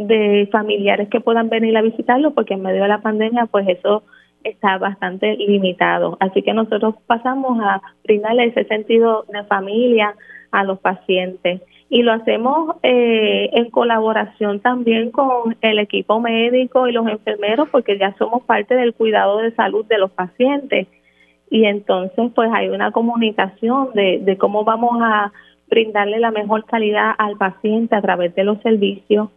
de 0.00 0.48
familiares 0.50 1.08
que 1.10 1.20
puedan 1.20 1.50
venir 1.50 1.76
a 1.76 1.82
visitarlo, 1.82 2.32
porque 2.32 2.54
en 2.54 2.62
medio 2.62 2.82
de 2.82 2.88
la 2.88 3.02
pandemia, 3.02 3.46
pues 3.46 3.68
eso 3.68 4.02
está 4.44 4.78
bastante 4.78 5.36
limitado. 5.36 6.16
Así 6.20 6.42
que 6.42 6.54
nosotros 6.54 6.94
pasamos 7.06 7.60
a 7.62 7.82
brindarle 8.04 8.46
ese 8.46 8.64
sentido 8.64 9.26
de 9.30 9.44
familia 9.44 10.14
a 10.52 10.64
los 10.64 10.78
pacientes 10.80 11.60
y 11.90 12.02
lo 12.02 12.12
hacemos 12.12 12.76
eh, 12.82 13.50
en 13.52 13.68
colaboración 13.70 14.60
también 14.60 15.10
con 15.10 15.56
el 15.60 15.78
equipo 15.78 16.18
médico 16.18 16.88
y 16.88 16.92
los 16.92 17.06
enfermeros 17.06 17.68
porque 17.68 17.98
ya 17.98 18.14
somos 18.16 18.42
parte 18.44 18.74
del 18.74 18.94
cuidado 18.94 19.38
de 19.38 19.52
salud 19.52 19.84
de 19.84 19.98
los 19.98 20.10
pacientes 20.12 20.88
y 21.50 21.66
entonces 21.66 22.30
pues 22.34 22.50
hay 22.52 22.68
una 22.68 22.90
comunicación 22.90 23.90
de, 23.94 24.20
de 24.22 24.38
cómo 24.38 24.64
vamos 24.64 24.98
a 25.02 25.32
brindarle 25.68 26.18
la 26.18 26.30
mejor 26.30 26.64
calidad 26.64 27.12
al 27.18 27.36
paciente 27.36 27.94
a 27.94 28.02
través 28.02 28.34
de 28.34 28.44
los 28.44 28.60
servicios 28.62 29.28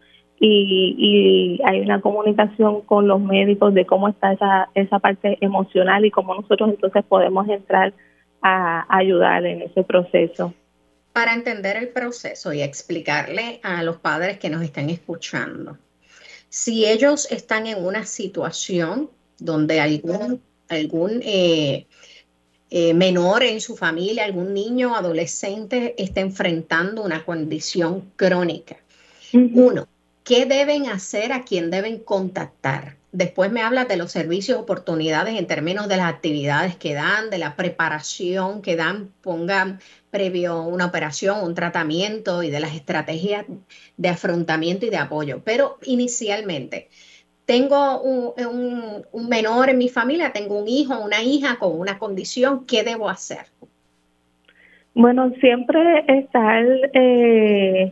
y, 0.46 1.62
hay 1.66 1.80
una 1.80 2.02
comunicación 2.02 2.82
con 2.82 3.08
los 3.08 3.22
médicos 3.22 3.74
de 3.74 3.86
cómo 3.86 4.10
está 4.10 4.34
esa, 4.34 4.70
esa 4.76 5.00
parte 5.00 5.38
emocional 5.42 6.06
y 6.06 6.12
cómo 6.12 6.36
nosotros 6.36 6.70
entonces 6.70 7.04
podemos 7.08 7.48
entrar 7.48 7.94
a, 8.42 8.86
ayudar 8.90 9.46
en 9.46 9.62
ese 9.62 9.84
proceso. 9.84 10.54
Para 11.14 11.34
entender 11.34 11.78
el 11.78 11.90
proceso 11.90 12.52
y 12.54 12.62
explicarle 12.62 13.60
a 13.64 13.84
los 13.84 13.98
padres 13.98 14.40
que 14.40 14.50
nos 14.50 14.64
están 14.64 14.90
escuchando, 14.90 15.78
si 16.50 16.86
ellos 16.86 17.32
están 17.32 17.68
en 17.68 17.84
una 17.84 18.06
situación 18.06 19.10
donde 19.40 19.80
algún, 19.80 20.42
algún 20.70 21.22
eh, 21.24 21.86
eh, 22.70 22.94
menor 22.94 23.44
en 23.44 23.62
su 23.62 23.78
familia, 23.78 24.26
algún 24.26 24.54
niño 24.54 24.92
o 24.92 24.96
adolescente 24.96 25.96
está 25.98 26.22
enfrentando 26.22 27.04
una 27.04 27.24
condición 27.24 28.12
crónica. 28.16 28.78
Uno, 29.34 29.88
¿Qué 30.24 30.46
deben 30.46 30.88
hacer? 30.88 31.34
¿A 31.34 31.44
quién 31.44 31.70
deben 31.70 32.00
contactar? 32.00 32.96
Después 33.12 33.52
me 33.52 33.62
habla 33.62 33.86
de 33.86 33.98
los 33.98 34.12
servicios, 34.12 34.58
oportunidades 34.58 35.38
en 35.38 35.46
términos 35.46 35.88
de 35.88 35.98
las 35.98 36.08
actividades 36.08 36.76
que 36.76 36.94
dan, 36.94 37.30
de 37.30 37.38
la 37.38 37.56
preparación 37.56 38.62
que 38.62 38.76
dan, 38.76 39.10
pongan 39.22 39.80
previo 40.10 40.64
una 40.64 40.86
operación, 40.86 41.44
un 41.44 41.54
tratamiento 41.54 42.42
y 42.42 42.50
de 42.50 42.60
las 42.60 42.74
estrategias 42.74 43.46
de 43.98 44.10
afrontamiento 44.10 44.86
y 44.86 44.90
de 44.90 44.98
apoyo. 44.98 45.42
Pero 45.44 45.78
inicialmente, 45.84 46.90
tengo 47.46 48.02
un, 48.02 49.06
menor 49.28 49.70
en 49.70 49.78
mi 49.78 49.90
familia, 49.90 50.32
tengo 50.32 50.58
un 50.58 50.68
hijo, 50.68 50.98
una 51.00 51.22
hija 51.22 51.58
con 51.60 51.80
una 51.80 52.00
condición, 52.00 52.66
¿qué 52.66 52.84
debo 52.84 53.10
hacer? 53.10 53.46
Bueno, 54.96 55.32
siempre 55.40 56.06
estar 56.08 56.64
eh, 56.94 57.92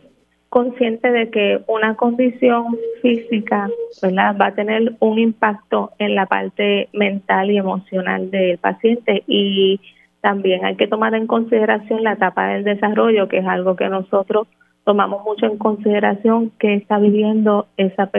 consciente 0.52 1.10
de 1.10 1.30
que 1.30 1.62
una 1.66 1.94
condición 1.94 2.76
física 3.00 3.70
¿verdad? 4.02 4.36
va 4.38 4.48
a 4.48 4.54
tener 4.54 4.92
un 5.00 5.18
impacto 5.18 5.92
en 5.98 6.14
la 6.14 6.26
parte 6.26 6.90
mental 6.92 7.50
y 7.50 7.56
emocional 7.56 8.30
del 8.30 8.58
paciente 8.58 9.24
y 9.26 9.80
también 10.20 10.66
hay 10.66 10.76
que 10.76 10.88
tomar 10.88 11.14
en 11.14 11.26
consideración 11.26 12.04
la 12.04 12.12
etapa 12.12 12.48
del 12.48 12.64
desarrollo, 12.64 13.28
que 13.28 13.38
es 13.38 13.46
algo 13.46 13.76
que 13.76 13.88
nosotros 13.88 14.46
tomamos 14.84 15.24
mucho 15.24 15.46
en 15.46 15.56
consideración 15.56 16.52
que 16.58 16.74
está 16.74 16.98
viviendo 16.98 17.66
esa 17.78 18.10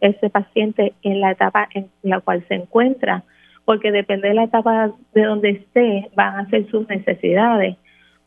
ese 0.00 0.30
paciente 0.30 0.92
en 1.02 1.20
la 1.20 1.32
etapa 1.32 1.68
en 1.74 1.88
la 2.02 2.20
cual 2.20 2.44
se 2.46 2.54
encuentra, 2.54 3.24
porque 3.64 3.90
depende 3.90 4.28
de 4.28 4.34
la 4.34 4.44
etapa 4.44 4.92
de 5.12 5.22
donde 5.24 5.50
esté, 5.50 6.08
van 6.14 6.38
a 6.38 6.48
ser 6.50 6.70
sus 6.70 6.88
necesidades. 6.88 7.76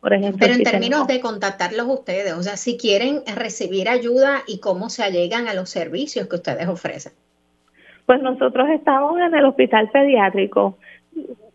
Pero 0.03 0.15
en 0.15 0.63
términos 0.63 1.07
de 1.07 1.21
contactarlos 1.21 1.87
ustedes, 1.87 2.33
o 2.33 2.43
sea, 2.43 2.57
si 2.57 2.77
quieren 2.77 3.21
recibir 3.37 3.87
ayuda 3.87 4.41
y 4.45 4.59
cómo 4.59 4.89
se 4.89 5.01
allegan 5.01 5.47
a 5.47 5.53
los 5.53 5.69
servicios 5.69 6.27
que 6.27 6.35
ustedes 6.35 6.67
ofrecen. 6.67 7.13
Pues 8.05 8.21
nosotros 8.21 8.69
estamos 8.71 9.17
en 9.21 9.33
el 9.33 9.45
hospital 9.45 9.89
pediátrico. 9.91 10.77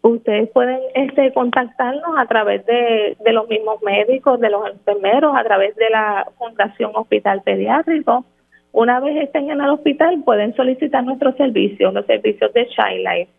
Ustedes 0.00 0.48
pueden 0.48 0.80
este, 0.94 1.30
contactarnos 1.34 2.16
a 2.16 2.26
través 2.26 2.64
de, 2.64 3.18
de 3.22 3.32
los 3.32 3.46
mismos 3.48 3.82
médicos, 3.82 4.40
de 4.40 4.48
los 4.48 4.66
enfermeros, 4.70 5.36
a 5.36 5.44
través 5.44 5.76
de 5.76 5.90
la 5.90 6.26
Fundación 6.38 6.92
Hospital 6.94 7.42
Pediátrico. 7.42 8.24
Una 8.72 8.98
vez 9.00 9.24
estén 9.24 9.50
en 9.50 9.60
el 9.60 9.68
hospital, 9.68 10.22
pueden 10.24 10.56
solicitar 10.56 11.04
nuestros 11.04 11.36
servicios, 11.36 11.92
los 11.92 12.06
servicios 12.06 12.50
de 12.54 12.66
Child 12.68 13.06
Life 13.06 13.37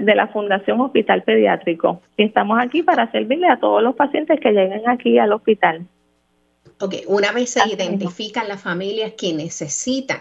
de 0.00 0.14
la 0.14 0.28
Fundación 0.28 0.80
Hospital 0.80 1.22
Pediátrico. 1.22 2.00
Y 2.16 2.24
estamos 2.24 2.58
aquí 2.60 2.82
para 2.82 3.10
servirle 3.10 3.48
a 3.48 3.58
todos 3.58 3.82
los 3.82 3.94
pacientes 3.94 4.40
que 4.40 4.52
lleguen 4.52 4.88
aquí 4.88 5.18
al 5.18 5.32
hospital. 5.32 5.86
Ok, 6.80 6.94
una 7.06 7.32
vez 7.32 7.50
se 7.50 7.68
identifican 7.68 8.46
las 8.46 8.62
familias 8.62 9.12
que 9.18 9.32
necesitan 9.32 10.20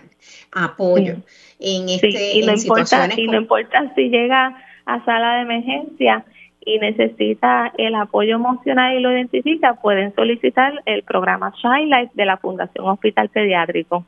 apoyo 0.52 1.18
en 1.60 1.90
este 1.90 2.38
y 2.38 2.46
no 2.46 2.54
importa, 2.54 3.10
y 3.16 3.28
no 3.28 3.38
importa 3.38 3.94
si 3.96 4.10
llega 4.10 4.58
a 4.86 5.06
sala 5.06 5.36
de 5.36 5.42
emergencia 5.42 6.26
y 6.62 6.80
necesita 6.80 7.72
el 7.78 7.96
apoyo 7.96 8.36
emocional 8.36 8.98
y 8.98 9.02
lo 9.02 9.12
identifica, 9.12 9.76
pueden 9.76 10.14
solicitar 10.16 10.74
el 10.86 11.04
programa 11.04 11.54
Child 11.54 11.94
Life 11.94 12.12
de 12.14 12.26
la 12.26 12.38
Fundación 12.38 12.88
Hospital 12.88 13.30
Pediátrico. 13.30 14.06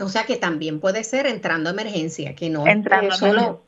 O 0.00 0.08
sea 0.08 0.24
que 0.24 0.36
también 0.36 0.80
puede 0.80 1.04
ser 1.04 1.26
entrando 1.26 1.70
a 1.70 1.72
emergencia, 1.72 2.34
que 2.34 2.50
no 2.50 2.66
entrando 2.66 3.10
es 3.10 3.18
solo 3.18 3.62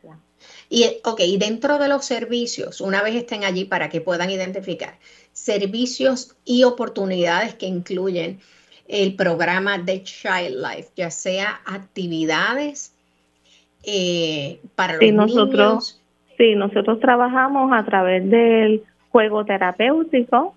y, 0.71 0.85
ok, 1.05 1.21
dentro 1.39 1.79
de 1.79 1.89
los 1.89 2.05
servicios, 2.05 2.81
una 2.81 3.03
vez 3.03 3.15
estén 3.15 3.45
allí 3.45 3.65
para 3.65 3.89
que 3.89 4.01
puedan 4.01 4.31
identificar 4.31 4.99
servicios 5.33 6.37
y 6.45 6.65
oportunidades 6.65 7.55
que 7.55 7.67
incluyen 7.67 8.41
el 8.87 9.15
programa 9.15 9.79
de 9.79 10.03
Child 10.03 10.57
Life, 10.57 10.91
ya 10.97 11.11
sea 11.11 11.61
actividades 11.67 12.95
eh, 13.85 14.61
para 14.75 14.95
los 14.95 15.13
nosotros, 15.13 16.01
Sí, 16.39 16.55
nosotros 16.55 17.01
trabajamos 17.01 17.73
a 17.73 17.85
través 17.85 18.31
del 18.31 18.85
juego 19.11 19.45
terapéutico, 19.45 20.55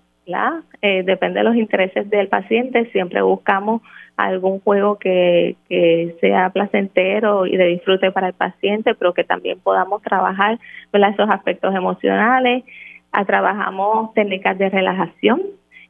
eh, 0.80 1.02
depende 1.04 1.40
de 1.40 1.44
los 1.44 1.56
intereses 1.56 2.08
del 2.08 2.28
paciente, 2.28 2.88
siempre 2.92 3.20
buscamos 3.20 3.82
algún 4.16 4.60
juego 4.60 4.98
que, 4.98 5.56
que, 5.68 6.16
sea 6.20 6.50
placentero 6.50 7.46
y 7.46 7.56
de 7.56 7.66
disfrute 7.66 8.10
para 8.10 8.28
el 8.28 8.34
paciente, 8.34 8.94
pero 8.94 9.14
que 9.14 9.24
también 9.24 9.58
podamos 9.60 10.02
trabajar 10.02 10.58
esos 10.92 11.30
aspectos 11.30 11.74
emocionales. 11.74 12.64
Ah, 13.12 13.24
trabajamos 13.24 14.14
técnicas 14.14 14.56
de 14.58 14.70
relajación 14.70 15.42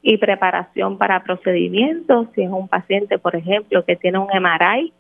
y 0.03 0.17
preparación 0.17 0.99
para 0.99 1.23
procedimientos. 1.23 2.29
Si 2.35 2.43
es 2.43 2.51
un 2.51 2.69
paciente, 2.69 3.19
por 3.19 3.37
ejemplo, 3.37 3.85
que 3.85 3.97
tiene 3.97 4.19
un 4.19 4.27
MRI, 4.27 4.93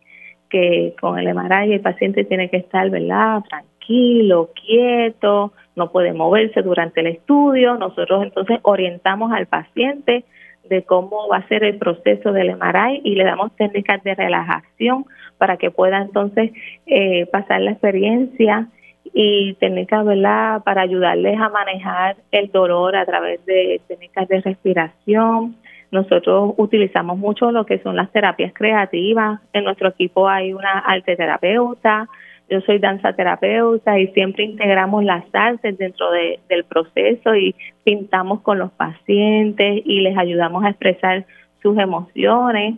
que 0.49 0.95
con 1.01 1.19
el 1.19 1.35
MRI 1.35 1.75
el 1.75 1.81
paciente 1.81 2.25
tiene 2.25 2.49
que 2.49 2.59
estar 2.59 2.89
¿verdad? 2.91 3.43
tranquilo, 3.49 4.51
quieto, 4.55 5.53
no 5.75 5.91
puede 5.91 6.13
moverse 6.13 6.63
durante 6.63 7.01
el 7.01 7.09
estudio. 7.09 7.77
Nosotros 7.77 8.23
entonces 8.23 8.61
orientamos 8.63 9.33
al 9.33 9.47
paciente 9.47 10.25
de 10.69 10.83
cómo 10.83 11.29
va 11.29 11.39
a 11.39 11.49
ser 11.49 11.65
el 11.65 11.79
proceso 11.79 12.33
del 12.33 12.57
MRI 12.57 13.01
y 13.05 13.15
le 13.15 13.25
damos 13.25 13.55
técnicas 13.57 14.03
de 14.03 14.15
relajación 14.15 15.05
para 15.39 15.57
que 15.57 15.71
pueda 15.71 15.99
entonces 15.99 16.53
eh, 16.87 17.27
pasar 17.27 17.61
la 17.61 17.73
experiencia 17.73 18.69
y 19.13 19.55
técnicas 19.55 20.05
¿verdad? 20.05 20.63
para 20.63 20.83
ayudarles 20.83 21.39
a 21.39 21.49
manejar 21.49 22.17
el 22.31 22.51
dolor 22.51 22.97
a 22.97 23.05
través 23.05 23.45
de 23.45 23.81
técnicas 23.89 24.29
de 24.29 24.41
respiración. 24.41 25.57
Nosotros 25.91 26.55
utilizamos 26.57 27.19
mucho 27.19 27.51
lo 27.51 27.67
que 27.67 27.79
son 27.81 27.97
las 27.97 28.11
terapias 28.13 28.53
creativas. 28.55 29.41
En 29.53 29.65
nuestro 29.65 29.89
equipo 29.89 30.29
hay 30.29 30.55
una 30.55 30.79
arte 30.79 31.17
terapeuta, 31.17 32.09
yo 32.53 32.61
soy 32.61 32.79
danza 32.79 33.15
terapeuta 33.15 33.99
y 33.99 34.09
siempre 34.09 34.45
integramos 34.45 35.03
las 35.05 35.25
artes 35.33 35.79
dentro 35.79 36.11
del 36.11 36.65
proceso 36.65 37.35
y 37.35 37.55
pintamos 37.83 38.43
con 38.43 38.59
los 38.59 38.71
pacientes 38.73 39.81
y 39.87 40.03
les 40.03 40.19
ayudamos 40.19 40.63
a 40.63 40.69
expresar 40.69 41.25
sus 41.63 41.79
emociones. 41.79 42.75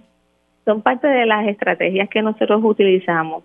Son 0.65 0.81
parte 0.81 1.09
de 1.09 1.27
las 1.27 1.49
estrategias 1.49 2.09
que 2.09 2.23
nosotros 2.23 2.61
utilizamos. 2.63 3.43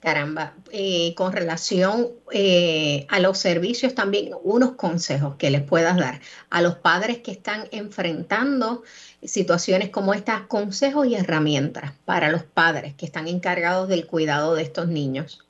Caramba, 0.00 0.54
eh, 0.70 1.12
con 1.16 1.32
relación 1.32 2.06
eh, 2.32 3.04
a 3.08 3.18
los 3.18 3.36
servicios 3.36 3.96
también, 3.96 4.30
unos 4.44 4.72
consejos 4.72 5.34
que 5.34 5.50
les 5.50 5.62
puedas 5.62 5.96
dar 5.96 6.20
a 6.50 6.62
los 6.62 6.76
padres 6.76 7.18
que 7.18 7.32
están 7.32 7.64
enfrentando 7.72 8.82
situaciones 9.22 9.88
como 9.88 10.14
estas, 10.14 10.42
consejos 10.42 11.08
y 11.08 11.16
herramientas 11.16 11.92
para 12.04 12.30
los 12.30 12.44
padres 12.44 12.94
que 12.94 13.06
están 13.06 13.26
encargados 13.26 13.88
del 13.88 14.06
cuidado 14.06 14.54
de 14.54 14.62
estos 14.62 14.86
niños. 14.86 15.44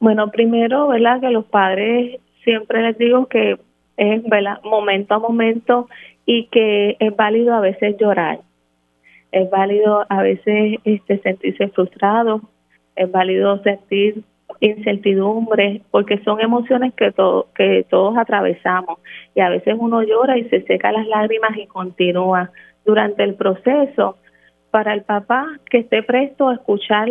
Bueno, 0.00 0.30
primero, 0.30 0.88
¿verdad? 0.88 1.20
Que 1.20 1.28
los 1.28 1.44
padres 1.44 2.18
siempre 2.42 2.80
les 2.80 2.96
digo 2.96 3.26
que 3.26 3.58
es, 3.98 4.22
¿verdad? 4.24 4.62
Momento 4.62 5.14
a 5.14 5.18
momento 5.18 5.88
y 6.24 6.46
que 6.46 6.96
es 6.98 7.14
válido 7.14 7.54
a 7.54 7.60
veces 7.60 7.96
llorar, 7.98 8.40
es 9.30 9.50
válido 9.50 10.06
a 10.08 10.22
veces 10.22 10.78
este, 10.84 11.18
sentirse 11.18 11.68
frustrado, 11.68 12.40
es 12.96 13.10
válido 13.10 13.62
sentir 13.62 14.24
incertidumbre, 14.60 15.82
porque 15.90 16.18
son 16.24 16.40
emociones 16.40 16.94
que, 16.94 17.12
que 17.54 17.86
todos 17.90 18.16
atravesamos 18.16 18.98
y 19.34 19.40
a 19.40 19.48
veces 19.48 19.74
uno 19.78 20.02
llora 20.02 20.38
y 20.38 20.48
se 20.48 20.62
seca 20.62 20.92
las 20.92 21.06
lágrimas 21.06 21.56
y 21.56 21.66
continúa 21.66 22.50
durante 22.84 23.22
el 23.22 23.34
proceso. 23.34 24.16
Para 24.70 24.94
el 24.94 25.02
papá 25.02 25.46
que 25.70 25.78
esté 25.78 26.02
presto 26.02 26.48
a 26.48 26.54
escuchar 26.54 27.08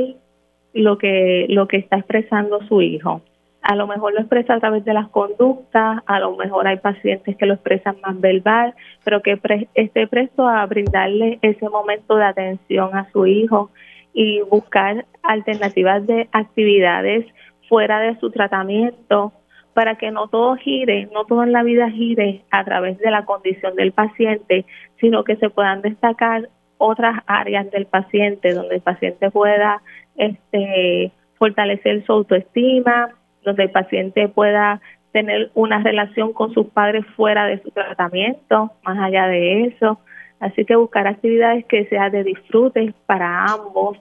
lo 0.73 0.97
que, 0.97 1.45
lo 1.49 1.67
que 1.67 1.77
está 1.77 1.97
expresando 1.97 2.61
su 2.67 2.81
hijo. 2.81 3.21
A 3.61 3.75
lo 3.75 3.87
mejor 3.87 4.13
lo 4.13 4.19
expresa 4.19 4.53
a 4.53 4.59
través 4.59 4.85
de 4.85 4.93
las 4.93 5.09
conductas, 5.09 6.03
a 6.05 6.19
lo 6.19 6.35
mejor 6.35 6.67
hay 6.67 6.77
pacientes 6.77 7.35
que 7.35 7.47
lo 7.47 7.55
expresan 7.55 7.95
más 8.05 8.19
verbal, 8.19 8.75
pero 9.03 9.23
que 9.23 9.39
esté 9.73 10.05
presto 10.07 10.47
a 10.47 10.63
brindarle 10.67 11.39
ese 11.41 11.67
momento 11.69 12.15
de 12.15 12.25
atención 12.25 12.95
a 12.95 13.09
su 13.11 13.25
hijo 13.25 13.71
y 14.15 14.41
buscar 14.49 15.05
alternativas 15.21 16.07
de 16.07 16.29
actividades 16.31 17.25
fuera 17.67 17.99
de 17.99 18.17
su 18.19 18.31
tratamiento 18.31 19.33
para 19.73 19.95
que 19.95 20.09
no 20.09 20.29
todo 20.29 20.55
gire, 20.55 21.09
no 21.13 21.25
todo 21.25 21.43
en 21.43 21.51
la 21.51 21.61
vida 21.61 21.89
gire 21.89 22.43
a 22.49 22.63
través 22.63 22.97
de 22.99 23.11
la 23.11 23.25
condición 23.25 23.75
del 23.75 23.91
paciente, 23.91 24.65
sino 25.01 25.25
que 25.25 25.35
se 25.35 25.49
puedan 25.49 25.81
destacar 25.81 26.47
otras 26.77 27.21
áreas 27.27 27.69
del 27.71 27.85
paciente 27.85 28.53
donde 28.53 28.75
el 28.75 28.81
paciente 28.81 29.29
pueda 29.31 29.81
este, 30.15 31.11
fortalecer 31.37 32.05
su 32.05 32.13
autoestima, 32.13 33.09
donde 33.43 33.63
el 33.63 33.71
paciente 33.71 34.29
pueda 34.29 34.79
tener 35.11 35.51
una 35.55 35.83
relación 35.83 36.31
con 36.31 36.53
sus 36.53 36.67
padres 36.67 37.05
fuera 37.17 37.45
de 37.45 37.61
su 37.61 37.69
tratamiento, 37.71 38.71
más 38.83 38.97
allá 38.97 39.27
de 39.27 39.63
eso. 39.63 39.99
Así 40.39 40.63
que 40.63 40.75
buscar 40.75 41.05
actividades 41.07 41.65
que 41.65 41.85
sean 41.87 42.11
de 42.11 42.23
disfrute 42.23 42.93
para 43.05 43.45
ambos 43.45 43.97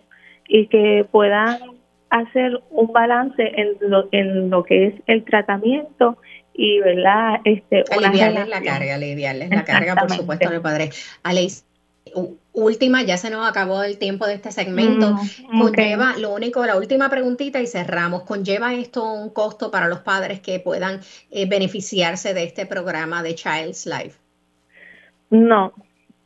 y 0.49 0.67
que 0.67 1.07
puedan 1.11 1.59
hacer 2.11 2.61
un 2.71 2.93
balance 2.93 3.43
en 3.43 3.77
lo, 3.81 4.09
en 4.13 4.51
lo 4.51 4.63
que 4.63 4.87
es 4.87 4.95
el 5.07 5.25
tratamiento 5.25 6.17
y 6.53 6.79
verdad 6.81 7.41
este 7.45 7.85
aliviarles 7.91 8.49
la 8.49 8.63
carga 8.63 8.95
aliviarles 8.95 9.51
la 9.51 9.65
carga 9.65 9.97
por 9.97 10.11
supuesto 10.11 10.49
al 10.49 10.63
padre. 10.63 10.91
Alex 11.23 11.65
última 12.53 13.03
ya 13.03 13.17
se 13.17 13.31
nos 13.31 13.49
acabó 13.49 13.83
el 13.83 13.99
tiempo 13.99 14.27
de 14.27 14.35
este 14.35 14.53
segmento. 14.53 15.17
Mm, 15.51 15.61
conlleva 15.61 16.17
lo 16.19 16.33
único 16.33 16.65
la 16.65 16.77
última 16.77 17.09
preguntita 17.11 17.61
y 17.61 17.67
cerramos. 17.67 18.23
Conlleva 18.23 18.75
esto 18.75 19.13
un 19.13 19.31
costo 19.31 19.71
para 19.71 19.89
los 19.89 20.01
padres 20.01 20.41
que 20.41 20.61
puedan 20.61 21.01
eh, 21.31 21.49
beneficiarse 21.49 22.35
de 22.35 22.45
este 22.45 22.67
programa 22.67 23.23
de 23.23 23.35
Child's 23.35 23.87
Life. 23.87 24.19
No 25.31 25.73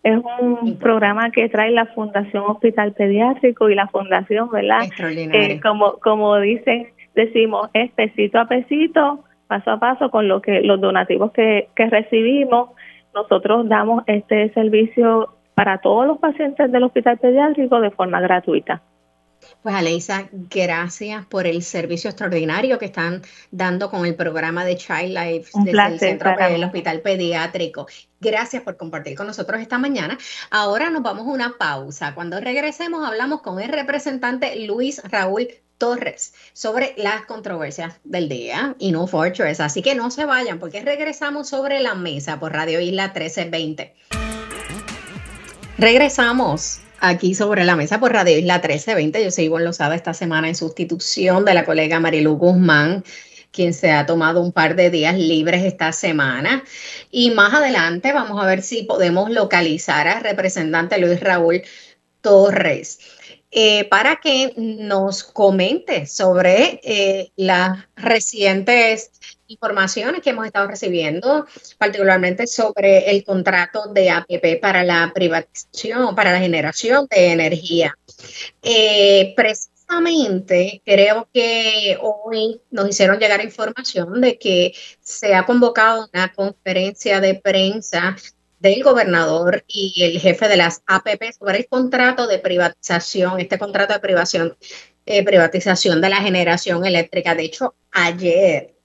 es 0.08 0.20
un 0.40 0.78
programa 0.78 1.30
que 1.30 1.48
trae 1.48 1.70
la 1.70 1.86
Fundación 1.86 2.44
Hospital 2.46 2.92
Pediátrico 2.92 3.68
y 3.68 3.74
la 3.74 3.88
Fundación, 3.88 4.50
¿verdad? 4.50 4.80
Eh, 4.98 5.60
como, 5.60 5.98
como 5.98 6.38
dicen, 6.38 6.88
decimos, 7.14 7.68
es 7.74 7.90
pesito 7.92 8.38
a 8.38 8.46
pesito, 8.46 9.24
paso 9.46 9.70
a 9.70 9.80
paso 9.80 10.10
con 10.10 10.28
lo 10.28 10.40
que 10.40 10.60
los 10.62 10.80
donativos 10.80 11.32
que, 11.32 11.68
que 11.74 11.86
recibimos. 11.86 12.70
Nosotros 13.14 13.68
damos 13.68 14.04
este 14.06 14.52
servicio 14.52 15.34
para 15.54 15.78
todos 15.78 16.06
los 16.06 16.18
pacientes 16.18 16.70
del 16.70 16.84
Hospital 16.84 17.18
Pediátrico 17.18 17.80
de 17.80 17.90
forma 17.90 18.20
gratuita. 18.20 18.80
Pues 19.62 19.74
Aleisa, 19.74 20.28
gracias 20.32 21.26
por 21.26 21.46
el 21.46 21.62
servicio 21.62 22.10
extraordinario 22.10 22.78
que 22.78 22.86
están 22.86 23.22
dando 23.50 23.90
con 23.90 24.06
el 24.06 24.14
programa 24.14 24.64
de 24.64 24.76
Child 24.76 25.18
Life 25.18 25.50
desde 25.64 25.86
el 25.86 25.98
centro 25.98 26.36
del 26.36 26.64
Hospital 26.64 27.00
Pediátrico. 27.00 27.86
Gracias 28.20 28.62
por 28.62 28.76
compartir 28.76 29.16
con 29.16 29.26
nosotros 29.26 29.60
esta 29.60 29.78
mañana. 29.78 30.18
Ahora 30.50 30.90
nos 30.90 31.02
vamos 31.02 31.26
a 31.26 31.30
una 31.30 31.58
pausa. 31.58 32.14
Cuando 32.14 32.40
regresemos 32.40 33.06
hablamos 33.06 33.42
con 33.42 33.60
el 33.60 33.68
representante 33.68 34.56
Luis 34.66 35.02
Raúl 35.04 35.48
Torres 35.78 36.34
sobre 36.52 36.94
las 36.96 37.24
controversias 37.24 37.94
del 38.04 38.28
día 38.28 38.74
y 38.78 38.90
no 38.90 39.06
Fortress. 39.06 39.60
Así 39.60 39.82
que 39.82 39.94
no 39.94 40.10
se 40.10 40.24
vayan 40.24 40.58
porque 40.58 40.82
regresamos 40.82 41.48
sobre 41.48 41.80
la 41.80 41.94
mesa 41.94 42.40
por 42.40 42.52
Radio 42.52 42.80
Isla 42.80 43.04
1320. 43.04 43.94
Regresamos 45.78 46.80
aquí 47.00 47.34
sobre 47.34 47.64
la 47.64 47.76
mesa 47.76 48.00
por 48.00 48.12
Radio 48.12 48.38
Isla 48.38 48.54
1320. 48.54 49.24
Yo 49.24 49.30
soy 49.30 49.44
Ivonne 49.44 49.64
Lozada 49.64 49.94
esta 49.94 50.14
semana 50.14 50.48
en 50.48 50.54
sustitución 50.54 51.44
de 51.44 51.54
la 51.54 51.64
colega 51.64 52.00
Marilu 52.00 52.36
Guzmán, 52.36 53.04
quien 53.50 53.74
se 53.74 53.92
ha 53.92 54.06
tomado 54.06 54.40
un 54.40 54.52
par 54.52 54.76
de 54.76 54.90
días 54.90 55.16
libres 55.16 55.64
esta 55.64 55.92
semana. 55.92 56.64
Y 57.10 57.30
más 57.30 57.54
adelante 57.54 58.12
vamos 58.12 58.42
a 58.42 58.46
ver 58.46 58.62
si 58.62 58.82
podemos 58.82 59.30
localizar 59.30 60.08
al 60.08 60.22
representante 60.22 60.98
Luis 60.98 61.20
Raúl 61.20 61.62
Torres. 62.20 62.98
Eh, 63.50 63.84
para 63.88 64.16
que 64.16 64.52
nos 64.58 65.24
comente 65.24 66.04
sobre 66.04 66.80
eh, 66.84 67.32
las 67.36 67.78
recientes 67.96 69.10
informaciones 69.48 70.22
que 70.22 70.30
hemos 70.30 70.46
estado 70.46 70.68
recibiendo, 70.68 71.46
particularmente 71.78 72.46
sobre 72.46 73.10
el 73.10 73.24
contrato 73.24 73.88
de 73.92 74.10
APP 74.10 74.60
para 74.60 74.84
la 74.84 75.10
privatización, 75.14 76.14
para 76.14 76.32
la 76.32 76.38
generación 76.38 77.06
de 77.10 77.32
energía. 77.32 77.96
Eh, 78.62 79.32
precisamente 79.36 80.82
creo 80.84 81.28
que 81.32 81.98
hoy 82.00 82.60
nos 82.70 82.88
hicieron 82.88 83.18
llegar 83.18 83.42
información 83.42 84.20
de 84.20 84.38
que 84.38 84.74
se 85.00 85.34
ha 85.34 85.46
convocado 85.46 86.08
una 86.12 86.32
conferencia 86.32 87.20
de 87.20 87.34
prensa 87.34 88.16
del 88.60 88.82
gobernador 88.82 89.64
y 89.66 90.02
el 90.02 90.20
jefe 90.20 90.48
de 90.48 90.56
las 90.56 90.82
APP 90.86 91.32
sobre 91.38 91.58
el 91.58 91.68
contrato 91.68 92.26
de 92.26 92.38
privatización, 92.38 93.40
este 93.40 93.58
contrato 93.58 93.94
de 93.94 94.00
privación, 94.00 94.56
eh, 95.06 95.24
privatización 95.24 96.00
de 96.00 96.08
la 96.10 96.16
generación 96.16 96.84
eléctrica. 96.84 97.34
De 97.34 97.44
hecho, 97.44 97.74
ayer 97.92 98.77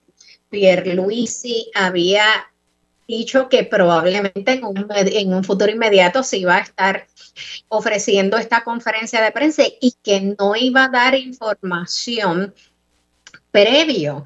Pierluisi 0.53 1.71
había 1.73 2.23
dicho 3.07 3.49
que 3.49 3.63
probablemente 3.63 4.61
en 4.61 5.33
un, 5.33 5.43
futuro 5.43 5.71
inmediato 5.71 6.21
se 6.21 6.37
iba 6.37 6.57
a 6.57 6.61
estar 6.61 7.07
ofreciendo 7.69 8.37
esta 8.37 8.63
conferencia 8.63 9.19
de 9.19 9.31
prensa 9.31 9.63
y 9.81 9.95
que 10.03 10.35
no 10.37 10.55
iba 10.55 10.83
a 10.83 10.89
dar 10.89 11.15
información 11.15 12.53
previo 13.49 14.25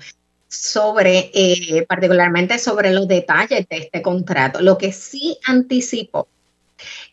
sobre, 0.49 1.31
eh, 1.33 1.85
particularmente 1.87 2.59
sobre 2.59 2.91
los 2.91 3.07
detalles 3.07 3.65
de 3.69 3.77
este 3.77 4.01
contrato. 4.01 4.61
Lo 4.61 4.77
que 4.77 4.91
sí 4.91 5.37
anticipo 5.45 6.27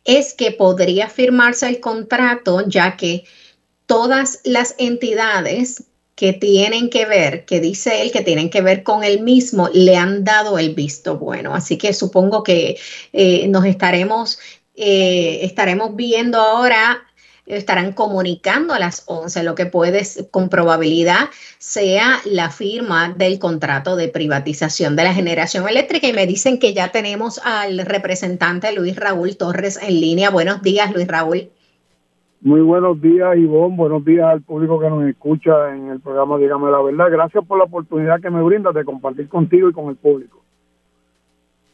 es 0.05 0.35
que 0.35 0.51
podría 0.51 1.09
firmarse 1.09 1.69
el 1.69 1.79
contrato 1.79 2.67
ya 2.67 2.97
que 2.97 3.23
todas 3.87 4.41
las 4.43 4.75
entidades 4.79 5.85
que 6.15 6.33
tienen 6.33 6.91
que 6.91 7.07
ver, 7.07 7.45
que 7.45 7.61
dice 7.61 8.03
él 8.03 8.13
que 8.13 8.23
tienen 8.23 8.51
que 8.51 8.61
ver 8.61 8.83
con 8.83 9.03
él 9.05 9.21
mismo, 9.21 9.69
le 9.73 9.97
han 9.97 10.25
dado 10.25 10.59
el 10.59 10.75
visto 10.75 11.19
bueno. 11.19 11.55
Así 11.55 11.77
que 11.77 11.93
supongo 11.93 12.43
que 12.43 12.79
eh, 13.13 13.49
nos 13.49 13.65
estaremos, 13.65 14.39
eh, 14.77 15.41
estaremos 15.43 15.97
viendo 15.97 16.39
ahora, 16.39 17.03
estarán 17.47 17.93
comunicando 17.93 18.73
a 18.73 18.79
las 18.79 19.03
11, 19.07 19.43
lo 19.43 19.55
que 19.55 19.67
puede 19.67 20.03
con 20.31 20.49
probabilidad 20.49 21.29
sea 21.59 22.21
la 22.25 22.51
firma 22.51 23.15
del 23.17 23.39
contrato 23.39 23.97
de 23.97 24.09
privatización 24.09 24.97
de 24.97 25.05
la 25.05 25.15
generación 25.15 25.69
eléctrica. 25.69 26.07
Y 26.07 26.13
me 26.13 26.27
dicen 26.27 26.59
que 26.59 26.73
ya 26.75 26.93
tenemos 26.93 27.41
al 27.45 27.79
representante 27.81 28.73
Luis 28.73 28.97
Raúl 28.97 29.37
Torres 29.37 29.79
en 29.83 30.01
línea. 30.01 30.31
Buenos 30.31 30.63
días, 30.63 30.93
Luis 30.93 31.09
Raúl. 31.09 31.51
Muy 32.45 32.61
buenos 32.61 33.01
días, 33.01 33.39
Ivonne. 33.39 33.75
Buenos 33.75 34.05
días 34.05 34.27
al 34.27 34.43
público 34.43 34.79
que 34.79 34.91
nos 34.91 35.03
escucha 35.09 35.75
en 35.75 35.89
el 35.89 36.01
programa 36.01 36.37
Dígame 36.37 36.71
la 36.71 36.83
Verdad. 36.83 37.07
Gracias 37.11 37.43
por 37.47 37.57
la 37.57 37.65
oportunidad 37.65 38.21
que 38.21 38.29
me 38.29 38.43
brindas 38.43 38.75
de 38.75 38.85
compartir 38.85 39.31
contigo 39.31 39.71
y 39.71 39.73
con 39.73 39.89
el 39.89 39.97
público. 39.97 40.43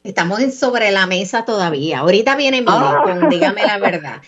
Estamos 0.05 0.39
sobre 0.55 0.93
la 0.93 1.09
mesa 1.09 1.45
todavía. 1.45 1.99
Ahorita 1.99 2.37
viene 2.37 2.61
mi 2.61 2.69
ah. 2.69 3.01
con 3.03 3.29
Dígame 3.29 3.65
la 3.65 3.79
Verdad. 3.79 4.23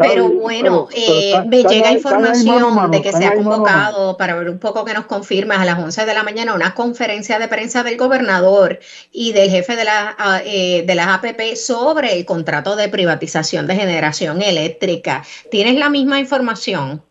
Pero 0.00 0.30
bueno, 0.30 0.88
eh, 0.96 1.34
me 1.46 1.62
llega 1.62 1.92
información 1.92 2.90
de 2.90 3.02
que 3.02 3.12
se 3.12 3.26
ha 3.26 3.34
convocado 3.34 4.16
para 4.16 4.34
ver 4.34 4.48
un 4.48 4.58
poco 4.58 4.84
que 4.84 4.94
nos 4.94 5.04
confirma 5.04 5.60
a 5.60 5.64
las 5.64 5.78
11 5.78 6.06
de 6.06 6.14
la 6.14 6.22
mañana 6.22 6.54
una 6.54 6.74
conferencia 6.74 7.38
de 7.38 7.48
prensa 7.48 7.82
del 7.82 7.98
gobernador 7.98 8.78
y 9.12 9.32
del 9.32 9.50
jefe 9.50 9.76
de, 9.76 9.84
la, 9.84 10.16
eh, 10.44 10.84
de 10.86 10.94
las 10.94 11.08
APP 11.08 11.54
sobre 11.54 12.18
el 12.18 12.24
contrato 12.24 12.76
de 12.76 12.88
privatización 12.88 13.66
de 13.66 13.74
generación 13.74 14.40
eléctrica. 14.40 15.22
¿Tienes 15.50 15.78
la 15.78 15.90
misma 15.90 16.18
información? 16.18 17.02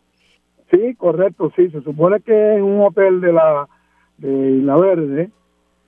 Sí, 0.71 0.95
correcto, 0.95 1.51
sí. 1.55 1.69
Se 1.69 1.81
supone 1.81 2.21
que 2.21 2.55
es 2.55 2.61
un 2.61 2.81
hotel 2.81 3.21
de 3.21 3.33
la 3.33 3.67
de 4.17 4.51
Isla 4.51 4.77
Verde. 4.77 5.29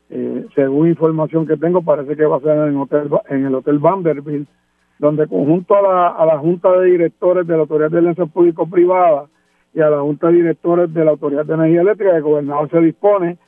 Eh, 0.09 0.45
según 0.55 0.89
información 0.89 1.47
que 1.47 1.57
tengo, 1.57 1.81
parece 1.81 2.15
que 2.15 2.25
va 2.25 2.37
a 2.37 2.41
ser 2.41 2.57
en 2.57 2.69
el 2.69 2.77
hotel, 2.77 3.09
en 3.29 3.45
el 3.45 3.55
hotel 3.55 3.79
Vanderbilt, 3.79 4.47
donde 5.01 5.27
conjunto 5.27 5.75
a 5.75 5.81
la, 5.81 6.07
a 6.09 6.25
la 6.27 6.37
Junta 6.37 6.71
de 6.73 6.91
Directores 6.91 7.47
de 7.47 7.55
la 7.55 7.61
Autoridad 7.61 7.89
de 7.89 7.97
Alianza 7.97 8.27
Público-Privada 8.27 9.25
y 9.73 9.81
a 9.81 9.89
la 9.89 10.01
Junta 10.01 10.27
de 10.27 10.33
Directores 10.33 10.93
de 10.93 11.03
la 11.03 11.11
Autoridad 11.11 11.43
de 11.43 11.55
Energía 11.55 11.81
Eléctrica, 11.81 12.15
el 12.15 12.21
gobernador 12.21 12.69
se 12.69 12.79
dispone 12.81 13.39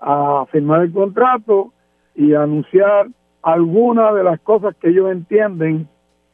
a 0.00 0.46
firmar 0.50 0.80
el 0.80 0.90
contrato 0.90 1.70
y 2.14 2.32
anunciar 2.32 3.08
algunas 3.42 4.14
de 4.14 4.24
las 4.24 4.40
cosas 4.40 4.74
que 4.76 4.88
ellos 4.88 5.12
entienden 5.12 5.86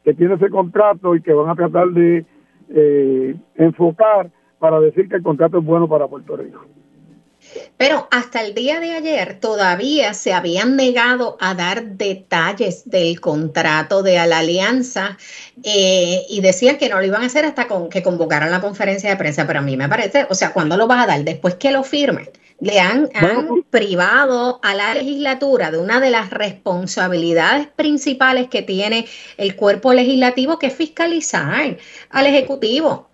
que 0.05 0.13
tiene 0.13 0.35
ese 0.35 0.49
contrato 0.49 1.13
y 1.13 1.21
que 1.21 1.33
van 1.33 1.49
a 1.49 1.55
tratar 1.55 1.89
de 1.89 2.25
eh, 2.69 3.35
enfocar 3.55 4.31
para 4.59 4.79
decir 4.79 5.09
que 5.09 5.17
el 5.17 5.23
contrato 5.23 5.57
es 5.57 5.65
bueno 5.65 5.89
para 5.89 6.07
Puerto 6.07 6.37
Rico. 6.37 6.61
Pero 7.77 8.07
hasta 8.11 8.41
el 8.41 8.53
día 8.53 8.79
de 8.79 8.91
ayer 8.91 9.39
todavía 9.39 10.13
se 10.13 10.33
habían 10.33 10.75
negado 10.75 11.37
a 11.39 11.53
dar 11.53 11.83
detalles 11.95 12.89
del 12.89 13.21
contrato 13.21 14.03
de 14.03 14.15
la 14.27 14.39
alianza 14.39 15.17
eh, 15.63 16.25
y 16.29 16.41
decían 16.41 16.77
que 16.77 16.89
no 16.89 16.99
lo 16.99 17.05
iban 17.05 17.23
a 17.23 17.27
hacer 17.27 17.45
hasta 17.45 17.67
con, 17.67 17.89
que 17.89 18.03
convocaran 18.03 18.51
la 18.51 18.61
conferencia 18.61 19.09
de 19.09 19.15
prensa. 19.15 19.47
Pero 19.47 19.59
a 19.59 19.61
mí 19.63 19.77
me 19.77 19.89
parece, 19.89 20.27
o 20.29 20.35
sea, 20.35 20.51
¿cuándo 20.51 20.77
lo 20.77 20.87
vas 20.87 21.03
a 21.03 21.07
dar? 21.07 21.23
Después 21.23 21.55
que 21.55 21.71
lo 21.71 21.83
firmen. 21.83 22.29
Le 22.61 22.77
han, 22.79 23.09
privado 23.69 24.59
a 24.61 24.75
la 24.75 24.93
legislatura 24.93 25.71
de 25.71 25.77
una 25.77 26.01
de 26.01 26.09
las 26.09 26.29
responsabilidades 26.29 27.67
principales 27.67 28.49
que 28.49 28.63
tiene 28.63 29.07
el 29.37 29.55
cuerpo 29.55 29.93
legislativo, 29.93 30.59
que 30.59 30.67
es 30.67 30.73
fiscalizar 30.73 31.77
al 32.09 32.25
Ejecutivo. 32.25 33.08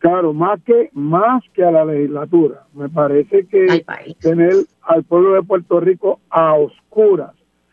Claro, 0.00 0.32
más 0.32 0.62
que, 0.62 0.88
más 0.94 1.44
que 1.52 1.62
a 1.62 1.70
la 1.70 1.84
legislatura. 1.84 2.64
Me 2.74 2.88
parece 2.88 3.46
que 3.46 3.84
tener 4.20 4.54
al 4.82 5.04
pueblo 5.04 5.34
de 5.34 5.42
Puerto 5.42 5.78
Rico 5.78 6.20
a 6.30 6.54
oscuras, 6.54 7.32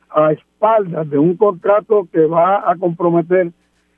a 0.10 0.34
espaldas 0.34 1.10
de 1.10 1.18
un 1.18 1.38
contrato 1.38 2.06
que 2.12 2.26
va 2.26 2.70
a 2.70 2.76
comprometer 2.76 3.52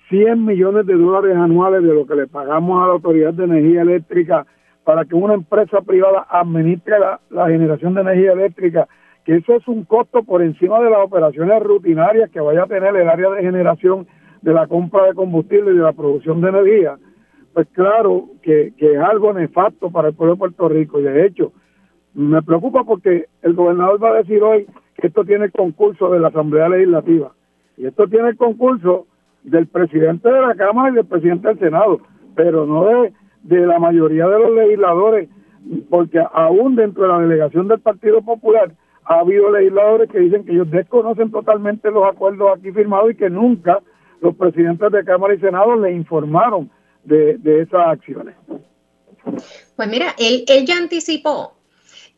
100 0.09 0.45
millones 0.45 0.85
de 0.85 0.93
dólares 0.93 1.35
anuales 1.35 1.81
de 1.81 1.91
lo 1.91 2.05
que 2.05 2.15
le 2.15 2.27
pagamos 2.27 2.83
a 2.83 2.87
la 2.87 2.93
Autoridad 2.93 3.33
de 3.33 3.45
Energía 3.45 3.81
Eléctrica 3.81 4.45
para 4.83 5.05
que 5.05 5.15
una 5.15 5.33
empresa 5.33 5.81
privada 5.81 6.27
administre 6.29 6.97
la, 7.31 7.47
generación 7.47 7.95
de 7.95 8.01
energía 8.01 8.33
eléctrica, 8.33 8.87
que 9.25 9.37
eso 9.37 9.55
es 9.55 9.67
un 9.67 9.85
costo 9.85 10.21
por 10.21 10.43
encima 10.43 10.79
de 10.81 10.91
las 10.91 10.99
operaciones 11.03 11.63
rutinarias 11.63 12.29
que 12.29 12.39
vaya 12.39 12.63
a 12.63 12.67
tener 12.67 12.95
el 12.95 13.09
área 13.09 13.31
de 13.31 13.41
generación 13.41 14.07
de 14.43 14.53
la 14.53 14.67
compra 14.67 15.05
de 15.05 15.15
combustible 15.15 15.71
y 15.71 15.77
de 15.77 15.83
la 15.83 15.93
producción 15.93 16.41
de 16.41 16.49
energía, 16.49 16.97
pues 17.53 17.67
claro 17.73 18.29
que, 18.41 18.73
que 18.77 18.93
es 18.93 18.99
algo 18.99 19.33
nefasto 19.33 19.91
para 19.91 20.09
el 20.09 20.13
pueblo 20.13 20.35
de 20.35 20.39
Puerto 20.39 20.69
Rico. 20.69 20.99
Y 20.99 21.03
de 21.03 21.25
hecho 21.25 21.51
me 22.13 22.41
preocupa 22.41 22.83
porque 22.83 23.25
el 23.41 23.53
gobernador 23.53 24.03
va 24.03 24.09
a 24.11 24.17
decir 24.17 24.41
hoy 24.43 24.67
que 24.95 25.07
esto 25.07 25.23
tiene 25.23 25.45
el 25.45 25.51
concurso 25.51 26.09
de 26.09 26.19
la 26.19 26.29
Asamblea 26.29 26.69
Legislativa. 26.69 27.31
Y 27.77 27.85
esto 27.85 28.07
tiene 28.07 28.29
el 28.29 28.37
concurso 28.37 29.07
del 29.43 29.67
presidente 29.67 30.29
de 30.29 30.41
la 30.41 30.55
Cámara 30.55 30.91
y 30.91 30.95
del 30.95 31.05
presidente 31.05 31.47
del 31.47 31.59
Senado, 31.59 32.01
pero 32.35 32.65
no 32.65 32.85
de 32.85 33.13
de 33.43 33.65
la 33.65 33.79
mayoría 33.79 34.27
de 34.27 34.39
los 34.39 34.51
legisladores, 34.51 35.29
porque 35.89 36.21
aún 36.33 36.75
dentro 36.75 37.03
de 37.03 37.09
la 37.09 37.19
delegación 37.19 37.67
del 37.67 37.79
Partido 37.79 38.21
Popular 38.21 38.71
ha 39.05 39.19
habido 39.19 39.51
legisladores 39.51 40.09
que 40.09 40.19
dicen 40.19 40.45
que 40.45 40.51
ellos 40.51 40.69
desconocen 40.69 41.31
totalmente 41.31 41.89
los 41.91 42.05
acuerdos 42.05 42.57
aquí 42.57 42.71
firmados 42.71 43.11
y 43.11 43.15
que 43.15 43.29
nunca 43.29 43.79
los 44.21 44.35
presidentes 44.35 44.91
de 44.91 45.03
Cámara 45.03 45.33
y 45.33 45.39
Senado 45.39 45.75
le 45.77 45.91
informaron 45.93 46.69
de, 47.03 47.61
esas 47.61 47.87
acciones. 47.87 48.35
Pues 49.75 49.87
mira, 49.87 50.15
él, 50.17 50.43
él 50.47 50.65
ya 50.65 50.77
anticipó 50.77 51.55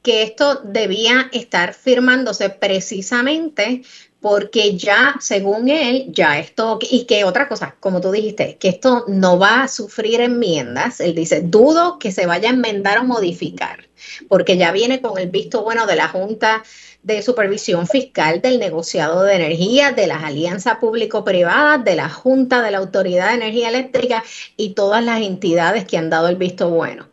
que 0.02 0.24
esto 0.24 0.62
debía 0.64 1.30
estar 1.32 1.74
firmándose 1.74 2.50
precisamente 2.50 3.84
porque 4.22 4.78
ya, 4.78 5.16
según 5.20 5.68
él, 5.68 6.06
ya 6.10 6.38
esto, 6.38 6.78
y 6.80 7.06
que 7.06 7.24
otra 7.24 7.50
cosa, 7.50 7.76
como 7.80 8.02
tú 8.02 8.12
dijiste, 8.12 8.56
que 8.58 8.70
esto 8.70 9.06
no 9.08 9.40
va 9.40 9.64
a 9.64 9.68
sufrir 9.68 10.22
enmiendas, 10.22 11.00
él 11.00 11.16
dice, 11.16 11.42
dudo 11.42 11.98
que 11.98 12.12
se 12.12 12.28
vaya 12.28 12.50
a 12.50 12.54
enmendar 12.54 13.00
o 13.00 13.04
modificar, 13.04 13.90
porque 14.30 14.58
ya 14.58 14.72
viene 14.72 15.02
con 15.02 15.18
el 15.18 15.30
visto 15.30 15.64
bueno 15.64 15.88
de 15.88 15.96
la 15.96 16.08
Junta 16.08 16.64
de 17.04 17.22
Supervisión 17.22 17.88
Fiscal, 17.88 18.42
del 18.42 18.60
negociado 18.60 19.24
de 19.24 19.36
energía, 19.36 19.92
de 19.92 20.08
las 20.08 20.24
alianzas 20.24 20.76
público-privadas, 20.76 21.84
de 21.84 21.96
la 21.96 22.10
Junta 22.10 22.62
de 22.62 22.72
la 22.72 22.78
Autoridad 22.78 23.30
de 23.30 23.36
Energía 23.36 23.70
Eléctrica 23.70 24.24
y 24.58 24.76
todas 24.76 25.04
las 25.04 25.22
entidades 25.22 25.86
que 25.86 25.98
han 25.98 26.10
dado 26.10 26.28
el 26.28 26.36
visto 26.36 26.70
bueno. 26.70 27.06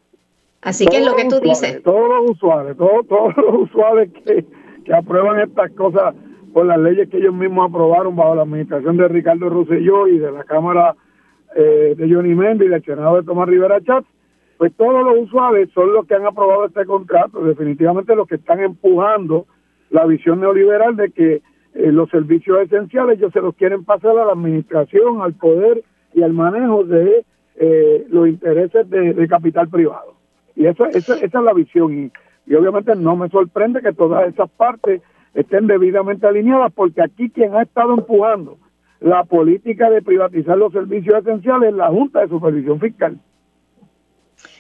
Así 0.60 0.86
que 0.86 0.98
es 0.98 1.06
lo 1.06 1.16
que 1.16 1.24
tú 1.24 1.40
dices. 1.40 1.82
Todos 1.82 2.09
los 2.09 2.32
usuarios, 2.32 2.77
todos, 2.77 3.06
todos 3.06 3.36
los 3.36 3.70
usuarios 3.70 4.09
que, 4.24 4.44
que 4.85 4.93
aprueban 4.93 5.40
estas 5.40 5.70
cosas 5.73 6.15
por 6.52 6.66
las 6.66 6.78
leyes 6.78 7.09
que 7.09 7.19
ellos 7.19 7.35
mismos 7.35 7.70
aprobaron 7.70 8.16
bajo 8.16 8.35
la 8.35 8.43
administración 8.43 8.97
de 8.97 9.09
Ricardo 9.09 9.48
Rosselló 9.48 10.09
y 10.09 10.19
de 10.19 10.32
la 10.32 10.44
Cámara 10.44 10.97
eh, 11.55 11.94
de 11.97 12.12
Johnny 12.12 12.35
Méndez 12.35 12.69
y 12.69 12.70
del 12.70 12.85
Senado 12.85 13.16
de 13.16 13.23
Tomás 13.23 13.48
Rivera 13.48 13.81
Chatz, 13.81 14.06
pues 14.59 14.74
todos 14.77 15.05
los 15.05 15.24
usuarios 15.24 15.70
son 15.73 15.93
los 15.93 16.06
que 16.06 16.15
han 16.15 16.27
aprobado 16.27 16.66
este 16.66 16.85
contrato, 16.85 17.40
definitivamente 17.44 18.15
los 18.16 18.27
que 18.27 18.35
están 18.35 18.60
empujando 18.60 19.47
la 19.90 20.05
visión 20.06 20.40
neoliberal 20.40 20.97
de 20.97 21.10
que 21.10 21.43
eh, 21.74 21.93
los 21.93 22.10
servicios 22.10 22.60
esenciales 22.62 23.19
ellos 23.19 23.32
se 23.32 23.40
los 23.40 23.55
quieren 23.55 23.85
pasar 23.85 24.19
a 24.19 24.24
la 24.24 24.32
administración, 24.32 25.23
al 25.23 25.35
poder 25.35 25.82
y 26.15 26.23
al 26.23 26.32
manejo 26.32 26.85
de 26.85 27.24
eh, 27.56 28.06
los 28.10 28.28
intereses 28.28 28.89
de, 28.90 29.28
capital 29.28 29.69
privado. 29.69 30.15
Y 30.56 30.66
esa, 30.66 30.89
esa, 30.89 31.15
esa 31.15 31.39
es 31.39 31.44
la 31.44 31.52
visión 31.52 32.05
y, 32.05 32.12
y 32.47 32.55
obviamente 32.55 32.94
no 32.97 33.16
me 33.16 33.28
sorprende 33.28 33.81
que 33.82 33.93
todas 33.93 34.28
esas 34.28 34.51
partes 34.51 35.02
estén 35.35 35.66
debidamente 35.66 36.27
alineadas, 36.27 36.73
porque 36.73 37.02
aquí 37.02 37.31
quien 37.31 37.55
ha 37.55 37.62
estado 37.62 37.94
empujando 37.94 38.59
la 39.01 39.24
política 39.24 39.90
de 39.90 40.02
privatizar 40.02 40.59
los 40.59 40.73
servicios 40.73 41.16
esenciales 41.19 41.70
es 41.70 41.77
la 41.77 41.89
Junta 41.89 42.20
de 42.20 42.28
Supervisión 42.28 42.81
Fiscal. 42.81 43.19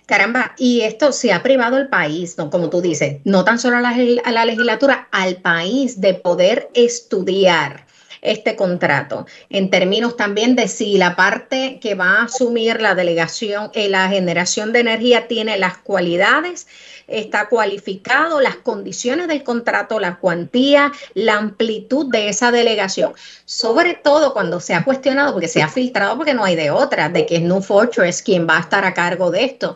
Caramba, 0.08 0.54
y 0.56 0.80
esto 0.80 1.12
se 1.12 1.34
ha 1.34 1.42
privado 1.42 1.76
el 1.76 1.88
país, 1.88 2.38
¿no? 2.38 2.48
como 2.48 2.70
tú 2.70 2.80
dices, 2.80 3.18
no 3.24 3.44
tan 3.44 3.58
solo 3.58 3.76
a 3.76 3.82
la, 3.82 3.94
a 4.24 4.32
la 4.32 4.46
legislatura, 4.46 5.06
al 5.12 5.36
país 5.36 6.00
de 6.00 6.14
poder 6.14 6.70
estudiar 6.72 7.84
este 8.22 8.56
contrato, 8.56 9.26
en 9.50 9.68
términos 9.68 10.16
también 10.16 10.56
de 10.56 10.66
si 10.66 10.96
la 10.96 11.14
parte 11.14 11.78
que 11.82 11.94
va 11.94 12.20
a 12.20 12.22
asumir 12.24 12.80
la 12.80 12.94
delegación, 12.94 13.70
eh, 13.74 13.90
la 13.90 14.08
generación 14.08 14.72
de 14.72 14.80
energía 14.80 15.28
tiene 15.28 15.58
las 15.58 15.76
cualidades 15.76 16.66
está 17.08 17.48
cualificado, 17.48 18.40
las 18.40 18.56
condiciones 18.56 19.26
del 19.28 19.42
contrato, 19.42 19.98
la 19.98 20.18
cuantía, 20.18 20.92
la 21.14 21.36
amplitud 21.36 22.06
de 22.06 22.28
esa 22.28 22.52
delegación. 22.52 23.14
Sobre 23.44 23.94
todo 23.94 24.32
cuando 24.32 24.60
se 24.60 24.74
ha 24.74 24.84
cuestionado, 24.84 25.32
porque 25.32 25.48
se 25.48 25.62
ha 25.62 25.68
filtrado, 25.68 26.16
porque 26.16 26.34
no 26.34 26.44
hay 26.44 26.54
de 26.54 26.70
otra, 26.70 27.08
de 27.08 27.26
que 27.26 27.36
es 27.36 27.42
New 27.42 27.62
Fortress 27.62 28.22
quien 28.22 28.46
va 28.46 28.58
a 28.58 28.60
estar 28.60 28.84
a 28.84 28.94
cargo 28.94 29.30
de 29.30 29.44
esto. 29.44 29.74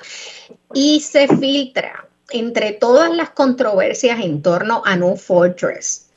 Y 0.75 1.01
se 1.01 1.27
filtra 1.29 2.07
entre 2.31 2.73
todas 2.73 3.15
las 3.15 3.31
controversias 3.31 4.21
en 4.21 4.43
torno 4.43 4.83
a 4.85 4.97
New 4.97 5.17
Fortress 5.17 6.09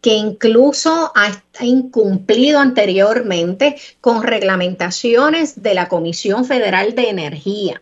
que 0.00 0.12
incluso 0.12 1.12
ha 1.14 1.64
incumplido 1.64 2.60
anteriormente 2.60 3.76
con 4.02 4.22
reglamentaciones 4.22 5.62
de 5.62 5.72
la 5.72 5.88
Comisión 5.88 6.44
Federal 6.44 6.94
de 6.94 7.08
Energía 7.08 7.80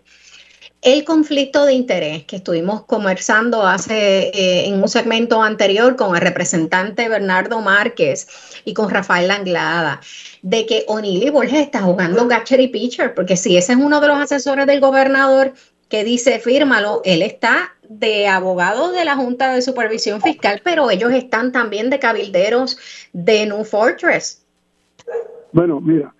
el 0.83 1.05
conflicto 1.05 1.65
de 1.65 1.75
interés 1.75 2.25
que 2.25 2.37
estuvimos 2.37 2.83
conversando 2.83 3.65
hace 3.65 4.31
eh, 4.31 4.67
en 4.67 4.83
un 4.83 4.89
segmento 4.89 5.41
anterior 5.41 5.95
con 5.95 6.17
el 6.17 6.21
representante 6.21 7.09
Bernardo 7.09 7.61
Márquez 7.61 8.27
y 8.65 8.75
con 8.75 8.91
Rafael 8.91 9.29
Langlada, 9.29 10.01
de 10.43 10.67
que 10.67 10.85
O'Neill 10.89 11.23
y 11.23 11.31
Borges 11.31 11.61
está 11.61 11.83
jugando 11.83 12.27
catcher 12.27 12.61
y 12.61 12.67
pitcher, 12.67 13.15
porque 13.15 13.37
si 13.37 13.57
ese 13.57 13.75
es 13.75 13.79
uno 13.79 14.01
de 14.01 14.09
los 14.09 14.19
asesores 14.19 14.67
del 14.67 14.81
gobernador 14.81 15.53
que 15.89 16.03
dice 16.03 16.41
fírmalo, 16.41 17.01
él 17.05 17.23
está 17.23 17.75
de 17.89 18.27
abogado 18.27 18.91
de 18.91 19.05
la 19.05 19.15
Junta 19.15 19.55
de 19.55 19.63
Supervisión 19.63 20.21
Fiscal, 20.21 20.63
pero 20.65 20.91
ellos 20.91 21.13
están 21.13 21.53
también 21.53 21.91
de 21.91 22.01
cabilderos 22.01 22.77
de 23.13 23.47
New 23.47 23.65
Fortress. 23.65 24.45
Bueno, 25.53 25.81
mira, 25.81 26.13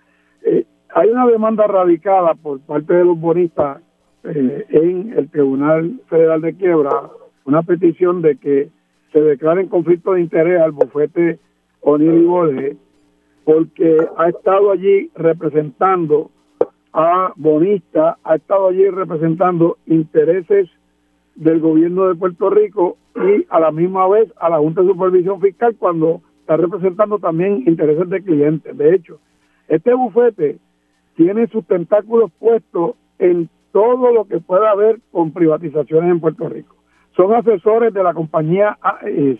eh, 0.45 0.63
hay 0.95 1.09
una 1.09 1.25
demanda 1.25 1.67
radicada 1.67 2.33
por 2.35 2.61
parte 2.61 2.93
de 2.93 3.03
los 3.03 3.19
bonistas 3.19 3.81
eh, 4.23 4.65
en 4.69 5.13
el 5.17 5.29
Tribunal 5.29 5.99
Federal 6.07 6.41
de 6.41 6.55
Quiebra 6.55 7.09
una 7.45 7.61
petición 7.61 8.21
de 8.21 8.37
que 8.37 8.69
se 9.11 9.21
declare 9.21 9.61
en 9.61 9.67
conflicto 9.67 10.13
de 10.13 10.21
interés 10.21 10.61
al 10.61 10.71
bufete 10.71 11.39
O'Neill 11.81 12.21
y 12.21 12.25
Borges 12.25 12.77
porque 13.43 13.97
ha 14.17 14.29
estado 14.29 14.71
allí 14.71 15.11
representando 15.15 16.31
a 16.93 17.33
Bonista, 17.35 18.17
ha 18.23 18.35
estado 18.35 18.69
allí 18.69 18.87
representando 18.89 19.77
intereses 19.87 20.69
del 21.35 21.59
gobierno 21.59 22.07
de 22.07 22.15
Puerto 22.15 22.49
Rico 22.49 22.97
y 23.15 23.45
a 23.49 23.59
la 23.59 23.71
misma 23.71 24.07
vez 24.07 24.31
a 24.39 24.49
la 24.49 24.59
Junta 24.59 24.81
de 24.81 24.87
Supervisión 24.87 25.41
Fiscal 25.41 25.75
cuando 25.77 26.21
está 26.39 26.57
representando 26.57 27.19
también 27.19 27.63
intereses 27.67 28.09
de 28.09 28.23
clientes. 28.23 28.77
De 28.77 28.95
hecho, 28.95 29.19
este 29.67 29.93
bufete 29.93 30.57
tiene 31.15 31.47
sus 31.47 31.65
tentáculos 31.65 32.31
puestos 32.39 32.95
en 33.19 33.49
todo 33.73 34.13
lo 34.13 34.25
que 34.25 34.39
pueda 34.39 34.69
haber 34.69 34.99
con 35.11 35.33
privatizaciones 35.33 36.11
en 36.11 36.21
Puerto 36.21 36.47
Rico. 36.47 36.75
Son 37.17 37.33
asesores 37.33 37.93
de 37.93 38.03
la 38.03 38.13
compañía 38.13 38.77
AES, 38.81 39.39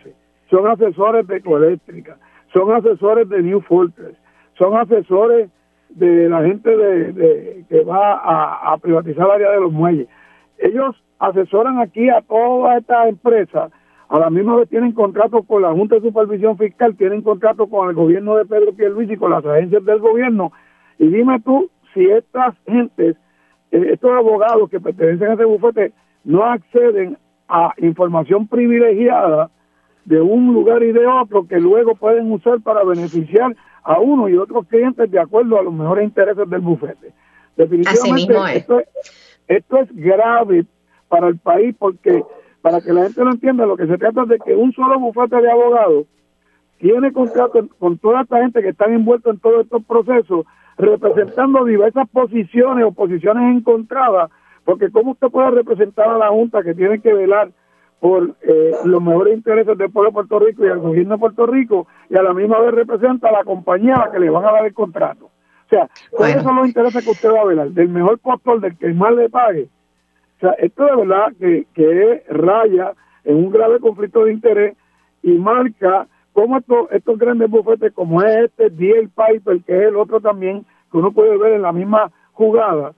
son 0.50 0.68
asesores 0.68 1.26
de 1.28 1.38
Ecoeléctrica, 1.38 2.18
son 2.52 2.74
asesores 2.74 3.30
de 3.30 3.42
New 3.44 3.62
Fortress, 3.62 4.18
son 4.58 4.76
asesores 4.76 5.50
de 5.90 6.28
la 6.30 6.44
gente 6.44 6.76
de, 6.76 7.64
que 7.70 7.84
va 7.84 8.74
a, 8.74 8.78
privatizar 8.80 9.26
el 9.26 9.32
área 9.32 9.52
de 9.52 9.62
los 9.62 9.72
muelles. 9.72 10.08
Ellos 10.58 10.96
asesoran 11.20 11.80
aquí 11.80 12.10
a 12.10 12.22
todas 12.22 12.80
estas 12.80 13.10
empresas, 13.10 13.72
a 14.10 14.20
la 14.20 14.30
misma 14.32 14.56
vez 14.56 14.70
tienen 14.70 14.94
contrato 14.94 15.44
con 15.44 15.62
la 15.62 15.72
Junta 15.72 15.96
de 15.96 16.02
Supervisión 16.02 16.58
Fiscal, 16.58 16.96
tienen 16.96 17.22
contrato 17.22 17.68
con 17.68 17.90
el 17.90 17.96
gobierno 17.96 18.36
de 18.36 18.46
Pedro 18.46 18.74
Pierluisi 18.74 19.14
y 19.14 19.18
con 19.18 19.32
las 19.32 19.46
agencias 19.46 19.86
del 19.86 20.00
gobierno. 20.00 20.52
Y 20.98 21.08
dime 21.08 21.40
tú 21.42 21.70
si 21.94 22.06
estas 22.10 22.56
gentes, 22.66 23.16
estos 23.74 24.12
abogados 24.12 24.70
que 24.70 24.80
pertenecen 24.80 25.32
a 25.32 25.34
ese 25.34 25.46
bufete, 25.46 25.94
no 26.24 26.44
acceden 26.44 27.18
a 27.48 27.74
información 27.80 28.48
privilegiada 28.48 29.50
de 30.06 30.22
un 30.22 30.54
lugar 30.54 30.84
y 30.84 30.92
de 30.92 31.06
otro 31.08 31.48
que 31.48 31.60
luego 31.60 31.96
pueden 31.96 32.32
usar 32.32 32.62
para 32.62 32.84
beneficiar 32.84 33.56
a 33.84 34.00
uno 34.00 34.30
y 34.30 34.38
otros 34.38 34.68
clientes 34.68 35.10
de 35.10 35.20
acuerdo 35.20 35.60
a 35.60 35.64
los 35.64 35.74
mejores 35.74 36.06
intereses 36.06 36.50
del 36.50 36.62
bufete. 36.62 37.14
Definitivamente 37.58 38.58
esto, 38.58 38.82
esto 39.48 39.78
es 39.78 39.96
grave 39.96 40.66
para 41.08 41.28
el 41.28 41.38
país 41.38 41.76
porque 41.78 42.24
para 42.62 42.80
que 42.80 42.94
la 42.94 43.04
gente 43.04 43.24
lo 43.24 43.32
entienda, 43.32 43.66
lo 43.66 43.76
que 43.76 43.88
se 43.88 43.98
trata 43.98 44.24
es 44.24 44.30
de 44.30 44.40
que 44.40 44.56
un 44.56 44.72
solo 44.74 45.00
bufete 45.00 45.42
de 45.42 45.52
abogados 45.52 46.06
tiene 46.80 47.12
contrato 47.12 47.68
con 47.80 47.98
toda 47.98 48.22
esta 48.22 48.40
gente 48.40 48.62
que 48.62 48.70
están 48.70 48.94
envueltos 48.94 49.34
en 49.34 49.40
todos 49.40 49.64
estos 49.64 49.84
procesos, 49.86 50.46
representando 50.78 51.64
diversas 51.66 52.08
posiciones 52.10 52.86
o 52.86 52.92
posiciones 52.92 53.58
encontradas, 53.58 54.30
porque 54.66 54.92
¿cómo 54.92 55.12
usted 55.12 55.30
puede 55.30 55.52
representar 55.52 56.10
a 56.10 56.18
la 56.18 56.30
Junta 56.30 56.64
que 56.64 56.74
tiene 56.74 57.00
que 57.00 57.14
velar 57.14 57.52
por 58.00 58.36
eh, 58.42 58.72
los 58.84 59.02
mejores 59.02 59.34
intereses 59.38 59.78
del 59.78 59.90
pueblo 59.90 60.10
de 60.10 60.14
Puerto 60.14 60.40
Rico 60.40 60.66
y 60.66 60.68
del 60.68 60.80
gobierno 60.80 61.14
de 61.14 61.20
Puerto 61.20 61.46
Rico 61.46 61.88
y 62.10 62.18
a 62.18 62.22
la 62.22 62.34
misma 62.34 62.60
vez 62.60 62.74
representa 62.74 63.30
a 63.30 63.32
la 63.32 63.44
compañía 63.46 63.96
a 63.96 64.06
la 64.06 64.12
que 64.12 64.20
le 64.20 64.30
van 64.30 64.44
a 64.44 64.52
dar 64.52 64.66
el 64.66 64.74
contrato. 64.74 65.26
O 65.28 65.70
sea, 65.70 65.88
¿cuáles 66.12 66.44
son 66.44 66.58
los 66.58 66.68
intereses 66.68 67.04
que 67.04 67.12
usted 67.12 67.32
va 67.32 67.42
a 67.42 67.46
velar? 67.46 67.70
Del 67.70 67.88
mejor 67.88 68.20
postor, 68.20 68.60
del 68.60 68.78
que 68.78 68.94
más 68.94 69.14
le 69.14 69.30
pague. 69.30 69.70
O 70.36 70.40
sea, 70.42 70.52
esto 70.60 70.84
de 70.84 70.96
verdad 70.98 71.32
que, 71.40 71.66
que 71.74 72.24
raya 72.28 72.92
en 73.24 73.38
un 73.38 73.50
grave 73.50 73.80
conflicto 73.80 74.26
de 74.26 74.34
interés 74.34 74.76
y 75.22 75.32
marca 75.32 76.08
cómo 76.34 76.58
estos, 76.58 76.92
estos 76.92 77.18
grandes 77.18 77.50
bufetes, 77.50 77.94
como 77.94 78.22
es 78.22 78.46
este, 78.46 78.70
DL 78.70 79.10
Piper, 79.10 79.64
que 79.64 79.78
es 79.78 79.88
el 79.88 79.96
otro 79.96 80.20
también, 80.20 80.66
que 80.92 80.98
uno 80.98 81.12
puede 81.12 81.38
ver 81.38 81.54
en 81.54 81.62
la 81.62 81.72
misma 81.72 82.12
jugada, 82.34 82.94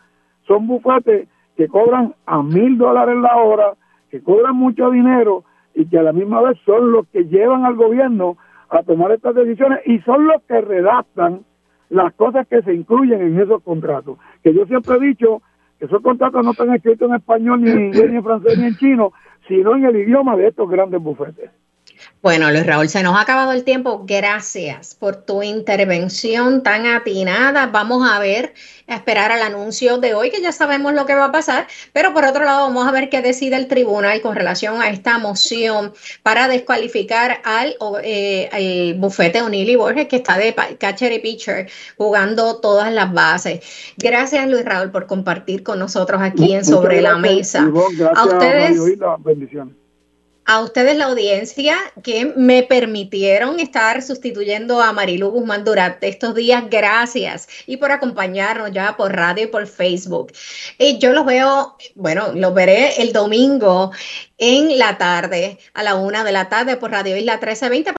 son 0.48 0.68
bufetes 0.68 1.28
que 1.56 1.68
cobran 1.68 2.16
a 2.26 2.42
mil 2.42 2.78
dólares 2.78 3.16
la 3.18 3.36
hora, 3.38 3.74
que 4.10 4.22
cobran 4.22 4.56
mucho 4.56 4.90
dinero 4.90 5.44
y 5.74 5.86
que 5.88 6.00
a 6.00 6.04
la 6.04 6.14
misma 6.14 6.42
vez 6.42 6.58
son 6.66 6.92
los 6.92 7.08
que 7.08 7.26
llevan 7.26 7.66
al 7.66 7.76
gobierno 7.76 8.38
a 8.70 8.84
tomar 8.84 9.12
estas 9.12 9.36
decisiones 9.36 9.80
y 9.86 10.00
son 10.00 10.26
los 10.28 10.42
que 10.44 10.62
redactan 10.62 11.42
las 11.90 12.14
cosas 12.14 12.48
que 12.48 12.62
se 12.62 12.74
incluyen 12.74 13.22
en 13.22 13.40
esos 13.40 13.62
contratos. 13.64 14.18
Que 14.44 14.54
yo 14.54 14.66
siempre 14.66 14.96
he 14.96 15.00
dicho 15.00 15.42
que 15.80 15.86
esos 15.86 16.02
contratos 16.02 16.44
no 16.44 16.52
están 16.52 16.74
escritos 16.74 17.10
en 17.10 17.16
español, 17.16 17.62
ni 17.62 17.72
en 17.72 17.86
inglés, 17.86 18.10
ni 18.10 18.18
en 18.18 18.24
francés, 18.24 18.58
ni 18.58 18.66
en 18.66 18.76
chino, 18.76 19.14
sino 19.48 19.76
en 19.76 19.86
el 19.86 19.96
idioma 19.98 20.36
de 20.36 20.48
estos 20.48 20.70
grandes 20.70 21.02
bufetes. 21.02 21.52
Bueno, 22.22 22.50
Luis 22.50 22.66
Raúl, 22.66 22.90
se 22.90 23.04
nos 23.04 23.16
ha 23.16 23.22
acabado 23.22 23.52
el 23.52 23.64
tiempo. 23.64 24.04
Gracias 24.06 24.96
por 24.96 25.18
tu 25.18 25.44
intervención 25.44 26.64
tan 26.64 26.88
atinada. 26.88 27.68
Vamos 27.68 28.10
a 28.10 28.18
ver, 28.18 28.54
a 28.88 28.96
esperar 28.96 29.32
al 29.32 29.44
anuncio 29.44 30.00
de 30.00 30.16
hoy, 30.16 30.32
que 30.32 30.42
ya 30.42 30.52
sabemos 30.52 30.94
lo 30.94 31.06
que 31.06 31.14
va 31.14 31.26
a 31.26 31.32
pasar, 31.32 31.68
pero 31.94 32.14
por 32.14 32.26
otro 32.26 32.44
lado 32.44 32.62
vamos 32.62 32.88
a 32.88 32.92
ver 32.92 33.10
qué 33.10 33.22
decide 33.22 33.56
el 33.58 33.68
tribunal 33.68 34.22
con 34.22 34.36
relación 34.36 34.82
a 34.82 34.90
esta 34.90 35.20
moción 35.20 35.94
para 36.24 36.48
descualificar 36.48 37.42
al 37.44 37.76
eh, 38.04 38.96
bufete 38.98 39.42
O'Neill 39.42 39.78
Borges, 39.78 40.08
que 40.08 40.16
está 40.16 40.38
de 40.38 40.56
catcher 40.80 41.12
y 41.12 41.20
pitcher 41.20 41.70
jugando 41.96 42.60
todas 42.60 42.92
las 42.92 43.14
bases. 43.14 43.60
Gracias, 43.98 44.50
Luis 44.50 44.66
Raúl, 44.66 44.92
por 44.92 45.06
compartir 45.06 45.62
con 45.62 45.78
nosotros 45.78 46.22
aquí 46.22 46.54
en 46.54 46.66
Sobre 46.66 47.02
la 47.02 47.18
Mesa. 47.18 47.70
a 48.16 48.26
ustedes. 48.26 48.80
bendiciones 49.24 49.85
a 50.46 50.62
ustedes 50.62 50.96
la 50.96 51.06
audiencia 51.06 51.76
que 52.04 52.26
me 52.36 52.64
permitieron 52.64 53.60
estar 53.60 54.02
sustituyendo 54.04 54.82
a 54.82 54.94
Marilu 54.94 55.30
Guzmán 55.30 55.64
durante 55.64 56.08
estos 56.08 56.36
días. 56.36 56.64
Gracias. 56.70 57.48
Y 57.66 57.78
por 57.78 57.92
acompañarnos 57.92 58.72
ya 58.72 58.96
por 58.96 59.16
radio 59.16 59.46
y 59.46 59.48
por 59.48 59.66
Facebook. 59.66 60.32
Y 60.78 61.00
yo 61.00 61.14
los 61.14 61.26
veo, 61.26 61.76
bueno, 61.96 62.32
los 62.34 62.54
veré 62.54 63.02
el 63.02 63.12
domingo 63.12 63.92
en 64.38 64.78
la 64.78 64.98
tarde, 64.98 65.58
a 65.74 65.82
la 65.82 65.96
una 65.96 66.24
de 66.24 66.32
la 66.32 66.50
tarde 66.50 66.78
por 66.78 66.92
Radio 66.92 67.18
Isla 67.18 67.34
1320. 67.34 67.94